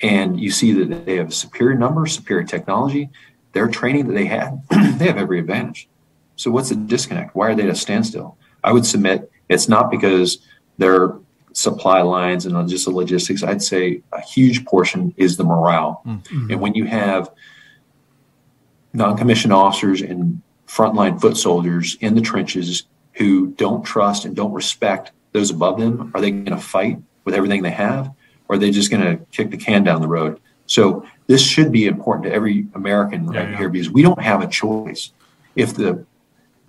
and 0.00 0.40
you 0.40 0.52
see 0.52 0.72
that 0.72 1.04
they 1.04 1.16
have 1.16 1.34
superior 1.34 1.76
numbers, 1.76 2.14
superior 2.14 2.44
technology, 2.44 3.10
their 3.54 3.66
training 3.66 4.06
that 4.06 4.14
they 4.14 4.26
had, 4.26 4.62
they 4.70 5.06
have 5.06 5.18
every 5.18 5.40
advantage. 5.40 5.88
So 6.36 6.52
what's 6.52 6.68
the 6.68 6.76
disconnect? 6.76 7.34
Why 7.34 7.48
are 7.48 7.54
they 7.56 7.64
at 7.64 7.70
a 7.70 7.74
standstill? 7.74 8.38
I 8.62 8.72
would 8.72 8.86
submit 8.86 9.32
it's 9.48 9.68
not 9.68 9.90
because 9.90 10.38
their 10.78 11.18
supply 11.52 12.02
lines 12.02 12.46
and 12.46 12.68
just 12.68 12.84
the 12.84 12.90
logistics. 12.90 13.42
I'd 13.42 13.62
say 13.62 14.02
a 14.12 14.20
huge 14.20 14.64
portion 14.64 15.14
is 15.16 15.36
the 15.36 15.44
morale. 15.44 16.02
Mm. 16.06 16.50
And 16.52 16.60
when 16.60 16.74
you 16.74 16.84
have 16.84 17.30
non-commissioned 18.92 19.52
officers 19.52 20.02
and 20.02 20.42
frontline 20.66 21.20
foot 21.20 21.36
soldiers 21.36 21.96
in 22.00 22.14
the 22.14 22.20
trenches 22.20 22.84
who 23.14 23.48
don't 23.48 23.84
trust 23.84 24.24
and 24.24 24.36
don't 24.36 24.52
respect 24.52 25.12
those 25.32 25.50
above 25.50 25.78
them, 25.78 26.10
are 26.14 26.20
they 26.20 26.30
going 26.30 26.44
to 26.46 26.56
fight 26.56 27.00
with 27.24 27.34
everything 27.34 27.62
they 27.62 27.70
have, 27.70 28.12
or 28.48 28.56
are 28.56 28.58
they 28.58 28.70
just 28.70 28.90
going 28.90 29.02
to 29.02 29.24
kick 29.26 29.50
the 29.50 29.56
can 29.56 29.84
down 29.84 30.00
the 30.00 30.08
road? 30.08 30.40
So 30.66 31.04
this 31.26 31.42
should 31.42 31.72
be 31.72 31.86
important 31.86 32.26
to 32.26 32.32
every 32.32 32.66
American 32.74 33.26
right 33.26 33.50
yeah. 33.50 33.56
here 33.56 33.68
because 33.68 33.90
we 33.90 34.02
don't 34.02 34.20
have 34.20 34.42
a 34.42 34.46
choice. 34.46 35.12
If 35.56 35.74
the 35.74 36.04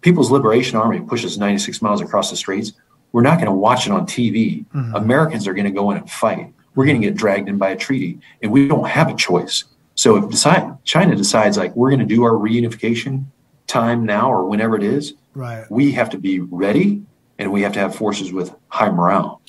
People's 0.01 0.31
Liberation 0.31 0.77
Army 0.77 1.01
pushes 1.01 1.37
96 1.37 1.81
miles 1.81 2.01
across 2.01 2.31
the 2.31 2.35
straits, 2.35 2.73
we're 3.11 3.21
not 3.21 3.35
going 3.35 3.47
to 3.47 3.51
watch 3.53 3.87
it 3.87 3.91
on 3.91 4.05
TV. 4.05 4.65
Mm-hmm. 4.67 4.95
Americans 4.95 5.47
are 5.47 5.53
going 5.53 5.65
to 5.65 5.71
go 5.71 5.91
in 5.91 5.97
and 5.97 6.09
fight. 6.09 6.53
We're 6.75 6.85
going 6.85 7.01
to 7.01 7.07
get 7.07 7.15
dragged 7.17 7.49
in 7.49 7.57
by 7.57 7.69
a 7.71 7.75
treaty, 7.75 8.19
and 8.41 8.51
we 8.51 8.67
don't 8.67 8.87
have 8.87 9.09
a 9.09 9.15
choice. 9.15 9.65
So 9.95 10.15
if 10.15 10.29
decide, 10.29 10.83
China 10.85 11.15
decides 11.15 11.57
like 11.57 11.75
we're 11.75 11.89
going 11.89 11.99
to 11.99 12.05
do 12.05 12.23
our 12.23 12.31
reunification 12.31 13.25
time 13.67 14.05
now 14.05 14.31
or 14.31 14.45
whenever 14.45 14.75
it 14.75 14.83
is, 14.83 15.13
Right. 15.33 15.69
we 15.69 15.91
have 15.93 16.09
to 16.11 16.17
be 16.17 16.39
ready, 16.39 17.03
and 17.39 17.51
we 17.51 17.61
have 17.61 17.73
to 17.73 17.79
have 17.79 17.95
forces 17.95 18.31
with 18.33 18.53
high 18.69 18.89
morale. 18.89 19.41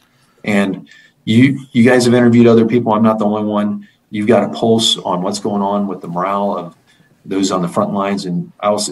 And 0.44 0.88
you 1.24 1.64
you 1.72 1.84
guys 1.88 2.04
have 2.04 2.14
interviewed 2.14 2.46
other 2.48 2.66
people. 2.66 2.92
I'm 2.92 3.02
not 3.02 3.18
the 3.18 3.24
only 3.26 3.44
one. 3.44 3.88
You've 4.10 4.26
got 4.26 4.42
a 4.44 4.48
pulse 4.48 4.98
on 4.98 5.22
what's 5.22 5.38
going 5.38 5.62
on 5.62 5.86
with 5.86 6.00
the 6.00 6.08
morale 6.08 6.56
of 6.56 6.76
those 7.24 7.50
on 7.52 7.62
the 7.62 7.68
front 7.68 7.92
lines. 7.94 8.26
And 8.26 8.50
I 8.60 8.70
was 8.70 8.90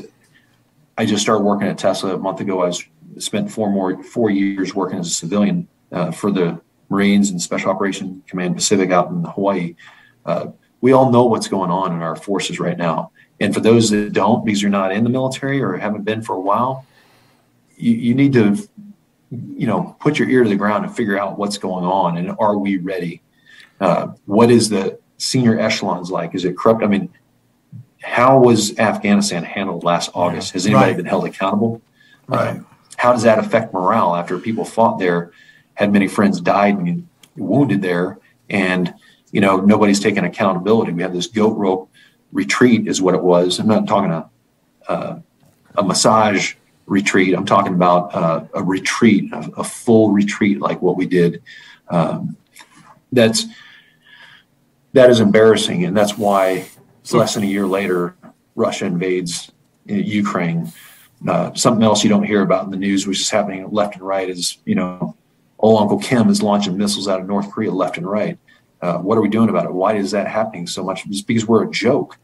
I 0.96 1.06
just 1.06 1.22
started 1.22 1.42
working 1.42 1.66
at 1.66 1.78
Tesla 1.78 2.14
a 2.14 2.18
month 2.18 2.40
ago. 2.40 2.62
I 2.62 2.66
was 2.68 2.84
spent 3.18 3.50
four 3.50 3.70
more 3.70 4.02
four 4.02 4.30
years 4.30 4.74
working 4.74 4.98
as 4.98 5.06
a 5.08 5.14
civilian 5.14 5.68
uh, 5.92 6.10
for 6.10 6.30
the 6.30 6.60
Marines 6.88 7.30
and 7.30 7.40
Special 7.40 7.70
Operation 7.70 8.22
Command 8.26 8.54
Pacific 8.56 8.90
out 8.90 9.10
in 9.10 9.24
Hawaii. 9.24 9.74
Uh, 10.26 10.48
we 10.80 10.92
all 10.92 11.10
know 11.10 11.24
what's 11.24 11.48
going 11.48 11.70
on 11.70 11.92
in 11.92 12.02
our 12.02 12.16
forces 12.16 12.58
right 12.58 12.76
now. 12.76 13.12
And 13.38 13.54
for 13.54 13.60
those 13.60 13.90
that 13.90 14.12
don't, 14.12 14.44
because 14.44 14.60
you're 14.60 14.70
not 14.70 14.92
in 14.92 15.04
the 15.04 15.10
military 15.10 15.60
or 15.62 15.76
haven't 15.76 16.04
been 16.04 16.22
for 16.22 16.34
a 16.34 16.40
while, 16.40 16.84
you, 17.76 17.92
you 17.92 18.14
need 18.14 18.32
to, 18.34 18.56
you 19.30 19.66
know, 19.66 19.96
put 20.00 20.18
your 20.18 20.28
ear 20.28 20.42
to 20.42 20.48
the 20.48 20.56
ground 20.56 20.84
and 20.84 20.94
figure 20.94 21.18
out 21.18 21.38
what's 21.38 21.58
going 21.58 21.84
on 21.84 22.16
and 22.16 22.34
are 22.38 22.58
we 22.58 22.76
ready? 22.78 23.22
Uh, 23.80 24.08
what 24.26 24.50
is 24.50 24.68
the 24.68 24.98
senior 25.16 25.58
echelons 25.58 26.10
like? 26.10 26.34
Is 26.34 26.44
it 26.44 26.56
corrupt? 26.56 26.82
I 26.82 26.86
mean, 26.86 27.08
how 28.02 28.38
was 28.38 28.78
Afghanistan 28.78 29.44
handled 29.44 29.84
last 29.84 30.10
August? 30.14 30.52
Has 30.52 30.66
anybody 30.66 30.92
Right. 30.92 30.96
been 30.96 31.06
held 31.06 31.26
accountable? 31.26 31.80
Right. 32.26 32.56
Uh, 32.56 32.60
how 33.00 33.12
does 33.12 33.22
that 33.22 33.38
affect 33.38 33.72
morale 33.72 34.14
after 34.14 34.38
people 34.38 34.62
fought 34.62 34.98
there, 34.98 35.32
had 35.72 35.90
many 35.90 36.06
friends 36.06 36.38
died 36.38 36.76
and 36.76 37.08
wounded 37.34 37.80
there, 37.80 38.18
and 38.50 38.92
you 39.32 39.40
know 39.40 39.56
nobody's 39.56 40.00
taking 40.00 40.24
accountability? 40.24 40.92
We 40.92 41.00
had 41.00 41.14
this 41.14 41.26
goat 41.26 41.56
rope 41.56 41.90
retreat, 42.30 42.86
is 42.86 43.00
what 43.00 43.14
it 43.14 43.22
was. 43.22 43.58
I'm 43.58 43.68
not 43.68 43.88
talking 43.88 44.10
a 44.10 44.28
uh, 44.86 45.18
a 45.76 45.82
massage 45.82 46.56
retreat. 46.84 47.34
I'm 47.34 47.46
talking 47.46 47.72
about 47.72 48.14
uh, 48.14 48.44
a 48.52 48.62
retreat, 48.62 49.32
a, 49.32 49.50
a 49.56 49.64
full 49.64 50.12
retreat 50.12 50.60
like 50.60 50.82
what 50.82 50.98
we 50.98 51.06
did. 51.06 51.42
Um, 51.88 52.36
that's 53.12 53.46
that 54.92 55.08
is 55.08 55.20
embarrassing, 55.20 55.86
and 55.86 55.96
that's 55.96 56.18
why 56.18 56.68
less 57.12 57.32
than 57.32 57.44
a 57.44 57.46
year 57.46 57.66
later, 57.66 58.14
Russia 58.56 58.84
invades 58.84 59.50
Ukraine. 59.86 60.70
Uh, 61.26 61.52
something 61.54 61.82
else 61.84 62.02
you 62.02 62.08
don't 62.08 62.24
hear 62.24 62.42
about 62.42 62.64
in 62.64 62.70
the 62.70 62.76
news, 62.76 63.06
which 63.06 63.20
is 63.20 63.28
happening 63.28 63.68
left 63.70 63.94
and 63.94 64.02
right, 64.02 64.28
is 64.28 64.58
you 64.64 64.74
know, 64.74 65.16
old 65.58 65.82
Uncle 65.82 65.98
Kim 65.98 66.28
is 66.28 66.42
launching 66.42 66.76
missiles 66.76 67.08
out 67.08 67.20
of 67.20 67.26
North 67.26 67.50
Korea 67.50 67.70
left 67.70 67.98
and 67.98 68.08
right. 68.08 68.38
Uh, 68.80 68.98
what 68.98 69.18
are 69.18 69.20
we 69.20 69.28
doing 69.28 69.50
about 69.50 69.66
it? 69.66 69.72
Why 69.72 69.94
is 69.96 70.12
that 70.12 70.26
happening 70.26 70.66
so 70.66 70.82
much? 70.82 71.04
It's 71.06 71.20
because 71.20 71.46
we're 71.46 71.64
a 71.64 71.70
joke. 71.70 72.16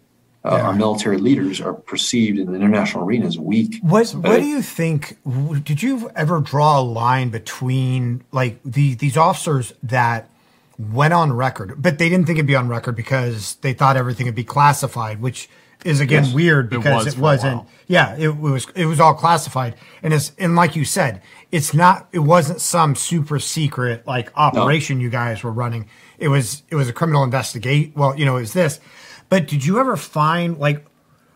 Uh, 0.43 0.61
Our 0.61 0.75
military 0.75 1.19
leaders 1.19 1.61
are 1.61 1.75
perceived 1.75 2.39
in 2.39 2.47
the 2.47 2.55
international 2.55 3.05
arena 3.05 3.27
as 3.27 3.37
weak. 3.37 3.81
What 3.83 4.09
What 4.11 4.41
do 4.41 4.47
you 4.47 4.63
think? 4.63 5.19
Did 5.65 5.83
you 5.83 6.09
ever 6.15 6.41
draw 6.41 6.79
a 6.79 6.83
line 6.83 7.31
between 7.31 8.23
like 8.31 8.61
the, 8.65 8.95
these 8.95 9.17
officers 9.17 9.75
that 9.83 10.31
went 10.79 11.13
on 11.13 11.33
record, 11.33 11.83
but 11.83 11.99
they 11.99 12.09
didn't 12.09 12.27
think 12.27 12.39
it'd 12.39 12.47
be 12.47 12.55
on 12.55 12.69
record 12.69 12.95
because 12.95 13.57
they 13.57 13.73
thought 13.73 13.97
everything 13.97 14.27
would 14.27 14.35
be 14.35 14.45
classified, 14.45 15.21
which 15.21 15.49
is 15.85 16.01
again 16.01 16.25
Yes, 16.25 16.35
weird 16.35 16.71
because 16.71 17.07
it, 17.07 17.19
was 17.19 17.45
not. 17.45 17.67
Yeah, 17.87 18.17
it 18.17 18.37
was. 18.37 18.67
It 18.75 18.87
was 18.87 18.99
all 19.01 19.15
classified, 19.15 19.77
and 20.03 20.13
it's 20.13 20.33
and 20.39 20.57
like 20.57 20.75
you 20.75 20.85
said, 20.85 21.23
it's 21.53 21.73
not. 21.75 22.09
It 22.13 22.21
wasn't 22.21 22.61
some 22.61 22.95
super 22.95 23.39
secret 23.39 24.07
like 24.07 24.33
operation 24.37 25.01
you 25.01 25.11
guys 25.11 25.43
were 25.43 25.53
running. 25.53 25.89
It 26.19 26.29
was. 26.29 26.63
It 26.71 26.75
was 26.75 26.89
a 26.89 26.93
criminal 26.93 27.23
investigate. 27.23 27.93
Well, 27.95 28.19
you 28.19 28.25
know, 28.25 28.37
it 28.37 28.41
was 28.41 28.53
this. 28.53 28.81
But 29.29 29.47
did 29.47 29.65
you 29.65 29.79
ever 29.79 29.97
find 29.97 30.59
like 30.59 30.85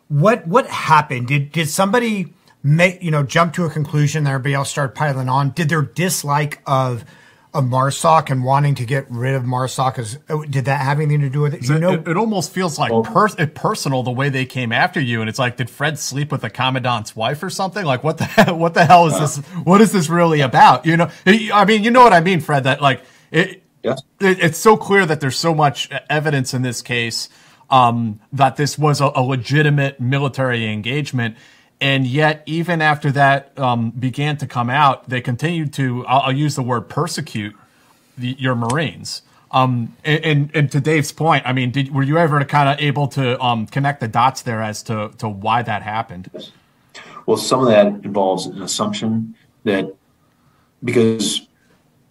what 0.09 0.47
what 0.47 0.67
happened? 0.67 1.29
Did 1.29 1.53
did 1.53 1.69
somebody 1.69 2.35
make 2.63 3.03
you 3.03 3.11
know 3.11 3.23
jump 3.23 3.55
to 3.55 3.65
a 3.65 3.71
conclusion 3.71 4.25
that 4.25 4.31
everybody 4.31 4.55
else 4.55 4.71
started 4.71 4.95
piling 4.95 5.29
on? 5.29 5.51
Did 5.51 5.69
their 5.69 5.83
dislike 5.83 6.61
of 6.67 7.05
of 7.53 7.65
Marsoc 7.65 8.31
and 8.31 8.45
wanting 8.45 8.75
to 8.77 8.85
get 8.87 9.07
rid 9.11 9.35
of 9.35 9.43
Marsoc 9.45 9.99
is 9.99 10.19
did 10.51 10.67
that 10.67 10.83
have 10.83 11.01
anything 11.01 11.21
to 11.23 11.31
do 11.31 11.41
with 11.41 11.55
it? 11.55 11.65
You 11.69 11.77
It, 11.77 11.81
know, 11.81 11.93
it, 11.95 12.09
it 12.09 12.17
almost 12.17 12.53
feels 12.53 12.79
like 12.79 12.91
per, 13.03 13.29
it 13.39 13.55
personal 13.55 14.03
the 14.03 14.11
way 14.13 14.29
they 14.29 14.47
came 14.47 14.73
after 14.73 15.01
you, 15.01 15.21
and 15.21 15.29
it's 15.29 15.39
like, 15.39 15.57
did 15.57 15.69
Fred 15.71 15.99
sleep 15.99 16.31
with 16.33 16.43
the 16.43 16.51
commandant's 16.51 17.17
wife 17.17 17.43
or 17.43 17.51
something? 17.51 17.85
Like, 17.85 18.05
what 18.05 18.19
the 18.19 18.25
hell, 18.25 18.57
what 18.59 18.75
the 18.75 18.85
hell 18.85 19.07
is 19.07 19.19
this? 19.19 19.37
What 19.65 19.81
is 19.81 19.93
this 19.93 20.09
really 20.09 20.41
about? 20.41 20.87
You 20.87 20.97
know, 20.97 21.11
I 21.27 21.65
mean, 21.65 21.83
you 21.85 21.91
know 21.91 22.03
what 22.03 22.13
I 22.13 22.21
mean, 22.21 22.41
Fred? 22.41 22.65
That 22.65 22.81
like 22.81 23.03
it, 23.33 23.63
Yes. 23.83 24.03
it, 24.21 24.39
it's 24.41 24.59
so 24.59 24.77
clear 24.77 25.07
that 25.07 25.21
there's 25.21 25.39
so 25.39 25.55
much 25.55 25.91
evidence 26.09 26.55
in 26.55 26.63
this 26.63 26.83
case 26.83 27.29
um, 27.71 28.21
that 28.33 28.57
this 28.57 28.79
was 28.79 29.01
a, 29.01 29.11
a 29.15 29.23
legitimate 29.23 30.01
military 30.01 30.67
engagement. 30.73 31.37
And 31.81 32.07
yet 32.07 32.43
even 32.47 32.83
after 32.83 33.11
that 33.13 33.59
um, 33.59 33.91
began 33.91 34.37
to 34.39 34.47
come 34.47 34.71
out, 34.71 35.09
they 35.09 35.21
continued 35.21 35.73
to 35.75 36.07
I'll, 36.07 36.21
I'll 36.21 36.33
use 36.33 36.57
the 36.57 36.63
word 36.63 36.89
persecute 36.89 37.57
the, 38.19 38.37
your 38.39 38.55
Marines. 38.55 39.23
Um, 39.53 39.97
and, 40.05 40.25
and, 40.25 40.51
and 40.55 40.73
to 40.73 40.81
Dave's 40.81 41.11
point, 41.11 41.45
I 41.45 41.53
mean, 41.53 41.73
did, 41.73 41.93
were 41.93 42.05
you 42.05 42.19
ever 42.19 42.45
kind 42.45 42.69
of 42.69 42.79
able 42.79 43.09
to 43.09 43.41
um, 43.43 43.67
connect 43.67 44.01
the 44.01 44.07
dots 44.07 44.43
there 44.43 44.63
as 44.63 44.83
to, 44.85 45.11
to 45.19 45.29
why 45.29 45.63
that 45.63 45.83
happened? 45.83 46.31
Well, 47.27 47.37
some 47.37 47.61
of 47.61 47.67
that 47.67 47.87
involves 48.05 48.47
an 48.47 48.63
assumption 48.63 49.35
that 49.65 49.93
because 50.85 51.49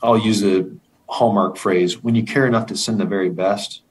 I'll 0.04 0.18
use 0.18 0.44
a 0.44 0.70
hallmark 1.08 1.58
phrase 1.58 2.04
when 2.04 2.14
you 2.14 2.24
care 2.24 2.46
enough 2.46 2.68
to 2.68 2.78
send 2.78 3.00
the 3.00 3.06
very 3.06 3.30
best, 3.30 3.82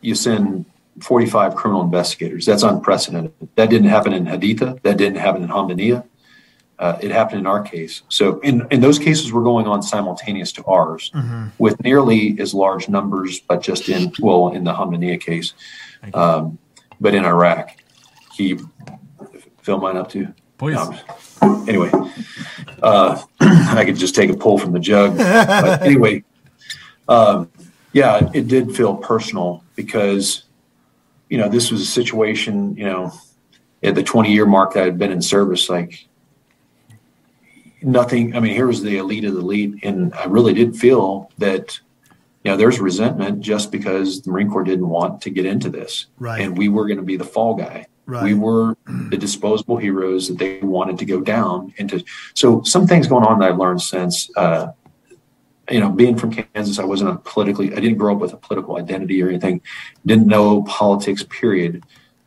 you 0.00 0.14
send 0.14 0.64
45 1.00 1.54
criminal 1.54 1.82
investigators. 1.82 2.46
That's 2.46 2.62
unprecedented. 2.62 3.32
That 3.56 3.70
didn't 3.70 3.88
happen 3.88 4.12
in 4.12 4.24
Haditha. 4.26 4.80
That 4.82 4.96
didn't 4.96 5.18
happen 5.18 5.42
in 5.42 5.48
Hamdaniya. 5.48 6.04
Uh, 6.78 6.98
it 7.02 7.10
happened 7.10 7.40
in 7.40 7.46
our 7.46 7.62
case. 7.62 8.02
So 8.08 8.40
in, 8.40 8.66
in 8.70 8.80
those 8.80 8.98
cases, 8.98 9.32
we're 9.32 9.42
going 9.42 9.66
on 9.66 9.82
simultaneous 9.82 10.50
to 10.52 10.64
ours 10.64 11.10
Mm-hmm. 11.14 11.48
with 11.58 11.82
nearly 11.84 12.38
as 12.40 12.54
large 12.54 12.88
numbers, 12.88 13.40
but 13.40 13.60
just 13.60 13.88
in, 13.90 14.12
well, 14.20 14.48
in 14.48 14.64
the 14.64 14.72
Hamdaniya 14.72 15.20
case. 15.20 15.52
Um, 16.14 16.58
but 17.00 17.14
in 17.14 17.24
Iraq, 17.26 17.76
he, 18.34 18.58
fill 19.62 19.78
mine 19.78 19.96
up 19.98 20.08
too. 20.08 20.32
Please. 20.56 20.74
No, 20.74 21.64
anyway, 21.68 21.90
uh, 22.82 23.20
I 23.40 23.84
could 23.84 23.96
just 23.96 24.14
take 24.14 24.30
a 24.30 24.36
pull 24.36 24.56
from 24.58 24.72
the 24.72 24.80
jug. 24.80 25.16
But 25.18 25.82
anyway, 25.82 26.24
um, 27.08 27.50
yeah, 27.92 28.30
it 28.32 28.48
did 28.48 28.74
feel 28.74 28.94
personal 28.96 29.64
because, 29.76 30.44
you 31.30 31.38
know, 31.38 31.48
this 31.48 31.70
was 31.70 31.80
a 31.80 31.86
situation, 31.86 32.76
you 32.76 32.84
know, 32.84 33.12
at 33.82 33.94
the 33.94 34.02
20 34.02 34.30
year 34.30 34.44
mark 34.44 34.74
that 34.74 34.82
I 34.82 34.84
had 34.84 34.98
been 34.98 35.12
in 35.12 35.22
service, 35.22 35.70
like 35.70 36.06
nothing. 37.80 38.36
I 38.36 38.40
mean, 38.40 38.52
here 38.52 38.66
was 38.66 38.82
the 38.82 38.98
elite 38.98 39.24
of 39.24 39.34
the 39.34 39.40
elite. 39.40 39.76
And 39.82 40.12
I 40.12 40.24
really 40.24 40.52
did 40.52 40.76
feel 40.76 41.30
that, 41.38 41.80
you 42.44 42.50
know, 42.50 42.56
there's 42.56 42.80
resentment 42.80 43.40
just 43.40 43.70
because 43.70 44.22
the 44.22 44.32
Marine 44.32 44.50
Corps 44.50 44.64
didn't 44.64 44.88
want 44.88 45.22
to 45.22 45.30
get 45.30 45.46
into 45.46 45.70
this. 45.70 46.06
Right. 46.18 46.42
And 46.42 46.58
we 46.58 46.68
were 46.68 46.86
going 46.86 46.98
to 46.98 47.04
be 47.04 47.16
the 47.16 47.24
fall 47.24 47.54
guy. 47.54 47.86
Right. 48.06 48.24
We 48.24 48.34
were 48.34 48.76
the 48.86 49.16
disposable 49.16 49.76
heroes 49.76 50.26
that 50.26 50.38
they 50.38 50.58
wanted 50.58 50.98
to 50.98 51.04
go 51.04 51.20
down 51.20 51.72
into. 51.76 52.02
So 52.34 52.60
some 52.64 52.88
things 52.88 53.06
going 53.06 53.24
on 53.24 53.38
that 53.38 53.52
I've 53.52 53.58
learned 53.58 53.82
since, 53.82 54.28
uh, 54.36 54.72
you 55.70 55.80
know, 55.80 55.90
being 55.90 56.16
from 56.16 56.32
Kansas, 56.32 56.78
I 56.78 56.84
wasn't 56.84 57.10
a 57.10 57.16
politically, 57.16 57.72
I 57.72 57.76
didn't 57.80 57.98
grow 57.98 58.14
up 58.14 58.20
with 58.20 58.32
a 58.32 58.36
political 58.36 58.76
identity 58.76 59.22
or 59.22 59.28
anything, 59.28 59.60
didn't 60.04 60.26
know 60.26 60.62
politics, 60.64 61.24
period. 61.28 61.84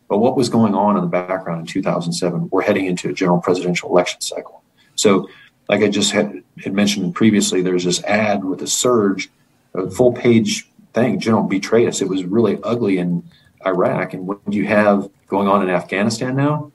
But 0.08 0.20
what 0.20 0.38
was 0.38 0.50
going 0.50 0.76
on 0.76 0.96
in 0.96 1.02
the 1.02 1.10
background 1.10 1.62
in 1.62 1.66
2007? 1.66 2.50
We're 2.52 2.62
heading 2.62 2.86
into 2.86 3.10
a 3.10 3.14
general 3.14 3.42
presidential 3.42 3.90
election 3.90 4.22
cycle. 4.22 4.64
So, 4.96 5.30
like 5.70 5.82
I 5.82 5.90
just 5.90 6.12
had, 6.12 6.44
had 6.64 6.74
mentioned 6.74 7.16
previously, 7.16 7.62
there's 7.62 7.86
this 7.86 8.04
ad 8.04 8.44
with 8.44 8.62
a 8.62 8.68
surge, 8.68 9.30
a 9.74 9.90
full 9.90 10.12
page 10.12 10.70
thing. 10.94 11.20
General 11.20 11.44
betrayed 11.44 11.88
us. 11.88 12.02
It 12.02 12.10
was 12.10 12.24
really 12.26 12.60
ugly 12.64 12.98
in 12.98 13.24
Iraq. 13.66 14.14
And 14.14 14.28
what 14.28 14.48
do 14.50 14.58
you 14.58 14.68
have 14.68 15.10
going 15.28 15.48
on 15.48 15.64
in 15.64 15.70
Afghanistan 15.70 16.36
now, 16.36 16.72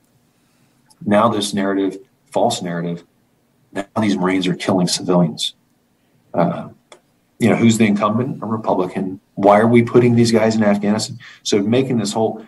now 1.04 1.28
this 1.28 1.54
narrative, 1.54 1.98
false 2.30 2.60
narrative, 2.60 3.04
now 3.72 3.84
these 4.00 4.16
Marines 4.16 4.46
are 4.46 4.54
killing 4.54 4.88
civilians. 4.88 5.54
Uh, 6.34 6.68
you 7.38 7.48
know, 7.48 7.56
who's 7.56 7.78
the 7.78 7.86
incumbent? 7.86 8.42
A 8.42 8.46
Republican. 8.46 9.20
Why 9.34 9.60
are 9.60 9.66
we 9.66 9.82
putting 9.82 10.16
these 10.16 10.32
guys 10.32 10.56
in 10.56 10.62
Afghanistan? 10.62 11.18
So 11.42 11.62
making 11.62 11.98
this 11.98 12.12
whole, 12.12 12.44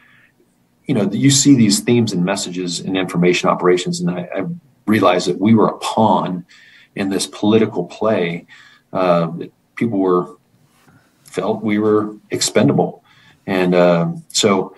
you 0.86 0.94
know, 0.94 1.08
you 1.10 1.30
see 1.30 1.54
these 1.54 1.80
themes 1.80 2.12
and 2.12 2.24
messages 2.24 2.80
in 2.80 2.96
information 2.96 3.48
operations, 3.48 4.00
and 4.00 4.10
I, 4.10 4.28
I 4.34 4.46
realized 4.86 5.28
that 5.28 5.40
we 5.40 5.54
were 5.54 5.68
a 5.68 5.78
pawn 5.78 6.44
in 6.96 7.10
this 7.10 7.26
political 7.26 7.84
play. 7.84 8.46
Uh, 8.92 9.30
people 9.76 9.98
were 9.98 10.36
felt 11.24 11.62
we 11.62 11.78
were 11.78 12.16
expendable, 12.30 13.04
and 13.46 13.74
um, 13.76 14.24
so 14.28 14.74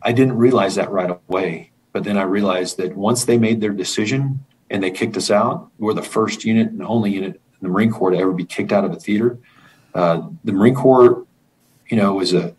I 0.00 0.12
didn't 0.12 0.38
realize 0.38 0.76
that 0.76 0.90
right 0.90 1.10
away. 1.28 1.72
But 1.92 2.04
then 2.04 2.16
I 2.16 2.22
realized 2.22 2.78
that 2.78 2.96
once 2.96 3.26
they 3.26 3.36
made 3.36 3.60
their 3.60 3.72
decision 3.72 4.44
and 4.70 4.82
they 4.82 4.90
kicked 4.90 5.18
us 5.18 5.30
out, 5.30 5.70
we're 5.78 5.92
the 5.92 6.02
first 6.02 6.44
unit 6.44 6.70
and 6.70 6.82
only 6.82 7.12
unit 7.12 7.40
the 7.62 7.68
Marine 7.68 7.90
Corps 7.90 8.10
to 8.10 8.18
ever 8.18 8.32
be 8.32 8.44
kicked 8.44 8.72
out 8.72 8.84
of 8.84 8.92
a 8.92 8.96
theater. 8.96 9.38
Uh, 9.94 10.28
the 10.44 10.52
Marine 10.52 10.74
Corps, 10.74 11.24
you 11.88 11.96
know, 11.96 12.20
is 12.20 12.34
a 12.34 12.54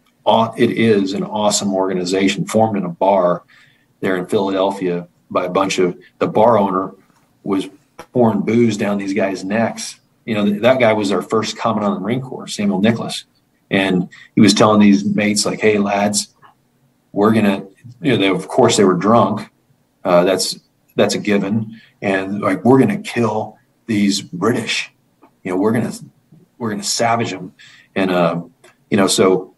it 0.58 0.72
is 0.72 1.14
an 1.14 1.24
awesome 1.24 1.74
organization 1.74 2.46
formed 2.46 2.78
in 2.78 2.86
a 2.86 2.90
bar 2.90 3.44
there 4.00 4.16
in 4.16 4.26
Philadelphia 4.26 5.08
by 5.30 5.46
a 5.46 5.50
bunch 5.50 5.80
of 5.80 5.98
the 6.20 6.28
bar 6.28 6.58
owner 6.58 6.92
was 7.44 7.68
pouring 7.98 8.42
booze 8.42 8.78
down 8.78 8.98
these 8.98 9.14
guys' 9.14 9.44
necks. 9.44 10.00
You 10.26 10.36
know, 10.36 10.50
that 10.60 10.80
guy 10.80 10.94
was 10.94 11.12
our 11.12 11.22
first 11.22 11.58
commandant 11.58 11.94
of 11.94 12.00
the 12.00 12.02
Marine 12.02 12.22
Corps, 12.22 12.48
Samuel 12.48 12.80
Nicholas, 12.80 13.26
and 13.70 14.08
he 14.36 14.42
was 14.42 14.54
telling 14.54 14.80
these 14.80 15.04
mates 15.04 15.46
like, 15.46 15.60
"Hey, 15.60 15.78
lads, 15.78 16.34
we're 17.12 17.34
gonna." 17.34 17.66
You 18.02 18.14
know, 18.14 18.18
they, 18.18 18.30
of 18.30 18.48
course 18.48 18.78
they 18.78 18.86
were 18.86 18.94
drunk. 18.94 19.50
Uh, 20.06 20.24
that's 20.24 20.60
that's 20.96 21.16
a 21.16 21.20
given, 21.20 21.82
and 22.02 22.40
like 22.40 22.64
we're 22.64 22.80
gonna 22.80 23.00
kill 23.02 23.58
these 23.86 24.22
British. 24.22 24.93
You 25.44 25.52
know, 25.52 25.58
we're 25.58 25.72
gonna 25.72 25.94
we're 26.58 26.70
gonna 26.70 26.84
savage 26.84 27.32
them, 27.32 27.54
and 27.96 28.12
uh, 28.12 28.42
you 28.90 28.98
know, 28.98 29.08
so 29.08 29.54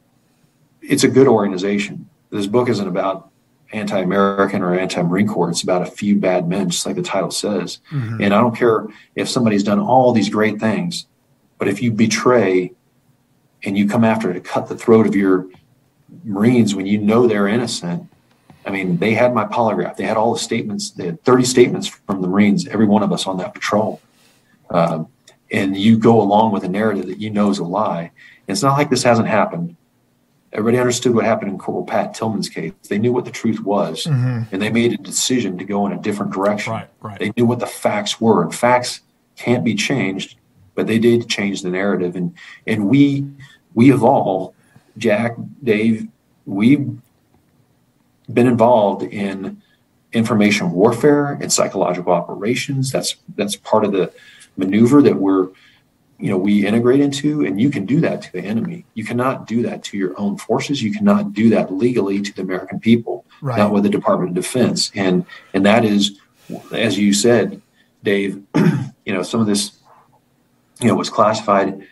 it's 0.82 1.04
a 1.04 1.08
good 1.08 1.28
organization. 1.28 2.10
This 2.30 2.48
book 2.48 2.70
isn't 2.70 2.88
about 2.88 3.30
anti-American 3.72 4.62
or 4.62 4.78
anti-Marine 4.78 5.28
Corps. 5.28 5.50
It's 5.50 5.64
about 5.64 5.82
a 5.82 5.86
few 5.86 6.16
bad 6.16 6.48
men, 6.48 6.70
just 6.70 6.86
like 6.86 6.96
the 6.96 7.02
title 7.02 7.32
says. 7.32 7.80
Mm-hmm. 7.92 8.22
And 8.22 8.34
I 8.34 8.40
don't 8.40 8.56
care 8.56 8.88
if 9.16 9.30
somebody's 9.30 9.64
done 9.64 9.80
all 9.80 10.12
these 10.12 10.30
great 10.30 10.60
things, 10.60 11.08
but 11.58 11.68
if 11.68 11.82
you 11.82 11.92
betray 11.92 12.74
and 13.64 13.78
you 13.78 13.88
come 13.88 14.04
after 14.04 14.32
to 14.32 14.40
cut 14.40 14.68
the 14.68 14.76
throat 14.76 15.08
of 15.08 15.16
your 15.16 15.48
Marines 16.24 16.76
when 16.76 16.86
you 16.86 16.98
know 16.98 17.28
they're 17.28 17.48
innocent, 17.48 18.10
I 18.66 18.72
mean, 18.72 18.98
they 18.98 19.14
had 19.14 19.34
my 19.34 19.46
polygraph. 19.46 19.96
They 19.96 20.06
had 20.06 20.18
all 20.18 20.34
the 20.34 20.40
statements. 20.40 20.92
They 20.92 21.06
had 21.06 21.24
30 21.24 21.46
statements 21.46 21.88
from 21.88 22.22
the 22.22 22.28
Marines, 22.28 22.68
every 22.68 22.86
one 22.86 23.04
of 23.04 23.12
us 23.12 23.28
on 23.28 23.38
that 23.38 23.54
patrol. 23.54 24.02
Um, 24.70 25.08
and 25.56 25.78
you 25.78 25.98
go 25.98 26.22
along 26.22 26.52
with 26.52 26.64
a 26.64 26.70
narrative 26.70 27.08
that 27.08 27.20
you 27.20 27.30
know 27.30 27.50
is 27.50 27.60
a 27.60 27.64
lie. 27.64 28.02
And 28.02 28.54
it's 28.54 28.62
not 28.62 28.78
like 28.78 28.90
this 28.90 29.04
hasn't 29.04 29.28
happened. 29.28 29.78
Everybody 30.52 30.80
understood 30.80 31.16
what 31.16 31.26
happened 31.26 31.52
in 31.52 31.58
Corporal 31.58 31.86
Pat 31.86 32.14
Tillman's 32.14 32.50
case. 32.50 32.74
They 32.90 32.98
knew 32.98 33.12
what 33.12 33.26
the 33.26 33.32
truth 33.32 33.62
was, 33.62 34.06
mm-hmm. 34.06 34.44
and 34.54 34.62
they 34.62 34.70
made 34.70 34.94
a 34.94 34.98
decision 34.98 35.58
to 35.58 35.66
go 35.66 35.86
in 35.86 35.92
a 35.92 36.02
different 36.02 36.32
direction. 36.32 36.74
Right, 36.74 36.90
right. 37.02 37.20
They 37.20 37.32
knew 37.36 37.46
what 37.46 37.60
the 37.60 37.68
facts 37.68 38.22
were, 38.22 38.44
and 38.44 38.54
facts 38.54 39.02
can't 39.36 39.66
be 39.66 39.76
changed, 39.76 40.38
but 40.74 40.88
they 40.88 41.00
did 41.00 41.28
change 41.30 41.62
the 41.62 41.70
narrative. 41.70 42.16
And 42.16 42.36
and 42.66 42.88
we 42.88 43.26
we 43.74 43.90
have 43.90 44.04
all, 44.04 44.56
Jack, 44.98 45.36
Dave, 45.62 46.08
we've 46.46 46.90
been 48.32 48.48
involved 48.48 49.04
in 49.04 49.62
information 50.16 50.72
warfare 50.72 51.34
and 51.42 51.52
psychological 51.52 52.14
operations. 52.14 52.92
That's 52.92 53.16
that's 53.36 53.56
part 53.56 53.84
of 53.86 53.92
the 53.92 54.12
maneuver 54.58 55.02
that 55.02 55.18
we're 55.18 55.50
you 56.18 56.30
know 56.30 56.38
we 56.38 56.66
integrate 56.66 57.02
into 57.02 57.46
and 57.46 57.60
you 57.60 57.70
can 57.70 57.86
do 57.86 58.00
that 58.00 58.22
to 58.24 58.32
the 58.32 58.42
enemy. 58.42 58.86
You 58.94 59.04
cannot 59.04 59.46
do 59.46 59.62
that 59.64 59.84
to 59.86 59.98
your 59.98 60.18
own 60.20 60.38
forces. 60.38 60.82
You 60.82 60.94
cannot 60.94 61.34
do 61.34 61.50
that 61.50 61.74
legally 61.74 62.22
to 62.22 62.34
the 62.34 62.42
american 62.42 62.80
people 62.80 63.26
Right. 63.42 63.58
not 63.58 63.74
with 63.74 63.84
the 63.84 63.90
department 63.90 64.30
of 64.30 64.36
defense. 64.36 64.92
And 64.96 65.26
and 65.54 65.66
that 65.66 65.84
is 65.86 66.20
as 66.72 66.98
you 66.98 67.14
said 67.14 67.62
dave 68.04 68.42
you 69.06 69.14
know 69.14 69.24
some 69.24 69.42
of 69.42 69.48
this 69.48 69.78
you 70.80 70.88
know 70.88 70.96
was 70.96 71.10
classified 71.10 71.86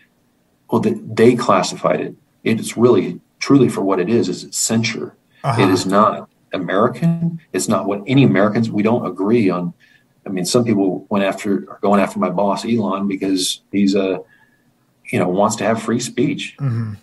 well 0.70 0.80
that 0.80 1.16
they 1.16 1.36
classified 1.36 2.00
it. 2.00 2.14
It's 2.44 2.76
really 2.76 3.20
truly 3.38 3.68
for 3.68 3.82
what 3.82 4.00
it 4.00 4.08
is 4.08 4.28
is 4.28 4.42
it's 4.44 4.58
censure. 4.58 5.14
Uh-huh. 5.42 5.62
It 5.62 5.68
is 5.68 5.84
not 5.84 6.30
american 6.54 7.40
it's 7.52 7.68
not 7.68 7.86
what 7.86 8.02
any 8.06 8.22
americans 8.22 8.70
we 8.70 8.82
don't 8.82 9.06
agree 9.06 9.50
on 9.50 9.74
I 10.26 10.30
mean, 10.30 10.44
some 10.44 10.64
people 10.64 11.06
went 11.10 11.24
after 11.24 11.70
are 11.70 11.78
going 11.82 12.00
after 12.00 12.18
my 12.18 12.30
boss 12.30 12.64
Elon 12.64 13.06
because 13.08 13.60
he's 13.70 13.94
a, 13.94 14.20
you 15.10 15.18
know, 15.18 15.28
wants 15.28 15.56
to 15.56 15.64
have 15.64 15.82
free 15.82 16.00
speech. 16.00 16.56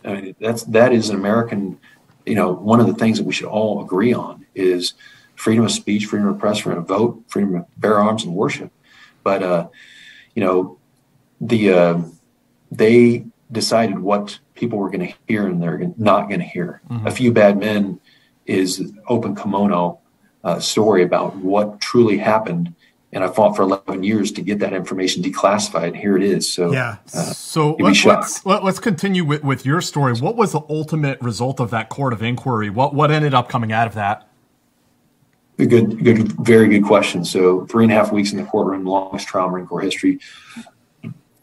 I 0.04 0.14
mean, 0.14 0.36
that's 0.40 0.64
that 0.64 0.92
is 0.92 1.10
an 1.10 1.16
American, 1.16 1.80
you 2.26 2.36
know, 2.36 2.52
one 2.52 2.80
of 2.80 2.88
the 2.88 2.96
things 2.96 3.18
that 3.18 3.26
we 3.26 3.34
should 3.34 3.48
all 3.48 3.84
agree 3.84 4.14
on 4.14 4.46
is 4.56 4.94
freedom 5.36 5.66
of 5.66 5.72
speech, 5.72 6.06
freedom 6.06 6.30
of 6.30 6.40
press, 6.40 6.60
freedom 6.60 6.82
of 6.82 6.88
vote, 6.88 7.24
freedom 7.28 7.56
of 7.56 7.66
bear 7.78 8.00
arms 8.00 8.24
and 8.24 8.34
worship. 8.34 8.72
But 9.24 9.44
uh, 9.44 9.68
you 10.34 10.44
know, 10.44 10.80
the 11.40 11.74
uh, 11.74 12.02
they 12.72 13.26
decided 13.52 14.00
what 14.00 14.40
people 14.56 14.80
were 14.80 14.90
going 14.90 15.08
to 15.08 15.14
hear 15.28 15.46
and 15.46 15.62
they're 15.62 15.92
not 15.98 16.28
going 16.30 16.40
to 16.40 16.46
hear. 16.46 16.82
A 17.06 17.12
few 17.12 17.32
bad 17.32 17.58
men 17.58 18.00
is 18.46 18.94
open 19.08 19.36
kimono 19.36 20.00
uh, 20.44 20.60
story 20.60 21.04
about 21.04 21.36
what 21.38 21.80
truly 21.80 22.18
happened 22.18 22.74
and 23.14 23.24
I 23.24 23.28
fought 23.30 23.56
for 23.56 23.64
11 23.64 24.04
years 24.04 24.32
to 24.34 24.42
get 24.42 24.60
that 24.60 24.74
information 24.74 25.22
declassified. 25.22 25.88
And 25.88 25.98
here 25.98 26.16
it 26.16 26.24
is. 26.24 26.52
So 26.52 26.72
Yeah. 26.72 26.98
uh, 27.14 27.34
So 27.34 27.76
You'd 27.78 27.86
let, 27.86 28.06
let's 28.06 28.46
let, 28.46 28.64
let's 28.64 28.80
continue 28.80 29.26
with, 29.26 29.44
with 29.44 29.66
your 29.66 29.82
story. 29.82 30.14
What 30.14 30.38
was 30.38 30.54
the 30.54 30.62
ultimate 30.70 31.22
result 31.22 31.60
of 31.60 31.72
that 31.72 31.90
court 31.90 32.14
of 32.14 32.24
inquiry? 32.24 32.70
What 32.70 32.94
what 32.94 33.12
ended 33.12 33.34
up 33.34 33.50
coming 33.50 33.72
out 33.72 33.88
of 33.88 33.96
that? 33.96 34.28
A 35.60 35.66
good, 35.66 36.04
good, 36.04 36.32
very 36.44 36.70
good 36.70 36.84
question. 36.84 37.26
So 37.26 37.66
three 37.66 37.84
and 37.84 37.92
a 37.92 37.96
half 37.96 38.12
weeks 38.12 38.32
in 38.32 38.38
the 38.38 38.46
courtroom, 38.46 38.86
longest 38.86 39.28
trial 39.28 39.48
in 39.48 39.52
Marine 39.52 39.68
Corps 39.68 39.82
history, 39.82 40.20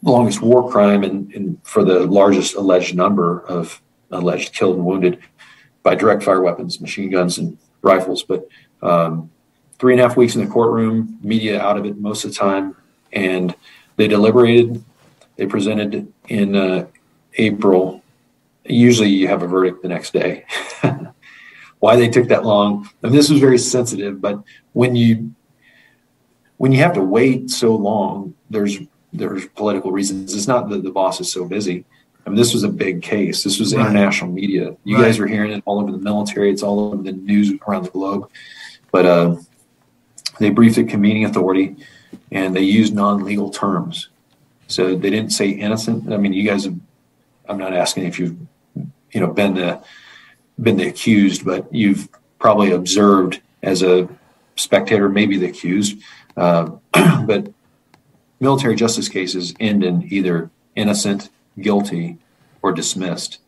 longest 0.01 0.41
war 0.41 0.69
crime, 0.69 1.03
and, 1.03 1.31
and 1.33 1.59
for 1.63 1.85
the 1.85 1.99
largest 2.05 2.55
alleged 2.55 2.95
number 2.95 3.41
of 3.41 3.81
alleged 4.11 4.53
killed 4.53 4.75
and 4.77 4.85
wounded 4.85 5.19
by 5.83 5.95
direct 5.95 6.23
fire 6.23 6.41
weapons, 6.41 6.81
machine 6.81 7.09
guns, 7.09 7.37
and 7.37 7.57
rifles. 7.81 8.23
But 8.23 8.47
um, 8.81 9.29
three 9.79 9.93
and 9.93 10.01
a 10.01 10.07
half 10.07 10.17
weeks 10.17 10.35
in 10.35 10.43
the 10.43 10.51
courtroom, 10.51 11.17
media 11.21 11.61
out 11.61 11.77
of 11.77 11.85
it 11.85 11.97
most 11.97 12.25
of 12.25 12.31
the 12.31 12.37
time, 12.37 12.75
and 13.13 13.55
they 13.95 14.07
deliberated. 14.07 14.83
They 15.37 15.45
presented 15.45 16.11
in 16.27 16.55
uh, 16.55 16.87
April. 17.35 18.03
Usually, 18.65 19.09
you 19.09 19.27
have 19.27 19.41
a 19.41 19.47
verdict 19.47 19.81
the 19.81 19.87
next 19.87 20.13
day. 20.13 20.45
Why 21.79 21.95
they 21.95 22.09
took 22.09 22.27
that 22.27 22.43
long? 22.43 22.89
And 23.03 23.13
this 23.13 23.29
was 23.29 23.39
very 23.39 23.57
sensitive, 23.57 24.19
but 24.19 24.43
when 24.73 24.95
you 24.95 25.33
when 26.57 26.73
you 26.73 26.79
have 26.79 26.93
to 26.93 27.01
wait 27.01 27.49
so 27.49 27.73
long, 27.73 28.35
there's 28.49 28.79
there's 29.13 29.47
political 29.47 29.91
reasons. 29.91 30.33
It's 30.35 30.47
not 30.47 30.69
that 30.69 30.83
the 30.83 30.91
boss 30.91 31.21
is 31.21 31.31
so 31.31 31.45
busy. 31.45 31.85
I 32.25 32.29
mean, 32.29 32.37
this 32.37 32.53
was 32.53 32.63
a 32.63 32.69
big 32.69 33.01
case. 33.01 33.43
This 33.43 33.59
was 33.59 33.73
Right. 33.73 33.85
international 33.85 34.31
media. 34.31 34.75
You 34.83 34.97
Right. 34.97 35.05
guys 35.05 35.19
were 35.19 35.27
hearing 35.27 35.51
it 35.51 35.63
all 35.65 35.79
over 35.79 35.91
the 35.91 35.97
military. 35.97 36.51
It's 36.51 36.63
all 36.63 36.79
over 36.93 37.01
the 37.01 37.11
news 37.13 37.53
around 37.67 37.85
the 37.85 37.91
globe. 37.91 38.29
But 38.91 39.05
uh, 39.05 39.35
they 40.39 40.49
briefed 40.49 40.75
the 40.75 40.83
convening 40.83 41.25
authority, 41.25 41.75
and 42.31 42.55
they 42.55 42.61
used 42.61 42.93
non-legal 42.93 43.49
terms. 43.49 44.09
So 44.67 44.95
they 44.95 45.09
didn't 45.09 45.31
say 45.31 45.49
innocent. 45.49 46.11
I 46.11 46.17
mean, 46.17 46.33
you 46.33 46.43
guys 46.43 46.65
have. 46.65 46.75
I'm 47.47 47.57
not 47.57 47.73
asking 47.73 48.03
if 48.05 48.19
you've, 48.19 48.35
you 49.11 49.19
know, 49.19 49.27
been 49.27 49.55
the 49.55 49.79
been 50.61 50.77
the 50.77 50.87
accused, 50.87 51.45
but 51.45 51.73
you've 51.73 52.09
probably 52.37 52.71
observed 52.71 53.41
as 53.63 53.81
a 53.81 54.07
spectator, 54.55 55.09
maybe 55.09 55.37
the 55.37 55.47
accused. 55.47 55.97
Uh, 56.37 56.71
but 57.25 57.51
military 58.39 58.75
justice 58.75 59.09
cases 59.09 59.53
end 59.59 59.83
in 59.83 60.07
either 60.13 60.49
innocent, 60.75 61.29
guilty, 61.61 62.17
or 62.61 62.71
dismissed. 62.71 63.39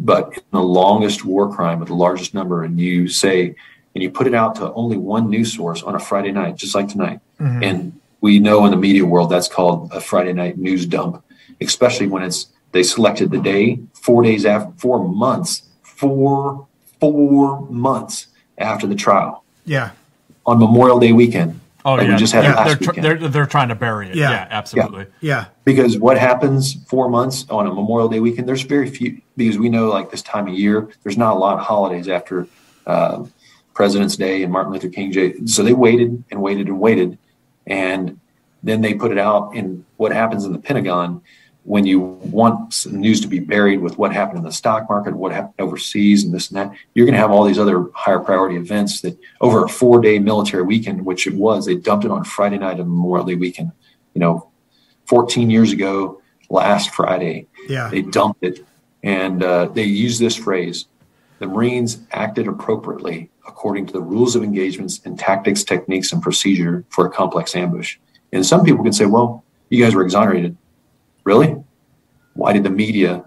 But 0.00 0.32
in 0.36 0.42
the 0.52 0.62
longest 0.62 1.24
war 1.24 1.52
crime 1.54 1.78
with 1.78 1.88
the 1.88 1.94
largest 1.94 2.34
number, 2.34 2.64
and 2.64 2.80
you 2.80 3.08
say, 3.08 3.54
and 3.94 4.02
you 4.02 4.10
put 4.10 4.26
it 4.26 4.34
out 4.34 4.54
to 4.56 4.72
only 4.72 4.96
one 4.96 5.28
news 5.30 5.54
source 5.54 5.82
on 5.82 5.94
a 5.94 5.98
Friday 5.98 6.32
night, 6.32 6.56
just 6.56 6.74
like 6.74 6.88
tonight, 6.88 7.20
mm-hmm. 7.38 7.62
and 7.62 8.00
we 8.20 8.38
know 8.38 8.64
in 8.64 8.70
the 8.70 8.76
media 8.76 9.04
world 9.04 9.30
that's 9.30 9.48
called 9.48 9.90
a 9.92 10.00
Friday 10.00 10.32
night 10.32 10.56
news 10.56 10.86
dump, 10.86 11.22
especially 11.60 12.06
when 12.06 12.22
it's 12.22 12.46
they 12.72 12.82
selected 12.82 13.30
the 13.30 13.38
day 13.38 13.80
four 13.92 14.22
days 14.22 14.46
after, 14.46 14.72
four 14.78 15.06
months, 15.06 15.62
four 15.82 16.66
four 17.00 17.62
months 17.68 18.28
after 18.58 18.86
the 18.86 18.94
trial 18.94 19.44
Yeah. 19.66 19.90
on 20.46 20.58
Memorial 20.58 21.00
Day 21.00 21.12
weekend. 21.12 21.60
Oh 21.84 21.94
like 21.94 22.06
yeah, 22.06 22.12
we 22.12 22.18
just 22.18 22.32
had 22.32 22.44
yeah. 22.44 22.54
last 22.54 22.66
They're, 22.66 22.76
tr- 22.76 22.90
weekend. 22.90 23.04
they're 23.04 23.28
they're 23.28 23.46
trying 23.46 23.68
to 23.68 23.74
bury 23.74 24.08
it. 24.10 24.14
Yeah. 24.14 24.30
Yeah, 24.30 24.46
absolutely. 24.50 25.06
Yeah. 25.20 25.46
because 25.64 25.98
what 25.98 26.16
happens 26.18 26.74
four 26.84 27.08
months 27.08 27.44
on 27.50 27.66
a 27.66 27.74
Memorial 27.74 28.08
Day 28.08 28.20
weekend? 28.20 28.48
There's 28.48 28.62
very 28.62 28.88
few 28.88 29.20
because 29.36 29.58
we 29.58 29.68
know 29.68 29.88
like 29.88 30.10
this 30.10 30.22
time 30.22 30.46
of 30.48 30.54
year, 30.54 30.88
there's 31.02 31.18
not 31.18 31.34
a 31.34 31.38
lot 31.38 31.58
of 31.58 31.64
holidays 31.64 32.08
after 32.08 32.46
uh, 32.86 33.24
President's 33.74 34.16
Day 34.16 34.42
and 34.42 34.52
Martin 34.52 34.72
Luther 34.72 34.88
King 34.90 35.10
Day. 35.10 35.34
So 35.46 35.62
they 35.62 35.72
waited 35.72 36.22
and 36.30 36.40
waited 36.42 36.68
and 36.68 36.78
waited, 36.78 37.18
and 37.66 38.20
then 38.62 38.80
they 38.80 38.94
put 38.94 39.10
it 39.10 39.18
out. 39.18 39.54
And 39.56 39.84
what 39.96 40.12
happens 40.12 40.44
in 40.44 40.52
the 40.52 40.58
Pentagon 40.58 41.22
when 41.64 41.86
you 41.86 42.00
want 42.00 42.86
news 42.90 43.20
to 43.20 43.28
be 43.28 43.38
buried 43.38 43.80
with 43.80 43.96
what 43.96 44.12
happened 44.12 44.38
in 44.38 44.44
the 44.44 44.52
stock 44.52 44.88
market, 44.88 45.14
what 45.14 45.32
happened 45.32 45.54
overseas, 45.60 46.24
and 46.24 46.34
this 46.34 46.50
and 46.50 46.56
that, 46.56 46.76
you're 46.94 47.06
going 47.06 47.14
to 47.14 47.20
have 47.20 47.30
all 47.30 47.44
these 47.44 47.58
other 47.58 47.86
higher 47.94 48.18
priority 48.18 48.56
events 48.56 49.00
that 49.02 49.16
over 49.40 49.64
a 49.64 49.68
four 49.68 50.00
day 50.00 50.18
military 50.18 50.64
weekend, 50.64 51.04
which 51.04 51.26
it 51.26 51.34
was, 51.34 51.66
they 51.66 51.76
dumped 51.76 52.04
it 52.04 52.10
on 52.10 52.24
Friday 52.24 52.58
night 52.58 52.80
of 52.80 52.86
Memorial 52.86 53.26
Day 53.26 53.36
weekend. 53.36 53.70
You 54.14 54.20
know, 54.20 54.50
14 55.06 55.50
years 55.50 55.72
ago, 55.72 56.20
last 56.50 56.90
Friday, 56.90 57.46
Yeah. 57.68 57.88
they 57.88 58.02
dumped 58.02 58.42
it. 58.42 58.64
And 59.04 59.42
uh, 59.42 59.66
they 59.66 59.84
used 59.84 60.20
this 60.20 60.36
phrase 60.36 60.86
the 61.38 61.48
Marines 61.48 62.00
acted 62.12 62.46
appropriately 62.46 63.30
according 63.48 63.86
to 63.86 63.92
the 63.92 64.00
rules 64.00 64.36
of 64.36 64.44
engagements 64.44 65.00
and 65.04 65.18
tactics, 65.18 65.64
techniques, 65.64 66.12
and 66.12 66.22
procedure 66.22 66.84
for 66.88 67.06
a 67.06 67.10
complex 67.10 67.56
ambush. 67.56 67.98
And 68.32 68.46
some 68.46 68.64
people 68.64 68.84
can 68.84 68.92
say, 68.92 69.06
well, 69.06 69.44
you 69.68 69.82
guys 69.82 69.94
were 69.94 70.02
exonerated. 70.02 70.56
Really? 71.24 71.56
Why 72.34 72.52
did 72.52 72.64
the 72.64 72.70
media, 72.70 73.24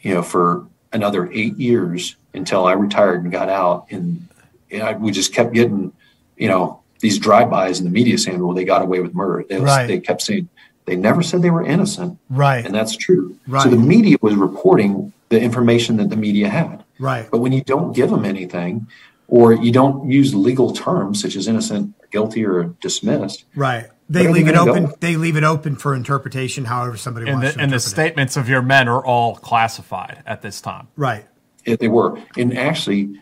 you 0.00 0.14
know, 0.14 0.22
for 0.22 0.66
another 0.92 1.30
eight 1.32 1.56
years 1.58 2.16
until 2.32 2.66
I 2.66 2.72
retired 2.72 3.22
and 3.22 3.32
got 3.32 3.48
out, 3.48 3.86
and, 3.90 4.26
and 4.70 4.82
I, 4.82 4.92
we 4.94 5.10
just 5.10 5.32
kept 5.34 5.52
getting, 5.52 5.92
you 6.36 6.48
know, 6.48 6.80
these 7.00 7.18
drive-bys 7.18 7.78
in 7.80 7.84
the 7.84 7.90
media 7.90 8.16
saying, 8.18 8.44
well, 8.44 8.54
they 8.54 8.64
got 8.64 8.82
away 8.82 9.00
with 9.00 9.14
murder. 9.14 9.44
They, 9.48 9.58
Right. 9.60 9.86
they 9.86 10.00
kept 10.00 10.22
saying, 10.22 10.48
they 10.86 10.96
never 10.96 11.22
said 11.22 11.42
they 11.42 11.50
were 11.50 11.64
innocent. 11.64 12.18
Right. 12.30 12.64
And 12.64 12.74
that's 12.74 12.96
true. 12.96 13.36
Right. 13.46 13.62
So 13.62 13.70
the 13.70 13.76
media 13.76 14.16
was 14.22 14.34
reporting 14.34 15.12
the 15.28 15.40
information 15.40 15.96
that 15.98 16.08
the 16.10 16.16
media 16.16 16.48
had. 16.48 16.84
Right. 16.98 17.28
But 17.30 17.38
when 17.38 17.52
you 17.52 17.62
don't 17.62 17.92
give 17.94 18.10
them 18.10 18.24
anything, 18.24 18.86
or 19.28 19.52
you 19.54 19.72
don't 19.72 20.10
use 20.10 20.34
legal 20.34 20.72
terms 20.72 21.20
such 21.22 21.36
as 21.36 21.48
innocent, 21.48 21.94
guilty, 22.10 22.44
or 22.44 22.74
dismissed, 22.80 23.44
Right. 23.54 23.86
They 24.08 24.28
leave 24.28 24.48
it 24.48 24.54
open. 24.56 24.86
go? 24.86 24.94
They 25.00 25.16
leave 25.16 25.36
it 25.36 25.44
open 25.44 25.76
for 25.76 25.94
interpretation, 25.94 26.66
however 26.66 26.96
somebody 26.96 27.26
And 27.26 27.36
wants 27.36 27.52
the, 27.52 27.58
to 27.58 27.62
and 27.62 27.72
the 27.72 27.76
interpret 27.76 27.86
it. 27.86 27.90
statements 27.90 28.36
of 28.36 28.48
your 28.48 28.62
men 28.62 28.86
are 28.88 29.04
all 29.04 29.36
classified 29.36 30.22
at 30.26 30.42
this 30.42 30.60
time. 30.60 30.88
Right. 30.96 31.26
if 31.64 31.78
they 31.78 31.88
were. 31.88 32.18
And 32.36 32.56
actually, 32.56 33.20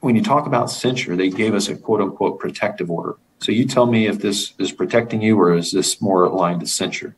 when 0.00 0.16
you 0.16 0.22
talk 0.22 0.46
about 0.46 0.70
censure, 0.70 1.14
they 1.16 1.30
gave 1.30 1.54
us 1.54 1.68
a 1.68 1.76
quote 1.76 2.00
unquote 2.00 2.40
protective 2.40 2.90
order. 2.90 3.16
So 3.38 3.52
you 3.52 3.66
tell 3.66 3.86
me 3.86 4.06
if 4.06 4.18
this 4.18 4.54
is 4.58 4.72
protecting 4.72 5.22
you 5.22 5.38
or 5.38 5.54
is 5.54 5.70
this 5.70 6.00
more 6.00 6.24
aligned 6.24 6.60
to 6.60 6.66
censure? 6.66 7.14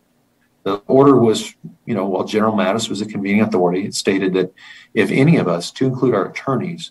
The 0.64 0.82
order 0.86 1.16
was, 1.16 1.55
you 1.86 1.94
know, 1.94 2.06
while 2.06 2.24
General 2.24 2.52
Mattis 2.52 2.90
was 2.90 2.98
the 3.01 3.06
convening 3.06 3.40
authority, 3.40 3.86
it 3.86 3.94
stated 3.94 4.35
that 4.35 4.52
if 4.93 5.10
any 5.10 5.36
of 5.39 5.48
us, 5.48 5.70
to 5.72 5.86
include 5.86 6.14
our 6.14 6.28
attorneys, 6.28 6.90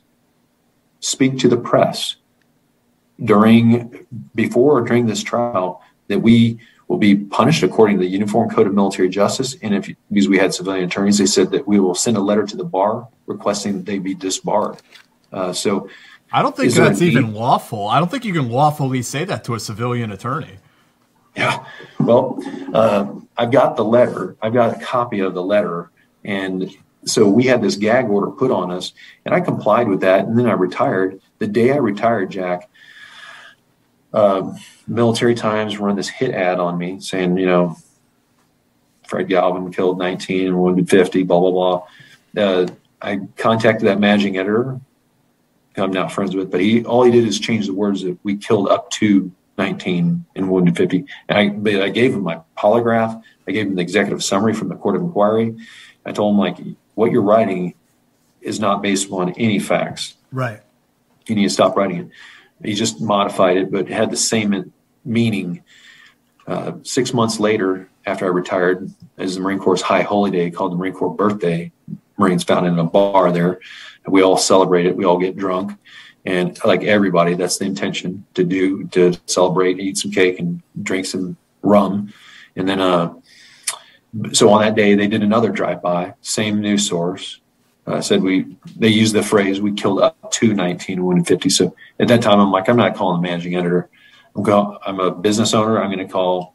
speak 0.99 1.37
to 1.39 1.47
the 1.49 1.57
press 1.57 2.15
during, 3.23 4.07
before 4.33 4.79
or 4.79 4.81
during 4.81 5.05
this 5.05 5.21
trial, 5.21 5.81
that 6.07 6.19
we 6.19 6.59
will 6.87 6.97
be 6.97 7.15
punished 7.15 7.63
according 7.63 7.97
to 7.97 8.03
the 8.03 8.09
Uniform 8.09 8.49
Code 8.49 8.67
of 8.67 8.73
Military 8.73 9.09
Justice. 9.09 9.55
And 9.61 9.75
if, 9.75 9.89
because 10.11 10.29
we 10.29 10.37
had 10.37 10.53
civilian 10.53 10.85
attorneys, 10.85 11.17
they 11.17 11.25
said 11.25 11.51
that 11.51 11.67
we 11.67 11.79
will 11.79 11.95
send 11.95 12.17
a 12.17 12.21
letter 12.21 12.45
to 12.45 12.55
the 12.55 12.63
bar 12.63 13.07
requesting 13.25 13.77
that 13.77 13.85
they 13.85 13.99
be 13.99 14.13
disbarred. 14.13 14.77
Uh, 15.33 15.51
so 15.51 15.89
I 16.31 16.41
don't 16.41 16.55
think 16.55 16.73
that's 16.73 17.01
even 17.01 17.33
lawful. 17.33 17.87
I 17.87 17.99
don't 17.99 18.09
think 18.09 18.25
you 18.25 18.33
can 18.33 18.49
lawfully 18.49 19.01
say 19.01 19.25
that 19.25 19.43
to 19.45 19.55
a 19.55 19.59
civilian 19.59 20.11
attorney. 20.11 20.57
Yeah. 21.35 21.65
Well, 21.99 22.41
uh, 22.73 23.13
I've 23.37 23.51
got 23.51 23.75
the 23.75 23.85
letter. 23.85 24.35
I've 24.41 24.53
got 24.53 24.81
a 24.81 24.85
copy 24.85 25.19
of 25.19 25.33
the 25.33 25.43
letter. 25.43 25.91
And 26.23 26.71
so 27.05 27.27
we 27.27 27.43
had 27.43 27.61
this 27.61 27.75
gag 27.75 28.09
order 28.09 28.31
put 28.31 28.49
on 28.49 28.71
us, 28.71 28.93
and 29.23 29.35
I 29.35 29.39
complied 29.39 29.87
with 29.87 30.01
that. 30.01 30.25
And 30.25 30.37
then 30.37 30.47
I 30.47 30.53
retired. 30.53 31.21
The 31.39 31.47
day 31.47 31.71
I 31.71 31.77
retired, 31.77 32.31
Jack, 32.31 32.69
um, 34.13 34.57
Military 34.87 35.35
Times 35.35 35.77
run 35.77 35.95
this 35.95 36.09
hit 36.09 36.31
ad 36.31 36.59
on 36.59 36.77
me 36.77 36.99
saying, 36.99 37.37
you 37.37 37.45
know, 37.45 37.77
Fred 39.07 39.27
Galvin 39.27 39.71
killed 39.71 39.97
19 39.97 40.47
and 40.47 40.59
wounded 40.59 40.89
50, 40.89 41.23
blah, 41.23 41.39
blah, 41.39 41.51
blah. 41.51 41.87
Uh, 42.37 42.67
I 43.01 43.21
contacted 43.37 43.87
that 43.87 43.99
managing 43.99 44.37
editor, 44.37 44.79
who 45.75 45.83
I'm 45.83 45.91
now 45.91 46.07
friends 46.07 46.35
with, 46.35 46.51
but 46.51 46.61
he 46.61 46.83
all 46.83 47.03
he 47.03 47.11
did 47.11 47.25
is 47.25 47.39
change 47.39 47.67
the 47.67 47.73
words 47.73 48.03
that 48.03 48.17
we 48.23 48.35
killed 48.37 48.69
up 48.69 48.89
to 48.91 49.31
19 49.57 50.25
and 50.35 50.49
wounded 50.49 50.77
50. 50.77 51.05
And 51.29 51.37
I, 51.37 51.49
but 51.49 51.81
I 51.81 51.89
gave 51.89 52.13
him 52.13 52.23
my 52.23 52.41
polygraph. 52.57 53.21
I 53.47 53.51
gave 53.51 53.67
him 53.67 53.75
the 53.75 53.81
executive 53.81 54.23
summary 54.23 54.53
from 54.53 54.69
the 54.69 54.75
court 54.75 54.95
of 54.95 55.01
inquiry. 55.01 55.55
I 56.05 56.11
told 56.11 56.33
him 56.33 56.39
like, 56.39 56.57
what 56.95 57.11
you're 57.11 57.21
writing 57.21 57.73
is 58.41 58.59
not 58.59 58.81
based 58.81 59.11
on 59.11 59.31
any 59.31 59.59
facts. 59.59 60.15
Right. 60.31 60.61
You 61.25 61.35
need 61.35 61.43
to 61.43 61.49
stop 61.49 61.75
writing 61.75 61.97
it. 61.97 62.09
He 62.63 62.73
just 62.73 63.01
modified 63.01 63.57
it, 63.57 63.71
but 63.71 63.81
it 63.81 63.89
had 63.89 64.09
the 64.09 64.17
same 64.17 64.71
meaning. 65.07 65.63
Uh, 66.45 66.73
six 66.83 67.13
months 67.13 67.39
later, 67.39 67.89
after 68.05 68.25
I 68.25 68.29
retired, 68.29 68.89
as 69.17 69.35
the 69.35 69.41
Marine 69.41 69.59
Corps' 69.59 69.81
high 69.81 70.01
holy 70.01 70.31
day 70.31 70.49
called 70.49 70.71
the 70.71 70.77
Marine 70.77 70.93
Corps 70.93 71.13
birthday, 71.13 71.71
Marines 72.17 72.43
found 72.43 72.65
it 72.65 72.69
in 72.69 72.79
a 72.79 72.83
bar 72.83 73.31
there. 73.31 73.59
And 74.05 74.13
we 74.13 74.21
all 74.21 74.37
celebrate 74.37 74.85
it. 74.85 74.95
We 74.95 75.05
all 75.05 75.17
get 75.17 75.35
drunk. 75.35 75.77
And 76.25 76.57
like 76.65 76.83
everybody, 76.83 77.35
that's 77.35 77.57
the 77.57 77.65
intention 77.65 78.25
to 78.33 78.43
do, 78.43 78.85
to 78.87 79.13
celebrate, 79.27 79.79
eat 79.79 79.97
some 79.97 80.11
cake 80.11 80.39
and 80.39 80.61
drink 80.83 81.05
some 81.05 81.37
rum. 81.61 82.13
And 82.55 82.67
then, 82.67 82.81
uh, 82.81 83.13
so 84.33 84.49
on 84.49 84.61
that 84.61 84.75
day, 84.75 84.95
they 84.95 85.07
did 85.07 85.23
another 85.23 85.49
drive-by, 85.49 86.15
same 86.21 86.59
news 86.59 86.87
source. 86.87 87.39
Uh, 87.85 88.01
said 88.01 88.21
we, 88.21 88.57
they 88.75 88.89
used 88.89 89.15
the 89.15 89.23
phrase, 89.23 89.61
we 89.61 89.71
killed 89.71 90.01
up 90.01 90.29
to 90.31 90.53
19 90.53 91.05
wounded 91.05 91.27
50. 91.27 91.49
So 91.49 91.73
at 91.99 92.09
that 92.09 92.21
time, 92.21 92.39
I'm 92.39 92.51
like, 92.51 92.67
I'm 92.67 92.75
not 92.75 92.95
calling 92.95 93.21
the 93.21 93.27
managing 93.27 93.55
editor. 93.55 93.89
I'm 94.37 94.43
go, 94.43 94.77
I'm 94.85 94.99
a 94.99 95.11
business 95.11 95.53
owner. 95.55 95.81
I'm 95.81 95.91
going 95.91 96.05
to 96.05 96.11
call 96.11 96.53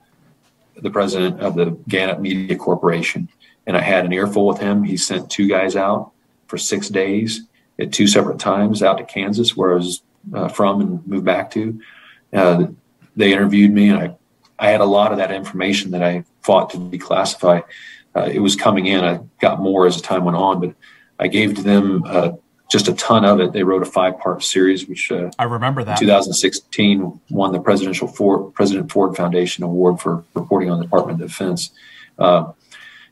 the 0.76 0.90
president 0.90 1.40
of 1.40 1.56
the 1.56 1.76
Gannett 1.88 2.20
Media 2.20 2.56
Corporation. 2.56 3.28
And 3.66 3.76
I 3.76 3.80
had 3.80 4.04
an 4.04 4.12
earful 4.12 4.46
with 4.46 4.58
him. 4.58 4.84
He 4.84 4.96
sent 4.96 5.30
two 5.30 5.48
guys 5.48 5.74
out 5.74 6.12
for 6.46 6.56
six 6.58 6.88
days 6.88 7.42
at 7.80 7.92
two 7.92 8.06
separate 8.06 8.38
times 8.38 8.82
out 8.82 8.98
to 8.98 9.04
Kansas, 9.04 9.56
where 9.56 9.72
I 9.72 9.74
was 9.74 10.02
uh, 10.32 10.48
from 10.48 10.80
and 10.80 11.06
moved 11.06 11.24
back 11.24 11.50
to. 11.52 11.80
Uh, 12.32 12.66
they 13.16 13.32
interviewed 13.32 13.72
me, 13.72 13.88
and 13.88 13.98
I, 13.98 14.16
I 14.58 14.70
had 14.70 14.80
a 14.80 14.86
lot 14.86 15.10
of 15.10 15.18
that 15.18 15.32
information 15.32 15.90
that 15.90 16.02
I 16.02 16.24
fought 16.42 16.70
to 16.70 16.78
declassify. 16.78 17.62
Uh, 18.14 18.30
it 18.32 18.38
was 18.38 18.54
coming 18.54 18.86
in. 18.86 19.04
I 19.04 19.20
got 19.40 19.60
more 19.60 19.86
as 19.86 20.00
time 20.00 20.24
went 20.24 20.36
on, 20.36 20.60
but 20.60 20.74
I 21.18 21.28
gave 21.28 21.54
to 21.56 21.62
them 21.62 22.04
uh, 22.06 22.32
just 22.72 22.88
a 22.88 22.94
ton 22.94 23.22
of 23.26 23.38
it. 23.38 23.52
They 23.52 23.62
wrote 23.62 23.82
a 23.82 23.86
five 23.86 24.18
part 24.18 24.42
series, 24.42 24.88
which 24.88 25.12
uh, 25.12 25.30
I 25.38 25.44
remember 25.44 25.84
that 25.84 25.98
2016 25.98 27.20
won 27.28 27.52
the 27.52 27.60
Presidential 27.60 28.08
Ford, 28.08 28.54
President 28.54 28.90
Ford 28.90 29.14
Foundation 29.14 29.62
Award 29.62 30.00
for 30.00 30.24
reporting 30.32 30.70
on 30.70 30.78
the 30.78 30.84
Department 30.84 31.20
of 31.20 31.28
Defense. 31.28 31.70
Uh, 32.18 32.52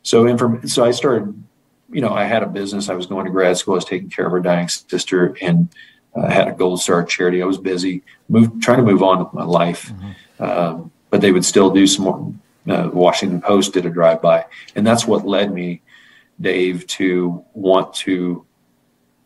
so, 0.03 0.27
inform- 0.27 0.67
so 0.67 0.83
I 0.83 0.91
started. 0.91 1.45
You 1.93 2.01
know, 2.01 2.15
I 2.15 2.25
had 2.25 2.45
a 2.45 2.47
business. 2.47 2.89
I 2.89 2.95
was 2.95 3.07
going 3.07 3.27
to 3.27 3.33
grad 3.33 3.59
school. 3.59 3.75
I 3.75 3.77
was 3.77 3.85
taking 3.85 4.09
care 4.09 4.27
of 4.27 4.33
our 4.33 4.41
dying 4.41 4.69
sister, 4.69 5.37
and 5.43 5.69
uh, 6.15 6.31
had 6.31 6.49
a 6.49 6.53
Gold 6.53 6.81
Star 6.81 7.05
charity. 7.05 7.43
I 7.43 7.47
was 7.47 7.59
busy, 7.59 8.03
moved, 8.29 8.63
trying 8.63 8.79
to 8.79 8.85
move 8.85 9.03
on 9.03 9.19
with 9.19 9.33
my 9.35 9.45
life, 9.45 9.93
mm-hmm. 9.93 10.43
um, 10.43 10.91
but 11.11 11.21
they 11.21 11.33
would 11.33 11.45
still 11.45 11.71
do 11.71 11.87
some 11.87 12.05
more. 12.05 12.33
Uh, 12.69 12.89
Washington 12.93 13.41
Post 13.41 13.75
did 13.75 13.85
a 13.85 13.91
drive 13.91 14.23
by, 14.23 14.47
and 14.75 14.87
that's 14.87 15.07
what 15.07 15.27
led 15.27 15.53
me, 15.53 15.83
Dave, 16.41 16.87
to 16.87 17.45
want 17.53 17.93
to, 17.95 18.47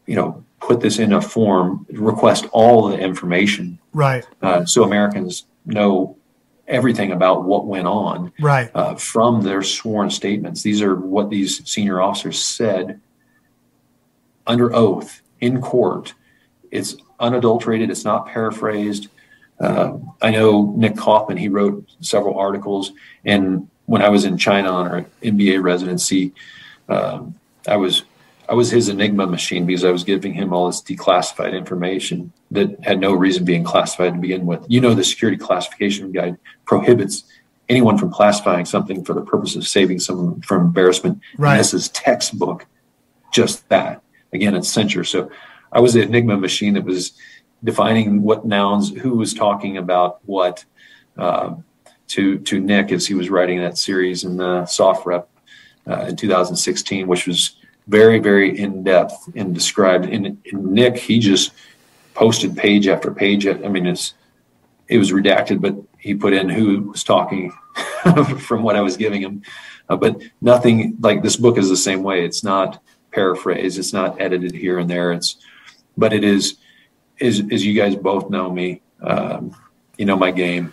you 0.06 0.14
know, 0.14 0.44
put 0.60 0.81
this 0.81 0.98
in 0.98 1.12
a 1.12 1.20
form, 1.20 1.86
request 1.90 2.47
all 2.52 2.89
the 2.89 2.98
information, 2.98 3.78
right, 3.93 4.26
uh, 4.43 4.64
so 4.64 4.85
Americans 4.85 5.44
know 5.66 6.16
everything 6.66 7.12
about 7.12 7.44
what 7.44 7.66
went 7.66 7.86
on, 7.86 8.32
right, 8.40 8.70
uh, 8.74 8.94
from 8.94 9.43
their 9.43 9.62
sworn 9.62 10.10
statements. 10.10 10.62
These 10.62 10.82
are 10.82 10.94
what 10.94 11.31
these 11.31 11.68
senior 11.68 12.01
officers 12.01 12.43
said 12.43 13.01
under 14.47 14.74
oath 14.74 15.22
in 15.40 15.60
court 15.60 16.14
it's 16.74 16.97
unadulterated. 17.20 17.89
It's 17.89 18.05
not 18.05 18.26
paraphrased. 18.26 19.09
Uh, 19.60 19.97
I 20.20 20.31
know 20.31 20.74
Nick 20.76 20.97
Kaufman. 20.97 21.36
He 21.36 21.48
wrote 21.48 21.89
several 22.01 22.36
articles, 22.36 22.90
and 23.24 23.70
when 23.86 24.02
I 24.02 24.09
was 24.09 24.24
in 24.24 24.36
China 24.36 24.72
on 24.72 24.89
our 24.89 25.06
MBA 25.22 25.62
residency, 25.62 26.32
um, 26.89 27.36
I 27.68 27.76
was 27.76 28.02
I 28.48 28.54
was 28.54 28.70
his 28.70 28.88
enigma 28.88 29.26
machine 29.26 29.66
because 29.66 29.84
I 29.84 29.90
was 29.90 30.04
giving 30.04 30.34
him 30.34 30.52
all 30.52 30.66
this 30.66 30.82
declassified 30.82 31.56
information 31.56 32.32
that 32.50 32.78
had 32.84 33.00
no 33.00 33.14
reason 33.14 33.44
being 33.44 33.64
classified 33.64 34.14
to 34.14 34.20
begin 34.20 34.46
with. 34.46 34.64
You 34.68 34.80
know, 34.80 34.94
the 34.94 35.04
security 35.04 35.38
classification 35.38 36.12
guide 36.12 36.36
prohibits 36.66 37.24
anyone 37.68 37.96
from 37.96 38.10
classifying 38.10 38.66
something 38.66 39.04
for 39.04 39.14
the 39.14 39.22
purpose 39.22 39.56
of 39.56 39.66
saving 39.66 40.00
someone 40.00 40.42
from 40.42 40.66
embarrassment. 40.66 41.20
Right. 41.38 41.52
And 41.52 41.60
this 41.60 41.72
is 41.72 41.88
textbook, 41.90 42.66
just 43.32 43.68
that. 43.70 44.02
Again, 44.32 44.54
it's 44.54 44.68
censure. 44.68 45.04
So 45.04 45.30
I 45.72 45.80
was 45.80 45.94
the 45.94 46.02
Enigma 46.02 46.36
machine 46.36 46.74
that 46.74 46.84
was 46.84 47.12
defining 47.62 48.22
what 48.22 48.44
nouns, 48.44 48.90
who 48.90 49.16
was 49.16 49.32
talking 49.32 49.78
about 49.78 50.20
what 50.26 50.64
uh, 51.16 51.54
to 52.08 52.38
to 52.38 52.60
Nick 52.60 52.92
as 52.92 53.06
he 53.06 53.14
was 53.14 53.30
writing 53.30 53.60
that 53.60 53.78
series 53.78 54.24
in 54.24 54.36
the 54.36 54.62
SOFREP 54.64 55.26
uh, 55.88 56.06
in 56.08 56.16
2016, 56.16 57.06
which 57.06 57.26
was 57.26 57.56
very 57.86 58.19
very 58.19 58.59
in 58.59 58.82
depth 58.82 59.28
and 59.35 59.55
described. 59.55 60.06
And, 60.06 60.27
and, 60.27 60.65
Nick 60.73 60.97
he 60.97 61.19
just 61.19 61.52
posted 62.15 62.56
page 62.56 62.89
after 62.89 63.12
page. 63.12 63.47
I 63.47 63.55
mean, 63.55 63.86
it's 63.86 64.15
it 64.89 64.98
was 64.98 65.12
redacted, 65.12 65.61
but 65.61 65.74
he 65.98 66.15
put 66.15 66.32
in 66.32 66.48
who 66.48 66.82
was 66.82 67.05
talking 67.05 67.51
from 68.40 68.62
what 68.62 68.77
I 68.77 68.81
was 68.81 68.97
giving 68.97 69.23
him. 69.23 69.43
Uh, 69.89 69.97
but 69.97 70.23
nothing 70.40 70.97
like 71.01 71.23
this 71.23 71.36
book 71.36 71.59
is 71.59 71.69
the 71.69 71.77
same 71.77 72.02
way. 72.02 72.24
It's 72.24 72.44
not 72.44 72.82
paraphrased. 73.12 73.78
It's 73.78 73.93
not 73.93 74.20
edited 74.20 74.55
here 74.55 74.78
and 74.78 74.89
there. 74.89 75.12
It's 75.12 75.36
but 75.97 76.12
it 76.12 76.24
is, 76.24 76.56
as, 77.20 77.43
as 77.51 77.65
you 77.65 77.74
guys 77.74 77.94
both 77.94 78.31
know 78.31 78.51
me, 78.51 78.82
um, 79.01 79.55
you 79.97 80.05
know 80.05 80.16
my 80.16 80.31
game. 80.31 80.73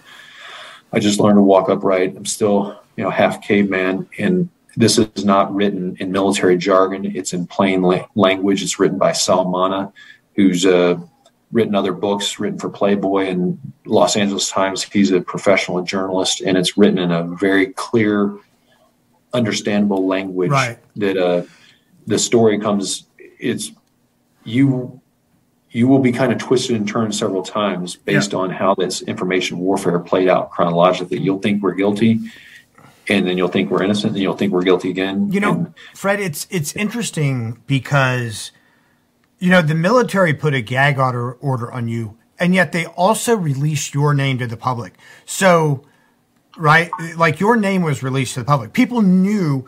I 0.91 0.99
just 0.99 1.19
learned 1.19 1.37
to 1.37 1.41
walk 1.41 1.69
upright. 1.69 2.15
I'm 2.17 2.25
still, 2.25 2.81
you 2.97 3.03
know, 3.03 3.09
half 3.09 3.41
caveman, 3.41 4.09
and 4.17 4.49
this 4.75 4.97
is 4.97 5.25
not 5.25 5.53
written 5.53 5.95
in 5.99 6.11
military 6.11 6.57
jargon. 6.57 7.05
It's 7.05 7.33
in 7.33 7.47
plain 7.47 7.81
la- 7.81 8.07
language. 8.15 8.63
It's 8.63 8.79
written 8.79 8.97
by 8.97 9.11
Sal 9.11 9.49
Manna, 9.49 9.91
who's 10.35 10.65
uh, 10.65 10.97
written 11.51 11.75
other 11.75 11.91
books, 11.91 12.39
written 12.39 12.59
for 12.59 12.69
Playboy 12.69 13.27
and 13.27 13.59
Los 13.85 14.15
Angeles 14.15 14.49
Times. 14.49 14.83
He's 14.83 15.11
a 15.11 15.21
professional 15.21 15.81
journalist, 15.83 16.41
and 16.41 16.57
it's 16.57 16.77
written 16.77 16.99
in 16.99 17.11
a 17.11 17.23
very 17.23 17.67
clear, 17.73 18.37
understandable 19.33 20.07
language. 20.07 20.51
Right. 20.51 20.79
That 20.95 21.17
uh, 21.17 21.43
the 22.07 22.19
story 22.19 22.59
comes. 22.59 23.07
It's 23.39 23.71
you 24.43 25.01
you 25.71 25.87
will 25.87 25.99
be 25.99 26.11
kind 26.11 26.31
of 26.31 26.37
twisted 26.37 26.75
and 26.75 26.87
turned 26.87 27.15
several 27.15 27.43
times 27.43 27.95
based 27.95 28.33
yeah. 28.33 28.39
on 28.39 28.49
how 28.49 28.75
this 28.75 29.01
information 29.03 29.57
warfare 29.57 29.99
played 29.99 30.27
out 30.27 30.51
chronologically. 30.51 31.19
You'll 31.19 31.39
think 31.39 31.63
we're 31.63 31.73
guilty, 31.73 32.19
and 33.09 33.27
then 33.27 33.37
you'll 33.37 33.47
think 33.47 33.69
we're 33.69 33.83
innocent, 33.83 34.13
and 34.13 34.21
you'll 34.21 34.35
think 34.35 34.53
we're 34.53 34.63
guilty 34.63 34.89
again. 34.89 35.31
You 35.31 35.39
know, 35.39 35.53
and, 35.53 35.73
Fred, 35.95 36.19
it's 36.19 36.47
it's 36.49 36.75
interesting 36.75 37.61
because 37.67 38.51
you 39.39 39.49
know 39.49 39.61
the 39.61 39.75
military 39.75 40.33
put 40.33 40.53
a 40.53 40.61
gag 40.61 40.99
order 40.99 41.33
order 41.33 41.71
on 41.71 41.87
you, 41.87 42.17
and 42.39 42.53
yet 42.53 42.71
they 42.71 42.85
also 42.85 43.35
released 43.35 43.93
your 43.93 44.13
name 44.13 44.37
to 44.39 44.47
the 44.47 44.57
public. 44.57 44.93
So, 45.25 45.85
right, 46.57 46.91
like 47.15 47.39
your 47.39 47.55
name 47.55 47.81
was 47.81 48.03
released 48.03 48.35
to 48.35 48.41
the 48.41 48.45
public. 48.45 48.73
People 48.73 49.01
knew, 49.01 49.65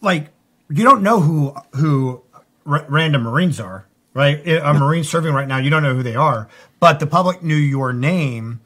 like 0.00 0.28
you 0.70 0.84
don't 0.84 1.02
know 1.02 1.20
who 1.20 1.54
who 1.72 2.22
r- 2.66 2.86
random 2.88 3.22
Marines 3.22 3.60
are 3.60 3.86
right? 4.14 4.46
A 4.46 4.74
Marine 4.74 5.04
serving 5.04 5.32
right 5.32 5.48
now, 5.48 5.58
you 5.58 5.70
don't 5.70 5.82
know 5.82 5.94
who 5.94 6.02
they 6.02 6.14
are, 6.14 6.48
but 6.80 7.00
the 7.00 7.06
public 7.06 7.42
knew 7.42 7.56
your 7.56 7.92
name, 7.92 8.60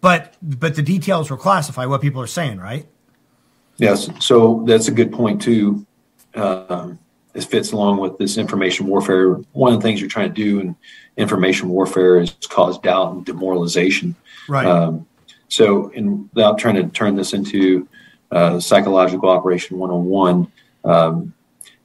but 0.00 0.36
but 0.42 0.74
the 0.74 0.82
details 0.82 1.30
were 1.30 1.36
classified. 1.36 1.88
What 1.88 2.00
people 2.00 2.22
are 2.22 2.26
saying, 2.26 2.58
right? 2.58 2.86
Yes. 3.80 4.10
So 4.18 4.62
that's 4.66 4.88
a 4.88 4.92
good 4.92 5.10
point 5.10 5.40
too. 5.40 5.86
Um, 6.34 6.98
this 7.32 7.44
fits 7.44 7.72
along 7.72 7.98
with 7.98 8.18
this 8.18 8.36
information 8.36 8.86
warfare. 8.86 9.34
One 9.52 9.72
of 9.72 9.80
the 9.80 9.82
things 9.82 10.00
you're 10.00 10.10
trying 10.10 10.28
to 10.28 10.34
do 10.34 10.60
in 10.60 10.76
information 11.16 11.68
warfare 11.68 12.20
is 12.20 12.36
cause 12.48 12.78
doubt 12.78 13.12
and 13.12 13.24
demoralization. 13.24 14.16
Right. 14.48 14.66
Um, 14.66 15.06
so, 15.48 15.88
in, 15.88 16.28
without 16.34 16.58
trying 16.58 16.76
to 16.76 16.88
turn 16.88 17.16
this 17.16 17.32
into 17.32 17.88
uh, 18.30 18.60
psychological 18.60 19.28
operation 19.28 19.78
101, 19.78 20.52
um, 20.84 21.34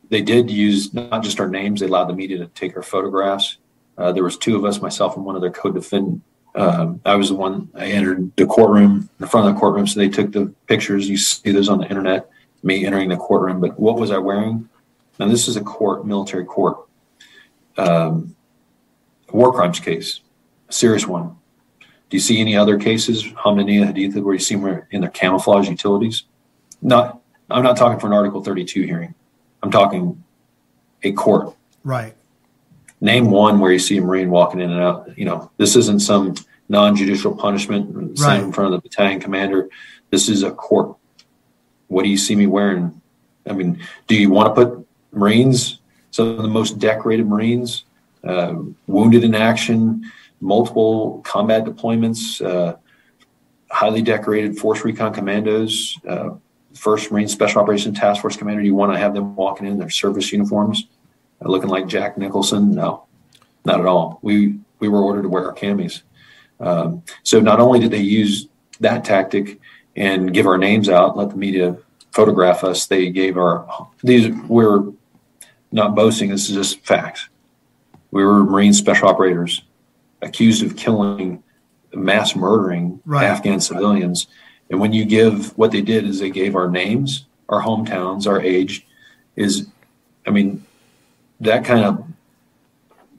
they 0.10 0.22
did 0.22 0.52
use 0.52 0.94
not 0.94 1.24
just 1.24 1.40
our 1.40 1.48
names; 1.48 1.80
they 1.80 1.88
allowed 1.88 2.06
the 2.06 2.14
media 2.14 2.38
to 2.38 2.48
take 2.48 2.76
our 2.76 2.84
photographs. 2.84 3.58
Uh, 3.98 4.12
there 4.12 4.24
was 4.24 4.38
two 4.38 4.56
of 4.56 4.66
us, 4.66 4.82
myself 4.82 5.16
and 5.16 5.26
one 5.26 5.36
other 5.36 5.50
co-defendant. 5.50 6.22
Um, 6.56 7.02
I 7.06 7.16
was 7.16 7.30
the 7.30 7.36
one. 7.36 7.70
I 7.76 7.88
entered 7.88 8.32
the 8.38 8.46
courtroom, 8.46 9.10
the 9.20 9.28
front 9.28 9.48
of 9.48 9.54
the 9.54 9.60
courtroom, 9.60 9.88
so 9.88 10.00
they 10.00 10.08
took 10.08 10.32
the 10.32 10.54
pictures. 10.68 11.10
You 11.10 11.18
see 11.18 11.52
those 11.52 11.68
on 11.70 11.80
the 11.80 11.88
internet. 11.88 12.30
Me 12.64 12.86
entering 12.86 13.10
the 13.10 13.18
courtroom, 13.18 13.60
but 13.60 13.80
what 13.80 14.00
was 14.00 14.10
I 14.10 14.18
wearing? 14.18 14.68
Now 15.20 15.28
this 15.28 15.48
is 15.48 15.56
a 15.56 15.62
court, 15.62 16.06
military 16.06 16.46
court, 16.46 16.78
um, 17.78 18.36
war 19.32 19.54
crimes 19.54 19.80
case, 19.80 20.22
a 20.68 20.74
serious 20.74 21.06
one. 21.06 21.36
Do 22.10 22.18
you 22.18 22.22
see 22.22 22.40
any 22.40 22.56
other 22.56 22.80
cases, 22.80 23.24
Hamdaniya 23.24 23.94
Haditha, 23.94 24.24
where 24.24 24.34
you 24.34 24.40
see 24.40 24.56
them 24.56 24.84
in 24.92 25.02
their 25.02 25.10
camouflage 25.10 25.70
utilities? 25.70 26.24
Not. 26.82 27.20
I'm 27.50 27.64
not 27.64 27.78
talking 27.78 28.00
for 28.00 28.08
an 28.08 28.14
Article 28.14 28.44
32 28.44 28.84
hearing. 28.84 29.14
I'm 29.62 29.70
talking 29.70 30.24
a 31.04 31.12
court. 31.12 31.56
Right. 31.84 32.16
Name 33.02 33.30
one 33.30 33.60
where 33.60 33.72
you 33.72 33.80
see 33.80 33.98
a 33.98 34.02
Marine 34.02 34.30
walking 34.30 34.62
in 34.62 34.72
and 34.72 34.82
out. 34.82 35.18
You 35.18 35.26
know, 35.26 35.52
this 35.58 35.76
isn't 35.76 36.00
some 36.00 36.36
non-judicial 36.70 37.36
punishment 37.36 38.20
right. 38.20 38.42
in 38.42 38.52
front 38.52 38.74
of 38.74 38.82
the 38.82 38.88
battalion 38.88 39.20
commander. 39.20 39.70
This 40.10 40.30
is 40.30 40.44
a 40.44 40.52
court. 40.52 40.96
What 41.88 42.04
do 42.04 42.10
you 42.10 42.18
see 42.18 42.36
me 42.36 42.48
wearing? 42.48 43.02
I 43.48 43.54
mean, 43.54 43.80
do 44.08 44.16
you 44.16 44.32
want 44.32 44.56
to 44.56 44.66
put 44.66 44.88
Marines, 45.12 45.80
some 46.12 46.28
of 46.30 46.38
the 46.38 46.48
most 46.48 46.80
decorated 46.80 47.28
Marines, 47.28 47.84
uh, 48.24 48.56
wounded 48.88 49.24
in 49.24 49.36
action, 49.36 50.12
multiple 50.42 51.22
combat 51.24 51.64
deployments, 51.66 52.44
uh, 52.44 52.76
highly 53.70 54.02
decorated 54.02 54.58
force 54.58 54.84
recon 54.84 55.14
commandos, 55.14 55.98
uh, 56.08 56.30
First 56.74 57.12
Marine 57.12 57.28
Special 57.28 57.62
Operations 57.62 57.98
Task 57.98 58.22
Force 58.22 58.36
commander, 58.36 58.62
Do 58.62 58.68
you 58.68 58.76
want 58.76 58.92
to 58.92 59.00
have 59.00 59.14
them 59.14 59.36
walking 59.36 59.66
in 59.66 59.78
their 59.78 59.90
service 59.90 60.32
uniforms, 60.32 60.88
looking 61.50 61.70
like 61.70 61.88
Jack 61.88 62.18
Nicholson? 62.18 62.74
No, 62.74 63.06
not 63.64 63.80
at 63.80 63.86
all. 63.86 64.20
We 64.22 64.60
we 64.80 64.88
were 64.88 65.02
ordered 65.02 65.24
to 65.24 65.30
wear 65.30 65.46
our 65.46 65.56
camis. 65.56 66.02
Um, 66.60 67.04
so 67.24 67.40
not 67.40 67.60
only 67.60 67.80
did 67.80 67.92
they 67.92 68.02
use 68.02 68.48
that 68.80 69.04
tactic 69.04 69.60
and 69.96 70.34
give 70.34 70.48
our 70.48 70.58
names 70.58 70.90
out, 70.90 71.18
let 71.18 71.30
the 71.30 71.36
media 71.36 71.78
photograph 72.12 72.64
us, 72.64 72.86
they 72.86 73.10
gave 73.10 73.38
our 73.38 73.90
these 74.04 74.34
we're 74.48 74.92
not 75.72 75.96
boasting. 75.96 76.30
This 76.30 76.50
is 76.50 76.56
just 76.56 76.86
facts. 76.86 77.30
We 78.12 78.24
were 78.24 78.44
Marine 78.44 78.74
special 78.74 79.10
operators 79.10 79.64
accused 80.22 80.64
of 80.64 80.76
killing, 80.76 81.44
mass 81.94 82.36
murdering 82.36 83.02
right. 83.06 83.26
Afghan 83.26 83.60
civilians 83.60 84.28
and 84.70 84.80
when 84.80 84.94
you 84.94 85.06
give 85.06 85.58
what 85.58 85.72
they 85.72 85.82
did 85.82 86.06
is 86.06 86.20
they 86.20 86.30
gave 86.30 86.56
our 86.56 86.70
names, 86.70 87.26
our 87.50 87.62
hometowns, 87.62 88.28
our 88.28 88.42
age, 88.42 88.86
is, 89.36 89.68
I 90.26 90.32
mean, 90.32 90.65
that 91.42 91.66
kind 91.66 91.86
of 91.86 92.06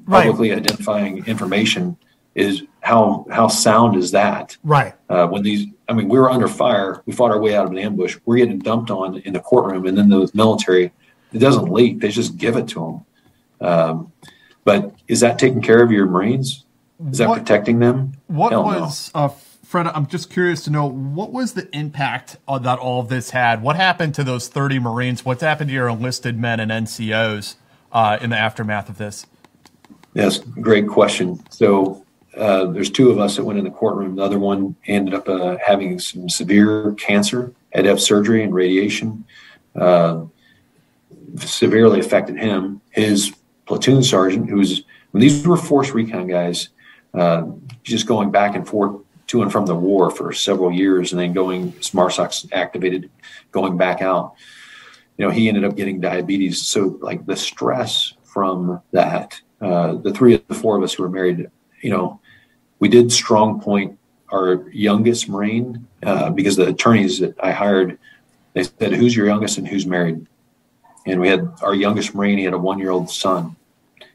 right. 0.07 0.23
publicly 0.27 0.53
identifying 0.53 1.27
information 1.27 1.97
is 2.35 2.63
how 2.81 3.27
how 3.31 3.49
sound 3.49 3.97
is 3.97 4.13
that? 4.13 4.57
Right. 4.63 4.95
Uh, 5.09 5.27
when 5.27 5.43
these, 5.43 5.67
I 5.89 5.95
mean, 5.95 6.09
we 6.09 6.19
were 6.19 6.31
under 6.31 6.49
fire. 6.49 7.03
We 7.07 7.13
fought 7.13 7.31
our 7.31 7.41
way 7.41 7.57
out 7.57 7.65
of 7.65 7.73
an 7.73 7.79
ambush. 7.79 8.17
We're 8.25 8.37
getting 8.37 8.59
dumped 8.59 8.91
on 8.91 9.19
in 9.19 9.33
the 9.33 9.41
courtroom, 9.41 9.87
and 9.87 9.97
then 9.97 10.09
the 10.09 10.31
military, 10.35 10.93
it 11.33 11.39
doesn't 11.39 11.73
leak. 11.73 12.01
They 12.01 12.11
just 12.11 12.37
give 12.37 12.57
it 12.57 12.69
to 12.69 13.05
them. 13.61 13.69
Um, 13.69 14.13
but 14.65 14.95
is 15.09 15.21
that 15.21 15.39
taking 15.39 15.63
care 15.63 15.83
of 15.83 15.91
your 15.91 16.07
Marines? 16.07 16.65
Is 17.11 17.19
that 17.19 17.29
What- 17.29 17.39
protecting 17.41 17.79
them? 17.79 18.13
What 18.27 18.53
Hell 18.53 18.71
no. 18.71 18.81
was 18.81 19.11
uh, 19.15 19.29
Fred? 19.29 19.87
I'm 19.87 20.07
just 20.07 20.31
curious 20.31 20.63
to 20.65 20.71
know 20.71 20.87
what 20.87 21.33
was 21.33 21.55
the 21.55 21.69
impact 21.75 22.37
uh, 22.47 22.59
that 22.59 22.79
all 22.79 23.01
of 23.01 23.09
this 23.09 23.31
had. 23.31 23.63
What 23.63 23.77
happened 23.77 24.15
to 24.17 24.25
those 24.25 24.49
30 24.49 24.79
Marines? 24.79 25.25
What's 25.25 25.43
happened 25.43 25.69
to 25.69 25.75
your 25.75 25.89
enlisted 25.89 26.39
men 26.39 26.61
and 26.61 26.71
NCOs 26.71 27.57
uh, 27.97 28.19
in 28.21 28.29
the 28.29 28.37
aftermath 28.37 28.91
of 28.91 28.99
this? 28.99 29.25
Yes, 30.13 30.39
great 30.39 30.87
question. 30.87 31.43
So 31.51 32.05
uh, 32.37 32.67
there's 32.67 32.91
two 32.91 33.11
of 33.11 33.19
us 33.19 33.37
that 33.37 33.45
went 33.45 33.59
in 33.59 33.65
the 33.65 33.71
courtroom. 33.71 34.17
The 34.17 34.23
other 34.23 34.39
one 34.39 34.77
ended 34.87 35.15
up 35.15 35.27
uh, 35.29 35.57
having 35.65 35.99
some 35.99 36.29
severe 36.29 36.93
cancer, 36.93 37.55
had 37.73 37.85
to 37.85 37.89
have 37.89 38.01
surgery 38.01 38.45
and 38.45 38.55
radiation. 38.55 39.25
Uh, 39.75 40.27
severely 41.39 41.99
affected 41.99 42.37
him. 42.37 42.83
His 42.91 43.35
platoon 43.65 44.03
sergeant, 44.03 44.51
who 44.51 44.57
was 44.57 44.83
when 45.13 45.23
these 45.23 45.47
were 45.47 45.57
force 45.57 45.91
recon 45.93 46.27
guys, 46.27 46.69
uh, 47.15 47.47
just 47.83 48.07
going 48.07 48.31
back 48.31 48.55
and 48.55 48.69
forth 48.69 49.01
to 49.29 49.41
and 49.41 49.51
from 49.51 49.65
the 49.65 49.75
war 49.75 50.11
for 50.11 50.35
several 50.35 50.71
years, 50.71 51.13
and 51.13 51.21
then 51.21 51.33
going 51.33 51.75
as 51.79 51.91
MARSOC's 51.91 52.47
activated, 52.53 53.11
going 53.53 53.79
back 53.79 54.03
out. 54.03 54.35
You 55.19 55.25
know, 55.25 55.31
he 55.31 55.49
ended 55.49 55.65
up 55.65 55.77
getting 55.77 56.01
diabetes. 56.01 56.63
So, 56.63 56.99
like 57.01 57.25
the 57.27 57.37
stress 57.37 58.15
from 58.23 58.81
that, 58.93 59.41
uh, 59.61 59.95
the 59.95 60.13
three 60.13 60.35
of 60.35 60.47
the 60.49 60.55
four 60.55 60.77
of 60.77 60.83
us 60.83 60.95
who 60.95 61.03
were 61.03 61.09
married, 61.09 61.51
you 61.81 61.91
know, 61.91 62.21
we 62.79 62.89
did 62.89 63.11
strong 63.11 63.61
point 63.61 63.99
our 64.31 64.69
youngest 64.71 65.29
Marine 65.29 65.87
uh, 66.03 66.31
because 66.31 66.57
the 66.57 66.67
attorneys 66.67 67.21
that 67.21 67.35
I 67.43 67.53
hired, 67.53 67.99
they 68.53 68.65
said, 68.65 68.93
"Who's 68.93 69.17
your 69.17 69.27
youngest 69.27 69.57
and 69.59 69.67
who's 69.67 69.87
married?" 69.87 70.27
And 71.07 71.21
we 71.21 71.29
had 71.29 71.49
our 71.63 71.75
youngest 71.75 72.15
Marine. 72.15 72.39
He 72.39 72.45
had 72.45 72.55
a 72.55 72.59
one-year-old 72.59 73.09
son, 73.09 73.57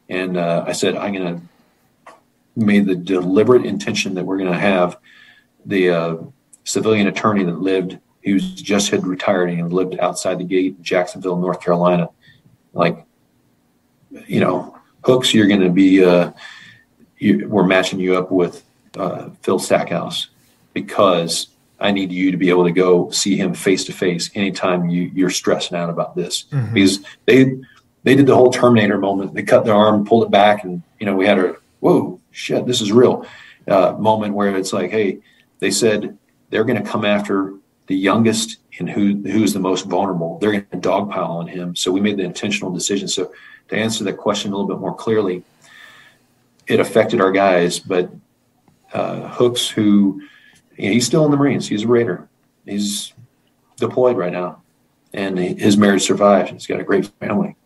and 0.10 0.38
uh, 0.38 0.66
I 0.68 0.74
said, 0.74 0.96
"I'm 0.96 1.14
going 1.14 1.36
to." 1.36 1.42
Made 2.54 2.86
the 2.86 2.98
deliberate 2.98 3.66
intention 3.66 4.14
that 4.16 4.26
we're 4.26 4.38
going 4.38 4.52
to 4.52 4.60
have 4.60 4.98
the 5.66 5.90
uh, 5.90 6.18
civilian 6.66 7.08
attorney 7.08 7.46
that 7.46 7.62
lived, 7.62 7.98
he 8.22 8.34
was 8.34 8.54
just 8.54 8.92
had 8.92 9.06
retired 9.06 9.50
and 9.50 9.74
lived 9.74 9.98
outside 10.00 10.40
the 10.40 10.44
gate 10.44 10.76
in 10.78 10.84
Jacksonville, 10.84 11.38
North 11.38 11.62
Carolina. 11.62 12.10
Like, 12.74 13.06
you 14.28 14.40
know, 14.40 14.78
hooks, 15.04 15.34
you're 15.34 15.48
going 15.48 15.62
to 15.62 15.70
be, 15.70 16.04
uh, 16.04 16.32
you, 17.18 17.48
we're 17.48 17.66
matching 17.66 18.00
you 18.00 18.16
up 18.16 18.32
with 18.32 18.64
uh, 18.98 19.30
Phil 19.42 19.60
Stackhouse 19.60 20.28
because 20.74 21.48
I 21.80 21.92
need 21.92 22.12
you 22.12 22.32
to 22.32 22.38
be 22.38 22.50
able 22.50 22.66
to 22.66 22.72
go 22.72 23.10
see 23.10 23.36
him 23.36 23.54
face 23.54 23.86
to 23.86 23.94
face 23.94 24.30
anytime 24.36 24.90
you, 24.90 25.12
you're 25.14 25.30
stressing 25.30 25.76
out 25.76 25.90
about 25.90 26.16
this. 26.16 26.46
Mhm. 26.52 26.74
Because 26.74 27.00
they 27.26 27.60
they 28.04 28.16
did 28.16 28.26
the 28.26 28.36
whole 28.36 28.52
Terminator 28.52 28.98
moment. 28.98 29.34
They 29.34 29.44
cut 29.44 29.64
their 29.64 29.76
arm, 29.76 30.06
pulled 30.06 30.24
it 30.24 30.32
back, 30.32 30.64
and 30.64 30.82
you 31.00 31.06
know 31.06 31.16
we 31.16 31.28
had 31.28 31.38
a 31.38 31.56
whoa 31.82 32.20
shit, 32.32 32.66
this 32.66 32.82
is 32.82 32.92
real 32.92 33.26
uh, 33.68 33.94
moment 33.94 34.34
where 34.34 34.56
it's 34.56 34.74
like, 34.74 34.92
hey, 34.92 35.20
they 35.60 35.72
said 35.72 36.18
they're 36.50 36.64
going 36.64 36.82
to 36.82 36.90
come 36.90 37.06
after 37.06 37.54
the 37.92 37.98
youngest 37.98 38.58
and 38.80 38.90
who 38.90 39.22
who's 39.30 39.52
the 39.52 39.60
most 39.60 39.86
vulnerable. 39.86 40.40
They're 40.40 40.52
going 40.52 40.82
to 40.82 40.90
dogpile 40.90 41.28
on 41.28 41.48
him. 41.48 41.76
So 41.76 41.92
we 41.92 42.00
made 42.00 42.16
the 42.16 42.24
intentional 42.24 42.72
decision. 42.72 43.10
So 43.10 43.34
to 43.68 43.76
answer 43.76 44.06
that 44.06 44.14
question 44.14 44.54
a 44.54 44.56
little 44.56 44.70
bit 44.70 44.80
more 44.80 44.96
clearly, 44.96 45.44
it 46.68 46.80
affected 46.80 47.20
our 47.20 47.34
guys, 47.34 47.80
but 47.80 48.10
uh, 48.94 49.28
Hooks, 49.28 49.68
who 49.68 50.22
you 50.78 50.88
know, 50.88 50.94
he's 50.94 51.06
still 51.06 51.26
in 51.26 51.32
the 51.32 51.38
Marines, 51.38 51.68
he's 51.68 51.84
a 51.84 51.88
Raider, 51.88 52.30
he's 52.66 53.12
deployed 53.76 54.16
right 54.16 54.32
now, 54.32 54.62
and 55.14 55.38
he, 55.38 55.54
his 55.54 55.76
marriage 55.76 56.04
survived. 56.04 56.52
He's 56.52 56.68
got 56.68 56.80
a 56.80 56.86
great 56.86 57.08
family. 57.20 57.58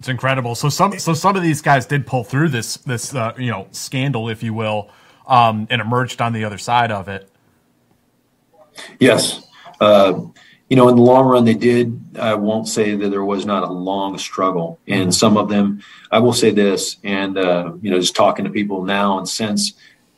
It's 0.00 0.08
incredible. 0.08 0.56
So 0.56 0.68
some 0.70 0.98
so 0.98 1.14
some 1.14 1.36
of 1.36 1.42
these 1.44 1.62
guys 1.62 1.86
did 1.86 2.04
pull 2.04 2.24
through 2.24 2.48
this 2.48 2.78
this 2.78 3.14
uh, 3.14 3.32
you 3.38 3.52
know 3.52 3.68
scandal, 3.70 4.28
if 4.28 4.42
you 4.42 4.54
will, 4.54 4.90
um, 5.28 5.68
and 5.70 5.80
emerged 5.80 6.20
on 6.20 6.32
the 6.32 6.44
other 6.44 6.58
side 6.58 6.90
of 6.90 7.06
it. 7.06 7.30
Yes. 8.98 9.46
Uh, 9.80 10.20
you 10.68 10.76
know, 10.76 10.88
in 10.88 10.96
the 10.96 11.02
long 11.02 11.26
run, 11.26 11.44
they 11.44 11.54
did. 11.54 12.00
I 12.18 12.34
won't 12.34 12.66
say 12.66 12.96
that 12.96 13.08
there 13.10 13.24
was 13.24 13.46
not 13.46 13.62
a 13.62 13.70
long 13.70 14.18
struggle. 14.18 14.80
And 14.88 15.14
some 15.14 15.36
of 15.36 15.48
them, 15.48 15.80
I 16.10 16.18
will 16.18 16.32
say 16.32 16.50
this, 16.50 16.96
and, 17.04 17.38
uh, 17.38 17.74
you 17.80 17.90
know, 17.90 18.00
just 18.00 18.16
talking 18.16 18.44
to 18.44 18.50
people 18.50 18.82
now 18.84 19.18
and 19.18 19.28
since 19.28 19.74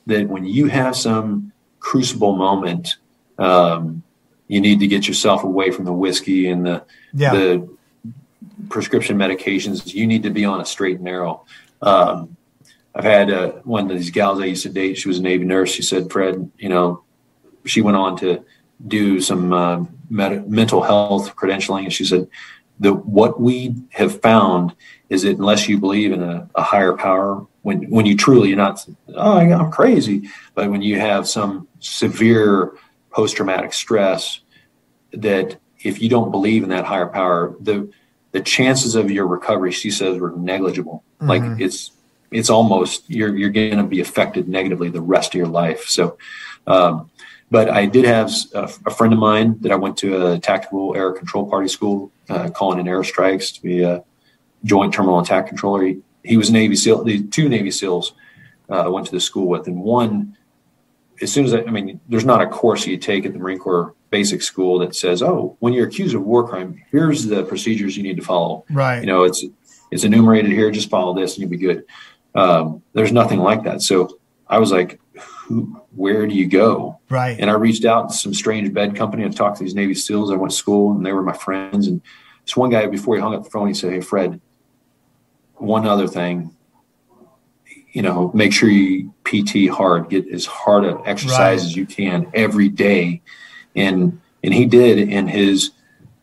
that 0.07 0.27
when 0.27 0.47
you 0.47 0.67
have 0.69 0.97
some 0.97 1.53
crucible 1.81 2.35
moment, 2.35 2.97
um, 3.39 4.03
you 4.47 4.61
need 4.61 4.81
to 4.81 4.87
get 4.87 5.07
yourself 5.07 5.45
away 5.45 5.71
from 5.71 5.85
the 5.85 5.93
whiskey 5.93 6.49
and 6.49 6.65
the, 6.65 6.83
Yeah. 7.13 7.33
the 7.33 7.69
prescription 8.71 9.19
medications. 9.19 9.93
You 9.93 10.07
need 10.07 10.23
to 10.23 10.31
be 10.31 10.47
on 10.47 10.61
a 10.61 10.65
straight 10.65 10.97
and 10.97 11.05
narrow. 11.05 11.45
Um, 11.83 12.37
I've 12.95 13.05
had 13.05 13.31
uh, 13.31 13.51
one 13.65 13.91
of 13.91 13.97
these 13.97 14.11
gals 14.11 14.41
I 14.41 14.47
used 14.47 14.63
to 14.63 14.71
date. 14.71 14.97
She 14.97 15.09
was 15.09 15.19
a 15.19 15.23
Navy 15.23 15.45
nurse. 15.45 15.71
She 15.71 15.83
said, 15.83 16.11
Fred, 16.11 16.51
you 16.59 16.71
know, 16.71 17.03
she 17.69 17.81
went 17.81 17.97
on 17.97 18.17
to 18.19 18.45
do 18.87 19.21
some 19.21 19.53
uh, 19.53 19.85
med- 20.11 20.51
mental 20.51 20.83
health 20.83 21.35
credentialing, 21.37 21.85
and 21.85 21.93
she 21.93 22.05
said, 22.05 22.29
that 22.81 22.95
what 23.07 23.41
we 23.41 23.75
have 23.91 24.21
found 24.21 24.75
is 25.09 25.23
that 25.23 25.37
unless 25.39 25.69
you 25.69 25.79
believe 25.79 26.13
in 26.13 26.23
a, 26.23 26.49
a 26.55 26.63
higher 26.63 26.93
power, 26.93 27.45
when 27.63 27.83
when 27.91 28.07
you 28.07 28.17
truly 28.17 28.49
you're 28.49 28.57
not, 28.57 28.87
oh, 29.15 29.39
I'm 29.39 29.73
crazy, 29.73 30.31
but 30.55 30.71
when 30.71 30.83
you 30.83 30.99
have 31.01 31.27
some 31.29 31.67
severe 31.81 32.75
post 33.11 33.37
traumatic 33.37 33.73
stress, 33.73 34.41
that 35.13 35.59
if 35.83 36.01
you 36.01 36.09
don't 36.09 36.31
believe 36.31 36.63
in 36.63 36.69
that 36.71 36.85
higher 36.85 37.09
power, 37.09 37.57
the 37.61 37.91
the 38.31 38.41
chances 38.41 38.95
of 38.95 39.11
your 39.11 39.27
recovery, 39.27 39.73
she 39.73 39.91
says, 39.91 40.19
were 40.19 40.33
negligible. 40.37 41.03
Like 41.21 41.43
Mhm. 41.43 41.61
it's 41.61 41.91
it's 42.31 42.51
almost 42.51 43.09
you're 43.09 43.37
you're 43.37 43.51
going 43.51 43.79
to 43.79 43.85
be 43.85 44.01
affected 44.01 44.49
negatively 44.49 44.91
the 44.91 45.01
rest 45.01 45.35
of 45.35 45.39
your 45.39 45.49
life. 45.49 45.87
So, 45.89 46.17
um, 46.67 47.11
but 47.51 47.71
I 47.71 47.87
did 47.87 48.05
have 48.05 48.33
a, 48.55 48.71
a 48.87 48.91
friend 48.91 49.13
of 49.13 49.19
mine 49.19 49.57
that 49.61 49.73
I 49.73 49.77
went 49.77 49.97
to 49.99 50.33
a 50.33 50.39
tactical 50.39 50.95
air 50.97 51.13
control 51.13 51.49
party 51.49 51.69
school, 51.69 52.13
uh, 52.29 52.51
calling 52.51 52.79
in 52.79 52.87
airstrikes 52.87 53.55
to 53.55 53.63
be 53.63 53.83
a 53.83 54.05
joint 54.65 54.93
terminal 54.93 55.21
attack 55.21 55.47
controller. 55.47 55.85
He, 55.85 55.99
he 56.25 56.37
was 56.37 56.51
Navy 56.51 56.77
SEAL. 56.77 57.05
The 57.05 57.23
two 57.25 57.49
Navy 57.49 57.71
SEALs 57.71 58.13
uh, 58.69 58.85
I 58.85 58.89
went 58.89 59.07
to 59.07 59.13
the 59.13 59.21
school 59.21 59.47
with, 59.49 59.67
and 59.67 59.81
one 59.81 60.37
as 61.21 61.33
soon 61.33 61.45
as 61.45 61.55
I, 61.55 61.61
I 61.61 61.71
mean, 61.71 62.01
there's 62.09 62.25
not 62.25 62.41
a 62.41 62.47
course 62.47 62.87
you 62.87 62.97
take 62.97 63.27
at 63.27 63.33
the 63.33 63.39
Marine 63.39 63.59
Corps 63.59 63.95
basic 64.11 64.43
school 64.43 64.79
that 64.81 64.95
says, 64.95 65.23
"Oh, 65.23 65.57
when 65.61 65.73
you're 65.73 65.87
accused 65.87 66.15
of 66.15 66.23
war 66.23 66.47
crime, 66.49 66.83
here's 66.91 67.27
the 67.27 67.45
procedures 67.45 67.97
you 67.97 68.03
need 68.03 68.17
to 68.17 68.23
follow." 68.23 68.65
Right. 68.71 69.01
You 69.01 69.07
know, 69.07 69.25
it's 69.25 69.45
it's 69.91 70.05
enumerated 70.05 70.53
here. 70.53 70.71
Just 70.71 70.91
follow 70.91 71.15
this, 71.15 71.35
and 71.35 71.43
you'll 71.43 71.51
be 71.51 71.57
good. 71.57 71.85
Um, 72.35 72.83
there's 72.93 73.13
nothing 73.13 73.41
like 73.41 73.65
that. 73.65 73.83
So 73.83 74.19
I 74.49 74.59
was 74.59 74.71
like, 74.71 75.01
Who, 75.49 75.81
"Where 75.97 76.27
do 76.27 76.35
you 76.35 76.47
go?" 76.47 76.99
Right. 77.09 77.37
And 77.41 77.51
I 77.51 77.55
reached 77.55 77.85
out 77.87 78.11
to 78.11 78.15
some 78.15 78.35
strange 78.35 78.73
bed 78.73 78.95
company. 78.95 79.25
I 79.25 79.29
talked 79.29 79.57
to 79.59 79.65
these 79.65 79.75
Navy 79.75 79.95
SEALs. 79.95 80.31
I 80.31 80.37
went 80.37 80.51
to 80.51 80.57
school, 80.57 80.93
and 80.95 81.05
they 81.05 81.13
were 81.13 81.23
my 81.23 81.33
friends. 81.33 81.87
And 81.87 82.03
this 82.45 82.57
one 82.57 82.69
guy, 82.71 82.87
before 82.87 83.15
he 83.17 83.21
hung 83.23 83.35
up 83.35 83.45
the 83.45 83.51
phone, 83.51 83.67
he 83.69 83.75
said, 83.75 83.93
"Hey, 83.93 84.01
Fred, 84.01 84.41
one 85.57 85.87
other 85.87 86.07
thing." 86.07 86.51
You 87.93 88.03
know, 88.03 88.31
make 88.35 88.53
sure 88.53 88.69
you 88.69 89.15
PT 89.25 89.69
hard, 89.69 90.11
get 90.11 90.29
as 90.29 90.45
hard 90.45 90.85
an 90.85 90.99
exercise 91.07 91.39
Right. 91.39 91.67
as 91.67 91.75
you 91.77 91.87
can 91.87 92.27
every 92.35 92.69
day, 92.69 93.23
and 93.75 94.21
and 94.45 94.53
he 94.55 94.67
did. 94.67 95.09
And 95.09 95.31
his 95.31 95.71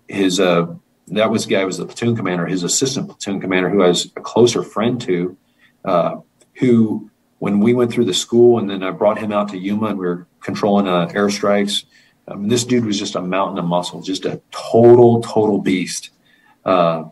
his 0.07 0.39
uh 0.39 0.68
that 1.07 1.31
was 1.31 1.45
the 1.45 1.52
guy 1.56 1.65
was 1.65 1.77
the 1.77 1.85
platoon 1.85 2.15
commander. 2.15 2.45
His 2.45 2.64
assistant 2.64 3.07
platoon 3.07 3.41
commander, 3.41 3.69
who 3.69 3.81
I 3.81 3.88
was 3.88 4.06
a 4.15 4.22
closer 4.22 4.61
friend 4.64 5.02
to, 5.02 5.35
uh, 5.84 6.15
who 6.60 7.10
when 7.40 7.60
we 7.60 7.74
went 7.74 7.91
through 7.91 8.06
the 8.06 8.14
school, 8.14 8.60
and 8.60 8.70
then 8.70 8.84
I 8.84 8.91
brought 8.91 9.20
him 9.20 9.32
out 9.32 9.49
to 9.49 9.57
Yuma, 9.57 9.88
and 9.88 9.99
we 9.99 10.06
were 10.06 10.28
controlling 10.41 10.88
uh, 10.88 11.07
airstrikes. 11.07 11.86
Um, 12.28 12.48
this 12.48 12.64
dude 12.64 12.86
was 12.86 12.98
just 12.98 13.16
a 13.16 13.22
mountain 13.22 13.60
of 13.60 13.66
muscle, 13.66 14.02
just 14.02 14.26
a 14.26 14.41
total, 14.52 15.22
total 15.22 15.60
beast. 15.60 16.10
Uh, 16.64 17.06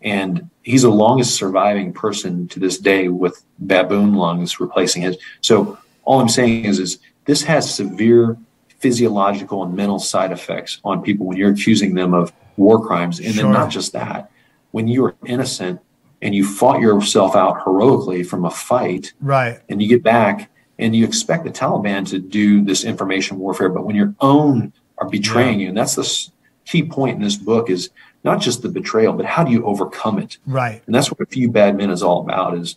and 0.00 0.48
he's 0.62 0.82
the 0.82 0.90
longest 0.90 1.34
surviving 1.34 1.92
person 1.92 2.48
to 2.48 2.60
this 2.60 2.78
day 2.78 3.08
with 3.08 3.44
baboon 3.58 4.14
lungs 4.14 4.60
replacing 4.60 5.02
his. 5.02 5.18
So 5.40 5.78
all 6.04 6.20
I'm 6.20 6.28
saying 6.28 6.64
is, 6.64 6.78
is 6.78 6.98
this 7.24 7.42
has 7.42 7.74
severe 7.74 8.38
physiological 8.78 9.64
and 9.64 9.74
mental 9.74 9.98
side 9.98 10.30
effects 10.30 10.78
on 10.84 11.02
people 11.02 11.26
when 11.26 11.36
you're 11.36 11.50
accusing 11.50 11.94
them 11.94 12.14
of 12.14 12.32
war 12.56 12.84
crimes. 12.86 13.18
And 13.18 13.34
Sure. 13.34 13.44
then 13.44 13.52
not 13.52 13.70
just 13.70 13.92
that, 13.92 14.30
when 14.70 14.86
you 14.86 15.04
are 15.04 15.16
innocent 15.26 15.80
and 16.22 16.34
you 16.34 16.44
fought 16.46 16.80
yourself 16.80 17.36
out 17.36 17.62
heroically 17.64 18.22
from 18.22 18.44
a 18.44 18.50
fight, 18.50 19.12
Right. 19.20 19.60
and 19.68 19.80
you 19.82 19.88
get 19.88 20.02
back 20.02 20.50
and 20.78 20.94
you 20.94 21.04
expect 21.04 21.44
the 21.44 21.50
Taliban 21.50 22.08
to 22.10 22.18
do 22.18 22.64
this 22.64 22.84
information 22.84 23.38
warfare, 23.38 23.68
but 23.68 23.84
when 23.84 23.96
your 23.96 24.14
own 24.20 24.72
are 24.98 25.08
betraying 25.08 25.60
you, 25.60 25.68
and 25.68 25.76
that's 25.76 25.94
the 25.94 26.30
key 26.64 26.82
point 26.82 27.16
in 27.16 27.22
this 27.22 27.36
book 27.36 27.70
is 27.70 27.90
not 28.24 28.40
just 28.40 28.62
the 28.62 28.68
betrayal, 28.68 29.12
but 29.12 29.24
how 29.26 29.44
do 29.44 29.50
you 29.52 29.64
overcome 29.64 30.18
it? 30.18 30.38
Right. 30.46 30.82
And 30.86 30.94
that's 30.94 31.10
what 31.10 31.20
a 31.20 31.26
few 31.26 31.50
bad 31.50 31.76
men 31.76 31.90
is 31.90 32.02
all 32.02 32.20
about 32.20 32.56
is 32.58 32.76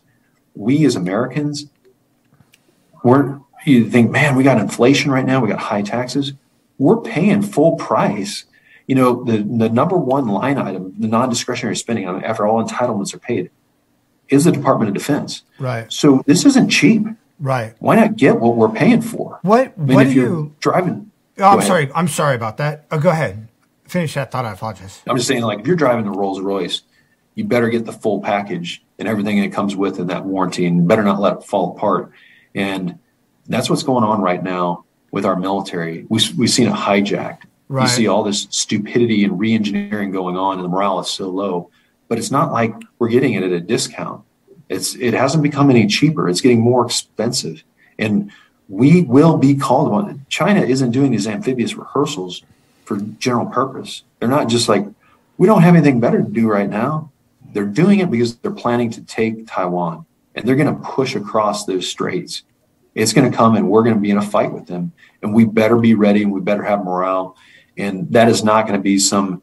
we 0.56 0.86
as 0.86 0.96
Americans 0.96 1.68
we're 3.04 3.40
you 3.66 3.90
think, 3.90 4.10
man, 4.10 4.36
we 4.36 4.44
got 4.44 4.60
inflation 4.60 5.12
right 5.12 5.26
now, 5.26 5.40
we 5.40 5.48
got 5.48 5.60
high 5.60 5.84
taxes. 5.84 6.34
We're 6.80 7.00
paying 7.02 7.44
full 7.44 7.76
price. 7.76 8.46
You 8.88 8.96
know, 8.96 9.24
the 9.24 9.38
the 9.38 9.70
number 9.70 9.96
one 9.98 10.28
line 10.28 10.58
item, 10.58 10.94
the 10.98 11.08
non-discretionary 11.08 11.76
spending 11.76 12.06
after 12.06 12.46
all 12.46 12.64
entitlements 12.66 13.14
are 13.14 13.20
paid, 13.20 13.50
is 14.30 14.46
the 14.46 14.52
Department 14.52 14.90
of 14.90 14.94
Defense. 14.96 15.44
Right. 15.60 15.92
So 15.92 16.24
this 16.26 16.46
isn't 16.46 16.70
cheap. 16.70 17.04
Right. 17.40 17.74
Why 17.80 17.96
not 17.96 18.18
get 18.18 18.40
what 18.40 18.56
we're 18.56 18.70
paying 18.70 19.02
for? 19.02 19.40
What? 19.44 19.74
I 19.78 19.82
mean, 19.82 19.96
what 19.96 20.08
if 20.08 20.14
you're 20.14 20.26
you? 20.28 20.56
driving, 20.60 21.12
Oh, 21.40 21.44
I'm 21.46 21.58
ahead. 21.60 21.68
sorry. 21.68 21.92
I'm 21.96 22.08
sorry 22.08 22.36
about 22.36 22.58
that. 22.58 22.86
Oh, 22.92 23.00
go 23.00 23.10
ahead. 23.10 23.48
Finish 23.86 24.14
that 24.14 24.32
thought. 24.32 24.46
I 24.46 24.54
apologize. 24.54 25.02
I'm 25.08 25.16
just 25.18 25.28
saying, 25.28 25.42
like, 25.44 25.60
if 25.60 25.68
you're 25.68 25.76
driving 25.76 26.06
the 26.06 26.12
Rolls 26.12 26.40
Royce, 26.40 26.82
you 27.36 27.44
better 27.46 27.70
get 27.70 27.86
the 27.86 27.94
full 27.94 28.22
package 28.22 28.84
and 29.00 29.08
everything 29.08 29.42
that 29.42 29.52
comes 29.54 29.76
with 29.76 30.00
in 30.00 30.08
that 30.08 30.24
warranty, 30.26 30.66
and 30.66 30.88
better 30.88 31.02
not 31.04 31.20
let 31.20 31.34
it 31.38 31.44
fall 31.44 31.76
apart. 31.76 32.12
And 32.54 33.00
that's 33.48 33.70
what's 33.70 33.84
going 33.84 34.04
on 34.04 34.22
right 34.22 34.44
now 34.44 34.86
with 35.12 35.26
our 35.26 35.36
military. 35.36 36.06
We, 36.10 36.20
we've 36.38 36.50
seen 36.50 36.68
it 36.68 36.74
hijacked. 36.74 37.44
Right. 37.72 37.84
You 37.84 37.88
see 37.88 38.08
all 38.08 38.22
this 38.22 38.48
stupidity 38.50 39.24
and 39.24 39.40
re-engineering 39.40 40.12
going 40.12 40.36
on, 40.36 40.56
and 40.56 40.66
the 40.66 40.68
morale 40.68 41.00
is 41.00 41.10
so 41.10 41.30
low. 41.30 41.72
But 42.10 42.18
it's 42.18 42.30
not 42.30 42.52
like 42.52 42.76
we're 43.00 43.08
getting 43.08 43.36
it 43.36 43.44
at 43.44 43.52
a 43.54 43.62
discount. 43.62 44.26
It's 44.68 44.96
it 44.96 45.14
hasn't 45.14 45.42
become 45.42 45.70
any 45.70 45.88
cheaper. 45.88 46.28
It's 46.28 46.42
getting 46.42 46.60
more 46.60 46.86
expensive, 46.86 47.64
and 47.98 48.30
we 48.68 49.04
will 49.04 49.38
be 49.38 49.56
called 49.56 49.88
upon. 49.88 50.26
China 50.28 50.60
isn't 50.60 50.92
doing 50.92 51.12
these 51.12 51.28
amphibious 51.28 51.76
rehearsals 51.76 52.44
for 52.84 52.98
general 52.98 53.46
purpose. 53.46 54.04
They're 54.20 54.28
not 54.28 54.50
just 54.50 54.68
like 54.68 54.86
we 55.38 55.48
don't 55.48 55.62
have 55.62 55.74
anything 55.74 56.02
better 56.02 56.22
to 56.22 56.30
do 56.30 56.50
right 56.50 56.70
now. 56.70 57.10
They're 57.54 57.64
doing 57.64 58.00
it 58.00 58.12
because 58.12 58.36
they're 58.36 58.52
planning 58.52 58.90
to 58.92 59.02
take 59.04 59.48
Taiwan, 59.48 60.06
and 60.36 60.46
they're 60.46 60.58
going 60.58 60.76
to 60.76 60.82
push 60.84 61.16
across 61.16 61.66
those 61.66 61.88
straits. 61.88 62.44
It's 62.96 63.14
going 63.14 63.32
to 63.32 63.38
come, 63.38 63.56
and 63.56 63.70
we're 63.70 63.84
going 63.84 63.96
to 63.96 64.02
be 64.02 64.12
in 64.12 64.18
a 64.18 64.22
fight 64.22 64.52
with 64.52 64.68
them, 64.68 64.92
and 65.22 65.34
we 65.34 65.46
better 65.46 65.78
be 65.78 65.94
ready, 65.94 66.24
and 66.24 66.34
we 66.34 66.42
better 66.42 66.64
have 66.64 66.84
morale. 66.84 67.38
And 67.82 68.12
that 68.12 68.30
is 68.30 68.44
not 68.44 68.68
going 68.68 68.80
to 68.80 68.84
be 68.84 69.00
some 69.00 69.42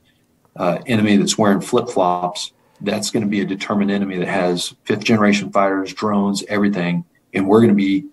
uh, 0.54 0.78
enemy 0.86 1.16
that's 1.16 1.36
wearing 1.36 1.60
flip 1.60 1.88
flops. 1.88 2.52
That's 2.80 3.10
going 3.10 3.24
to 3.24 3.28
be 3.28 3.40
a 3.40 3.44
determined 3.44 3.90
enemy 3.90 4.18
that 4.18 4.28
has 4.28 4.74
fifth 4.84 5.02
generation 5.02 5.50
fighters, 5.50 5.92
drones, 5.92 6.44
everything, 6.48 7.04
and 7.34 7.48
we're 7.48 7.58
going 7.58 7.70
to 7.70 7.74
be 7.74 8.06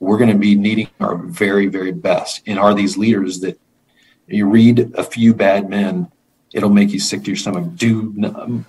we're 0.00 0.18
going 0.18 0.30
to 0.30 0.38
be 0.38 0.54
needing 0.54 0.88
our 1.00 1.16
very 1.16 1.66
very 1.66 1.92
best. 1.92 2.42
And 2.46 2.58
are 2.58 2.74
these 2.74 2.98
leaders 2.98 3.40
that 3.40 3.58
you 4.26 4.46
read 4.46 4.92
a 4.94 5.02
few 5.02 5.32
bad 5.32 5.70
men, 5.70 6.12
it'll 6.52 6.68
make 6.68 6.90
you 6.90 7.00
sick 7.00 7.22
to 7.22 7.28
your 7.28 7.36
stomach. 7.36 7.74
Do 7.76 8.12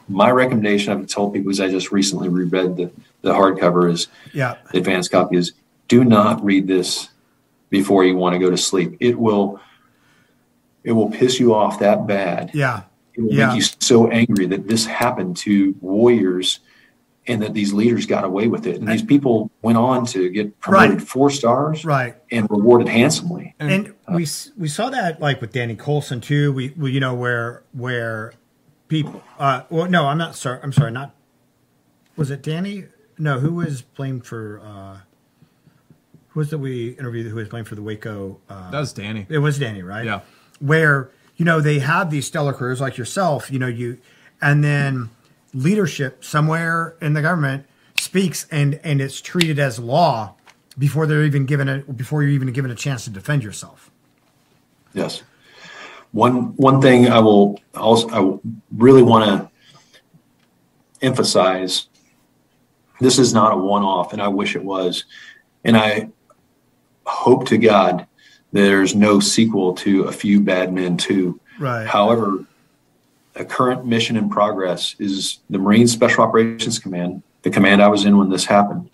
my 0.08 0.32
recommendation 0.32 0.94
I've 0.94 1.06
told 1.08 1.34
people 1.34 1.52
is 1.52 1.60
I 1.60 1.70
just 1.70 1.92
recently 1.92 2.30
reread 2.30 2.78
the 2.78 2.90
the 3.22 3.34
hardcover 3.34 3.92
is 3.92 4.08
Yeah. 4.34 4.56
the 4.72 4.78
advanced 4.78 5.12
copy 5.12 5.36
is 5.36 5.52
do 5.90 6.06
not 6.06 6.42
read 6.42 6.68
this 6.68 7.10
before 7.70 8.06
you 8.06 8.16
want 8.16 8.34
to 8.34 8.40
go 8.40 8.50
to 8.50 8.58
sleep. 8.58 8.96
It 9.02 9.20
will 9.20 9.60
it 10.84 10.92
will 10.94 11.10
piss 11.10 11.40
you 11.40 11.54
off 11.54 11.80
that 11.80 12.08
bad. 12.08 12.52
Yeah. 12.54 12.84
It 13.14 13.22
will 13.22 13.34
Yeah. 13.34 13.48
make 13.48 13.58
you 13.58 13.62
so 13.80 14.08
angry 14.10 14.46
that 14.48 14.68
this 14.68 14.86
happened 14.86 15.38
to 15.38 15.76
warriors 15.82 16.60
and 17.28 17.42
that 17.44 17.54
these 17.54 17.74
leaders 17.74 18.06
got 18.06 18.24
away 18.24 18.48
with 18.48 18.66
it. 18.66 18.78
And 18.80 18.88
these 18.88 19.04
people 19.04 19.52
went 19.62 19.78
on 19.78 20.06
to 20.08 20.30
get 20.30 20.60
promoted 20.62 21.00
Right. 21.00 21.02
four 21.08 21.30
stars 21.30 21.86
Right. 21.86 22.16
and 22.32 22.50
rewarded 22.50 22.88
handsomely. 22.88 23.56
And 23.60 23.94
we 24.08 24.26
we 24.58 24.68
saw 24.68 24.90
that 24.90 25.20
like 25.22 25.42
with 25.42 25.52
Danny 25.52 25.76
Colson 25.76 26.22
too. 26.22 26.52
We, 26.54 26.74
we 26.78 26.92
you 26.92 27.00
know 27.00 27.14
where 27.14 27.64
where 27.74 28.34
people. 28.88 29.22
Uh, 29.38 29.62
well, 29.70 29.88
no, 29.90 30.06
I'm 30.08 30.18
not 30.18 30.36
sorry. 30.36 30.60
I'm 30.64 30.72
sorry. 30.74 30.92
Not 30.92 31.14
was 32.16 32.32
it 32.32 32.42
Danny? 32.42 32.86
No, 33.20 33.40
who 33.40 33.54
was 33.54 33.82
blamed 33.82 34.26
for? 34.26 34.62
Uh, 34.64 34.98
who 36.30 36.40
was 36.40 36.50
that 36.52 36.58
we 36.60 36.90
interviewed? 36.92 37.28
Who 37.28 37.36
was 37.36 37.50
blamed 37.50 37.68
for 37.68 37.76
the 37.76 37.82
Waco? 37.84 38.40
Uh, 38.50 38.72
That 38.72 38.80
was 38.80 38.94
Danny. 38.94 39.26
It 39.30 39.40
was 39.40 39.60
Danny, 39.60 39.84
right? 39.84 40.06
Yeah. 40.06 40.22
Where 40.60 41.10
you 41.38 41.46
know 41.46 41.62
they 41.62 41.80
have 41.80 42.12
these 42.12 42.28
stellar 42.28 42.54
careers 42.54 42.82
like 42.82 42.98
yourself. 42.98 43.52
You 43.52 43.60
know 43.60 43.68
you, 43.68 43.98
and 44.42 44.64
then 44.64 45.10
leadership 45.54 46.24
somewhere 46.24 46.96
in 47.02 47.14
the 47.14 47.22
government 47.22 47.66
speaks 47.98 48.48
and 48.52 48.80
and 48.84 49.02
it's 49.02 49.22
treated 49.22 49.60
as 49.60 49.80
law 49.80 50.36
before 50.78 51.06
they're 51.06 51.26
even 51.26 51.46
given 51.46 51.68
a 51.68 51.80
before 51.80 52.24
you're 52.24 52.32
even 52.32 52.52
given 52.52 52.72
a 52.72 52.76
chance 52.76 53.04
to 53.04 53.10
defend 53.10 53.44
yourself. 53.44 53.92
Yes. 54.94 55.24
One 56.12 56.56
one 56.56 56.82
thing 56.82 57.08
I 57.08 57.20
will 57.20 57.60
also 57.76 58.10
I 58.10 58.50
really 58.76 59.04
want 59.04 59.26
to 59.26 61.06
emphasize 61.06 61.88
this 63.00 63.20
is 63.20 63.34
not 63.34 63.54
a 63.54 63.58
one 63.58 63.84
off 63.84 64.14
and 64.14 64.22
I 64.22 64.28
wish 64.28 64.56
it 64.56 64.64
was. 64.64 65.06
And 65.64 65.76
I 65.78 66.10
hope 67.06 67.48
to 67.48 67.58
God 67.58 68.08
there's 68.52 68.96
no 68.96 69.20
sequel 69.20 69.74
to 69.76 70.04
a 70.04 70.12
few 70.12 70.40
bad 70.40 70.74
men 70.74 70.98
too. 70.98 71.40
Right. 71.60 71.86
However, 71.86 72.46
a 73.36 73.46
current 73.46 73.86
mission 73.86 74.18
in 74.18 74.30
progress 74.30 74.96
is 75.00 75.40
the 75.50 75.58
Marine 75.60 75.88
Special 75.88 76.24
Operations 76.24 76.80
Command, 76.80 77.22
the 77.44 77.50
command 77.50 77.82
I 77.82 77.88
was 77.88 78.06
in 78.06 78.18
when 78.18 78.30
this 78.30 78.46
happened, 78.46 78.90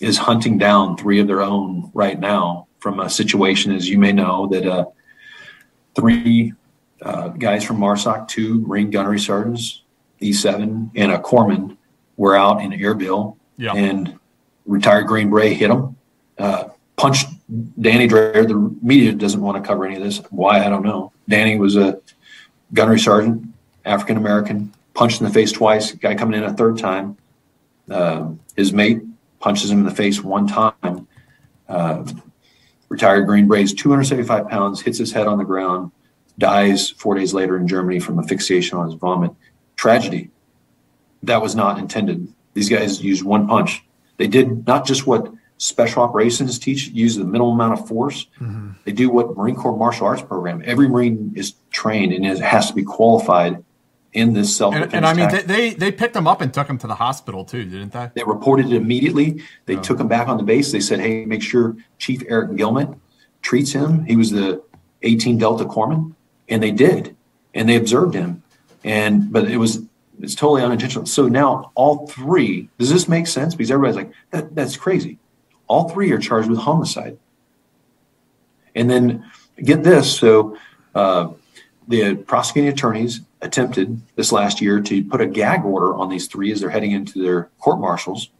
is 0.00 0.18
hunting 0.18 0.56
down 0.58 0.96
three 0.96 1.20
of 1.20 1.26
their 1.26 1.42
own 1.42 1.90
right 1.94 2.18
now 2.18 2.66
from 2.78 3.00
a 3.00 3.08
situation, 3.10 3.72
as 3.72 3.88
you 3.88 3.98
may 3.98 4.12
know, 4.12 4.46
that 4.48 4.66
uh, 4.66 4.86
three 5.94 6.52
uh, 7.02 7.28
guys 7.28 7.64
from 7.64 7.78
MARSOC, 7.78 8.28
two 8.28 8.60
Marine 8.66 8.90
gunnery 8.90 9.18
sergeants, 9.18 9.82
E7, 10.20 10.90
and 10.94 11.12
a 11.12 11.18
corpsman 11.18 11.76
were 12.16 12.36
out 12.36 12.62
in 12.62 12.70
Erbil, 12.72 13.36
Yeah. 13.56 13.72
and 13.74 14.18
retired 14.66 15.06
Green 15.06 15.30
Beret 15.30 15.54
hit 15.56 15.68
them, 15.68 15.96
uh, 16.38 16.64
punched 16.96 17.28
Danny 17.80 18.08
Draher. 18.08 18.46
The 18.46 18.76
media 18.82 19.12
doesn't 19.12 19.40
want 19.40 19.62
to 19.62 19.66
cover 19.66 19.84
any 19.84 19.96
of 19.96 20.02
this. 20.02 20.18
Why 20.30 20.64
I 20.64 20.68
don't 20.68 20.82
know. 20.82 21.12
Danny 21.28 21.58
was 21.58 21.76
a 21.76 22.00
gunnery 22.72 23.00
sergeant, 23.00 23.46
African 23.84 24.16
American, 24.16 24.72
punched 24.94 25.20
in 25.20 25.26
the 25.26 25.32
face 25.32 25.52
twice. 25.52 25.92
Guy 25.92 26.14
coming 26.14 26.38
in 26.38 26.44
a 26.44 26.52
third 26.52 26.78
time, 26.78 27.16
uh, 27.90 28.30
his 28.56 28.72
mate 28.72 29.02
punches 29.40 29.70
him 29.70 29.78
in 29.78 29.84
the 29.84 29.94
face 29.94 30.22
one 30.22 30.46
time. 30.46 31.06
Uh, 31.68 32.04
retired 32.88 33.26
Green 33.26 33.48
Berets, 33.48 33.72
275 33.72 34.48
pounds, 34.48 34.80
hits 34.80 34.98
his 34.98 35.12
head 35.12 35.26
on 35.26 35.38
the 35.38 35.44
ground, 35.44 35.90
dies 36.38 36.90
four 36.90 37.14
days 37.14 37.34
later 37.34 37.56
in 37.56 37.66
Germany 37.66 37.98
from 37.98 38.18
asphyxiation 38.18 38.78
on 38.78 38.86
his 38.86 38.94
vomit. 38.94 39.32
Tragedy. 39.76 40.30
That 41.22 41.42
was 41.42 41.54
not 41.54 41.78
intended. 41.78 42.32
These 42.52 42.68
guys 42.68 43.02
used 43.02 43.24
one 43.24 43.48
punch. 43.48 43.84
They 44.18 44.28
did 44.28 44.66
not 44.66 44.86
just 44.86 45.06
what 45.06 45.32
special 45.64 46.02
operations 46.02 46.58
teach, 46.58 46.88
use 46.88 47.16
the 47.16 47.24
minimal 47.24 47.52
amount 47.52 47.78
of 47.78 47.88
force. 47.88 48.26
Mm-hmm. 48.38 48.72
They 48.84 48.92
do 48.92 49.08
what 49.08 49.34
Marine 49.34 49.56
Corps 49.56 49.76
martial 49.76 50.06
arts 50.06 50.20
program. 50.20 50.62
Every 50.64 50.88
Marine 50.88 51.32
is 51.34 51.54
trained 51.70 52.12
and 52.12 52.24
has 52.38 52.68
to 52.68 52.74
be 52.74 52.82
qualified 52.82 53.64
in 54.12 54.34
this 54.34 54.54
self 54.54 54.74
defense. 54.74 54.92
And, 54.92 55.04
and 55.04 55.06
I 55.06 55.14
mean, 55.14 55.30
they, 55.30 55.42
they 55.42 55.74
they 55.74 55.90
picked 55.90 56.14
him 56.14 56.26
up 56.26 56.42
and 56.42 56.52
took 56.52 56.68
him 56.68 56.76
to 56.78 56.86
the 56.86 56.94
hospital 56.94 57.46
too, 57.46 57.64
didn't 57.64 57.92
they? 57.92 58.10
They 58.14 58.24
reported 58.24 58.66
it 58.66 58.74
immediately. 58.74 59.42
They 59.64 59.76
oh. 59.76 59.80
took 59.80 59.98
him 59.98 60.06
back 60.06 60.28
on 60.28 60.36
the 60.36 60.42
base. 60.42 60.70
They 60.70 60.80
said, 60.80 61.00
"Hey, 61.00 61.24
make 61.24 61.42
sure 61.42 61.76
Chief 61.98 62.22
Eric 62.28 62.50
Gilmet 62.50 62.96
treats 63.40 63.72
him." 63.72 64.04
He 64.04 64.16
was 64.16 64.30
the 64.30 64.62
18 65.02 65.38
Delta 65.38 65.64
corpsman, 65.64 66.14
and 66.48 66.62
they 66.62 66.72
did, 66.72 67.16
and 67.54 67.68
they 67.68 67.76
observed 67.76 68.14
him, 68.14 68.42
and 68.84 69.32
but 69.32 69.50
it 69.50 69.56
was 69.56 69.80
it's 70.20 70.34
totally 70.34 70.62
unintentional. 70.62 71.06
So 71.06 71.26
now 71.26 71.72
all 71.74 72.06
three. 72.06 72.68
Does 72.78 72.90
this 72.90 73.08
make 73.08 73.26
sense? 73.26 73.54
Because 73.54 73.70
everybody's 73.70 73.96
like, 73.96 74.12
that, 74.30 74.54
"That's 74.54 74.76
crazy." 74.76 75.18
All 75.66 75.88
three 75.88 76.12
are 76.12 76.18
charged 76.18 76.48
with 76.48 76.58
homicide, 76.58 77.18
and 78.74 78.90
then 78.90 79.30
get 79.62 79.82
this. 79.82 80.18
So 80.18 80.56
uh, 80.94 81.28
the 81.88 82.16
prosecuting 82.16 82.72
attorneys 82.72 83.20
attempted 83.40 84.00
this 84.16 84.32
last 84.32 84.60
year 84.60 84.80
to 84.80 85.04
put 85.04 85.20
a 85.20 85.26
gag 85.26 85.64
order 85.64 85.94
on 85.94 86.08
these 86.08 86.26
three 86.26 86.50
as 86.52 86.60
they're 86.60 86.70
heading 86.70 86.92
into 86.92 87.22
their 87.22 87.50
court 87.58 87.78
martials 87.78 88.30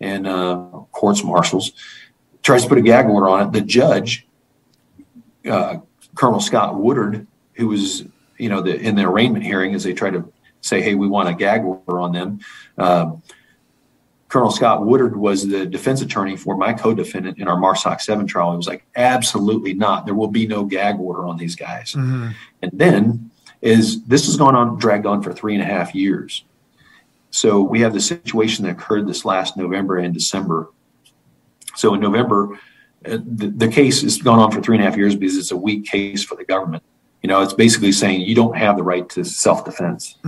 and 0.00 0.26
uh, 0.26 0.56
courts 0.92 1.22
martials. 1.22 1.72
Tries 2.42 2.62
to 2.62 2.68
put 2.68 2.78
a 2.78 2.82
gag 2.82 3.06
order 3.06 3.28
on 3.28 3.46
it. 3.46 3.52
The 3.52 3.60
judge, 3.60 4.26
uh, 5.48 5.78
Colonel 6.14 6.40
Scott 6.40 6.76
Woodard, 6.76 7.26
who 7.54 7.68
was 7.68 8.04
you 8.36 8.48
know 8.48 8.60
the, 8.60 8.78
in 8.78 8.96
the 8.96 9.04
arraignment 9.04 9.44
hearing, 9.44 9.74
as 9.74 9.84
they 9.84 9.94
try 9.94 10.10
to 10.10 10.30
say, 10.60 10.82
"Hey, 10.82 10.94
we 10.94 11.08
want 11.08 11.28
a 11.28 11.34
gag 11.34 11.62
order 11.62 12.00
on 12.00 12.12
them." 12.12 12.40
Colonel 14.34 14.50
Scott 14.50 14.84
Woodard 14.84 15.14
was 15.16 15.46
the 15.46 15.64
defense 15.64 16.02
attorney 16.02 16.36
for 16.36 16.56
my 16.56 16.72
co-defendant 16.72 17.38
in 17.38 17.46
our 17.46 17.56
MARSOC 17.56 18.00
7 18.00 18.26
trial. 18.26 18.50
He 18.50 18.56
was 18.56 18.66
like, 18.66 18.84
absolutely 18.96 19.74
not. 19.74 20.06
There 20.06 20.14
will 20.16 20.26
be 20.26 20.44
no 20.44 20.64
gag 20.64 20.98
order 20.98 21.24
on 21.24 21.36
these 21.36 21.54
guys. 21.54 21.94
And 22.60 22.72
then 22.72 23.30
is 23.62 24.02
this 24.06 24.26
has 24.26 24.36
gone 24.36 24.56
on, 24.56 24.76
dragged 24.76 25.06
on 25.06 25.22
for 25.22 25.32
three 25.32 25.54
and 25.54 25.62
a 25.62 25.66
half 25.66 25.94
years. 25.94 26.44
So 27.30 27.60
we 27.62 27.80
have 27.82 27.92
the 27.92 28.00
situation 28.00 28.64
that 28.64 28.72
occurred 28.72 29.06
this 29.06 29.24
last 29.24 29.56
November 29.56 29.98
and 29.98 30.12
December. 30.12 30.68
So 31.76 31.94
in 31.94 32.00
November, 32.00 32.58
uh, 33.06 33.18
the, 33.24 33.52
the 33.56 33.68
case 33.68 34.02
has 34.02 34.20
gone 34.20 34.40
on 34.40 34.50
for 34.50 34.60
three 34.60 34.76
and 34.76 34.84
a 34.84 34.90
half 34.90 34.96
years 34.96 35.14
because 35.14 35.36
it's 35.36 35.52
a 35.52 35.56
weak 35.56 35.84
case 35.84 36.24
for 36.24 36.34
the 36.34 36.44
government. 36.44 36.82
You 37.22 37.28
know, 37.28 37.40
it's 37.40 37.54
basically 37.54 37.92
saying 37.92 38.22
you 38.22 38.34
don't 38.34 38.56
have 38.56 38.76
the 38.76 38.82
right 38.82 39.08
to 39.10 39.24
self-defense. 39.24 40.18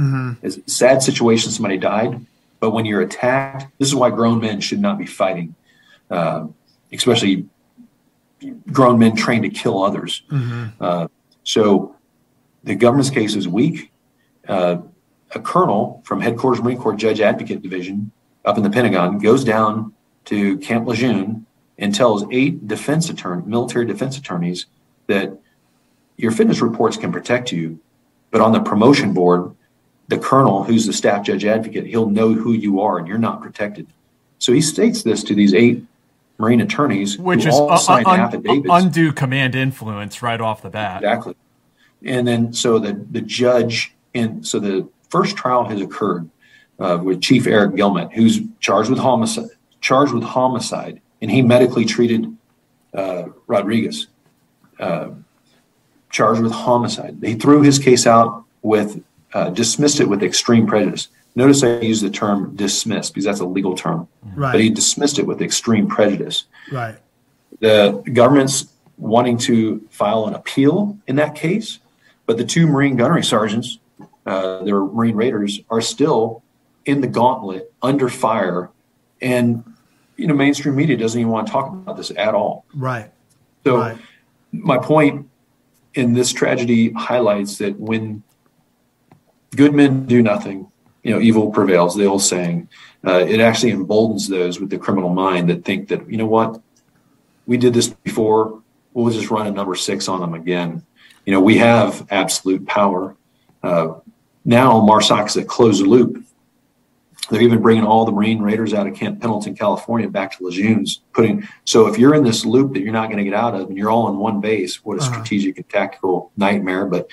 It's 0.43 0.59
a 0.59 0.71
sad 0.71 1.03
situation. 1.03 1.51
Somebody 1.51 1.77
died, 1.77 2.25
but 2.61 2.71
when 2.71 2.85
you're 2.85 3.03
attacked, 3.03 3.67
this 3.79 3.89
is 3.89 3.95
why 3.95 4.11
grown 4.11 4.41
men 4.41 4.61
should 4.61 4.81
not 4.81 4.99
be 4.99 5.07
fighting. 5.07 5.55
Uh, 6.11 6.47
especially 6.93 7.47
grown 8.71 8.99
men 8.99 9.17
trained 9.17 9.43
to 9.43 9.51
kill 9.51 9.83
others. 9.83 10.23
Uh, 10.81 11.09
so 11.43 11.97
the 12.65 12.75
government's 12.75 13.11
case 13.11 13.35
is 13.35 13.49
weak. 13.49 13.93
Uh, 14.47 14.79
a 15.35 15.41
colonel 15.41 16.03
from 16.05 16.21
headquarters 16.21 16.63
Marine 16.63 16.79
Corps 16.79 16.95
Judge 16.95 17.21
Advocate 17.21 17.63
Division 17.63 18.13
up 18.45 18.57
in 18.57 18.63
the 18.63 18.71
Pentagon 18.71 19.19
goes 19.19 19.43
down 19.43 19.93
to 20.27 20.59
Camp 20.59 20.87
Lejeune 20.87 21.47
and 21.79 21.95
tells 21.95 22.25
eight 22.31 22.67
defense 22.67 23.11
attorney, 23.11 23.43
military 23.45 23.85
defense 23.85 24.17
attorneys 24.17 24.67
that 25.09 25.37
your 26.17 26.31
fitness 26.31 26.61
reports 26.61 26.97
can 26.97 27.13
protect 27.13 27.53
you, 27.53 27.81
but 28.31 28.41
on 28.41 28.53
the 28.53 28.61
promotion 28.61 29.13
board, 29.13 29.55
the 30.09 30.19
colonel, 30.19 30.63
who's 30.65 30.87
the 30.87 30.93
staff 30.93 31.25
judge 31.25 31.45
advocate, 31.45 31.87
he'll 31.87 32.11
know 32.11 32.33
who 32.33 32.53
you 32.53 32.81
are 32.81 32.99
and 32.99 33.09
you're 33.09 33.19
not 33.19 33.43
protected. 33.43 33.87
So 34.39 34.53
he 34.53 34.61
states 34.61 35.03
this 35.03 35.23
to 35.25 35.35
these 35.35 35.55
eight 35.55 35.85
Marine 36.39 36.61
attorneys, 36.61 37.19
Which 37.19 37.45
who 37.45 37.49
is 37.49 37.55
all 37.55 37.77
signed 37.79 38.07
un- 38.07 38.21
affidavits. 38.21 38.67
undue 38.71 39.13
command 39.13 39.55
influence 39.55 40.23
right 40.23 40.41
off 40.41 40.63
the 40.63 40.71
bat. 40.71 40.99
Exactly. 41.03 41.35
And 42.05 42.27
then 42.29 42.53
so 42.53 42.79
the 42.79 42.93
the 43.11 43.23
judge 43.23 43.95
and 44.15 44.47
so 44.47 44.61
the 44.61 44.87
first 45.09 45.37
trial 45.37 45.65
has 45.65 45.81
occurred 45.81 46.29
uh, 46.79 46.99
with 47.03 47.23
Chief 47.23 47.47
Eric 47.47 47.75
Gilmet, 47.75 48.13
who's 48.13 48.41
charged 48.61 48.91
with 48.91 48.99
homicide, 48.99 49.49
charged 49.81 50.13
with 50.13 50.23
homicide, 50.23 51.01
and 51.23 51.31
he 51.31 51.41
medically 51.41 51.87
treated 51.87 52.37
uh, 52.93 53.25
Rodriguez, 53.47 54.09
uh, 54.79 55.09
charged 56.11 56.43
with 56.43 56.53
homicide. 56.53 57.17
He 57.23 57.35
threw 57.35 57.63
his 57.63 57.79
case 57.79 58.07
out 58.07 58.45
with 58.61 59.03
uh, 59.35 59.51
dismissed 59.51 60.01
it 60.01 60.09
with 60.09 60.23
extreme 60.23 60.67
prejudice. 60.67 61.09
Notice 61.35 61.63
I 61.63 61.81
use 61.81 62.01
the 62.01 62.11
term 62.11 62.55
dismissed 62.57 63.13
because 63.13 63.25
that's 63.27 63.41
a 63.41 63.45
legal 63.45 63.75
term, 63.77 64.09
Right. 64.35 64.53
but 64.53 64.61
he 64.61 64.71
dismissed 64.71 65.19
it 65.19 65.27
with 65.27 65.43
extreme 65.43 65.87
prejudice 65.87 66.45
Right. 66.73 66.97
the 67.61 68.03
government's 68.13 68.67
wanting 68.99 69.37
to 69.37 69.83
file 69.91 70.27
an 70.27 70.35
appeal 70.35 70.97
in 71.07 71.17
that 71.17 71.35
case, 71.35 71.79
but 72.25 72.39
the 72.39 72.45
two 72.45 72.67
Marine 72.67 72.97
gunnery 72.97 73.23
sergeants, 73.23 73.79
uh, 74.25 74.65
they're 74.65 74.81
Marine 74.81 75.17
Raiders, 75.17 75.61
are 75.71 75.83
still 75.83 76.43
in 76.87 77.01
the 77.03 77.07
gauntlet 77.07 77.73
under 77.83 78.09
fire, 78.09 78.71
and 79.21 79.63
you 80.17 80.27
know 80.27 80.35
mainstream 80.35 80.75
media 80.77 80.97
doesn't 80.97 81.21
even 81.21 81.31
want 81.31 81.47
to 81.47 81.53
talk 81.53 81.69
about 81.71 81.97
this 81.99 82.11
at 82.17 82.35
all. 82.35 82.65
Right. 82.75 83.11
So 83.65 83.79
Right. 83.79 83.99
my 84.53 84.79
point 84.79 85.29
in 85.95 86.15
this 86.15 86.33
tragedy 86.33 86.93
highlights 86.93 87.59
that 87.59 87.79
when 87.79 88.23
good 89.57 89.75
men 89.75 90.07
do 90.07 90.23
nothing, 90.23 90.71
you 91.03 91.11
know, 91.13 91.21
evil 91.21 91.51
prevails. 91.51 91.95
The 91.97 92.05
old 92.05 92.23
saying. 92.23 92.69
Uh, 93.07 93.25
it 93.35 93.41
actually 93.41 93.71
emboldens 93.71 94.27
those 94.29 94.59
with 94.61 94.69
the 94.71 94.79
criminal 94.79 95.11
mind 95.11 95.49
that 95.49 95.65
think 95.65 95.89
that 95.89 96.11
you 96.11 96.17
know 96.17 96.27
what, 96.27 96.61
we 97.47 97.57
did 97.57 97.73
this 97.73 97.89
before. 97.89 98.63
We'll 98.93 99.13
just 99.13 99.31
run 99.31 99.47
a 99.47 99.51
number 99.53 99.75
six 99.77 100.09
on 100.09 100.21
them 100.21 100.35
again. 100.35 100.85
You 101.25 101.33
know, 101.33 101.41
we 101.41 101.59
have 101.59 102.07
absolute 102.11 102.67
power. 102.67 103.15
Uh, 103.63 103.95
now 104.45 104.81
Marsoc 104.81 105.27
is 105.27 105.37
a 105.37 105.45
closed 105.45 105.87
loop. 105.87 106.25
They're 107.31 107.43
even 107.43 107.61
bringing 107.61 107.85
all 107.85 108.05
the 108.05 108.13
Marine 108.13 108.41
Raiders 108.41 108.73
out 108.73 108.87
of 108.87 108.95
Camp 108.95 109.21
Pendleton, 109.21 109.57
California, 109.57 110.09
back 110.09 110.37
to 110.39 110.45
Lejeune's. 110.45 111.01
Putting 111.13 111.47
so 111.65 111.89
if 111.89 111.99
you're 111.99 112.15
in 112.15 112.23
this 112.25 112.45
loop 112.45 112.73
that 112.75 112.83
you're 112.83 112.93
not 112.93 113.07
going 113.07 113.19
to 113.19 113.25
get 113.25 113.35
out 113.35 113.55
of, 113.55 113.69
and 113.69 113.77
you're 113.77 113.91
all 113.91 114.09
in 114.09 114.17
one 114.17 114.41
base, 114.41 114.85
what 114.85 114.99
a 114.99 115.01
Uh-huh. 115.01 115.13
strategic 115.13 115.57
and 115.59 115.69
tactical 115.69 116.31
nightmare. 116.37 116.87
But 116.87 117.09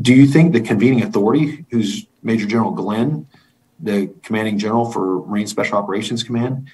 do 0.00 0.14
you 0.14 0.26
think 0.26 0.52
the 0.52 0.60
convening 0.60 1.02
authority, 1.02 1.64
who's 1.70 2.06
Major 2.22 2.46
General 2.46 2.70
Glynn, 2.70 3.26
the 3.78 4.10
commanding 4.22 4.58
general 4.58 4.90
for 4.90 5.26
Marine 5.26 5.46
Special 5.46 5.78
Operations 5.78 6.22
Command, 6.22 6.68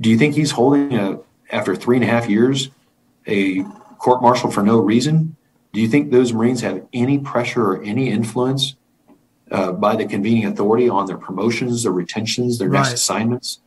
do 0.00 0.10
you 0.10 0.18
think 0.18 0.34
he's 0.34 0.50
holding 0.50 0.94
a 0.94 1.18
after 1.50 1.76
three 1.76 1.96
and 1.96 2.04
a 2.04 2.08
half 2.08 2.28
years 2.28 2.70
a 3.26 3.62
court 3.98 4.22
martial 4.22 4.50
for 4.50 4.62
no 4.62 4.78
reason? 4.78 5.36
Do 5.72 5.80
you 5.80 5.88
think 5.88 6.10
those 6.10 6.32
Marines 6.32 6.60
have 6.62 6.84
any 6.92 7.18
pressure 7.18 7.62
or 7.72 7.82
any 7.82 8.10
influence 8.10 8.74
uh, 9.50 9.72
by 9.72 9.96
the 9.96 10.06
convening 10.06 10.46
authority 10.46 10.88
on 10.88 11.06
their 11.06 11.16
promotions, 11.18 11.82
their 11.84 11.92
retentions, 11.92 12.58
their 12.58 12.68
next 12.68 12.92
assignments? 12.94 13.60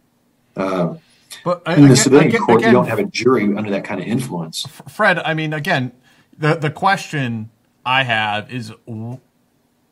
Uh, 0.56 0.96
But 1.44 1.62
I- 1.66 1.76
in 1.76 1.82
the 1.82 1.86
again- 1.88 1.96
civilian 1.96 2.28
again- 2.30 2.42
court, 2.42 2.60
again, 2.60 2.70
you 2.70 2.74
don't 2.74 2.88
have 2.88 3.00
a 3.00 3.06
jury 3.06 3.56
under 3.56 3.70
that 3.72 3.84
kind 3.84 4.00
of 4.02 4.08
influence. 4.08 4.66
Fred, 4.90 5.20
I 5.20 5.34
mean, 5.34 5.54
again, 5.54 5.92
the 6.38 6.56
the 6.56 6.70
question 6.72 7.50
I 7.86 8.04
have 8.04 8.52
is 8.52 8.74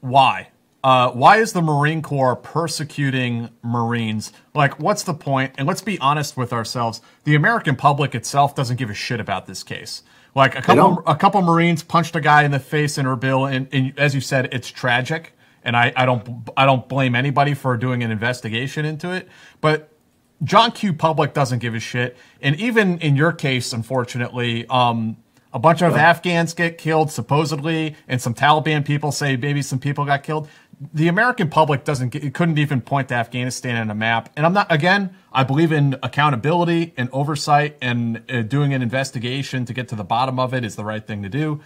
why? 0.02 0.50
Uh, 0.84 1.12
why 1.12 1.38
is 1.38 1.54
the 1.54 1.62
Marine 1.62 2.02
Corps 2.02 2.36
persecuting 2.36 3.50
Marines? 3.62 4.34
Like, 4.54 4.80
what's 4.80 5.04
the 5.04 5.14
point? 5.14 5.54
And 5.58 5.66
let's 5.66 5.82
be 5.82 5.98
honest 6.00 6.36
with 6.36 6.52
ourselves: 6.52 7.02
the 7.24 7.36
American 7.36 7.76
public 7.76 8.16
itself 8.16 8.56
doesn't 8.56 8.78
give 8.78 8.90
a 8.90 8.94
shit 8.94 9.20
about 9.20 9.46
this 9.46 9.64
case. 9.64 10.04
Like 10.36 10.56
a 10.56 10.62
couple, 10.62 11.04
a 11.06 11.16
couple 11.16 11.42
Marines 11.44 11.84
punched 11.84 12.16
a 12.16 12.22
guy 12.22 12.44
in 12.44 12.52
the 12.52 12.60
face 12.60 12.98
in 12.98 13.06
Erbil, 13.06 13.52
and, 13.52 13.68
and 13.72 13.98
as 14.00 14.16
you 14.16 14.22
said, 14.22 14.50
it's 14.52 14.70
tragic. 14.70 15.34
And 15.64 15.78
I, 15.78 15.94
I 15.96 16.06
don't, 16.06 16.50
I 16.58 16.66
don't 16.66 16.90
blame 16.90 17.16
anybody 17.16 17.54
for 17.54 17.78
doing 17.78 18.04
an 18.04 18.12
investigation 18.12 18.84
into 18.84 19.12
it. 19.12 19.30
But 19.62 19.90
John 20.44 20.72
Q. 20.72 20.92
Public 20.94 21.34
doesn't 21.34 21.60
give 21.60 21.74
a 21.74 21.80
shit. 21.80 22.18
And 22.42 22.56
even 22.58 23.00
in 23.00 23.16
your 23.16 23.32
case, 23.32 23.72
unfortunately, 23.72 24.66
um, 24.68 25.18
a 25.54 25.60
bunch 25.60 25.82
of 25.84 25.96
Afghans 25.96 26.54
get 26.54 26.78
killed, 26.78 27.12
supposedly, 27.12 27.96
and 28.08 28.20
some 28.20 28.34
Taliban 28.34 28.84
people 28.84 29.12
say 29.12 29.38
maybe 29.38 29.62
some 29.62 29.80
people 29.80 30.04
got 30.04 30.24
killed. 30.24 30.50
The 30.94 31.08
American 31.08 31.50
public 31.50 31.84
doesn't 31.84 32.10
get, 32.10 32.34
couldn't 32.34 32.58
even 32.58 32.82
point 32.82 33.10
to 33.10 33.14
Afghanistan 33.14 33.78
on 33.78 33.92
a 33.92 33.96
map. 33.96 34.30
And 34.36 34.46
I'm 34.46 34.54
not, 34.54 34.72
again, 34.72 35.16
I 35.32 35.44
believe 35.44 35.72
in 35.72 35.96
accountability 36.02 36.94
and 36.98 37.08
oversight 37.14 37.78
and 37.82 38.24
uh, 38.30 38.42
doing 38.42 38.74
an 38.74 38.82
investigation 38.82 39.66
to 39.66 39.74
get 39.74 39.88
to 39.90 39.96
the 39.96 40.04
bottom 40.04 40.40
of 40.40 40.54
it 40.54 40.66
is 40.66 40.76
the 40.76 40.84
right 40.84 41.06
thing 41.06 41.22
to 41.22 41.30
do. 41.30 41.62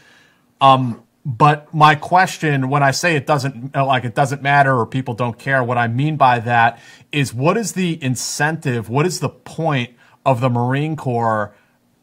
Um, 0.60 1.02
but 1.26 1.74
my 1.74 1.96
question, 1.96 2.70
when 2.70 2.84
I 2.84 2.92
say 2.92 3.16
it 3.16 3.26
doesn't 3.26 3.76
like 3.76 4.06
it 4.06 4.16
doesn't 4.16 4.42
matter 4.42 4.78
or 4.78 4.86
people 4.86 5.14
don't 5.14 5.38
care, 5.38 5.64
what 5.64 5.78
I 5.78 5.88
mean 5.88 6.16
by 6.16 6.40
that 6.40 6.80
is 7.12 7.34
what 7.34 7.58
is 7.58 7.74
the 7.74 8.02
incentive? 8.04 8.90
What 8.90 9.06
is 9.06 9.20
the 9.20 9.30
point 9.30 9.94
of 10.26 10.42
the 10.42 10.50
Marine 10.50 10.96
Corps 10.96 11.54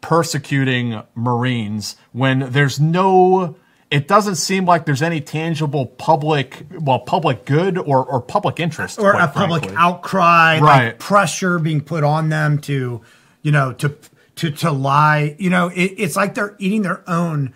persecuting 0.05 1.02
Marines 1.14 1.97
when 2.12 2.40
there's 2.52 2.78
no? 2.78 3.56
It 3.90 4.06
doesn't 4.09 4.36
seem 4.36 4.64
like 4.66 4.86
there's 4.86 5.02
any 5.02 5.20
tangible 5.20 5.86
public, 5.86 6.64
well, 6.81 6.98
public 6.98 7.44
good 7.47 7.78
or, 7.78 8.05
or 8.05 8.20
public 8.20 8.59
interest, 8.60 8.98
or 8.98 9.12
quite 9.12 9.24
a 9.24 9.28
public 9.28 9.70
outcry, 9.76 10.59
Right. 10.60 10.86
like 10.86 10.98
pressure 10.98 11.59
being 11.59 11.81
put 11.81 12.02
on 12.05 12.28
them 12.28 12.59
to, 12.62 13.01
you 13.43 13.52
know, 13.52 13.72
to 13.74 13.97
to 14.36 14.51
to 14.51 14.70
lie. 14.72 15.36
You 15.39 15.51
know, 15.51 15.68
it, 15.68 15.93
it's 15.97 16.16
like 16.16 16.35
they're 16.35 16.56
eating 16.59 16.82
their 16.82 17.09
own 17.09 17.55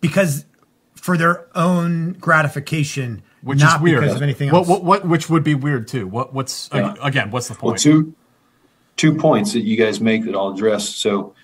because 0.00 0.44
for 0.94 1.16
their 1.18 1.46
own 1.56 2.12
gratification, 2.14 3.22
which 3.42 3.58
not 3.58 3.76
is 3.76 3.82
weird. 3.82 4.00
because 4.02 4.16
of 4.16 4.22
anything 4.22 4.48
else. 4.50 4.68
what, 4.68 4.84
what, 4.84 5.04
which 5.06 5.28
would 5.28 5.42
be 5.44 5.54
weird 5.54 5.88
too. 5.88 6.06
What, 6.06 6.32
what's 6.32 6.68
Yeah. 6.72 6.94
again? 7.02 7.30
What's 7.30 7.48
the 7.48 7.54
Well, 7.54 7.72
point? 7.72 7.80
two 7.80 8.14
two 8.96 9.14
points 9.16 9.54
that 9.54 9.62
you 9.62 9.76
guys 9.76 10.00
make 10.00 10.24
that 10.26 10.34
I'll 10.36 10.50
address. 10.50 10.88
So, 10.88 11.34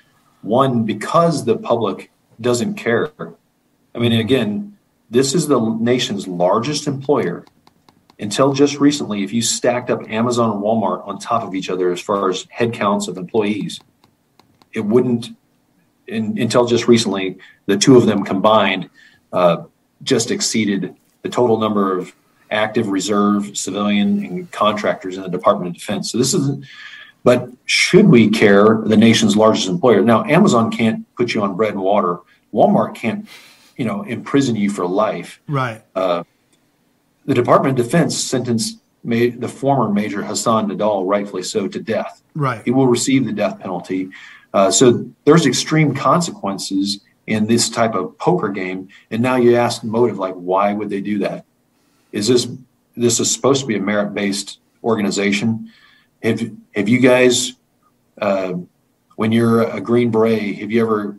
one, 0.46 0.84
because 0.84 1.44
the 1.44 1.56
public 1.56 2.10
doesn't 2.40 2.74
care. 2.74 3.10
I 3.94 3.98
mean, 3.98 4.12
again, 4.12 4.76
this 5.10 5.34
is 5.34 5.46
the 5.48 5.60
nation's 5.60 6.26
largest 6.26 6.86
employer. 6.86 7.44
Until 8.18 8.54
just 8.54 8.80
recently, 8.80 9.24
if 9.24 9.32
you 9.32 9.42
stacked 9.42 9.90
up 9.90 10.08
Amazon 10.08 10.50
and 10.50 10.62
Walmart 10.62 11.06
on 11.06 11.18
top 11.18 11.42
of 11.42 11.54
each 11.54 11.68
other 11.68 11.92
as 11.92 12.00
far 12.00 12.30
as 12.30 12.46
headcounts 12.46 13.08
of 13.08 13.18
employees, 13.18 13.80
it 14.72 14.80
wouldn't. 14.80 15.36
In, 16.08 16.38
until 16.38 16.66
just 16.66 16.86
recently, 16.86 17.36
the 17.66 17.76
two 17.76 17.96
of 17.96 18.06
them 18.06 18.24
combined 18.24 18.88
uh, 19.32 19.64
just 20.02 20.30
exceeded 20.30 20.94
the 21.22 21.28
total 21.28 21.58
number 21.58 21.98
of 21.98 22.14
active 22.50 22.88
reserve, 22.88 23.58
civilian, 23.58 24.24
and 24.24 24.50
contractors 24.52 25.16
in 25.16 25.22
the 25.22 25.28
Department 25.28 25.68
of 25.68 25.74
Defense. 25.74 26.12
So 26.12 26.18
this 26.18 26.32
is, 26.32 26.64
but 27.26 27.48
should 27.64 28.06
we 28.06 28.30
care 28.30 28.82
the 28.84 28.96
nation's 28.96 29.36
largest 29.36 29.68
employer? 29.68 30.00
Now, 30.00 30.24
Amazon 30.26 30.70
can't 30.70 31.12
put 31.16 31.34
you 31.34 31.42
on 31.42 31.56
bread 31.56 31.72
and 31.72 31.82
water. 31.82 32.20
Walmart 32.54 32.94
can't, 32.94 33.26
you 33.76 33.84
know, 33.84 34.02
imprison 34.04 34.54
you 34.54 34.70
for 34.70 34.86
life. 34.86 35.40
right? 35.48 35.82
Uh, 35.96 36.22
the 37.24 37.34
Department 37.34 37.76
of 37.76 37.84
Defense 37.84 38.16
sentenced 38.16 38.78
ma- 39.02 39.34
the 39.36 39.48
former 39.48 39.92
Major 39.92 40.22
Hassan 40.22 40.68
Nadal, 40.68 41.04
rightfully 41.04 41.42
so, 41.42 41.66
to 41.66 41.80
death. 41.80 42.22
Right. 42.36 42.62
He 42.64 42.70
will 42.70 42.86
receive 42.86 43.26
the 43.26 43.32
death 43.32 43.58
penalty. 43.58 44.10
Uh, 44.54 44.70
so 44.70 45.04
there's 45.24 45.46
extreme 45.46 45.96
consequences 45.96 47.00
in 47.26 47.48
this 47.48 47.68
type 47.68 47.96
of 47.96 48.16
poker 48.18 48.50
game. 48.50 48.88
And 49.10 49.20
now 49.20 49.34
you 49.34 49.56
ask 49.56 49.82
motive, 49.82 50.16
like, 50.16 50.34
why 50.34 50.72
would 50.72 50.90
they 50.90 51.00
do 51.00 51.18
that? 51.18 51.44
Is 52.12 52.28
this 52.28 52.46
this 52.96 53.18
is 53.18 53.34
supposed 53.34 53.62
to 53.62 53.66
be 53.66 53.74
a 53.74 53.80
merit 53.80 54.14
based 54.14 54.60
organization? 54.84 55.72
Have 56.22 56.40
have 56.76 56.88
you 56.88 57.00
guys, 57.00 57.54
uh, 58.20 58.52
when 59.16 59.32
you're 59.32 59.62
a 59.62 59.80
Green 59.80 60.10
Beret, 60.10 60.56
have 60.58 60.70
you 60.70 60.82
ever 60.82 61.16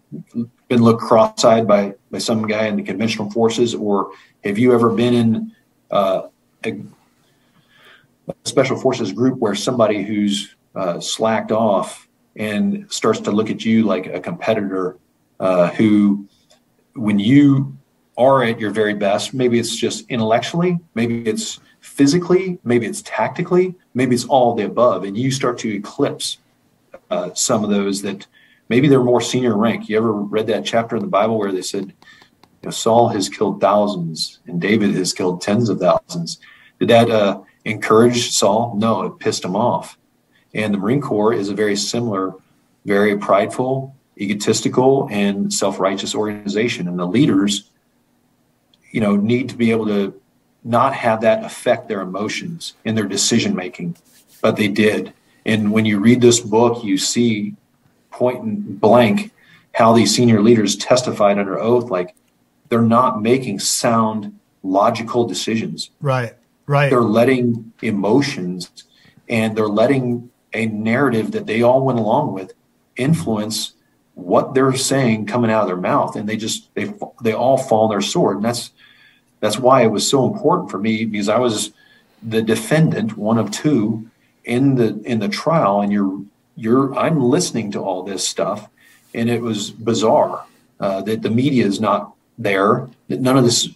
been 0.67 0.83
looked 0.83 1.01
cross-eyed 1.01 1.67
by 1.67 1.95
by 2.11 2.19
some 2.19 2.47
guy 2.47 2.67
in 2.67 2.75
the 2.75 2.83
conventional 2.83 3.29
forces, 3.31 3.73
or 3.73 4.11
have 4.43 4.57
you 4.57 4.73
ever 4.73 4.91
been 4.91 5.13
in 5.13 5.55
uh, 5.89 6.27
a, 6.63 6.79
special 8.45 8.77
forces 8.77 9.11
group 9.11 9.39
where 9.39 9.55
somebody 9.55 10.03
who's 10.03 10.55
uh, 10.75 10.99
slacked 10.99 11.51
off 11.51 12.07
and 12.35 12.85
starts 12.91 13.19
to 13.21 13.31
look 13.31 13.49
at 13.49 13.65
you 13.65 13.83
like 13.83 14.05
a 14.05 14.19
competitor 14.19 14.97
uh, 15.39 15.69
who, 15.71 16.27
when 16.95 17.17
you 17.17 17.75
are 18.17 18.43
at 18.43 18.59
your 18.59 18.71
very 18.71 18.93
best, 18.93 19.33
maybe 19.33 19.57
it's 19.59 19.75
just 19.75 20.05
intellectually, 20.09 20.77
maybe 20.93 21.27
it's 21.27 21.59
physically, 21.87 22.59
maybe 22.63 22.85
it's 22.85 23.01
tactically, 23.01 23.73
maybe 23.93 24.13
it's 24.13 24.25
all 24.25 24.53
the 24.53 24.65
above, 24.65 25.03
and 25.03 25.17
you 25.17 25.31
start 25.31 25.57
to 25.59 25.73
eclipse 25.73 26.37
uh, 27.09 27.33
some 27.33 27.63
of 27.63 27.69
those 27.69 28.01
that 28.01 28.27
maybe 28.69 28.87
they're 28.87 29.03
more 29.03 29.21
senior 29.21 29.57
rank. 29.57 29.87
You 29.87 29.97
ever 29.97 30.11
read 30.11 30.47
that 30.47 30.65
chapter 30.65 30.95
in 30.95 31.01
the 31.01 31.07
Bible 31.07 31.39
where 31.39 31.51
they 31.51 31.61
said, 31.61 31.85
you 31.85 32.65
know, 32.65 32.71
Saul 32.71 33.07
has 33.09 33.29
killed 33.29 33.61
thousands 33.61 34.39
and 34.45 34.59
David 34.59 34.93
has 34.95 35.13
killed 35.13 35.41
tens 35.41 35.69
of 35.69 35.79
thousands? 35.79 36.39
Did 36.79 36.89
that 36.89 37.09
uh, 37.09 37.41
encourage 37.65 38.31
Saul? 38.31 38.75
No, 38.77 39.03
it 39.03 39.19
pissed 39.19 39.45
him 39.45 39.55
off. 39.55 39.97
And 40.53 40.73
the 40.73 40.77
Marine 40.77 41.01
Corps 41.01 41.33
is 41.33 41.49
a 41.49 41.55
very 41.55 41.75
similar, 41.75 42.33
very 42.85 43.17
prideful, 43.17 43.95
egotistical, 44.19 45.07
and 45.11 45.51
self-righteous 45.51 46.13
organization. 46.13 46.87
And 46.87 46.99
the 46.99 47.05
leaders, 47.05 47.71
you 48.91 49.01
know, 49.01 49.15
need 49.15 49.49
to 49.49 49.55
be 49.55 49.71
able 49.71 49.87
to 49.87 50.19
not 50.67 50.93
have 50.93 51.21
that 51.21 51.43
affect 51.43 51.87
their 51.87 52.01
emotions 52.01 52.73
in 52.83 52.95
their 52.95 53.05
decision 53.05 53.55
making, 53.55 53.95
but 54.41 54.57
they 54.57 54.67
did. 54.67 55.13
And 55.45 55.71
when 55.71 55.85
you 55.85 55.99
read 55.99 56.21
this 56.21 56.39
book, 56.39 56.83
you 56.83 56.97
see 56.97 57.55
point 58.11 58.79
blank 58.79 59.31
how 59.73 59.93
these 59.93 60.15
senior 60.15 60.41
leaders 60.41 60.75
testified 60.75 61.37
under 61.37 61.59
oath 61.59 61.89
like 61.89 62.15
they're 62.69 62.81
not 62.81 63.21
making 63.21 63.59
sound 63.59 64.37
logical 64.63 65.25
decisions. 65.25 65.91
Right. 66.01 66.33
Right. 66.65 66.89
They're 66.89 67.01
letting 67.01 67.71
emotions 67.81 68.69
and 69.29 69.55
they're 69.55 69.67
letting 69.67 70.31
a 70.53 70.65
narrative 70.65 71.31
that 71.31 71.45
they 71.45 71.61
all 71.61 71.85
went 71.85 71.99
along 71.99 72.33
with 72.33 72.53
influence 72.95 73.73
what 74.15 74.55
they're 74.55 74.75
saying 74.75 75.27
coming 75.27 75.51
out 75.51 75.61
of 75.61 75.67
their 75.67 75.77
mouth 75.77 76.15
and 76.15 76.27
they 76.27 76.35
just 76.35 76.73
they 76.73 76.91
they 77.21 77.33
all 77.33 77.57
fall 77.57 77.83
on 77.83 77.89
their 77.91 78.01
sword 78.01 78.37
and 78.37 78.45
that's 78.45 78.71
that's 79.39 79.59
why 79.59 79.83
it 79.83 79.91
was 79.91 80.07
so 80.07 80.31
important 80.31 80.71
for 80.71 80.79
me 80.79 81.05
because 81.05 81.29
I 81.29 81.39
was 81.39 81.71
the 82.23 82.41
defendant 82.41 83.17
one 83.17 83.37
of 83.37 83.51
two 83.51 84.09
in 84.45 84.75
the 84.75 84.99
in 85.03 85.19
the 85.19 85.27
trial 85.27 85.81
and 85.81 85.91
you're 85.91 86.21
you're 86.55 86.95
I'm 86.95 87.21
listening 87.21 87.71
to 87.71 87.79
all 87.79 88.03
this 88.03 88.27
stuff 88.27 88.69
and 89.13 89.29
it 89.29 89.41
was 89.41 89.71
bizarre 89.71 90.45
uh, 90.79 91.01
that 91.01 91.21
the 91.21 91.29
media 91.29 91.65
is 91.65 91.79
not 91.79 92.13
there. 92.37 92.89
That 93.07 93.21
none 93.21 93.37
of 93.37 93.43
this 93.43 93.69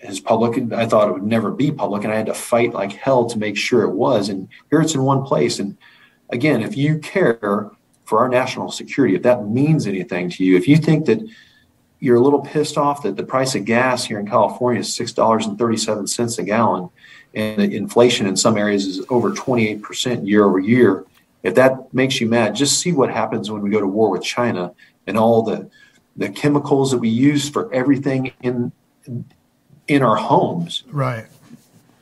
is 0.00 0.20
public. 0.20 0.72
I 0.72 0.86
thought 0.86 1.08
it 1.08 1.12
would 1.12 1.22
never 1.22 1.50
be 1.50 1.70
public 1.70 2.04
and 2.04 2.12
I 2.12 2.16
had 2.16 2.26
to 2.26 2.34
fight 2.34 2.74
like 2.74 2.92
hell 2.92 3.26
to 3.26 3.38
make 3.38 3.56
sure 3.56 3.82
it 3.82 3.94
was 3.94 4.28
and 4.28 4.48
here 4.70 4.80
it's 4.80 4.94
in 4.94 5.02
one 5.02 5.24
place. 5.24 5.58
And 5.58 5.76
again, 6.30 6.62
if 6.62 6.76
you 6.76 6.98
care 6.98 7.70
for 8.04 8.20
our 8.20 8.28
national 8.28 8.70
security, 8.70 9.16
if 9.16 9.22
that 9.22 9.48
means 9.48 9.86
anything 9.86 10.30
to 10.30 10.44
you, 10.44 10.56
if 10.56 10.68
you 10.68 10.76
think 10.76 11.06
that 11.06 11.26
you're 12.00 12.16
a 12.16 12.20
little 12.20 12.40
pissed 12.40 12.76
off 12.76 13.02
that 13.02 13.16
the 13.16 13.22
price 13.22 13.54
of 13.54 13.64
gas 13.64 14.04
here 14.04 14.18
in 14.18 14.26
California 14.26 14.80
is 14.80 14.94
six 14.94 15.12
dollars 15.12 15.46
and 15.46 15.58
thirty-seven 15.58 16.06
cents 16.06 16.38
a 16.38 16.42
gallon, 16.42 16.90
and 17.34 17.60
the 17.60 17.76
inflation 17.76 18.26
in 18.26 18.36
some 18.36 18.56
areas 18.56 18.86
is 18.86 19.04
over 19.08 19.32
twenty-eight 19.32 19.82
percent 19.82 20.26
year 20.26 20.44
over 20.44 20.58
year. 20.58 21.04
If 21.42 21.54
that 21.54 21.92
makes 21.94 22.20
you 22.20 22.28
mad, 22.28 22.54
just 22.54 22.80
see 22.80 22.92
what 22.92 23.10
happens 23.10 23.50
when 23.50 23.62
we 23.62 23.70
go 23.70 23.80
to 23.80 23.86
war 23.86 24.10
with 24.10 24.22
China 24.22 24.74
and 25.06 25.16
all 25.16 25.42
the 25.42 25.70
the 26.16 26.28
chemicals 26.28 26.90
that 26.90 26.98
we 26.98 27.08
use 27.08 27.48
for 27.48 27.72
everything 27.72 28.32
in 28.42 28.72
in 29.88 30.02
our 30.02 30.16
homes. 30.16 30.84
Right. 30.90 31.26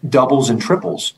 Doubles 0.09 0.51
and 0.51 0.61
triples 0.61 1.15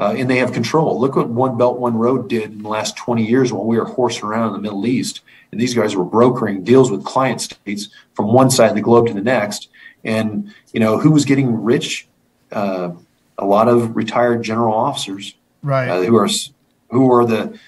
uh, 0.00 0.14
and 0.16 0.30
they 0.30 0.38
have 0.38 0.54
control. 0.54 0.98
Look 0.98 1.16
what 1.16 1.28
One 1.28 1.58
Belt 1.58 1.78
One 1.78 1.94
Road 1.94 2.30
did 2.30 2.44
in 2.44 2.62
the 2.62 2.68
last 2.68 2.96
20 2.96 3.22
years 3.22 3.52
while 3.52 3.66
we 3.66 3.78
were 3.78 3.84
horsing 3.84 4.24
around 4.24 4.48
in 4.48 4.52
the 4.54 4.58
Middle 4.58 4.86
East. 4.86 5.20
And 5.52 5.60
these 5.60 5.74
guys 5.74 5.94
were 5.94 6.06
brokering 6.06 6.64
deals 6.64 6.90
with 6.90 7.04
client 7.04 7.42
states 7.42 7.90
from 8.20 8.32
one 8.32 8.50
side 8.50 8.68
of 8.70 8.74
the 8.76 8.82
globe 8.82 9.06
to 9.06 9.14
the 9.14 9.22
next. 9.22 9.68
And 10.04 10.52
you 10.72 10.80
know 10.80 10.98
who 10.98 11.10
was 11.10 11.24
getting 11.24 11.62
rich? 11.62 12.06
Uh, 12.52 12.92
a 13.38 13.44
lot 13.46 13.68
of 13.68 13.96
retired 13.96 14.42
general 14.42 14.74
officers, 14.74 15.34
right? 15.62 15.88
Uh, 15.88 16.02
who 16.02 16.16
are 16.16 16.28
who 16.90 17.12
are 17.12 17.24
the 17.24 17.58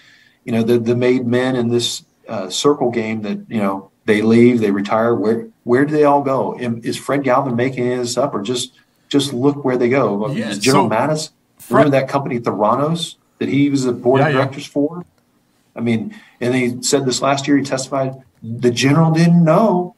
you 0.44 0.52
know 0.52 0.62
the 0.62 0.78
the 0.78 0.94
made 0.96 1.26
men 1.26 1.56
in 1.56 1.68
this 1.68 2.04
uh, 2.28 2.48
circle 2.50 2.90
game 2.90 3.22
that 3.22 3.38
you 3.48 3.58
know 3.58 3.90
they 4.04 4.22
leave, 4.22 4.60
they 4.60 4.70
retire. 4.70 5.14
Where 5.14 5.48
where 5.64 5.84
do 5.84 5.92
they 5.92 6.04
all 6.04 6.22
go? 6.22 6.58
Is 6.58 6.96
Fred 6.98 7.22
Galvin 7.22 7.54
making 7.56 7.86
this 7.88 8.16
up, 8.16 8.34
or 8.34 8.42
just 8.42 8.72
just 9.08 9.32
look 9.32 9.64
where 9.64 9.76
they 9.76 9.88
go? 9.88 10.30
Yeah, 10.30 10.52
General 10.54 10.88
so- 10.88 10.94
Mattis 10.94 11.30
Remember 11.70 11.90
that 11.90 12.08
company 12.08 12.40
Theranos 12.40 13.16
that 13.38 13.48
he 13.48 13.70
was 13.70 13.84
the 13.84 13.92
board 13.92 14.20
Yeah, 14.20 14.26
of 14.28 14.32
yeah. 14.32 14.38
directors 14.40 14.66
for? 14.66 15.04
I 15.76 15.80
mean, 15.80 16.14
and 16.40 16.54
he 16.54 16.82
said 16.82 17.06
this 17.06 17.22
last 17.22 17.46
year. 17.46 17.56
He 17.56 17.62
testified 17.62 18.20
the 18.42 18.70
general 18.72 19.12
didn't 19.12 19.44
know 19.44 19.94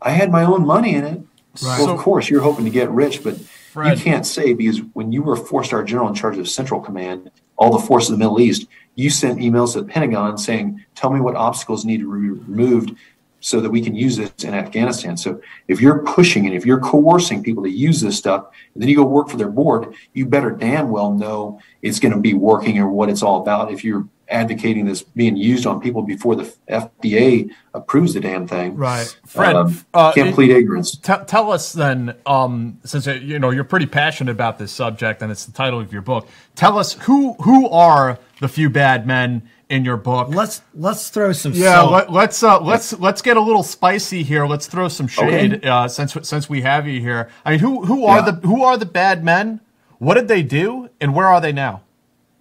I 0.00 0.10
had 0.10 0.30
my 0.30 0.44
own 0.44 0.66
money 0.66 0.94
in 0.94 1.04
it. 1.04 1.20
Right. 1.62 1.78
Well, 1.78 1.86
So- 1.86 1.94
of 1.94 1.98
course, 1.98 2.28
you're 2.30 2.42
hoping 2.42 2.64
to 2.64 2.70
get 2.70 2.90
rich, 2.90 3.22
but 3.24 3.36
Fred. 3.40 3.96
you 3.98 4.02
can't 4.04 4.24
say 4.26 4.52
because 4.52 4.80
when 4.92 5.12
you 5.12 5.22
were 5.22 5.34
a 5.34 5.36
four-star 5.36 5.82
general 5.84 6.08
in 6.08 6.14
charge 6.14 6.38
of 6.38 6.48
Central 6.48 6.80
Command, 6.80 7.30
all 7.56 7.72
the 7.76 7.84
forces 7.84 8.10
of 8.10 8.18
the 8.18 8.24
Middle 8.24 8.40
East, 8.40 8.66
you 8.94 9.10
sent 9.10 9.38
emails 9.38 9.72
to 9.72 9.80
the 9.82 9.86
Pentagon 9.88 10.38
saying, 10.38 10.80
"Tell 10.94 11.10
me 11.10 11.20
what 11.20 11.34
obstacles 11.34 11.84
need 11.84 12.00
to 12.00 12.12
be 12.12 12.28
removed." 12.30 12.94
So 13.40 13.60
that 13.60 13.70
we 13.70 13.80
can 13.80 13.94
use 13.94 14.16
this 14.16 14.32
in 14.42 14.52
Afghanistan. 14.52 15.16
So 15.16 15.40
if 15.68 15.80
you're 15.80 16.00
pushing 16.00 16.44
and 16.46 16.56
if 16.56 16.66
you're 16.66 16.80
coercing 16.80 17.40
people 17.40 17.62
to 17.62 17.70
use 17.70 18.00
this 18.00 18.16
stuff, 18.18 18.46
and 18.74 18.82
then 18.82 18.90
you 18.90 18.96
go 18.96 19.04
work 19.04 19.28
for 19.28 19.36
their 19.36 19.48
board, 19.48 19.94
you 20.12 20.26
better 20.26 20.50
damn 20.50 20.90
well 20.90 21.12
know 21.12 21.60
it's 21.80 22.00
going 22.00 22.12
to 22.12 22.18
be 22.18 22.34
working 22.34 22.80
or 22.80 22.88
what 22.88 23.08
it's 23.08 23.22
all 23.22 23.40
about. 23.40 23.70
If 23.72 23.84
you're 23.84 24.08
advocating 24.30 24.84
this 24.84 25.02
being 25.02 25.36
used 25.36 25.66
on 25.66 25.80
people 25.80 26.02
before 26.02 26.36
the 26.36 26.52
FDA 26.68 27.50
approves 27.74 28.14
the 28.14 28.20
damn 28.20 28.46
thing, 28.46 28.76
Right. 28.76 29.16
Fred, 29.26 29.56
um, 29.56 29.84
uh, 29.94 30.12
can't 30.12 30.34
plead 30.34 30.50
ignorance. 30.50 30.96
Tell 30.96 31.24
tell 31.24 31.50
us 31.52 31.72
then, 31.72 32.14
um, 32.26 32.78
since 32.84 33.06
uh, 33.08 33.12
you 33.12 33.38
know 33.38 33.50
you're 33.50 33.64
pretty 33.64 33.86
passionate 33.86 34.30
about 34.32 34.58
this 34.58 34.70
subject 34.72 35.22
and 35.22 35.32
it's 35.32 35.46
the 35.46 35.52
title 35.52 35.80
of 35.80 35.92
your 35.92 36.02
book. 36.02 36.28
Tell 36.54 36.78
us 36.78 36.92
who 36.92 37.34
who 37.40 37.68
are 37.70 38.18
the 38.40 38.48
few 38.48 38.68
bad 38.70 39.06
men 39.06 39.48
in 39.68 39.84
your 39.84 39.96
book? 39.96 40.28
Let's 40.28 40.62
let's 40.74 41.08
throw 41.10 41.32
some 41.32 41.52
Yeah, 41.52 41.74
salt. 41.74 41.92
let, 41.92 42.12
let's 42.12 42.42
uh, 42.42 42.60
let's 42.60 42.98
let's 42.98 43.22
get 43.22 43.36
a 43.36 43.40
little 43.40 43.62
spicy 43.62 44.22
here. 44.22 44.46
Let's 44.46 44.66
throw 44.66 44.88
some 44.88 45.06
shade 45.08 45.54
Okay. 45.54 45.68
uh, 45.68 45.88
since 45.88 46.16
since 46.22 46.48
we 46.48 46.60
have 46.62 46.86
you 46.86 47.00
here. 47.00 47.28
I 47.44 47.52
mean, 47.52 47.60
who 47.60 47.84
who 47.84 48.04
are 48.04 48.18
Yeah. 48.18 48.30
the 48.32 48.46
who 48.46 48.62
are 48.62 48.76
the 48.76 48.86
bad 48.86 49.24
men? 49.24 49.60
What 49.98 50.14
did 50.14 50.28
they 50.28 50.42
do, 50.42 50.90
and 51.00 51.14
where 51.14 51.26
are 51.26 51.40
they 51.40 51.52
now? 51.52 51.80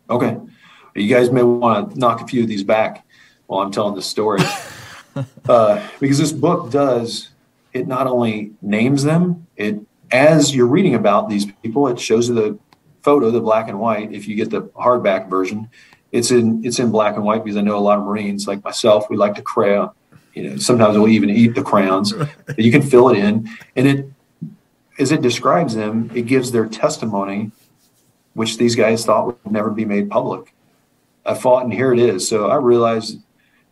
Okay. 0.09 0.37
You 0.97 1.13
guys 1.13 1.31
may 1.31 1.43
want 1.43 1.91
to 1.91 1.99
knock 1.99 2.21
a 2.21 2.27
few 2.27 2.43
of 2.43 2.47
these 2.47 2.63
back 2.63 3.05
while 3.47 3.61
I'm 3.61 3.71
telling 3.71 3.95
this 3.95 4.07
story. 4.07 4.41
uh, 5.49 5.87
because 5.99 6.17
this 6.17 6.31
book 6.31 6.71
does, 6.71 7.29
it 7.73 7.87
not 7.87 8.07
only 8.07 8.51
names 8.61 9.03
them, 9.03 9.47
it 9.55 9.79
as 10.11 10.55
you're 10.55 10.67
reading 10.67 10.95
about 10.95 11.29
these 11.29 11.45
people, 11.63 11.87
it 11.87 11.99
shows 11.99 12.29
you 12.29 12.35
the 12.35 12.59
photo, 13.01 13.29
the 13.31 13.41
black 13.41 13.67
and 13.67 13.79
white. 13.79 14.11
If 14.11 14.27
you 14.27 14.35
get 14.35 14.49
the 14.49 14.61
hardback 14.61 15.29
version, 15.29 15.69
it's 16.11 16.31
in 16.31 16.63
it's 16.65 16.79
in 16.79 16.91
black 16.91 17.15
and 17.15 17.23
white 17.23 17.43
because 17.43 17.57
I 17.57 17.61
know 17.61 17.77
a 17.77 17.79
lot 17.79 17.99
of 17.99 18.05
Marines 18.05 18.47
like 18.47 18.63
myself, 18.63 19.09
we 19.09 19.17
like 19.17 19.35
to 19.35 19.41
crayon. 19.41 19.89
You 20.33 20.49
know, 20.49 20.57
sometimes 20.57 20.97
we'll 20.97 21.09
even 21.09 21.29
eat 21.29 21.55
the 21.55 21.63
crayons. 21.63 22.13
But 22.13 22.59
you 22.59 22.71
can 22.71 22.81
fill 22.81 23.09
it 23.09 23.17
in, 23.17 23.49
and 23.75 23.87
it 23.87 24.11
as 24.99 25.11
it 25.11 25.21
describes 25.21 25.75
them, 25.75 26.11
it 26.13 26.23
gives 26.23 26.51
their 26.51 26.65
testimony, 26.65 27.51
which 28.33 28.57
these 28.57 28.75
guys 28.75 29.05
thought 29.05 29.25
would 29.25 29.51
never 29.51 29.69
be 29.69 29.85
made 29.85 30.09
public. 30.09 30.53
I 31.27 31.33
fought, 31.33 31.63
and 31.63 31.73
here 31.73 31.93
it 31.93 31.99
is. 31.99 32.27
So 32.27 32.49
I 32.49 32.55
realized 32.55 33.19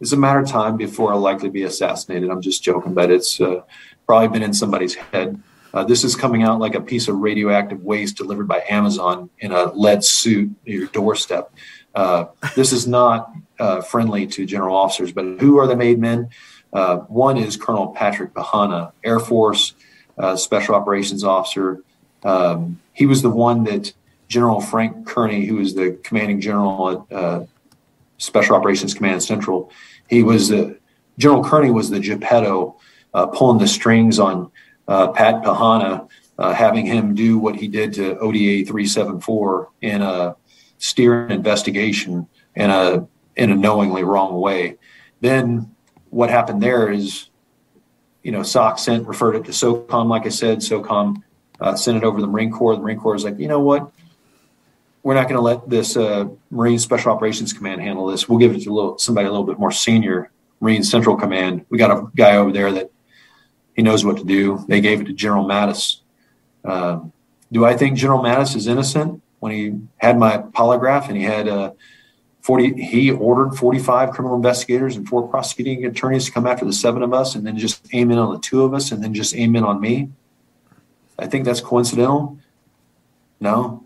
it's 0.01 0.11
a 0.11 0.17
matter 0.17 0.39
of 0.39 0.47
time 0.47 0.75
before 0.77 1.13
I'll 1.13 1.19
likely 1.19 1.49
be 1.49 1.63
assassinated. 1.63 2.29
I'm 2.29 2.41
just 2.41 2.61
joking, 2.61 2.93
but 2.93 3.09
it's 3.09 3.39
uh, 3.39 3.61
probably 4.05 4.27
been 4.27 4.43
in 4.43 4.53
somebody's 4.53 4.95
head. 4.95 5.41
Uh, 5.73 5.83
this 5.83 6.03
is 6.03 6.15
coming 6.15 6.43
out 6.43 6.59
like 6.59 6.75
a 6.75 6.81
piece 6.81 7.07
of 7.07 7.17
radioactive 7.17 7.83
waste 7.83 8.17
delivered 8.17 8.47
by 8.47 8.63
Amazon 8.69 9.29
in 9.39 9.51
a 9.51 9.71
lead 9.73 10.03
suit 10.03 10.51
at 10.65 10.71
your 10.71 10.87
doorstep. 10.87 11.51
Uh, 11.93 12.25
this 12.55 12.71
is 12.71 12.87
not 12.87 13.31
uh, 13.59 13.81
friendly 13.81 14.27
to 14.27 14.45
general 14.45 14.75
officers, 14.75 15.11
but 15.11 15.25
who 15.39 15.57
are 15.57 15.67
the 15.67 15.75
made 15.75 15.99
men? 15.99 16.29
Uh, 16.73 16.97
one 16.97 17.37
is 17.37 17.55
Colonel 17.55 17.87
Patrick 17.87 18.33
Bahana, 18.33 18.91
Air 19.03 19.19
Force 19.19 19.73
uh, 20.17 20.35
Special 20.35 20.75
Operations 20.75 21.23
Officer. 21.23 21.81
Um, 22.23 22.81
he 22.91 23.05
was 23.05 23.21
the 23.21 23.29
one 23.29 23.63
that 23.63 23.93
General 24.27 24.61
Frank 24.61 25.05
Kearney, 25.05 25.45
who 25.45 25.55
was 25.55 25.75
the 25.75 25.99
commanding 26.03 26.41
general 26.41 27.07
at 27.09 27.15
uh, 27.15 27.45
Special 28.17 28.55
Operations 28.55 28.93
Command 28.93 29.23
Central, 29.23 29.71
he 30.09 30.23
was 30.23 30.49
the 30.49 30.79
General 31.17 31.43
Kearney 31.43 31.71
was 31.71 31.89
the 31.89 31.99
Geppetto 31.99 32.77
uh, 33.13 33.27
pulling 33.27 33.59
the 33.59 33.67
strings 33.67 34.19
on 34.19 34.51
uh, 34.87 35.11
Pat 35.11 35.43
Pahana, 35.43 36.09
uh, 36.37 36.53
having 36.53 36.85
him 36.85 37.15
do 37.15 37.37
what 37.37 37.55
he 37.55 37.67
did 37.67 37.93
to 37.93 38.17
ODA 38.19 38.65
374 38.65 39.69
in 39.81 40.01
a 40.01 40.35
steer 40.77 41.25
an 41.25 41.31
investigation 41.31 42.27
in 42.55 42.69
a 42.69 43.07
in 43.35 43.51
a 43.51 43.55
knowingly 43.55 44.03
wrong 44.03 44.39
way. 44.39 44.77
Then 45.21 45.73
what 46.09 46.29
happened 46.29 46.61
there 46.61 46.91
is, 46.91 47.29
you 48.23 48.31
know, 48.31 48.41
SOCCENT 48.41 49.07
referred 49.07 49.35
it 49.35 49.45
to 49.45 49.51
SOCOM, 49.51 50.07
like 50.07 50.25
I 50.25 50.29
said, 50.29 50.59
SOCOM 50.59 51.21
uh, 51.59 51.75
sent 51.75 51.97
it 51.97 52.03
over 52.03 52.17
to 52.17 52.21
the 52.21 52.31
Marine 52.31 52.51
Corps. 52.51 52.75
The 52.75 52.81
Marine 52.81 52.99
Corps 52.99 53.15
is 53.15 53.23
like, 53.23 53.39
you 53.39 53.47
know 53.47 53.59
what? 53.59 53.91
We're 55.05 55.13
not 55.13 55.29
going 55.29 55.35
to 55.35 55.41
let 55.41 55.69
this 55.69 55.95
uh, 55.95 56.25
Marine 56.49 56.79
Special 56.79 57.11
Operations 57.11 57.53
Command 57.53 57.79
handle 57.79 58.07
this. 58.07 58.27
We'll 58.27 58.39
give 58.39 58.55
it 58.55 58.63
to 58.63 58.71
a 58.71 58.73
little, 58.73 58.97
somebody 58.97 59.27
a 59.27 59.29
little 59.29 59.45
bit 59.45 59.59
more 59.59 59.71
senior, 59.71 60.31
Marine 60.59 60.81
Central 60.81 61.15
Command. 61.15 61.63
We 61.69 61.77
got 61.77 61.91
a 61.91 62.07
guy 62.15 62.37
over 62.37 62.51
there 62.51 62.71
that 62.71 62.89
he 63.75 63.83
knows 63.83 64.03
what 64.03 64.17
to 64.17 64.23
do. 64.23 64.65
They 64.67 64.81
gave 64.81 65.01
it 65.01 65.03
to 65.03 65.13
General 65.13 65.45
Mattis. 65.45 65.97
Uh, 66.63 67.01
do 67.51 67.65
I 67.65 67.77
think 67.77 67.99
General 67.99 68.23
Mattis 68.23 68.55
is 68.55 68.65
innocent? 68.65 69.21
When 69.41 69.51
he 69.51 69.79
had 69.97 70.17
my 70.17 70.39
polygraph 70.39 71.07
and 71.07 71.15
he 71.15 71.21
had 71.21 71.47
uh, 71.47 71.73
40, 72.41 72.81
he 72.83 73.11
ordered 73.11 73.55
45 73.55 74.09
criminal 74.09 74.35
investigators 74.35 74.95
and 74.95 75.07
four 75.07 75.27
prosecuting 75.27 75.85
attorneys 75.85 76.25
to 76.25 76.31
come 76.31 76.47
after 76.47 76.65
the 76.65 76.73
seven 76.73 77.03
of 77.03 77.13
us 77.13 77.35
and 77.35 77.45
then 77.45 77.59
just 77.59 77.87
aim 77.93 78.09
in 78.09 78.17
on 78.17 78.33
the 78.33 78.39
two 78.39 78.63
of 78.63 78.73
us 78.73 78.91
and 78.91 79.03
then 79.03 79.13
just 79.13 79.35
aim 79.35 79.55
in 79.55 79.63
on 79.63 79.79
me. 79.79 80.09
I 81.19 81.27
think 81.27 81.45
that's 81.45 81.61
coincidental. 81.61 82.39
No, 83.39 83.84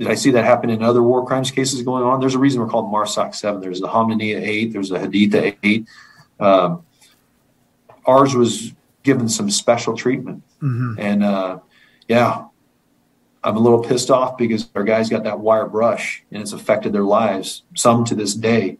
I 0.00 0.14
see 0.14 0.30
that 0.32 0.44
happen 0.44 0.68
in 0.68 0.82
other 0.82 1.02
war 1.02 1.24
crimes 1.26 1.50
cases 1.50 1.82
going 1.82 2.02
on? 2.02 2.20
There's 2.20 2.34
a 2.34 2.38
reason 2.38 2.60
we're 2.60 2.68
called 2.68 2.92
MARSOC 2.92 3.34
7. 3.34 3.60
There's 3.60 3.80
the 3.80 3.88
Hamdaniya 3.88 4.40
8, 4.40 4.72
there's 4.72 4.90
the 4.90 4.98
Haditha 4.98 5.56
8. 5.62 5.86
Um, 6.38 6.84
ours 8.04 8.34
was 8.34 8.74
given 9.02 9.28
some 9.28 9.50
special 9.50 9.96
treatment. 9.96 10.42
Mhm. 10.60 10.96
And 10.98 11.24
uh, 11.24 11.58
yeah, 12.08 12.44
I'm 13.42 13.56
a 13.56 13.60
little 13.60 13.82
pissed 13.82 14.10
off 14.10 14.36
because 14.36 14.68
our 14.74 14.84
guys 14.84 15.08
got 15.08 15.24
that 15.24 15.40
wire 15.40 15.66
brush 15.66 16.24
and 16.30 16.42
it's 16.42 16.52
affected 16.52 16.92
their 16.92 17.04
lives, 17.04 17.62
some 17.74 18.04
to 18.06 18.14
this 18.14 18.34
day. 18.34 18.78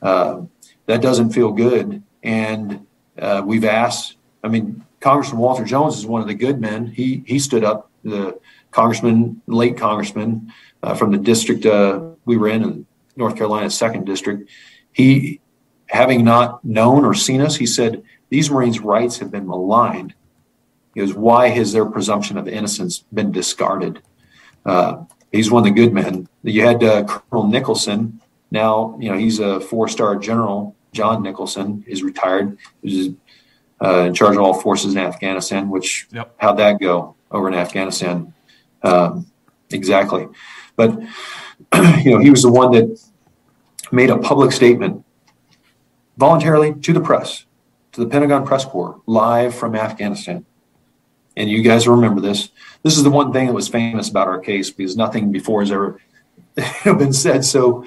Uh, 0.00 0.42
that 0.86 1.02
doesn't 1.02 1.30
feel 1.30 1.52
good. 1.52 2.02
And 2.22 2.86
uh, 3.18 3.42
we've 3.44 3.64
asked, 3.64 4.16
I 4.42 4.48
mean, 4.48 4.84
Congressman 5.00 5.40
Walter 5.40 5.64
Jones 5.64 5.98
is 5.98 6.06
one 6.06 6.22
of 6.22 6.26
the 6.26 6.34
good 6.34 6.60
men. 6.60 6.86
He, 6.86 7.22
he 7.26 7.38
stood 7.38 7.64
up, 7.64 7.90
the 8.02 8.38
congressman, 8.70 9.42
late 9.46 9.76
congressman 9.76 10.52
uh, 10.82 10.94
from 10.94 11.10
the 11.12 11.18
district 11.18 11.66
uh, 11.66 12.00
we 12.24 12.36
were 12.36 12.48
in, 12.48 12.62
in 12.62 12.86
North 13.16 13.36
Carolina's 13.36 13.76
second 13.76 14.04
district. 14.04 14.50
He, 14.92 15.40
having 15.86 16.24
not 16.24 16.64
known 16.64 17.04
or 17.04 17.14
seen 17.14 17.40
us, 17.40 17.56
he 17.56 17.66
said, 17.66 18.02
These 18.28 18.50
Marines' 18.50 18.80
rights 18.80 19.18
have 19.18 19.30
been 19.30 19.46
maligned. 19.46 20.14
He 20.94 21.00
goes, 21.00 21.14
Why 21.14 21.48
has 21.48 21.72
their 21.72 21.86
presumption 21.86 22.36
of 22.38 22.46
innocence 22.48 23.04
been 23.12 23.32
discarded? 23.32 24.02
Uh, 24.64 25.04
he's 25.32 25.50
one 25.50 25.66
of 25.66 25.74
the 25.74 25.80
good 25.80 25.92
men. 25.92 26.28
You 26.42 26.64
had 26.64 26.82
uh, 26.84 27.04
Colonel 27.04 27.46
Nicholson. 27.48 28.20
Now, 28.50 28.96
you 29.00 29.10
know, 29.10 29.16
he's 29.18 29.38
a 29.40 29.60
four 29.60 29.88
star 29.88 30.16
general. 30.16 30.76
John 30.92 31.22
Nicholson 31.22 31.84
is 31.86 32.02
retired. 32.02 32.56
He's 32.82 33.14
uh, 33.82 34.00
in 34.06 34.14
charge 34.14 34.36
of 34.36 34.42
all 34.42 34.54
forces 34.54 34.94
in 34.94 34.98
Afghanistan, 34.98 35.68
which, 35.68 36.08
Yep. 36.12 36.34
how'd 36.38 36.58
that 36.58 36.80
go 36.80 37.14
over 37.30 37.46
in 37.48 37.54
Afghanistan? 37.54 38.32
Um, 38.82 39.26
exactly. 39.70 40.26
But, 40.76 40.98
you 42.04 42.12
know, 42.12 42.18
he 42.18 42.30
was 42.30 42.42
the 42.42 42.52
one 42.52 42.72
that 42.72 43.00
made 43.90 44.10
a 44.10 44.18
public 44.18 44.52
statement 44.52 45.04
voluntarily 46.16 46.74
to 46.74 46.92
the 46.92 47.00
press, 47.00 47.44
to 47.92 48.00
the 48.00 48.06
Pentagon 48.06 48.46
press 48.46 48.64
corps, 48.64 49.00
live 49.06 49.54
from 49.54 49.74
Afghanistan. 49.74 50.44
And 51.36 51.48
you 51.48 51.62
guys 51.62 51.86
remember 51.86 52.20
this. 52.20 52.50
This 52.82 52.96
is 52.96 53.04
the 53.04 53.10
one 53.10 53.32
thing 53.32 53.46
that 53.46 53.52
was 53.52 53.68
famous 53.68 54.08
about 54.08 54.26
our 54.26 54.40
case 54.40 54.70
because 54.70 54.96
nothing 54.96 55.30
before 55.30 55.62
has 55.62 55.70
ever 55.70 56.00
been 56.84 57.12
said 57.12 57.44
so 57.44 57.84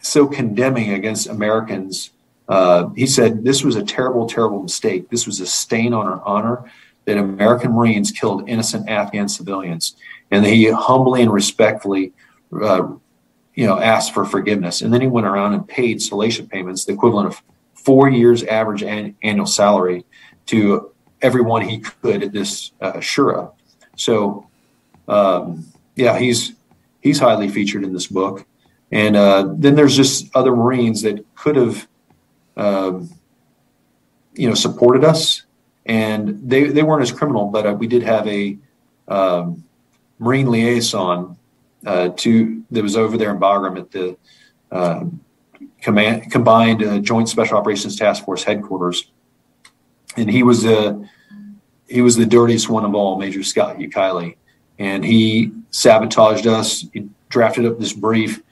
so 0.00 0.26
condemning 0.26 0.92
against 0.92 1.28
Americans. 1.28 2.10
Uh, 2.48 2.88
he 2.90 3.06
said 3.06 3.44
this 3.44 3.62
was 3.62 3.76
a 3.76 3.84
terrible, 3.84 4.26
terrible 4.26 4.62
mistake. 4.62 5.10
This 5.10 5.26
was 5.26 5.40
a 5.40 5.46
stain 5.46 5.92
on 5.92 6.06
our 6.06 6.22
honor 6.24 6.70
that 7.04 7.18
American 7.18 7.72
Marines 7.72 8.10
killed 8.10 8.48
innocent 8.48 8.88
Afghan 8.88 9.28
civilians, 9.28 9.96
and 10.30 10.46
he 10.46 10.70
humbly 10.70 11.22
and 11.22 11.32
respectfully, 11.32 12.12
uh, 12.60 12.88
you 13.54 13.66
know, 13.66 13.78
asked 13.78 14.14
for 14.14 14.24
forgiveness. 14.24 14.82
And 14.82 14.92
then 14.92 15.00
he 15.00 15.06
went 15.06 15.26
around 15.26 15.54
and 15.54 15.66
paid 15.66 15.98
solatia 15.98 16.48
payments, 16.48 16.84
the 16.84 16.92
equivalent 16.92 17.28
of 17.28 17.42
four 17.74 18.08
years' 18.08 18.42
average 18.44 18.82
an- 18.82 19.16
annual 19.22 19.46
salary, 19.46 20.04
to 20.46 20.92
everyone 21.20 21.62
he 21.62 21.78
could 21.78 22.22
at 22.22 22.32
this 22.32 22.72
uh, 22.80 22.94
Shura. 22.94 23.52
So, 23.96 24.48
um, 25.08 25.66
yeah, 25.96 26.18
he's 26.18 26.52
he's 27.00 27.18
highly 27.18 27.48
featured 27.48 27.84
in 27.84 27.92
this 27.92 28.06
book. 28.06 28.46
And 28.90 29.16
uh, 29.16 29.54
then 29.56 29.74
there's 29.74 29.96
just 29.96 30.34
other 30.36 30.54
Marines 30.54 31.02
that 31.02 31.24
could 31.34 31.56
have, 31.56 31.88
um, 32.56 33.10
you 34.34 34.48
know, 34.48 34.54
supported 34.54 35.02
us, 35.02 35.42
and 35.86 36.38
they 36.48 36.64
they 36.64 36.82
weren't 36.82 37.02
as 37.02 37.12
criminal, 37.12 37.46
but 37.46 37.66
uh, 37.66 37.72
we 37.72 37.86
did 37.86 38.02
have 38.02 38.26
a 38.28 38.56
um, 39.08 39.64
Marine 40.18 40.50
liaison 40.50 41.36
uh, 41.86 42.10
to 42.16 42.62
that 42.70 42.82
was 42.82 42.96
over 42.96 43.16
there 43.16 43.30
in 43.30 43.40
Bagram 43.40 43.78
at 43.78 43.90
the 43.90 44.16
uh, 44.70 45.04
command 45.80 46.30
combined 46.30 46.82
uh, 46.82 46.98
Joint 46.98 47.28
Special 47.28 47.58
Operations 47.58 47.96
Task 47.96 48.24
Force 48.24 48.44
headquarters, 48.44 49.10
and 50.16 50.30
he 50.30 50.42
was 50.42 50.62
the 50.62 51.08
he 51.88 52.00
was 52.00 52.16
the 52.16 52.26
dirtiest 52.26 52.68
one 52.68 52.84
of 52.84 52.94
all, 52.94 53.18
Major 53.18 53.42
Scott 53.42 53.78
Ukile, 53.78 54.36
and 54.78 55.04
he 55.04 55.52
sabotaged 55.70 56.46
us. 56.46 56.86
He 56.92 57.08
drafted 57.28 57.66
up 57.66 57.78
this 57.78 57.92
brief 57.92 58.42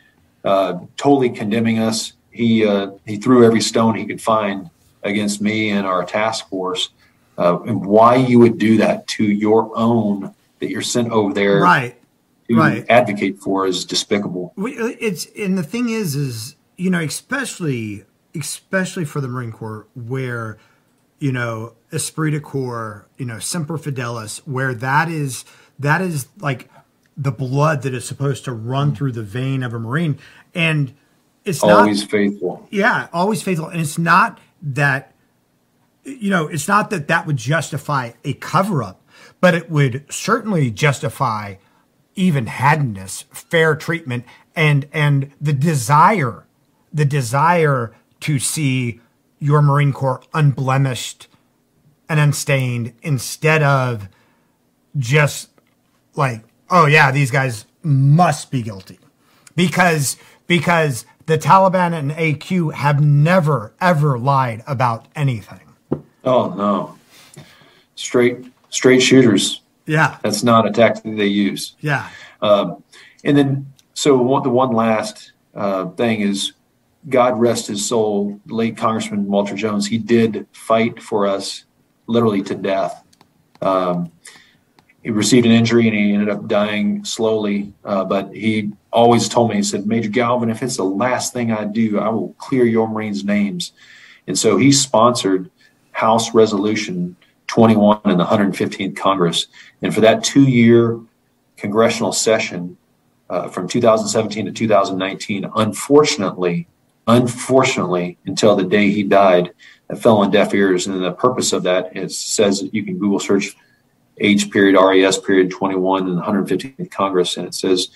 uh, 0.44 0.80
totally 0.96 1.30
condemning 1.30 1.78
us. 1.78 2.14
He 2.30 2.66
uh, 2.66 2.92
he 3.06 3.16
threw 3.16 3.44
every 3.44 3.60
stone 3.60 3.94
he 3.94 4.06
could 4.06 4.20
find 4.20 4.70
against 5.02 5.40
me 5.40 5.70
and 5.70 5.86
our 5.86 6.04
task 6.04 6.48
force. 6.48 6.90
Uh, 7.40 7.58
and 7.62 7.84
why 7.86 8.16
you 8.16 8.38
would 8.38 8.58
do 8.58 8.76
that 8.76 9.06
to 9.06 9.24
your 9.24 9.70
own 9.74 10.34
that 10.58 10.68
you're 10.68 10.82
sent 10.82 11.10
over 11.10 11.32
there 11.32 11.60
Right. 11.62 11.96
to 12.48 12.54
right. 12.56 12.84
advocate 12.90 13.38
for 13.38 13.66
is 13.66 13.84
despicable. 13.86 14.52
It's 14.58 15.26
and 15.38 15.56
the 15.56 15.62
thing 15.62 15.88
is, 15.88 16.14
is 16.14 16.56
you 16.76 16.90
know, 16.90 17.00
especially 17.00 18.04
especially 18.34 19.04
for 19.06 19.20
the 19.20 19.28
Marine 19.28 19.52
Corps, 19.52 19.86
where 19.94 20.58
you 21.18 21.32
know 21.32 21.72
esprit 21.92 22.30
de 22.32 22.40
corps, 22.40 23.06
you 23.16 23.24
know, 23.24 23.38
semper 23.38 23.78
fidelis, 23.78 24.38
where 24.46 24.74
that 24.74 25.08
is 25.08 25.44
that 25.78 26.02
is 26.02 26.28
like 26.40 26.70
the 27.16 27.32
blood 27.32 27.82
that 27.82 27.94
is 27.94 28.04
supposed 28.04 28.44
to 28.44 28.52
run 28.52 28.94
through 28.94 29.12
the 29.12 29.22
vein 29.22 29.62
of 29.62 29.72
a 29.72 29.78
Marine, 29.78 30.18
and 30.54 30.92
it's 31.44 31.62
Always 31.62 32.02
not 32.02 32.10
faithful. 32.10 32.66
yeah, 32.70 33.08
always 33.14 33.42
faithful. 33.42 33.68
And 33.68 33.80
it's 33.80 33.96
not 33.98 34.38
that, 34.62 35.14
you 36.04 36.30
know, 36.30 36.48
it's 36.48 36.68
not 36.68 36.90
that 36.90 37.08
that 37.08 37.26
would 37.26 37.36
justify 37.36 38.12
a 38.24 38.34
cover 38.34 38.82
up, 38.82 39.02
but 39.40 39.54
it 39.54 39.70
would 39.70 40.04
certainly 40.10 40.70
justify 40.70 41.56
even 42.14 42.46
handedness, 42.46 43.24
fair 43.30 43.74
treatment, 43.74 44.24
and 44.54 44.88
and 44.92 45.32
the 45.40 45.52
desire, 45.52 46.46
the 46.92 47.04
desire 47.04 47.94
to 48.20 48.38
see 48.38 49.00
your 49.38 49.62
Marine 49.62 49.92
Corps 49.92 50.22
unblemished 50.34 51.28
and 52.08 52.20
unstained 52.20 52.92
instead 53.02 53.62
of 53.62 54.08
just 54.98 55.50
like, 56.14 56.42
oh 56.68 56.86
yeah, 56.86 57.10
these 57.10 57.30
guys 57.30 57.66
must 57.82 58.50
be 58.50 58.62
guilty 58.62 58.98
because 59.56 60.16
because 60.46 61.06
the 61.26 61.38
Taliban 61.38 61.94
and 61.94 62.10
AQ 62.10 62.74
have 62.74 63.00
never 63.00 63.72
ever 63.80 64.18
lied 64.18 64.62
about 64.66 65.06
anything. 65.14 65.69
Oh 66.24 66.54
no, 66.54 66.98
straight 67.94 68.38
straight 68.68 69.00
shooters. 69.00 69.62
Yeah, 69.86 70.18
That's 70.22 70.44
not 70.44 70.68
a 70.68 70.70
tactic 70.70 71.16
they 71.16 71.26
use. 71.26 71.74
yeah, 71.80 72.08
Um, 72.40 72.84
and 73.24 73.36
then, 73.36 73.72
so 73.94 74.16
one, 74.18 74.44
the 74.44 74.50
one 74.50 74.70
last 74.72 75.32
uh, 75.52 75.86
thing 75.86 76.20
is, 76.20 76.52
God 77.08 77.40
rest 77.40 77.66
his 77.66 77.84
soul, 77.88 78.38
late 78.46 78.76
Congressman 78.76 79.26
Walter 79.26 79.56
Jones. 79.56 79.88
He 79.88 79.98
did 79.98 80.46
fight 80.52 81.02
for 81.02 81.26
us, 81.26 81.64
literally 82.06 82.40
to 82.42 82.54
death. 82.54 83.02
Um, 83.60 84.12
he 85.02 85.10
received 85.10 85.46
an 85.46 85.52
injury 85.52 85.88
and 85.88 85.96
he 85.96 86.12
ended 86.12 86.28
up 86.28 86.46
dying 86.46 87.04
slowly. 87.04 87.72
Uh, 87.84 88.04
but 88.04 88.32
he 88.32 88.70
always 88.92 89.28
told 89.28 89.50
me, 89.50 89.56
he 89.56 89.62
said, 89.64 89.86
Major 89.88 90.10
Galvin, 90.10 90.50
if 90.50 90.62
it's 90.62 90.76
the 90.76 90.84
last 90.84 91.32
thing 91.32 91.50
I 91.50 91.64
do, 91.64 91.98
I 91.98 92.10
will 92.10 92.34
clear 92.34 92.64
your 92.64 92.86
Marines' 92.86 93.24
names. 93.24 93.72
And 94.28 94.38
so 94.38 94.56
he 94.56 94.70
sponsored 94.70 95.50
House 96.00 96.32
Resolution 96.32 97.14
21 97.48 98.00
in 98.06 98.16
the 98.16 98.24
115th 98.24 98.96
Congress. 98.96 99.48
And 99.82 99.94
for 99.94 100.00
that 100.00 100.24
two 100.24 100.48
year 100.48 100.98
congressional 101.58 102.12
session 102.12 102.78
uh, 103.28 103.48
from 103.48 103.68
2017 103.68 104.46
to 104.46 104.52
2019, 104.52 105.50
unfortunately, 105.56 106.66
unfortunately, 107.06 108.16
until 108.24 108.56
the 108.56 108.64
day 108.64 108.90
he 108.90 109.02
died, 109.02 109.52
it 109.90 109.96
fell 109.96 110.18
on 110.18 110.30
deaf 110.30 110.54
ears. 110.54 110.86
And 110.86 111.04
the 111.04 111.12
purpose 111.12 111.52
of 111.52 111.64
that 111.64 111.94
is 111.94 112.16
says 112.16 112.62
that 112.62 112.72
you 112.72 112.82
can 112.82 112.98
Google 112.98 113.20
search 113.20 113.54
H 114.16 114.50
period 114.50 114.80
RES 114.80 115.18
period 115.18 115.50
21 115.50 116.08
in 116.08 116.16
the 116.16 116.22
115th 116.22 116.90
Congress, 116.90 117.36
and 117.36 117.46
it 117.46 117.54
says 117.54 117.88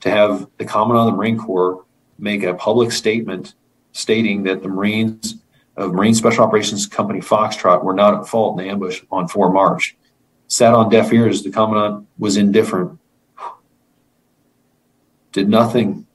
to 0.00 0.10
have 0.10 0.46
the 0.58 0.64
Commandant 0.64 1.08
of 1.08 1.12
the 1.12 1.16
Marine 1.16 1.38
Corps 1.38 1.84
make 2.20 2.44
a 2.44 2.54
public 2.54 2.92
statement 2.92 3.54
stating 3.92 4.44
that 4.44 4.62
the 4.62 4.68
Marines 4.68 5.36
of 5.78 5.94
Marine 5.94 6.14
Special 6.14 6.44
Operations 6.44 6.86
Company 6.86 7.20
Foxtrot 7.20 7.84
were 7.84 7.94
not 7.94 8.14
at 8.14 8.26
fault 8.26 8.58
in 8.58 8.66
the 8.66 8.70
ambush 8.70 9.02
on 9.10 9.28
4 9.28 9.52
March. 9.52 9.96
Sat 10.48 10.74
on 10.74 10.90
deaf 10.90 11.12
ears. 11.12 11.42
The 11.42 11.50
Commandant 11.50 12.06
was 12.18 12.36
indifferent. 12.36 12.98
did 15.32 15.48
nothing, 15.48 16.06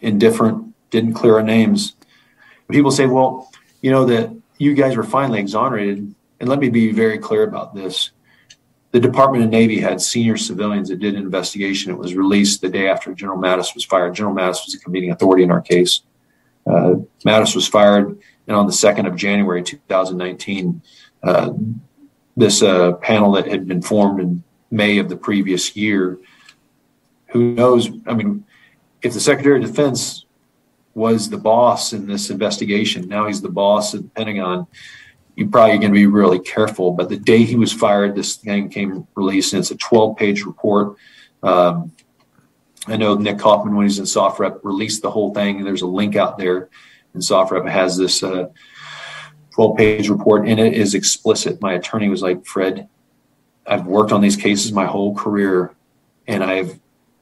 indifferent, 0.00 0.74
didn't 0.90 1.14
clear 1.14 1.34
our 1.34 1.42
names. 1.42 1.94
People 2.70 2.90
say, 2.90 3.06
well, 3.06 3.50
you 3.80 3.90
know, 3.90 4.04
that 4.06 4.34
you 4.58 4.74
guys 4.74 4.96
were 4.96 5.04
finally 5.04 5.38
exonerated. 5.38 6.14
And 6.40 6.48
let 6.48 6.58
me 6.58 6.68
be 6.68 6.92
very 6.92 7.18
clear 7.18 7.44
about 7.44 7.74
this. 7.74 8.10
The 8.90 9.00
Department 9.00 9.44
of 9.44 9.50
Navy 9.50 9.80
had 9.80 10.00
senior 10.00 10.36
civilians 10.36 10.88
that 10.88 10.98
did 10.98 11.14
an 11.14 11.22
investigation. 11.22 11.92
It 11.92 11.98
was 11.98 12.14
released 12.14 12.60
the 12.60 12.68
day 12.68 12.88
after 12.88 13.12
General 13.14 13.38
Mattis 13.38 13.74
was 13.74 13.84
fired. 13.84 14.14
General 14.14 14.34
Mattis 14.34 14.64
was 14.64 14.72
the 14.72 14.78
convening 14.78 15.10
authority 15.10 15.42
in 15.44 15.50
our 15.50 15.60
case. 15.60 16.02
Uh, 16.68 16.96
Mattis 17.24 17.54
was 17.54 17.66
fired, 17.66 18.18
and 18.46 18.56
on 18.56 18.66
the 18.66 18.72
2nd 18.72 19.06
of 19.06 19.16
January 19.16 19.62
2019, 19.62 20.82
uh, 21.22 21.50
this 22.36 22.62
uh, 22.62 22.92
panel 22.92 23.32
that 23.32 23.46
had 23.46 23.66
been 23.66 23.82
formed 23.82 24.20
in 24.20 24.42
May 24.70 24.98
of 24.98 25.08
the 25.08 25.16
previous 25.16 25.74
year, 25.76 26.18
who 27.28 27.54
knows? 27.54 27.90
I 28.06 28.14
mean, 28.14 28.44
if 29.02 29.14
the 29.14 29.20
Secretary 29.20 29.62
of 29.62 29.66
Defense 29.66 30.24
was 30.94 31.30
the 31.30 31.38
boss 31.38 31.92
in 31.92 32.06
this 32.06 32.30
investigation, 32.30 33.08
now 33.08 33.26
he's 33.26 33.40
the 33.40 33.48
boss 33.48 33.94
at 33.94 34.02
the 34.02 34.08
Pentagon 34.10 34.66
you're 35.38 35.48
probably 35.48 35.78
going 35.78 35.92
to 35.92 35.94
be 35.94 36.06
really 36.06 36.40
careful. 36.40 36.90
But 36.90 37.10
the 37.10 37.16
day 37.16 37.44
he 37.44 37.54
was 37.54 37.72
fired, 37.72 38.16
this 38.16 38.34
thing 38.34 38.70
came 38.70 39.06
released, 39.14 39.52
and 39.52 39.60
it's 39.60 39.70
a 39.70 39.76
12 39.76 40.16
page 40.16 40.44
report. 40.44 40.96
Um, 41.44 41.92
I 42.88 42.96
know 42.96 43.14
Nick 43.14 43.38
Kaufman, 43.38 43.74
when 43.74 43.86
he's 43.86 43.98
in 43.98 44.04
SOFREP, 44.04 44.60
released 44.62 45.02
the 45.02 45.10
whole 45.10 45.32
thing. 45.34 45.64
There's 45.64 45.82
a 45.82 45.86
link 45.86 46.16
out 46.16 46.38
there, 46.38 46.68
and 47.14 47.22
SOFREP 47.22 47.68
has 47.68 47.96
this 47.96 48.22
uh, 48.22 48.48
12 49.52 49.76
page 49.76 50.08
report, 50.08 50.48
and 50.48 50.58
it 50.58 50.74
is 50.74 50.94
explicit. 50.94 51.60
My 51.60 51.74
attorney 51.74 52.08
was 52.08 52.22
like, 52.22 52.44
Fred, 52.44 52.88
I've 53.66 53.86
worked 53.86 54.12
on 54.12 54.20
these 54.20 54.36
cases 54.36 54.72
my 54.72 54.86
whole 54.86 55.14
career, 55.14 55.74
and 56.26 56.42
I've 56.42 56.78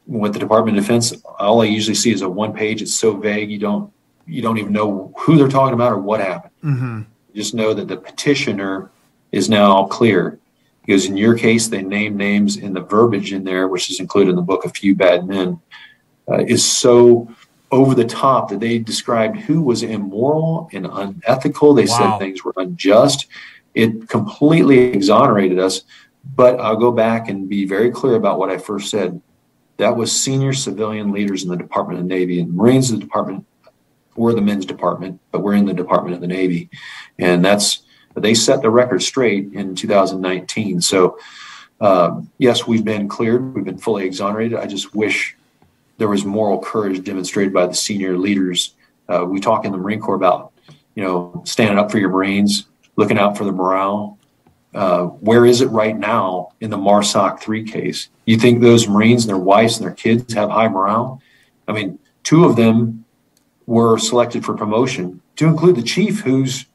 with 0.06 0.34
the 0.34 0.38
Department 0.38 0.78
of 0.78 0.84
Defense, 0.84 1.12
all 1.40 1.62
I 1.62 1.64
usually 1.64 1.97
see 1.97 2.12
is 2.12 2.22
a 2.22 2.28
one 2.28 2.52
page. 2.52 2.80
It's 2.80 2.94
so 2.94 3.16
vague, 3.16 3.51
you 3.51 3.59
don't 3.59 3.93
you 4.24 4.40
don't 4.40 4.59
even 4.59 4.72
know 4.72 5.12
who 5.18 5.36
they're 5.36 5.48
talking 5.48 5.74
about 5.74 5.93
or 5.93 5.98
what 5.98 6.20
happened. 6.20 6.52
Mm-hmm 6.62 7.02
just 7.36 7.55
know 7.55 7.74
that 7.74 7.86
the 7.86 7.97
petitioner 7.97 8.90
is 9.30 9.48
now 9.48 9.70
all 9.70 9.86
clear 9.86 10.40
because 10.86 11.06
in 11.06 11.16
your 11.16 11.36
case 11.36 11.66
they 11.66 11.82
name 11.82 12.16
names 12.16 12.56
in 12.56 12.72
the 12.72 12.80
verbiage 12.80 13.32
in 13.32 13.44
there 13.44 13.68
which 13.68 13.90
is 13.90 14.00
included 14.00 14.30
in 14.30 14.36
the 14.36 14.42
book 14.42 14.64
a 14.64 14.70
few 14.70 14.94
bad 14.94 15.26
men 15.26 15.60
uh, 16.28 16.38
is 16.38 16.64
so 16.64 17.28
over 17.72 17.94
the 17.94 18.04
top 18.04 18.48
that 18.48 18.60
they 18.60 18.78
described 18.78 19.36
who 19.36 19.60
was 19.60 19.82
immoral 19.82 20.70
and 20.72 20.86
unethical. 20.86 21.74
They 21.74 21.86
wow. 21.86 21.98
said 21.98 22.18
things 22.18 22.44
were 22.44 22.54
unjust. 22.56 23.26
It 23.74 24.08
completely 24.08 24.78
exonerated 24.78 25.58
us 25.58 25.82
but 26.34 26.58
i'll 26.58 26.76
go 26.76 26.90
back 26.90 27.28
and 27.28 27.48
be 27.48 27.64
very 27.64 27.88
clear 27.88 28.16
about 28.16 28.38
what 28.38 28.50
i 28.50 28.58
first 28.58 28.90
said. 28.90 29.20
That 29.76 29.94
was 29.94 30.10
senior 30.10 30.54
civilian 30.54 31.12
leaders 31.12 31.44
in 31.44 31.50
the 31.50 31.56
department 31.56 32.00
of 32.00 32.06
navy 32.06 32.40
and 32.40 32.54
marines 32.54 32.90
the 32.90 32.96
department 32.96 33.46
we're 34.16 34.32
the 34.32 34.40
men's 34.40 34.66
department, 34.66 35.20
but 35.30 35.42
we're 35.42 35.54
in 35.54 35.66
the 35.66 35.74
Department 35.74 36.14
of 36.14 36.20
the 36.20 36.26
Navy, 36.26 36.70
and 37.18 37.44
that's 37.44 37.82
they 38.22 38.34
set 38.34 38.62
the 38.62 38.70
record 38.70 39.02
straight 39.02 39.52
in 39.52 39.74
2019. 39.74 40.80
So, 40.80 41.18
um, 41.80 42.30
yes, 42.38 42.66
we've 42.66 42.84
been 42.84 43.09
cleared, 43.09 43.55
we've 43.55 43.64
been 43.64 43.78
fully 43.78 44.06
exonerated. 44.06 44.59
I 44.59 44.66
just 44.66 44.94
wish 44.94 45.36
there 45.98 46.09
was 46.09 46.24
moral 46.24 46.59
courage 46.59 47.05
demonstrated 47.05 47.52
by 47.52 47.66
the 47.66 47.74
senior 47.74 48.16
leaders. 48.16 48.74
Uh, 49.09 49.24
we 49.24 49.40
talk 49.40 49.64
in 49.64 49.72
the 49.72 49.78
Marine 49.78 50.01
Corps 50.01 50.14
about, 50.14 50.52
you 50.94 51.02
know, 51.02 51.43
standing 51.44 51.78
up 51.78 51.90
for 51.90 51.98
your 51.98 52.10
Marines, 52.10 52.66
looking 52.97 53.18
out 53.18 53.36
for 53.36 53.44
the 53.44 53.52
morale. 53.52 54.18
Uh, 54.74 55.05
where 55.05 55.47
is 55.47 55.60
it 55.60 55.66
right 55.66 55.97
now 55.97 56.52
in 56.60 56.70
the 56.70 56.76
MARSOC 56.76 57.40
3 57.40 57.64
case? 57.64 58.09
You 58.26 58.36
think 58.36 58.60
those 58.60 58.88
Marines 58.88 59.24
and 59.24 59.30
their 59.30 59.38
wives 59.38 59.78
and 59.78 59.86
their 59.86 59.94
kids 59.94 60.34
have 60.34 60.51
high 60.51 60.68
morale? 60.68 61.22
I 61.68 61.72
mean, 61.72 61.98
two 62.24 62.44
of 62.44 62.56
them 62.56 63.05
were 63.66 63.98
selected 63.98 64.44
for 64.44 64.55
promotion, 64.55 65.20
to 65.36 65.47
include 65.47 65.76
the 65.76 65.82
chief, 65.82 66.20
who's 66.20 66.66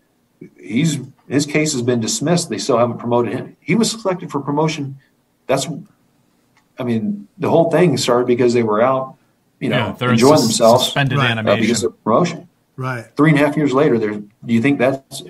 he's 0.59 0.99
his 1.32 1.45
case 1.45 1.74
has 1.74 1.82
been 1.82 1.99
dismissed. 1.99 2.49
They 2.49 2.58
still 2.58 2.78
haven't 2.78 2.98
promoted 2.98 3.34
him. 3.34 3.56
He 3.60 3.76
was 3.76 3.91
selected 3.91 4.32
for 4.32 4.41
promotion. 4.41 4.99
That's, 5.48 5.68
I 6.78 6.84
mean, 6.84 7.28
the 7.38 7.49
whole 7.49 7.72
thing 7.72 7.98
started 7.98 8.28
because 8.28 8.53
they 8.53 8.64
were 8.64 8.82
out, 8.82 9.16
you 9.60 9.70
know, 9.70 9.95
yeah, 9.99 10.10
enjoying 10.10 10.38
sus- 10.38 10.48
themselves 10.48 10.86
suspended 10.86 11.18
right. 11.18 11.32
animation. 11.32 11.60
Uh, 11.60 11.62
because 11.62 11.84
of 11.84 12.03
promotion. 12.03 12.49
Right. 12.76 13.06
Three 13.16 13.30
and 13.30 13.40
a 13.40 13.45
half 13.45 13.56
years 13.56 13.74
later, 13.74 13.98
there. 13.98 14.12
Do 14.12 14.53
you 14.53 14.62
think 14.62 14.80
that's? 14.80 15.22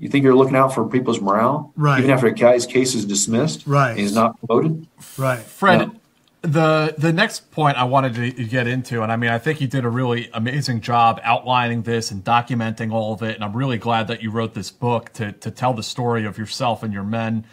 You 0.00 0.08
think 0.08 0.22
you're 0.22 0.36
looking 0.36 0.56
out 0.56 0.74
for 0.74 0.88
people's 0.88 1.20
morale? 1.20 1.72
Right. 1.76 1.98
Even 1.98 2.10
after 2.10 2.26
a 2.26 2.32
guy's 2.32 2.66
case 2.66 2.94
is 2.94 3.04
dismissed. 3.04 3.66
Right. 3.66 3.96
he's 3.96 4.14
not 4.14 4.38
promoted. 4.38 4.86
Right. 5.16 5.40
Fred. 5.40 5.78
No 5.78 5.94
the 6.42 6.94
the 6.96 7.12
next 7.12 7.50
point 7.50 7.76
I 7.76 7.84
wanted 7.84 8.14
to 8.14 8.44
get 8.44 8.66
into, 8.66 9.02
and 9.02 9.10
I 9.10 9.16
mean, 9.16 9.30
I 9.30 9.38
think 9.38 9.60
you 9.60 9.66
did 9.66 9.84
a 9.84 9.88
really 9.88 10.30
amazing 10.32 10.80
job 10.80 11.20
outlining 11.24 11.82
this 11.82 12.10
and 12.10 12.22
documenting 12.22 12.92
all 12.92 13.12
of 13.12 13.22
it, 13.22 13.34
and 13.34 13.44
I'm 13.44 13.56
really 13.56 13.78
glad 13.78 14.06
that 14.08 14.22
you 14.22 14.30
wrote 14.30 14.54
this 14.54 14.70
book 14.70 15.12
to 15.14 15.32
to 15.32 15.50
tell 15.50 15.74
the 15.74 15.82
story 15.82 16.24
of 16.24 16.38
yourself 16.38 16.82
and 16.82 16.92
your 16.92 17.02
men. 17.02 17.44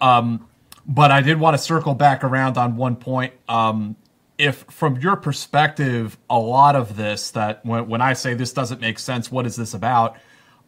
Um, 0.00 0.46
but 0.86 1.10
I 1.10 1.20
did 1.20 1.38
want 1.38 1.54
to 1.54 1.58
circle 1.58 1.94
back 1.94 2.24
around 2.24 2.56
on 2.56 2.76
one 2.76 2.96
point. 2.96 3.34
Um, 3.48 3.96
if 4.38 4.64
from 4.70 4.96
your 4.98 5.16
perspective, 5.16 6.16
a 6.30 6.38
lot 6.38 6.76
of 6.76 6.96
this 6.96 7.30
that 7.32 7.64
when 7.66 7.88
when 7.88 8.00
I 8.00 8.14
say 8.14 8.32
this 8.32 8.54
doesn't 8.54 8.80
make 8.80 8.98
sense, 8.98 9.30
what 9.30 9.44
is 9.44 9.56
this 9.56 9.74
about? 9.74 10.16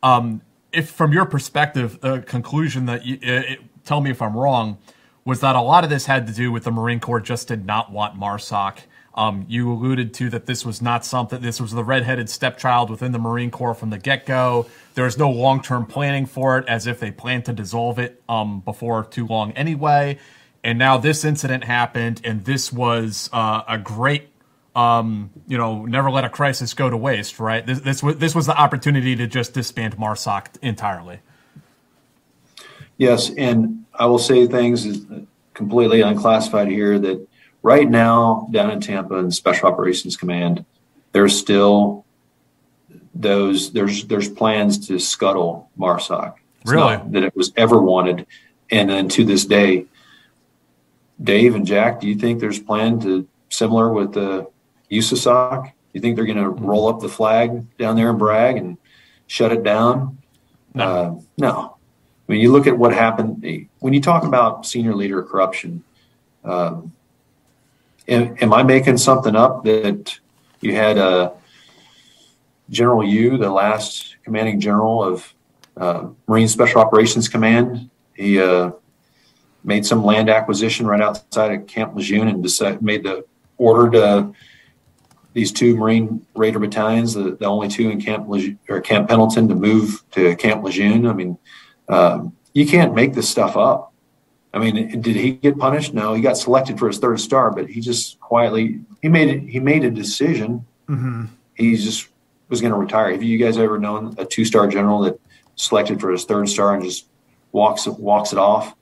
Um, 0.03 0.43
if 0.73 0.91
from 0.91 1.13
your 1.15 1.25
perspective, 1.25 2.01
the 2.03 2.21
conclusion 2.21 2.85
that 2.87 3.07
you 3.07 3.19
it, 3.23 3.61
tell 3.85 4.03
me 4.03 4.11
if 4.11 4.21
I'm 4.21 4.37
wrong 4.37 4.77
was 5.25 5.41
that 5.41 5.55
a 5.55 5.61
lot 5.61 5.85
of 5.85 5.91
this 5.91 6.07
had 6.07 6.27
to 6.27 6.33
do 6.33 6.51
with 6.51 6.65
the 6.65 6.71
Marine 6.71 7.01
Corps 7.01 7.21
just 7.21 7.49
did 7.49 7.65
not 7.65 7.93
want 7.93 8.19
MARSOC. 8.19 8.79
Um, 9.15 9.45
you 9.47 9.71
alluded 9.71 10.15
to 10.15 10.31
that 10.31 10.47
this 10.47 10.65
was 10.65 10.81
not 10.81 11.05
something, 11.05 11.41
this 11.43 11.61
was 11.61 11.73
the 11.73 11.85
redheaded 11.85 12.31
stepchild 12.31 12.89
within 12.89 13.13
the 13.13 13.19
Marine 13.19 13.51
Corps 13.51 13.75
from 13.75 13.91
the 13.91 13.99
get 13.99 14.25
go. 14.25 14.67
There 14.95 15.05
was 15.05 15.19
no 15.19 15.31
long 15.31 15.63
term 15.63 15.85
planning 15.87 16.27
for 16.27 16.59
it, 16.59 16.67
as 16.67 16.87
if 16.87 16.99
they 16.99 17.11
planned 17.11 17.45
to 17.45 17.53
dissolve 17.53 17.99
it 17.99 18.23
um, 18.29 18.61
before 18.61 19.05
too 19.05 19.27
long 19.27 19.53
anyway. 19.53 20.19
And 20.65 20.79
now 20.79 20.97
this 20.97 21.25
incident 21.25 21.65
happened, 21.65 22.21
and 22.25 22.45
this 22.45 22.73
was 22.73 23.29
uh, 23.33 23.63
a 23.69 23.79
great, 23.79 24.29
um, 24.75 25.31
you 25.47 25.59
know, 25.59 25.85
never 25.85 26.11
let 26.11 26.25
a 26.25 26.31
crisis 26.31 26.73
go 26.73 26.89
to 26.89 26.97
waste, 26.97 27.39
right? 27.39 27.67
This, 27.67 27.81
this, 27.81 28.03
was, 28.03 28.17
this 28.17 28.35
was 28.35 28.47
the 28.47 28.57
opportunity 28.57 29.15
to 29.17 29.27
just 29.27 29.53
disband 29.53 29.99
MARSOC 29.99 30.47
entirely. 30.63 31.21
Yes, 32.97 33.31
and 33.37 33.85
I 33.95 34.07
will 34.07 34.19
say 34.19 34.47
things 34.47 35.07
completely 35.55 36.01
unclassified 36.01 36.69
here 36.69 36.99
that 36.99 37.27
right 37.63 37.89
now 37.89 38.49
down 38.51 38.71
in 38.71 38.81
Tampa 38.81 39.17
in 39.17 39.31
Special 39.31 39.69
Operations 39.69 40.17
Command, 40.17 40.65
there's 41.13 41.37
still 41.37 42.05
those 43.15 43.73
there's 43.73 44.05
there's 44.07 44.29
plans 44.29 44.87
to 44.89 44.99
scuttle 44.99 45.71
MARSOC. 45.79 46.35
It's 46.63 46.71
really? 46.71 46.99
that 47.11 47.23
it 47.23 47.37
was 47.37 47.53
ever 47.57 47.81
wanted, 47.81 48.27
and 48.71 48.89
then 48.89 49.09
to 49.11 49.25
this 49.25 49.45
day, 49.45 49.87
Dave 51.23 51.55
and 51.55 51.67
Jack, 51.67 52.01
do 52.01 52.09
you 52.09 52.15
think 52.15 52.41
there's 52.41 52.59
plan 52.59 53.01
to 53.01 53.27
similar 53.49 53.93
with 53.93 54.13
the 54.13 54.49
USASOC? 54.91 55.65
Do 55.65 55.71
you 55.93 56.01
think 56.01 56.17
they're 56.17 56.27
going 56.27 56.39
to 56.39 56.49
roll 56.49 56.89
up 56.89 57.01
the 57.01 57.09
flag 57.09 57.77
down 57.77 57.97
there 57.97 58.11
and 58.11 58.19
brag 58.19 58.57
and 58.57 58.79
shut 59.27 59.53
it 59.53 59.63
down? 59.63 60.19
No. 60.75 60.85
Uh, 60.85 61.21
no. 61.37 61.72
Mean, 62.33 62.41
you 62.41 62.51
look 62.51 62.67
at 62.67 62.79
what 62.79 62.95
happened 62.95 63.69
when 63.81 63.93
you 63.93 64.01
talk 64.01 64.25
about 64.25 64.65
senior 64.65 64.95
leader 64.95 65.23
corruption. 65.23 65.85
Um, 66.43 66.93
am, 68.09 68.35
am, 68.41 68.55
I 68.55 68.63
making 68.63 68.97
something 68.97 69.37
up 69.37 69.65
that 69.65 70.19
you 70.63 70.75
had 70.75 70.97
uh, 70.97 71.33
General 72.71 73.05
Yoo, 73.05 73.37
the 73.37 73.51
last 73.51 74.17
commanding 74.25 74.61
general 74.61 75.05
of 75.05 75.35
uh, 75.77 76.07
Marine 76.27 76.49
Special 76.49 76.81
Operations 76.81 77.29
Command? 77.29 77.91
He 78.15 78.41
uh, 78.41 78.71
made 79.63 79.85
some 79.85 80.03
land 80.03 80.31
acquisition 80.31 80.87
right 80.87 81.03
outside 81.03 81.53
of 81.53 81.67
Camp 81.67 81.95
Lejeune 81.95 82.29
and 82.29 82.43
decided, 82.43 82.81
made 82.81 83.03
the 83.03 83.27
ordered 83.59 83.95
uh, 83.95 84.29
these 85.35 85.53
two 85.53 85.77
Marine 85.77 86.25
Raider 86.35 86.61
battalions, 86.61 87.13
the, 87.13 87.37
the 87.37 87.45
only 87.45 87.69
two 87.69 87.91
in 87.91 88.01
Camp 88.01 88.27
Lejeune, 88.27 88.59
or 88.71 88.81
Camp 88.81 89.11
Pendleton, 89.11 89.49
to 89.49 89.55
move 89.55 90.03
to 90.13 90.35
Camp 90.37 90.65
Lejeune. 90.65 91.07
I 91.07 91.13
mean 91.13 91.37
um, 91.93 92.37
you 92.55 92.67
can't 92.67 92.95
make 92.95 93.15
this 93.15 93.29
stuff 93.29 93.57
up. 93.57 93.93
I 94.55 94.59
mean, 94.59 95.01
did 95.01 95.17
he 95.17 95.33
get 95.33 95.59
punished? 95.59 95.95
No, 95.95 96.15
he 96.15 96.21
got 96.21 96.37
selected 96.37 96.79
for 96.79 96.89
his 96.89 96.99
third 96.99 97.21
star, 97.21 97.51
but 97.51 97.69
he 97.69 97.81
just 97.81 98.21
quietly 98.21 98.81
he 99.01 99.09
made 99.09 99.29
it. 99.29 99.49
He 99.49 99.61
made 99.61 99.85
a 99.85 99.91
decision. 99.91 100.67
Mm-hmm. 100.89 101.27
He 101.55 101.77
just 101.77 102.09
was 102.49 102.61
going 102.61 102.73
to 102.73 102.79
retire. 102.79 103.13
Have 103.13 103.23
you 103.23 103.39
guys 103.39 103.57
ever 103.57 103.79
known 103.79 104.15
a 104.19 104.25
two 104.25 104.45
star 104.45 104.67
general 104.69 105.01
that 105.03 105.19
selected 105.57 106.01
for 106.01 106.11
his 106.11 106.25
third 106.25 106.49
star 106.49 106.75
and 106.75 106.83
just 106.83 107.07
walks 107.51 107.87
walks 107.87 108.33
it 108.33 108.39
off? 108.39 108.75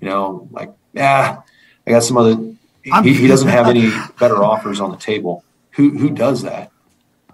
You 0.00 0.08
know, 0.08 0.48
like 0.52 0.72
yeah, 0.92 1.42
I 1.86 1.90
got 1.90 2.02
some 2.02 2.16
other. 2.16 2.36
He, 2.82 3.14
he 3.14 3.26
doesn't 3.26 3.48
have 3.48 3.68
any 3.68 3.90
better 4.18 4.42
offers 4.42 4.80
on 4.80 4.90
the 4.90 4.96
table. 4.96 5.44
Who 5.72 5.90
who 5.98 6.10
does 6.10 6.42
that? 6.42 6.70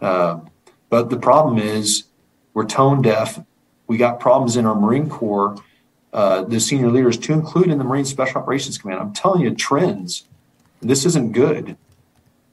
Uh, 0.00 0.40
but 0.88 1.10
the 1.10 1.18
problem 1.18 1.58
is 1.58 2.04
we're 2.52 2.66
tone 2.66 3.02
deaf 3.02 3.38
we 3.86 3.96
got 3.96 4.20
problems 4.20 4.56
in 4.56 4.66
our 4.66 4.74
Marine 4.74 5.08
Corps, 5.08 5.56
uh, 6.12 6.42
the 6.42 6.60
senior 6.60 6.90
leaders, 6.90 7.16
to 7.18 7.32
include 7.32 7.68
in 7.68 7.78
the 7.78 7.84
Marine 7.84 8.04
Special 8.04 8.40
Operations 8.40 8.78
Command. 8.78 9.00
I'm 9.00 9.12
telling 9.12 9.42
you, 9.42 9.54
trends. 9.54 10.24
This 10.82 11.04
isn't 11.06 11.32
good. 11.32 11.76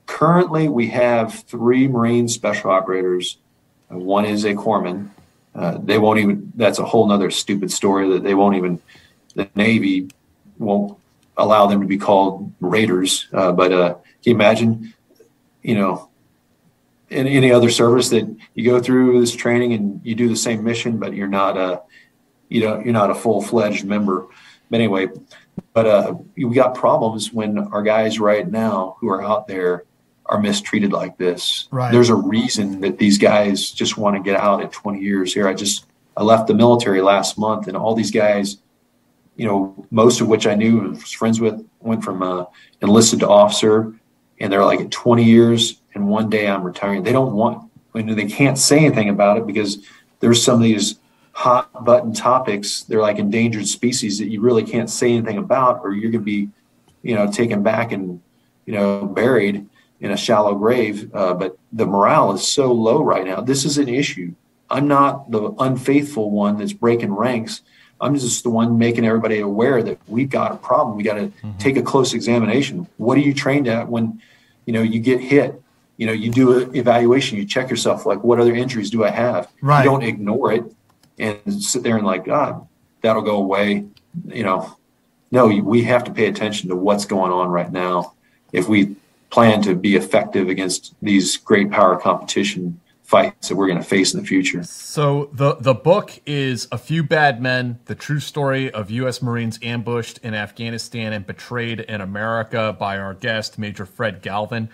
currently 0.05 0.69
we 0.69 0.87
have 0.87 1.33
three 1.45 1.87
Marine 1.87 2.27
special 2.27 2.71
operators. 2.71 3.37
One 3.89 4.25
is 4.25 4.43
a 4.43 4.53
corpsman. 4.53 5.09
Uh, 5.55 5.77
they 5.83 5.97
won't 5.97 6.19
even. 6.19 6.51
That's 6.55 6.79
a 6.79 6.85
whole 6.85 7.07
nother 7.07 7.29
stupid 7.29 7.71
story 7.71 8.09
that 8.11 8.23
they 8.23 8.33
won't 8.33 8.55
even. 8.55 8.79
The 9.35 9.49
Navy 9.55 10.09
won't 10.57 10.97
allow 11.37 11.67
them 11.67 11.81
to 11.81 11.87
be 11.87 11.97
called 11.97 12.51
raiders. 12.59 13.27
Uh, 13.33 13.51
but 13.51 13.71
uh, 13.71 13.93
can 13.93 14.03
you 14.23 14.35
imagine? 14.35 14.93
You 15.61 15.75
know, 15.75 16.09
in 17.09 17.27
any 17.27 17.51
other 17.51 17.69
service 17.69 18.09
that 18.09 18.35
you 18.53 18.65
go 18.65 18.79
through 18.79 19.19
this 19.19 19.35
training 19.35 19.73
and 19.73 20.01
you 20.03 20.15
do 20.15 20.29
the 20.29 20.35
same 20.35 20.63
mission, 20.63 20.97
but 20.97 21.13
you're 21.13 21.27
not 21.27 21.57
a, 21.57 21.81
you 22.49 22.61
know, 22.61 22.79
you're 22.79 22.93
not 22.93 23.11
a 23.11 23.15
full 23.15 23.41
fledged 23.41 23.85
member. 23.85 24.27
But 24.69 24.79
anyway, 24.79 25.09
but 25.73 25.85
uh, 25.85 26.15
we 26.35 26.55
got 26.55 26.75
problems 26.75 27.31
when 27.31 27.57
our 27.57 27.83
guys 27.83 28.19
right 28.19 28.49
now 28.49 28.97
who 28.99 29.09
are 29.09 29.23
out 29.23 29.47
there 29.47 29.85
are 30.25 30.39
mistreated 30.39 30.91
like 30.91 31.17
this. 31.17 31.67
Right. 31.71 31.91
There's 31.91 32.09
a 32.09 32.15
reason 32.15 32.81
that 32.81 32.97
these 32.97 33.17
guys 33.17 33.71
just 33.71 33.97
want 33.97 34.15
to 34.15 34.23
get 34.23 34.39
out 34.39 34.63
at 34.63 34.71
20 34.71 34.99
years 34.99 35.33
here. 35.33 35.47
I 35.47 35.53
just 35.53 35.85
I 36.15 36.23
left 36.23 36.47
the 36.47 36.53
military 36.53 37.01
last 37.01 37.37
month, 37.37 37.67
and 37.67 37.75
all 37.75 37.95
these 37.95 38.11
guys, 38.11 38.57
you 39.35 39.45
know, 39.47 39.87
most 39.89 40.21
of 40.21 40.27
which 40.27 40.45
I 40.45 40.55
knew 40.55 40.81
and 40.81 40.91
was 40.91 41.11
friends 41.11 41.39
with, 41.39 41.65
went 41.79 42.03
from 42.03 42.21
uh, 42.21 42.45
enlisted 42.81 43.19
to 43.21 43.29
officer, 43.29 43.93
and 44.39 44.51
they're 44.51 44.65
like 44.65 44.79
at 44.79 44.91
20 44.91 45.23
years, 45.23 45.81
and 45.93 46.07
one 46.07 46.29
day 46.29 46.47
I'm 46.47 46.63
retiring. 46.63 47.03
They 47.03 47.11
don't 47.11 47.33
want, 47.33 47.69
and 47.93 48.09
they 48.09 48.25
can't 48.25 48.57
say 48.57 48.79
anything 48.79 49.09
about 49.09 49.37
it 49.37 49.47
because 49.47 49.85
there's 50.19 50.43
some 50.43 50.55
of 50.55 50.61
these 50.61 50.99
hot 51.33 51.83
button 51.83 52.13
topics. 52.13 52.83
They're 52.83 53.01
like 53.01 53.17
endangered 53.17 53.67
species 53.67 54.19
that 54.19 54.29
you 54.29 54.41
really 54.41 54.63
can't 54.63 54.89
say 54.89 55.11
anything 55.11 55.37
about, 55.37 55.81
or 55.83 55.93
you're 55.93 56.11
going 56.11 56.21
to 56.21 56.25
be, 56.25 56.49
you 57.01 57.15
know, 57.15 57.31
taken 57.31 57.63
back 57.63 57.91
and, 57.91 58.21
you 58.65 58.73
know, 58.73 59.05
buried 59.05 59.67
in 59.99 60.11
a 60.11 60.17
shallow 60.17 60.55
grave. 60.55 61.13
Uh, 61.13 61.33
but 61.33 61.57
the 61.71 61.85
morale 61.85 62.33
is 62.33 62.45
so 62.45 62.71
low 62.71 63.03
right 63.03 63.25
now. 63.25 63.41
This 63.41 63.65
is 63.65 63.77
an 63.77 63.89
issue. 63.89 64.33
I'm 64.69 64.87
not 64.87 65.31
the 65.31 65.53
unfaithful 65.59 66.29
one 66.29 66.57
that's 66.57 66.73
breaking 66.73 67.13
ranks. 67.13 67.61
I'm 67.99 68.15
just 68.15 68.43
the 68.43 68.49
one 68.49 68.77
making 68.77 69.05
everybody 69.05 69.39
aware 69.39 69.81
that 69.81 69.97
we've 70.07 70.29
got 70.29 70.51
a 70.51 70.57
problem. 70.57 70.97
We 70.97 71.03
got 71.03 71.15
to 71.15 71.27
mm-hmm. 71.27 71.57
take 71.57 71.77
a 71.77 71.81
close 71.81 72.13
examination. 72.13 72.87
What 72.97 73.17
are 73.17 73.21
you 73.21 73.33
trained 73.33 73.67
at 73.67 73.87
when, 73.89 74.21
you 74.65 74.73
know, 74.73 74.81
you 74.81 74.99
get 74.99 75.19
hit? 75.21 75.61
You 75.97 76.07
know, 76.07 76.13
you 76.13 76.31
do 76.31 76.59
an 76.59 76.75
evaluation. 76.75 77.37
You 77.37 77.45
check 77.45 77.69
yourself. 77.69 78.05
Like, 78.05 78.23
what 78.23 78.39
other 78.39 78.55
injuries 78.55 78.89
do 78.89 79.03
I 79.03 79.09
have? 79.09 79.47
Right. 79.61 79.83
You 79.83 79.89
don't 79.89 80.03
ignore 80.03 80.51
it 80.51 80.63
and 81.19 81.63
sit 81.63 81.83
there 81.83 81.97
and 81.97 82.05
like, 82.05 82.25
God, 82.25 82.67
that'll 83.01 83.21
go 83.21 83.37
away. 83.37 83.85
You 84.25 84.43
know, 84.43 84.75
no, 85.31 85.47
we 85.47 85.83
have 85.83 86.03
to 86.05 86.11
pay 86.11 86.27
attention 86.27 86.69
to 86.69 86.75
what's 86.75 87.05
going 87.05 87.31
on 87.31 87.49
right 87.49 87.71
now 87.71 88.13
if 88.51 88.67
we 88.67 88.95
plan 89.29 89.63
to 89.63 89.73
be 89.75 89.95
effective 89.95 90.47
against 90.47 90.93
these 91.01 91.37
great 91.37 91.71
power 91.71 91.97
competition 91.99 92.79
fights 93.01 93.49
that 93.49 93.55
we're 93.55 93.67
going 93.67 93.79
to 93.79 93.83
face 93.83 94.13
in 94.13 94.21
the 94.21 94.25
future. 94.25 94.63
So 94.63 95.29
the 95.33 95.55
the 95.55 95.73
book 95.73 96.19
is 96.25 96.67
A 96.71 96.77
Few 96.77 97.03
Bad 97.03 97.41
Men: 97.41 97.79
The 97.85 97.95
True 97.95 98.19
Story 98.19 98.71
of 98.71 98.89
U.S. 98.91 99.21
Marines 99.21 99.59
Ambushed 99.61 100.19
in 100.19 100.33
Afghanistan 100.33 101.13
and 101.13 101.25
Betrayed 101.25 101.79
in 101.81 102.01
America 102.01 102.75
by 102.79 102.97
our 102.97 103.13
guest 103.13 103.59
Major 103.59 103.85
Fred 103.85 104.21
Galvin. 104.21 104.69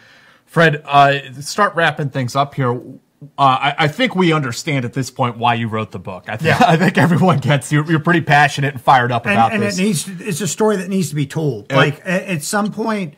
Fred, 0.49 0.81
uh, 0.83 1.31
start 1.41 1.75
wrapping 1.75 2.09
things 2.09 2.35
up 2.35 2.55
here. 2.55 2.71
Uh, 2.73 3.27
I, 3.37 3.75
I, 3.77 3.87
think 3.87 4.15
we 4.15 4.33
understand 4.33 4.83
at 4.83 4.93
this 4.93 5.11
point 5.11 5.37
why 5.37 5.53
you 5.53 5.67
wrote 5.67 5.91
the 5.91 5.99
book. 5.99 6.23
I, 6.27 6.37
th- 6.37 6.47
yeah. 6.47 6.65
I 6.67 6.75
think 6.75 6.97
everyone 6.97 7.37
gets 7.37 7.71
you. 7.71 7.83
You're 7.85 7.99
pretty 7.99 8.21
passionate 8.21 8.73
and 8.73 8.81
fired 8.81 9.11
up 9.11 9.27
and, 9.27 9.33
about 9.33 9.53
and 9.53 9.61
this. 9.61 9.77
And 9.77 9.85
it 9.85 9.87
needs. 9.87 10.03
To, 10.05 10.27
it's 10.27 10.41
a 10.41 10.47
story 10.47 10.77
that 10.77 10.89
needs 10.89 11.09
to 11.09 11.15
be 11.15 11.27
told. 11.27 11.71
like 11.71 11.99
at, 11.99 12.23
at, 12.23 12.41
some 12.41 12.71
point, 12.71 13.13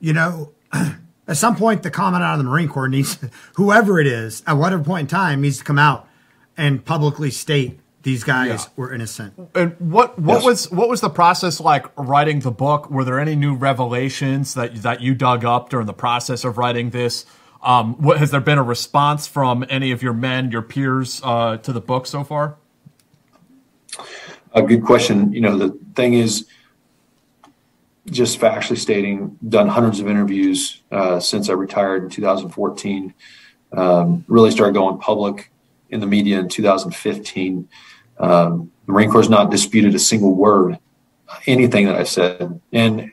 you 0.00 0.12
know, 0.12 0.54
at 0.72 1.36
some 1.36 1.54
point, 1.54 1.84
the 1.84 1.90
commandant 1.90 2.32
of 2.32 2.38
the 2.38 2.50
Marine 2.50 2.68
Corps 2.68 2.88
needs, 2.88 3.16
whoever 3.54 4.00
it 4.00 4.08
is, 4.08 4.42
at 4.48 4.54
whatever 4.54 4.82
point 4.82 5.02
in 5.02 5.06
time, 5.06 5.42
needs 5.42 5.58
to 5.58 5.64
come 5.64 5.78
out 5.78 6.08
and 6.56 6.84
publicly 6.84 7.30
state 7.30 7.78
these 8.02 8.24
guys 8.24 8.64
yeah. 8.64 8.70
were 8.76 8.92
innocent. 8.92 9.34
And 9.54 9.76
what 9.78 10.18
what 10.18 10.36
yes. 10.36 10.44
was 10.44 10.70
what 10.70 10.88
was 10.88 11.00
the 11.00 11.10
process 11.10 11.60
like 11.60 11.86
writing 11.96 12.40
the 12.40 12.50
book? 12.50 12.90
Were 12.90 13.04
there 13.04 13.20
any 13.20 13.36
new 13.36 13.54
revelations 13.54 14.54
that 14.54 14.82
that 14.82 15.00
you 15.00 15.14
dug 15.14 15.44
up 15.44 15.68
during 15.68 15.86
the 15.86 15.92
process 15.92 16.44
of 16.44 16.58
writing 16.58 16.90
this? 16.90 17.24
Um, 17.62 17.94
what, 18.02 18.18
has 18.18 18.32
there 18.32 18.40
been 18.40 18.58
a 18.58 18.62
response 18.62 19.28
from 19.28 19.64
any 19.68 19.92
of 19.92 20.02
your 20.02 20.12
men, 20.12 20.50
your 20.50 20.62
peers, 20.62 21.20
uh, 21.22 21.58
to 21.58 21.72
the 21.72 21.80
book 21.80 22.06
so 22.06 22.24
far? 22.24 22.56
A 24.52 24.62
good 24.62 24.84
question. 24.84 25.32
You 25.32 25.42
know, 25.42 25.56
the 25.56 25.78
thing 25.94 26.14
is, 26.14 26.48
just 28.06 28.40
factually 28.40 28.76
stating, 28.76 29.38
done 29.48 29.68
hundreds 29.68 30.00
of 30.00 30.08
interviews 30.08 30.82
uh, 30.90 31.20
since 31.20 31.48
I 31.48 31.52
retired 31.52 32.02
in 32.02 32.10
2014. 32.10 33.14
Um, 33.74 34.24
really 34.26 34.50
started 34.50 34.74
going 34.74 34.98
public 34.98 35.52
in 35.88 36.00
the 36.00 36.06
media 36.06 36.40
in 36.40 36.48
2015. 36.48 37.68
Um, 38.18 38.70
the 38.86 38.92
Marine 38.92 39.10
Corps 39.10 39.22
has 39.22 39.30
not 39.30 39.50
disputed 39.50 39.94
a 39.94 39.98
single 39.98 40.34
word, 40.34 40.78
anything 41.46 41.86
that 41.86 41.96
I 41.96 42.04
said. 42.04 42.60
And 42.72 43.12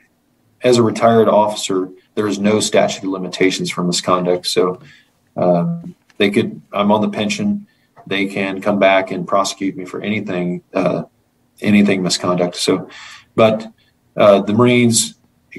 as 0.62 0.78
a 0.78 0.82
retired 0.82 1.28
officer, 1.28 1.90
there 2.14 2.26
is 2.26 2.38
no 2.38 2.60
statute 2.60 3.04
of 3.04 3.10
limitations 3.10 3.70
for 3.70 3.82
misconduct. 3.82 4.46
So 4.46 4.80
um, 5.36 5.94
they 6.18 6.30
could, 6.30 6.60
I'm 6.72 6.92
on 6.92 7.00
the 7.00 7.08
pension. 7.08 7.66
They 8.06 8.26
can 8.26 8.60
come 8.60 8.78
back 8.78 9.10
and 9.10 9.26
prosecute 9.26 9.76
me 9.76 9.84
for 9.84 10.00
anything, 10.00 10.62
uh, 10.74 11.04
anything 11.60 12.02
misconduct. 12.02 12.56
So, 12.56 12.88
but 13.36 13.72
uh, 14.16 14.40
the 14.42 14.52
Marines, 14.52 15.14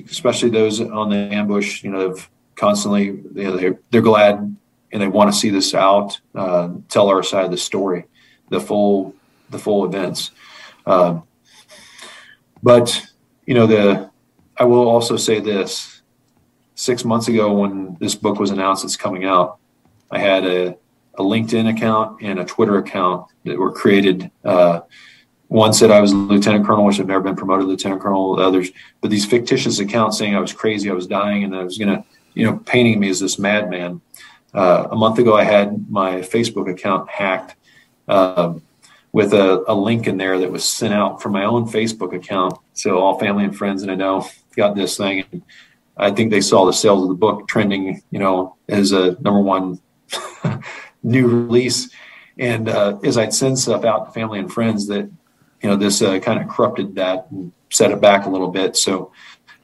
especially 0.09 0.49
those 0.49 0.81
on 0.81 1.09
the 1.09 1.15
ambush, 1.15 1.83
you 1.83 1.89
know, 1.89 2.09
have 2.09 2.29
constantly, 2.55 3.05
you 3.05 3.31
know, 3.33 3.57
they're, 3.57 3.79
they're 3.89 4.01
glad 4.01 4.55
and 4.91 5.01
they 5.01 5.07
want 5.07 5.31
to 5.31 5.37
see 5.37 5.49
this 5.49 5.73
out, 5.73 6.19
uh, 6.35 6.69
tell 6.89 7.07
our 7.07 7.23
side 7.23 7.45
of 7.45 7.51
the 7.51 7.57
story, 7.57 8.05
the 8.49 8.59
full, 8.59 9.15
the 9.51 9.59
full 9.59 9.85
events. 9.85 10.31
Uh, 10.85 11.19
but, 12.63 13.05
you 13.45 13.53
know, 13.53 13.67
the, 13.67 14.09
I 14.57 14.63
will 14.63 14.87
also 14.87 15.17
say 15.17 15.39
this 15.39 16.01
six 16.75 17.05
months 17.05 17.27
ago 17.27 17.53
when 17.53 17.95
this 17.99 18.15
book 18.15 18.39
was 18.39 18.51
announced 18.51 18.83
it's 18.83 18.97
coming 18.97 19.25
out, 19.25 19.59
I 20.09 20.19
had 20.19 20.45
a, 20.45 20.77
a 21.15 21.21
LinkedIn 21.21 21.69
account 21.75 22.21
and 22.21 22.39
a 22.39 22.45
Twitter 22.45 22.77
account 22.77 23.27
that 23.45 23.57
were 23.57 23.71
created. 23.71 24.31
Uh, 24.43 24.81
one 25.47 25.73
said 25.73 25.91
I 25.91 25.99
was 25.99 26.13
lieutenant 26.13 26.65
colonel, 26.65 26.85
which 26.85 26.99
I've 26.99 27.07
never 27.07 27.21
been 27.21 27.35
promoted 27.35 27.67
lieutenant 27.67 28.01
colonel. 28.01 28.39
Others, 28.39 28.71
but 29.01 29.11
these 29.11 29.25
fictitious 29.25 29.79
accounts 29.79 30.17
saying 30.17 30.35
I 30.35 30.39
was 30.39 30.53
crazy, 30.53 30.89
I 30.89 30.93
was 30.93 31.07
dying, 31.07 31.43
and 31.43 31.55
I 31.55 31.63
was 31.63 31.77
going 31.77 31.93
to, 31.93 32.05
you 32.33 32.45
know, 32.45 32.57
painting 32.59 32.99
me 32.99 33.09
as 33.09 33.19
this 33.19 33.37
madman. 33.37 34.01
Uh, 34.53 34.87
a 34.91 34.95
month 34.95 35.19
ago, 35.19 35.35
I 35.35 35.43
had 35.43 35.89
my 35.89 36.15
Facebook 36.21 36.69
account 36.69 37.09
hacked 37.09 37.55
uh, 38.07 38.53
with 39.13 39.33
a, 39.33 39.63
a, 39.67 39.75
link 39.75 40.07
in 40.07 40.17
there 40.17 40.39
that 40.39 40.51
was 40.51 40.67
sent 40.67 40.93
out 40.93 41.21
from 41.21 41.33
my 41.33 41.43
own 41.43 41.67
Facebook 41.67 42.15
account. 42.15 42.57
So 42.73 42.99
all 42.99 43.19
family 43.19 43.43
and 43.43 43.55
friends 43.55 43.81
that 43.81 43.91
I 43.91 43.95
know 43.95 44.27
got 44.55 44.75
this 44.75 44.95
thing. 44.95 45.25
And 45.31 45.41
I 45.97 46.11
think 46.11 46.31
they 46.31 46.41
saw 46.41 46.65
the 46.65 46.71
sales 46.71 47.03
of 47.03 47.09
the 47.09 47.15
book 47.15 47.47
trending, 47.47 48.01
you 48.11 48.19
know, 48.19 48.55
as 48.69 48.93
a 48.93 49.11
number 49.21 49.41
one 49.41 49.81
new 51.03 51.27
release. 51.27 51.89
And 52.37 52.69
uh, 52.69 52.99
as 53.03 53.17
I'd 53.17 53.33
send 53.33 53.59
stuff 53.59 53.83
out 53.83 54.05
to 54.05 54.11
family 54.11 54.39
and 54.39 54.51
friends, 54.51 54.87
that 54.87 55.09
you 55.61 55.69
know, 55.69 55.75
this 55.75 56.01
uh, 56.01 56.19
kind 56.19 56.41
of 56.41 56.47
corrupted 56.47 56.95
that 56.95 57.27
and 57.31 57.51
set 57.69 57.91
it 57.91 58.01
back 58.01 58.25
a 58.25 58.29
little 58.29 58.49
bit. 58.49 58.75
So, 58.75 59.11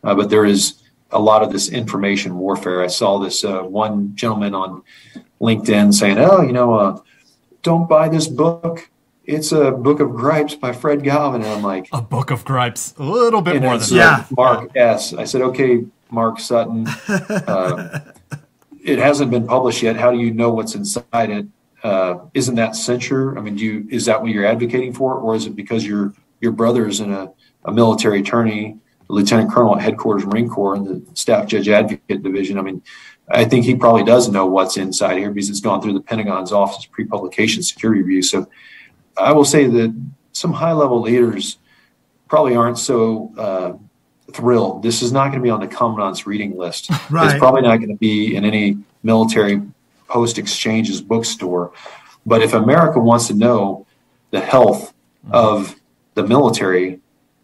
uh, 0.04 0.14
but 0.16 0.30
there 0.30 0.46
is 0.46 0.84
a 1.12 1.20
lot 1.20 1.42
of 1.42 1.52
this 1.52 1.70
information 1.70 2.38
warfare. 2.38 2.84
I 2.84 2.88
saw 2.88 3.18
this 3.18 3.44
uh, 3.44 3.62
one 3.62 4.16
gentleman 4.16 4.54
on 4.54 4.84
LinkedIn 5.42 5.94
saying, 5.94 6.18
"Oh, 6.20 6.42
you 6.42 6.54
know, 6.54 6.74
uh, 6.76 7.00
don't 7.64 7.90
buy 7.90 8.10
this 8.10 8.28
book." 8.28 8.90
It's 9.28 9.52
a 9.52 9.72
book 9.72 10.00
of 10.00 10.12
gripes 10.16 10.56
by 10.56 10.72
Fred 10.72 11.04
Galvin, 11.04 11.42
and 11.42 11.52
I'm 11.52 11.62
like, 11.62 11.90
a 11.92 12.02
book 12.02 12.32
of 12.32 12.46
gripes, 12.46 12.94
a 12.98 13.04
little 13.04 13.42
bit 13.42 13.62
more 13.62 13.78
than 13.78 13.98
yeah. 13.98 14.26
Mark 14.32 14.72
S. 14.76 15.14
I 15.14 15.26
said, 15.26 15.42
okay, 15.42 15.86
Mark 16.10 16.40
Sutton. 16.40 16.88
Uh, 17.48 18.00
it 18.84 19.00
hasn't 19.00 19.30
been 19.30 19.46
published 19.46 19.84
yet. 19.84 19.98
How 19.98 20.12
do 20.12 20.18
you 20.18 20.32
know 20.32 20.50
what's 20.50 20.74
inside 20.74 21.30
it? 21.30 21.46
Uh, 21.84 22.20
not 22.34 22.56
that 22.56 22.76
censure? 22.76 23.38
I 23.38 23.42
mean, 23.42 23.56
do 23.56 23.66
you 23.66 23.88
is 23.90 24.06
that 24.06 24.22
what 24.22 24.32
you're 24.32 24.46
advocating 24.46 24.94
for, 24.94 25.16
or 25.16 25.36
is 25.36 25.46
it 25.46 25.56
because 25.56 25.86
your 25.86 26.14
your 26.40 26.54
brother 26.54 26.88
is 26.88 27.02
in 27.02 27.12
a, 27.12 27.32
a 27.66 27.72
military 27.72 28.22
attorney, 28.22 28.78
a 29.10 29.14
lieutenant 29.14 29.52
colonel 29.52 29.76
at 29.76 29.82
headquarters 29.82 30.26
Marine 30.26 30.50
Corps 30.50 30.76
in 30.76 30.86
the 30.86 31.06
staff 31.14 31.48
judge 31.48 31.68
advocate 31.68 32.24
division? 32.24 32.58
I 32.58 32.62
mean, 32.62 32.82
I 33.30 33.44
think 33.46 33.66
he 33.66 33.76
probably 33.76 34.04
does 34.04 34.30
know 34.30 34.46
what's 34.46 34.78
inside 34.78 35.18
here 35.18 35.32
because 35.32 35.50
it's 35.50 35.60
gone 35.60 35.82
through 35.82 35.94
the 35.94 36.02
Pentagon's 36.02 36.54
office 36.54 36.86
pre-publication 36.86 37.62
security 37.64 38.02
review. 38.02 38.22
So, 38.22 38.48
I 39.20 39.32
will 39.34 39.46
say 39.46 39.68
that 39.68 39.96
some 40.32 40.54
high-level 40.54 41.02
leaders 41.02 41.58
probably 42.28 42.56
aren't 42.56 42.78
so 42.78 43.32
uh, 43.38 43.74
thrilled. 44.34 44.84
This 44.84 45.02
is 45.02 45.12
not 45.12 45.28
going 45.28 45.40
to 45.40 45.44
be 45.44 45.50
on 45.50 45.60
the 45.60 45.68
commandant's 45.68 46.28
reading 46.28 46.58
list. 46.58 46.90
Right. 47.10 47.32
It's 47.32 47.40
probably 47.40 47.62
not 47.62 47.78
going 47.78 47.90
to 47.90 47.96
be 47.96 48.36
in 48.36 48.44
any 48.44 48.78
military 49.02 49.62
post 50.10 50.38
exchanges 50.38 51.02
bookstore. 51.02 51.72
But 52.26 52.42
if 52.42 52.54
America 52.54 53.00
wants 53.00 53.28
to 53.28 53.34
know 53.34 53.88
the 54.32 54.42
health 54.42 54.94
of 55.32 55.76
the 56.16 56.24
military, 56.24 57.00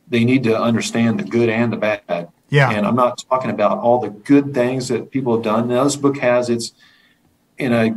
they 0.10 0.26
need 0.26 0.44
to 0.44 0.60
understand 0.60 1.20
the 1.20 1.24
good 1.24 1.48
and 1.48 1.72
the 1.72 1.78
bad. 1.78 2.30
Yeah. 2.50 2.70
And 2.72 2.86
I'm 2.86 2.96
not 2.96 3.24
talking 3.30 3.52
about 3.52 3.78
all 3.80 4.00
the 4.00 4.10
good 4.10 4.54
things 4.54 4.90
that 4.90 5.12
people 5.12 5.34
have 5.34 5.44
done. 5.44 5.70
Now, 5.70 5.86
this 5.86 5.96
book 5.96 6.18
has 6.18 6.50
its, 6.50 6.74
and 7.58 7.74
I 7.74 7.94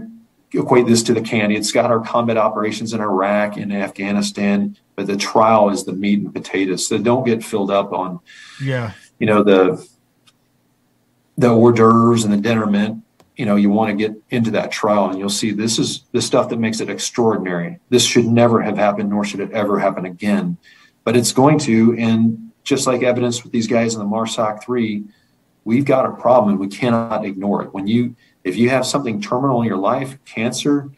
equate 0.53 0.87
this 0.87 1.03
to 1.05 1.15
the 1.15 1.21
candy. 1.21 1.57
It's 1.57 1.73
got 1.73 1.91
our 1.91 2.01
combat 2.01 2.37
operations 2.37 2.93
in 2.93 3.01
Iraq 3.01 3.57
and 3.57 3.73
Afghanistan, 3.73 4.77
but 4.95 5.07
the 5.07 5.17
trial 5.17 5.71
is 5.71 5.85
the 5.85 5.93
meat 5.93 6.21
and 6.21 6.33
potatoes. 6.33 6.87
So 6.87 6.99
don't 6.99 7.25
get 7.25 7.45
filled 7.45 7.71
up 7.71 7.93
on, 7.93 8.21
Yeah. 8.63 8.93
you 9.19 9.27
know, 9.27 9.43
the 9.43 9.85
the 11.39 11.51
hors 11.51 11.73
d'oeuvres 11.73 12.25
and 12.25 12.33
the 12.33 12.39
dinner 12.39 12.67
mint. 12.67 13.03
You 13.37 13.45
know, 13.45 13.57
you 13.57 13.69
want 13.69 13.91
to 13.91 13.97
get 13.97 14.17
into 14.31 14.51
that 14.53 14.71
trial, 14.73 15.11
and 15.11 15.19
you'll 15.19 15.29
see 15.29 15.51
this 15.51 15.79
is 15.79 16.05
the 16.13 16.23
stuff 16.23 16.49
that 16.49 16.59
makes 16.59 16.81
it 16.81 16.89
extraordinary. 16.89 17.79
This 17.91 18.03
should 18.03 18.25
never 18.25 18.63
have 18.63 18.79
happened, 18.79 19.11
nor 19.11 19.25
should 19.27 19.41
it 19.41 19.51
ever 19.53 19.79
happen 19.79 20.07
again. 20.07 20.57
But 21.05 21.17
it's 21.17 21.33
going 21.33 21.59
to, 21.61 21.95
and 21.99 22.51
just 22.65 22.87
like 22.87 23.03
evidence 23.03 23.43
with 23.43 23.53
these 23.53 23.67
guys 23.67 23.95
in 23.95 24.01
the 24.01 24.07
MARSOC 24.07 24.65
three, 24.65 25.05
we've 25.65 25.85
got 25.85 26.07
a 26.07 26.13
problem, 26.13 26.53
and 26.53 26.59
we 26.59 26.69
cannot 26.69 27.27
ignore 27.27 27.63
it. 27.63 27.75
When 27.75 27.87
you, 27.87 28.17
if 28.47 28.57
you 28.57 28.71
have 28.71 28.87
something 28.87 29.21
terminal 29.21 29.61
in 29.61 29.67
your 29.67 29.77
life, 29.77 30.17
cancer, 30.25 30.89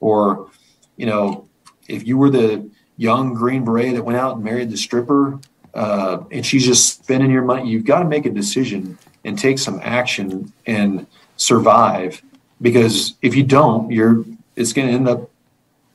or 0.00 0.50
you 0.96 1.04
know, 1.04 1.46
if 1.86 2.06
you 2.06 2.16
were 2.16 2.30
the 2.30 2.70
young 2.96 3.34
Green 3.34 3.62
Beret 3.62 3.94
that 3.94 4.02
went 4.02 4.18
out 4.18 4.36
and 4.36 4.44
married 4.44 4.70
the 4.70 4.78
stripper, 4.78 5.38
uh, 5.74 6.24
and 6.30 6.46
she's 6.46 6.64
just 6.64 7.04
spending 7.04 7.30
your 7.30 7.42
money, 7.42 7.68
you've 7.68 7.84
got 7.84 7.98
to 7.98 8.08
make 8.08 8.24
a 8.24 8.30
decision 8.30 8.96
and 9.22 9.38
take 9.38 9.58
some 9.58 9.80
action 9.82 10.50
and 10.66 11.06
survive. 11.36 12.22
Because 12.62 13.14
if 13.20 13.34
you 13.34 13.42
don't, 13.42 13.90
you're 13.90 14.24
it's 14.56 14.72
going 14.72 14.88
to 14.88 14.94
end 14.94 15.06
up, 15.06 15.28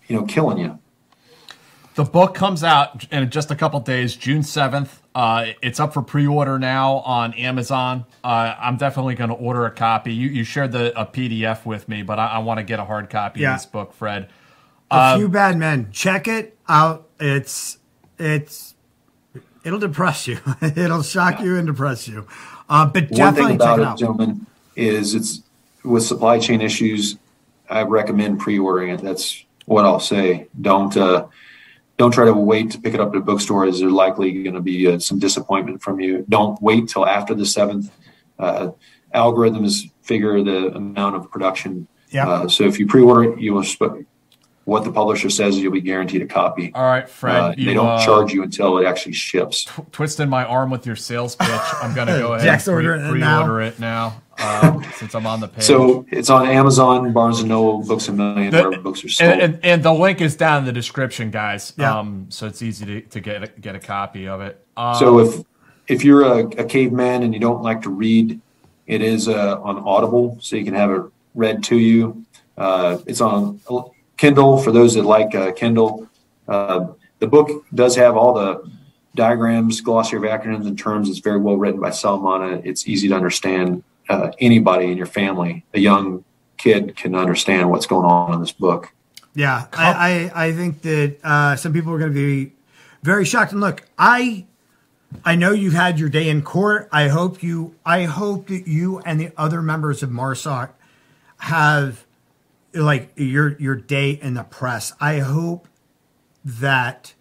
you 0.08 0.16
know, 0.16 0.26
killing 0.26 0.60
you. 0.60 0.78
The 1.96 2.04
book 2.04 2.36
comes 2.36 2.64
out 2.64 3.08
in 3.12 3.28
just 3.32 3.50
a 3.50 3.56
couple 3.56 3.80
days, 3.80 4.16
June 4.16 4.42
7th. 4.42 4.99
Uh, 5.16 5.48
it's 5.62 5.80
up 5.80 5.94
for 5.94 6.02
pre-order 6.02 6.60
now 6.60 6.98
on 6.98 7.34
Amazon. 7.34 8.06
Uh, 8.24 8.56
I'm 8.60 8.78
definitely 8.78 9.16
going 9.16 9.32
to 9.32 9.36
order 9.36 9.66
a 9.66 9.72
copy. 9.72 10.14
You, 10.14 10.30
you 10.30 10.44
shared 10.44 10.72
the 10.72 10.98
a 11.00 11.06
PDF 11.06 11.66
with 11.66 11.90
me, 11.90 12.04
but 12.04 12.20
I, 12.20 12.28
I 12.28 12.38
want 12.40 12.60
to 12.60 12.64
get 12.64 12.80
a 12.80 12.86
hard 12.86 13.10
copy 13.10 13.42
Yeah. 13.42 13.54
of 13.56 13.60
this 13.60 13.66
book, 13.66 13.94
Fred. 13.94 14.30
A 14.92 14.96
Um, 15.14 15.20
few 15.20 15.30
bad 15.30 15.58
men. 15.58 15.90
Check 15.92 16.28
it 16.28 16.58
out. 16.68 17.08
It's 17.20 17.78
it's 18.18 18.76
it'll 19.64 19.80
depress 19.80 20.28
you. 20.28 20.40
it'll 20.62 21.04
shock 21.04 21.42
you 21.42 21.58
and 21.58 21.68
depress 21.68 22.08
you. 22.08 22.28
Uh, 22.70 22.86
but 22.86 23.10
One 23.10 23.10
thing 23.10 23.18
definitely 23.18 23.52
check 23.54 23.62
about 23.62 23.80
it 23.80 23.82
it, 23.82 23.88
out. 23.88 23.98
gentlemen, 23.98 24.46
is 24.76 25.16
it's 25.16 25.42
with 25.84 26.04
supply 26.04 26.40
chain 26.40 26.62
issues. 26.62 27.18
I 27.70 27.82
recommend 27.84 28.40
pre-ordering 28.40 28.90
it. 28.92 29.02
That's 29.02 29.44
what 29.66 29.86
I'll 29.86 30.00
say. 30.00 30.48
Don't 30.62 30.96
uh, 30.96 31.28
don't 32.00 32.12
try 32.12 32.24
to 32.24 32.34
wait 32.34 32.72
to 32.72 32.80
pick 32.80 32.94
it 32.94 33.02
up 33.02 33.10
at 33.10 33.18
a 33.18 33.20
bookstore, 33.20 33.66
as 33.66 33.82
there's 33.82 33.92
likely 33.92 34.42
going 34.42 34.56
to 34.56 34.62
be 34.62 34.88
uh, 34.88 34.98
some 35.00 35.20
disappointment 35.20 35.84
from 35.84 36.00
you. 36.00 36.26
Don't 36.30 36.60
wait 36.62 36.88
till 36.88 37.06
after 37.06 37.36
the 37.36 37.46
seventh. 37.46 37.92
Uh, 38.40 38.72
algorithms 39.14 39.92
figure 40.02 40.42
the 40.42 40.74
amount 40.74 41.18
of 41.18 41.30
production. 41.30 41.90
Yeah. 42.10 42.28
Uh, 42.28 42.48
so 42.48 42.64
if 42.64 42.80
you 42.80 42.88
pre-order 42.88 43.34
it, 43.34 43.42
you 43.42 43.54
will. 43.54 43.66
Sp- 43.68 44.08
what 44.70 44.84
the 44.84 44.92
publisher 44.92 45.30
says, 45.30 45.58
you'll 45.58 45.72
be 45.74 45.82
guaranteed 45.82 46.22
a 46.22 46.28
copy. 46.28 46.72
All 46.74 46.84
right, 46.84 47.08
Fred. 47.10 47.36
Uh, 47.36 47.54
you, 47.58 47.66
they 47.66 47.74
don't 47.74 47.88
uh, 47.88 48.06
charge 48.06 48.32
you 48.32 48.44
until 48.44 48.78
it 48.78 48.86
actually 48.86 49.14
ships. 49.14 49.66
twisting 49.92 50.30
my 50.30 50.46
arm 50.46 50.70
with 50.70 50.86
your 50.86 50.96
sales 50.96 51.36
pitch. 51.36 51.50
I'm 51.82 51.94
going 51.96 52.08
to 52.08 52.18
go 52.18 52.34
ahead 52.34 52.46
Jack's 52.46 52.68
and 52.68 52.76
pre- 52.78 52.86
ordering 52.86 53.16
it 53.16 53.20
now. 53.20 53.42
pre-order 53.44 53.62
it 53.62 53.80
now 53.80 54.22
uh, 54.38 54.82
since 54.92 55.14
I'm 55.16 55.26
on 55.28 55.40
the 55.40 55.48
page. 55.48 55.64
So 55.64 56.06
it's 56.12 56.30
on 56.30 56.48
Amazon, 56.48 57.12
Barnes 57.12 57.40
and 57.40 57.50
Noble, 57.50 57.84
Books 57.86 58.08
a 58.08 58.14
Million, 58.14 58.52
The- 58.52 58.64
wherever 58.64 58.82
books 58.82 59.04
are 59.04 59.10
sold. 59.10 59.32
and, 59.32 59.42
and, 59.42 59.66
and 59.66 59.84
the 59.84 59.94
link 59.94 60.22
is 60.22 60.36
down 60.36 60.60
in 60.60 60.66
the 60.66 60.72
description, 60.72 61.32
guys. 61.32 61.74
Yeah. 61.78 61.98
Um, 61.98 62.28
so 62.30 62.46
it's 62.48 62.62
easy 62.62 62.86
to, 62.86 63.02
to 63.02 63.20
get 63.20 63.44
a, 63.44 63.48
get 63.48 63.76
a 63.76 63.80
copy 63.80 64.28
of 64.28 64.40
it. 64.42 64.66
Um, 64.78 64.96
So 64.96 65.20
if 65.20 65.44
if 65.88 66.04
you're 66.04 66.22
a, 66.24 66.40
a 66.62 66.64
caveman 66.66 67.24
and 67.24 67.34
you 67.34 67.40
don't 67.40 67.64
like 67.64 67.82
to 67.82 67.90
read, 67.90 68.40
it 68.86 69.02
is 69.02 69.28
uh, 69.28 69.60
on 69.62 69.78
Audible, 69.80 70.38
so 70.40 70.56
you 70.56 70.64
can 70.64 70.76
have 70.76 70.92
it 70.92 71.02
read 71.34 71.64
to 71.64 71.78
you. 71.78 72.24
Uh, 72.58 72.98
it's 73.08 73.22
on 73.22 73.60
Kindle 74.20 74.58
for 74.58 74.74
those 74.74 74.96
that 74.96 75.04
like 75.04 75.34
uh, 75.34 75.54
Kindle. 75.54 76.06
Uh, 76.46 76.88
the 77.20 77.28
book 77.28 77.66
does 77.74 77.96
have 77.96 78.18
all 78.18 78.34
the 78.34 78.70
diagrams, 79.16 79.80
glossary 79.80 80.20
of 80.20 80.42
acronyms 80.42 80.68
and 80.68 80.78
terms. 80.78 81.10
It's 81.10 81.20
very 81.20 81.40
well 81.40 81.56
written 81.56 81.80
by 81.80 81.92
Sal 81.92 82.20
Manna. 82.20 82.62
It's 82.66 82.86
easy 82.86 83.08
to 83.08 83.16
understand. 83.16 83.82
Uh, 84.10 84.32
anybody 84.40 84.92
in 84.92 84.98
your 84.98 85.06
family, 85.06 85.64
a 85.74 85.80
young 85.80 86.26
kid, 86.58 86.98
can 86.98 87.16
understand 87.16 87.70
what's 87.70 87.86
going 87.86 88.06
on 88.06 88.34
in 88.34 88.42
this 88.42 88.52
book. 88.52 88.92
Yeah, 89.36 89.68
I, 89.72 90.32
I, 90.34 90.48
I 90.48 90.52
think 90.52 90.82
that 90.82 91.18
uh, 91.24 91.56
some 91.56 91.72
people 91.72 91.94
are 91.94 92.00
going 92.00 92.12
to 92.12 92.16
be 92.16 92.52
very 93.04 93.24
shocked. 93.24 93.54
And 93.54 93.62
look, 93.62 93.88
I 93.98 94.48
I 95.24 95.36
know 95.36 95.52
you've 95.52 95.74
had 95.74 95.98
your 95.98 96.10
day 96.10 96.28
in 96.28 96.42
court. 96.42 96.90
I 96.92 97.08
hope 97.08 97.42
you 97.42 97.76
I 97.86 98.04
hope 98.04 98.48
that 98.48 98.68
you 98.68 99.00
and 99.00 99.18
the 99.18 99.32
other 99.38 99.62
members 99.62 100.04
of 100.04 100.10
MARSOC 100.10 100.72
have 101.38 102.04
like 102.80 103.12
your 103.16 103.58
your 103.58 103.76
day 103.76 104.12
in 104.12 104.34
the 104.34 104.44
press. 104.44 104.94
I 105.00 105.20
hope 105.20 105.68
that 106.44 107.14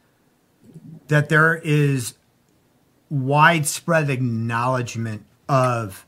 that 1.09 1.29
there 1.29 1.57
is 1.57 2.15
widespread 3.11 4.11
acknowledgement 4.11 5.25
of 5.49 6.05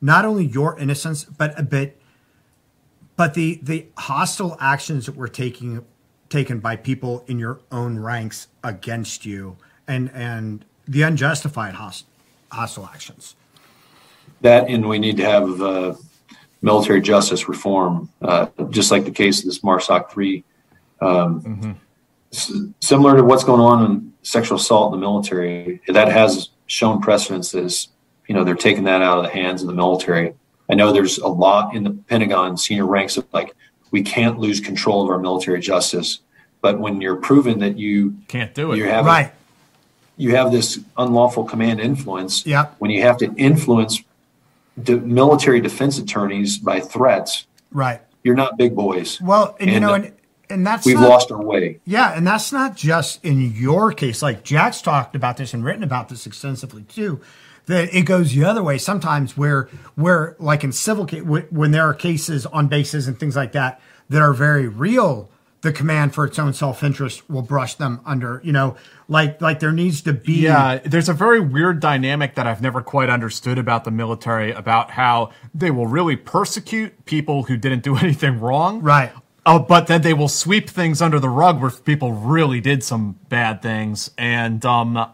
not 0.00 0.24
only 0.24 0.46
your 0.46 0.78
innocence, 0.78 1.24
but 1.24 1.68
but 1.68 1.96
but 3.16 3.34
the 3.34 3.60
the 3.62 3.86
hostile 3.96 4.56
actions 4.60 5.06
that 5.06 5.16
were 5.16 5.28
taking 5.28 5.84
taken 6.28 6.60
by 6.60 6.76
people 6.76 7.24
in 7.26 7.38
your 7.38 7.60
own 7.72 7.98
ranks 7.98 8.48
against 8.62 9.26
you, 9.26 9.56
and 9.86 10.10
and 10.14 10.64
the 10.86 11.02
unjustified 11.02 11.74
host, 11.74 12.06
hostile 12.50 12.86
actions. 12.86 13.34
that 14.40 14.68
and 14.68 14.88
we 14.88 14.98
need 14.98 15.16
to 15.16 15.24
have 15.24 15.60
uh, 15.60 15.94
military 16.62 17.00
justice 17.00 17.48
reform, 17.48 18.10
uh, 18.22 18.46
just 18.70 18.90
like 18.90 19.04
the 19.04 19.10
case 19.10 19.40
of 19.40 19.46
this 19.46 19.60
MARSOC 19.60 20.10
3. 20.10 20.44
Um, 21.00 21.76
s- 22.32 22.52
similar 22.80 23.16
to 23.16 23.24
what's 23.24 23.44
going 23.44 23.60
on 23.60 23.84
in 23.90 24.12
sexual 24.22 24.56
assault 24.58 24.92
in 24.92 25.00
the 25.00 25.06
military, 25.06 25.80
that 25.88 26.08
has 26.10 26.50
shown 26.66 27.00
precedence 27.00 27.54
as, 27.54 27.88
you 28.26 28.34
know, 28.34 28.44
they're 28.44 28.54
taking 28.56 28.84
that 28.84 29.00
out 29.02 29.18
of 29.18 29.24
the 29.24 29.30
hands 29.30 29.62
of 29.62 29.68
the 29.68 29.74
military. 29.74 30.34
I 30.70 30.74
know 30.74 30.92
there's 30.92 31.18
a 31.18 31.28
lot 31.28 31.74
in 31.74 31.84
the 31.84 31.90
Pentagon 31.90 32.56
senior 32.56 32.86
ranks 32.86 33.16
of 33.16 33.26
like, 33.32 33.54
we 33.90 34.02
can't 34.02 34.38
lose 34.38 34.60
control 34.60 35.02
of 35.02 35.08
our 35.08 35.18
military 35.18 35.60
justice. 35.60 36.18
But 36.60 36.78
when 36.80 37.00
you're 37.00 37.16
proven 37.16 37.60
that 37.60 37.78
you 37.78 38.16
can't 38.26 38.52
do 38.52 38.72
it. 38.72 38.76
you 38.78 38.84
have 38.84 39.06
Right. 39.06 39.32
you 40.16 40.34
have 40.34 40.50
this 40.52 40.80
unlawful 40.98 41.44
command 41.44 41.80
influence. 41.80 42.44
Yep. 42.44 42.74
When 42.80 42.90
you 42.90 43.00
have 43.02 43.16
to 43.18 43.32
influence 43.36 44.02
de- 44.82 44.96
military 45.00 45.60
defense 45.60 45.98
attorneys 45.98 46.58
by 46.58 46.80
threats, 46.80 47.46
Right. 47.72 48.00
you're 48.22 48.34
not 48.36 48.56
big 48.58 48.74
boys. 48.74 49.20
Well, 49.20 49.56
and, 49.60 49.70
you 49.70 49.80
know, 49.80 49.92
uh, 49.92 49.96
and 49.96 50.12
and 50.50 50.66
that's 50.66 50.86
We've 50.86 50.96
not- 50.98 51.08
lost 51.10 51.30
our 51.30 51.42
way. 51.42 51.78
Yeah, 51.84 52.12
and 52.16 52.26
that's 52.26 52.52
not 52.52 52.74
just 52.74 53.22
in 53.22 53.52
your 53.54 53.92
case. 53.92 54.22
Like 54.22 54.44
Jack's 54.44 54.80
talked 54.80 55.14
about 55.14 55.36
this 55.36 55.52
and 55.52 55.62
written 55.62 55.82
about 55.82 56.08
this 56.08 56.26
extensively 56.26 56.82
too. 56.84 57.20
That 57.66 57.94
it 57.94 58.02
goes 58.06 58.32
the 58.34 58.44
other 58.46 58.62
way 58.62 58.78
sometimes, 58.78 59.36
where 59.36 59.68
where 59.94 60.36
like 60.38 60.64
in 60.64 60.72
civil 60.72 61.04
case, 61.04 61.22
when 61.22 61.70
there 61.72 61.82
are 61.86 61.92
cases 61.92 62.46
on 62.46 62.66
bases 62.68 63.06
and 63.06 63.20
things 63.20 63.36
like 63.36 63.52
that 63.52 63.78
that 64.08 64.22
are 64.22 64.32
very 64.32 64.68
real, 64.68 65.28
the 65.60 65.70
command 65.70 66.14
for 66.14 66.24
its 66.24 66.38
own 66.38 66.54
self 66.54 66.82
interest 66.82 67.28
will 67.28 67.42
brush 67.42 67.74
them 67.74 68.00
under. 68.06 68.40
You 68.42 68.52
know, 68.52 68.74
like 69.08 69.40
like 69.40 69.58
there 69.60 69.72
needs 69.72 70.02
to 70.02 70.12
be. 70.12 70.34
Yeah, 70.42 70.78
there's 70.84 71.08
a 71.08 71.14
very 71.14 71.40
weird 71.40 71.80
dynamic 71.80 72.34
that 72.34 72.46
I've 72.46 72.60
never 72.62 72.82
quite 72.82 73.08
understood 73.08 73.58
about 73.58 73.84
the 73.84 73.90
military 73.90 74.52
about 74.52 74.90
how 74.92 75.32
they 75.54 75.70
will 75.70 75.86
really 75.86 76.16
persecute 76.16 77.04
people 77.06 77.44
who 77.44 77.56
didn't 77.56 77.82
do 77.82 77.96
anything 78.04 78.38
wrong. 78.38 78.80
Right. 78.82 79.10
Oh, 79.46 79.58
but 79.58 79.86
then 79.86 80.02
they 80.02 80.12
will 80.12 80.28
sweep 80.28 80.68
things 80.68 81.00
under 81.00 81.18
the 81.18 81.30
rug 81.30 81.60
where 81.62 81.70
people 81.70 82.12
really 82.12 82.60
did 82.60 82.84
some 82.84 83.18
bad 83.30 83.62
things. 83.62 84.10
And 84.18 84.62
um, 84.66 85.10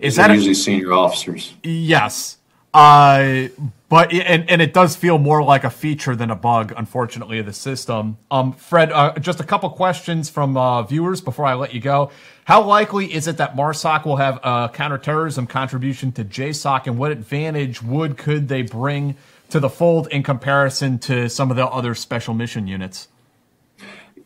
is 0.00 0.16
They're 0.16 0.26
that 0.26 0.32
a- 0.32 0.34
usually 0.34 0.54
senior 0.54 0.92
officers? 0.92 1.54
Yes. 1.62 2.38
Uh, 2.74 3.48
but 3.88 4.12
and 4.12 4.50
and 4.50 4.60
it 4.60 4.74
does 4.74 4.96
feel 4.96 5.16
more 5.18 5.42
like 5.42 5.64
a 5.64 5.70
feature 5.70 6.14
than 6.16 6.30
a 6.30 6.36
bug, 6.36 6.74
unfortunately, 6.76 7.38
of 7.38 7.46
the 7.46 7.52
system. 7.52 8.18
Um, 8.30 8.52
Fred, 8.52 8.90
uh, 8.92 9.18
just 9.20 9.40
a 9.40 9.44
couple 9.44 9.70
questions 9.70 10.28
from 10.28 10.56
uh, 10.56 10.82
viewers 10.82 11.20
before 11.20 11.46
I 11.46 11.54
let 11.54 11.72
you 11.72 11.80
go. 11.80 12.10
How 12.46 12.62
likely 12.62 13.12
is 13.12 13.26
it 13.26 13.38
that 13.38 13.56
MARSOC 13.56 14.04
will 14.04 14.18
have 14.18 14.38
a 14.44 14.70
counterterrorism 14.72 15.48
contribution 15.48 16.12
to 16.12 16.24
JSOC, 16.24 16.86
and 16.86 16.96
what 16.96 17.10
advantage 17.10 17.82
would 17.82 18.16
could 18.16 18.46
they 18.46 18.62
bring 18.62 19.16
to 19.50 19.58
the 19.58 19.68
fold 19.68 20.06
in 20.12 20.22
comparison 20.22 21.00
to 21.00 21.28
some 21.28 21.50
of 21.50 21.56
the 21.56 21.66
other 21.66 21.92
special 21.96 22.34
mission 22.34 22.68
units? 22.68 23.08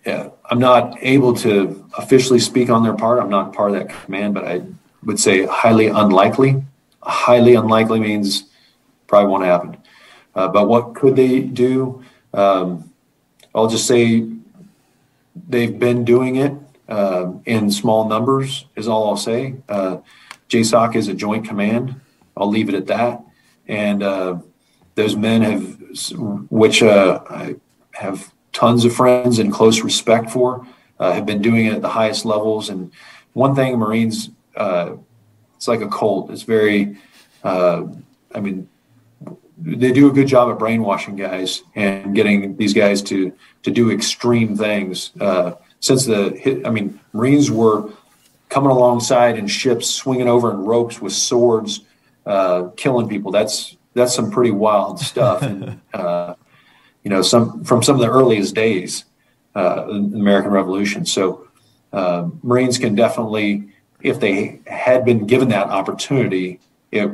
Yeah, 0.05 0.29
I'm 0.51 0.59
not 0.59 0.99
able 1.01 1.33
to 1.37 1.83
officially 1.97 2.41
speak 2.41 2.69
on 2.69 2.83
their 2.83 2.93
part. 2.93 3.21
I'm 3.21 3.31
not 3.31 3.55
part 3.55 3.73
of 3.73 3.79
that 3.79 4.05
command, 4.05 4.35
but 4.35 4.47
I 4.47 4.65
would 5.03 5.19
say 5.19 5.47
highly 5.47 5.87
unlikely. 5.87 6.63
Highly 7.03 7.55
unlikely 7.55 8.01
means 8.01 8.45
probably 9.07 9.31
won't 9.31 9.45
happen. 9.45 9.79
Uh, 10.35 10.49
but 10.49 10.69
what 10.69 10.95
could 10.95 11.17
they 11.17 11.41
do? 11.41 12.05
Um, 12.35 12.93
I'll 13.55 13.69
just 13.69 13.87
say 13.87 14.27
they've 15.49 15.79
been 15.79 16.05
doing 16.05 16.37
it 16.37 16.53
in 17.47 17.71
small 17.71 18.09
numbers, 18.09 18.67
is 18.77 18.89
all 18.89 19.09
I'll 19.09 19.17
say. 19.17 19.55
Uh, 19.69 19.99
JSOC 20.49 20.97
is 20.97 21.09
a 21.09 21.15
joint 21.15 21.47
command. 21.47 22.01
I'll 22.37 22.49
leave 22.51 22.69
it 22.69 22.75
at 22.75 22.87
that. 22.89 23.23
and 23.69 24.03
uh, 24.03 24.39
those 24.97 25.15
men 25.17 25.43
have, 25.43 25.79
which 26.51 26.83
uh, 26.83 27.21
I 27.31 27.55
have 27.93 28.33
tons 28.53 28.85
of 28.85 28.93
friends 28.93 29.39
and 29.39 29.53
close 29.53 29.81
respect 29.83 30.31
for, 30.31 30.67
have 30.99 31.25
been 31.25 31.41
doing 31.41 31.67
it 31.67 31.75
at 31.75 31.83
the 31.83 31.89
highest 31.89 32.25
levels. 32.25 32.69
And 32.69 32.91
one 33.33 33.55
thing, 33.55 33.79
Marines, 33.79 34.31
it's 34.57 35.69
like 35.69 35.81
a 35.81 35.89
cult. 35.89 36.31
It's 36.31 36.43
very, 36.43 36.97
I 37.45 38.41
mean, 38.41 38.69
they 39.57 39.93
do 39.93 40.09
a 40.09 40.13
good 40.13 40.27
job 40.27 40.51
at 40.51 40.59
brainwashing 40.59 41.17
guys 41.17 41.63
and 41.75 42.15
getting 42.15 42.57
these 42.57 42.75
guys 42.75 43.03
to 43.03 43.33
to 43.63 43.71
do 43.71 43.91
extreme 43.91 44.57
things. 44.57 45.13
Uh, 45.21 45.53
since 45.81 46.05
the, 46.07 46.63
I 46.65 46.71
mean, 46.71 47.01
Marines 47.13 47.51
were 47.51 47.91
coming 48.49 48.71
alongside 48.71 49.39
in 49.39 49.47
ships, 49.47 49.89
swinging 49.89 50.29
over 50.29 50.51
in 50.51 50.59
ropes 50.59 51.01
with 51.01 51.13
swords, 51.13 51.81
uh, 52.27 52.69
killing 52.77 53.09
people. 53.09 53.33
That's 53.33 53.77
that's 53.95 54.15
some 54.15 54.31
pretty 54.31 54.53
wild 54.53 55.01
stuff. 55.01 55.43
and, 55.43 55.81
uh, 55.95 56.35
you 57.03 57.11
know, 57.11 57.23
some 57.23 57.65
from 57.65 57.83
some 57.83 57.97
of 57.97 58.01
the 58.03 58.11
earliest 58.11 58.55
days, 58.55 59.05
uh, 59.55 59.87
the 59.87 59.93
American 59.93 60.51
Revolution. 60.51 61.07
So 61.07 61.49
uh, 61.93 62.29
Marines 62.43 62.79
can 62.79 62.95
definitely, 62.95 63.69
if 64.03 64.21
they 64.21 64.61
had 64.67 65.05
been 65.05 65.27
given 65.27 65.49
that 65.49 65.69
opportunity, 65.69 66.61
it, 66.93 67.11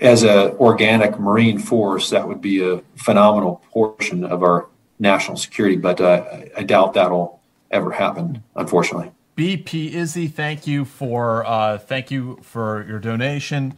as 0.00 0.24
a 0.24 0.54
organic 0.56 1.18
Marine 1.18 1.58
force, 1.58 2.10
that 2.10 2.26
would 2.26 2.40
be 2.40 2.62
a 2.62 2.82
phenomenal 2.96 3.62
portion 3.70 4.24
of 4.24 4.42
our 4.42 4.68
national 4.98 5.36
security. 5.36 5.76
But 5.76 6.00
uh, 6.00 6.24
I 6.56 6.62
doubt 6.62 6.94
that'll 6.94 7.35
ever 7.70 7.92
happen, 7.92 8.42
unfortunately. 8.54 9.12
BP 9.36 9.92
Izzy, 9.92 10.28
thank 10.28 10.66
you 10.66 10.84
for 10.84 11.46
uh, 11.46 11.78
thank 11.78 12.10
you 12.10 12.38
for 12.42 12.86
your 12.88 12.98
donation. 12.98 13.74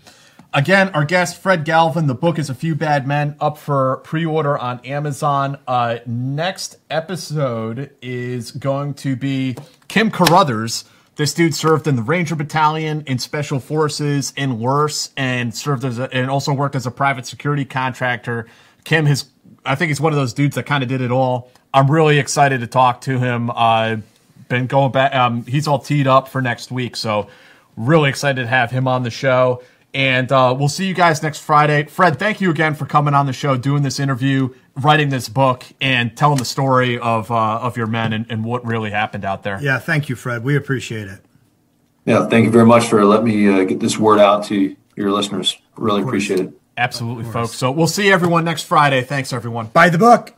Again, 0.54 0.88
our 0.90 1.04
guest 1.04 1.42
Fred 1.42 1.66
Galvin. 1.66 2.06
The 2.06 2.14
book 2.14 2.38
is 2.38 2.48
A 2.48 2.54
Few 2.54 2.74
Bad 2.74 3.06
Men 3.06 3.36
up 3.38 3.58
for 3.58 3.98
pre-order 3.98 4.56
on 4.56 4.80
Amazon. 4.80 5.58
Uh, 5.66 5.98
next 6.06 6.78
episode 6.88 7.90
is 8.00 8.50
going 8.52 8.94
to 8.94 9.14
be 9.14 9.56
Kim 9.88 10.10
Carruthers. 10.10 10.84
This 11.16 11.34
dude 11.34 11.54
served 11.54 11.86
in 11.86 11.96
the 11.96 12.02
Ranger 12.02 12.34
Battalion, 12.34 13.02
in 13.06 13.18
Special 13.18 13.58
Forces, 13.58 14.32
in 14.36 14.58
Worse, 14.58 15.10
and 15.16 15.54
served 15.54 15.84
as 15.84 15.98
a, 15.98 16.08
and 16.14 16.30
also 16.30 16.54
worked 16.54 16.76
as 16.76 16.86
a 16.86 16.92
private 16.92 17.26
security 17.26 17.64
contractor. 17.64 18.46
Kim 18.84 19.04
has, 19.04 19.26
I 19.66 19.74
think 19.74 19.88
he's 19.88 20.00
one 20.00 20.12
of 20.12 20.16
those 20.16 20.32
dudes 20.32 20.54
that 20.54 20.64
kind 20.64 20.82
of 20.82 20.88
did 20.88 21.02
it 21.02 21.10
all. 21.10 21.50
I'm 21.72 21.90
really 21.90 22.18
excited 22.18 22.60
to 22.60 22.66
talk 22.66 23.02
to 23.02 23.18
him. 23.18 23.50
Uh, 23.50 23.98
been 24.48 24.66
going 24.66 24.92
back. 24.92 25.14
Um, 25.14 25.44
he's 25.44 25.68
all 25.68 25.78
teed 25.78 26.06
up 26.06 26.28
for 26.28 26.40
next 26.40 26.70
week, 26.70 26.96
so 26.96 27.28
really 27.76 28.08
excited 28.08 28.42
to 28.42 28.46
have 28.46 28.70
him 28.70 28.88
on 28.88 29.02
the 29.02 29.10
show. 29.10 29.62
And 29.94 30.30
uh, 30.30 30.54
we'll 30.58 30.68
see 30.68 30.86
you 30.86 30.94
guys 30.94 31.22
next 31.22 31.40
Friday. 31.40 31.84
Fred, 31.84 32.18
thank 32.18 32.40
you 32.40 32.50
again 32.50 32.74
for 32.74 32.84
coming 32.84 33.14
on 33.14 33.26
the 33.26 33.32
show, 33.32 33.56
doing 33.56 33.82
this 33.82 33.98
interview, 33.98 34.54
writing 34.76 35.08
this 35.08 35.28
book, 35.28 35.64
and 35.80 36.14
telling 36.14 36.38
the 36.38 36.44
story 36.44 36.98
of 36.98 37.30
uh, 37.30 37.58
of 37.58 37.76
your 37.76 37.86
men 37.86 38.12
and, 38.12 38.26
and, 38.28 38.44
what 38.44 38.64
really 38.66 38.90
happened 38.90 39.24
out 39.24 39.42
there. 39.42 39.58
Yeah, 39.62 39.78
thank 39.78 40.10
you, 40.10 40.14
Fred. 40.14 40.44
We 40.44 40.56
appreciate 40.56 41.08
it. 41.08 41.20
Yeah, 42.04 42.26
thank 42.26 42.44
you 42.44 42.50
very 42.50 42.66
much 42.66 42.86
for 42.86 43.02
letting 43.04 43.26
me 43.26 43.48
uh, 43.48 43.64
get 43.64 43.80
this 43.80 43.98
word 43.98 44.18
out 44.18 44.44
to 44.46 44.76
your 44.94 45.10
listeners. 45.10 45.58
Really 45.76 46.02
appreciate 46.02 46.40
it. 46.40 46.52
Absolutely, 46.76 47.24
folks. 47.24 47.54
So 47.54 47.70
we'll 47.70 47.86
see 47.86 48.12
everyone 48.12 48.44
next 48.44 48.64
Friday. 48.64 49.02
Thanks, 49.02 49.32
everyone. 49.32 49.66
Buy 49.68 49.88
the 49.88 49.98
book. 49.98 50.37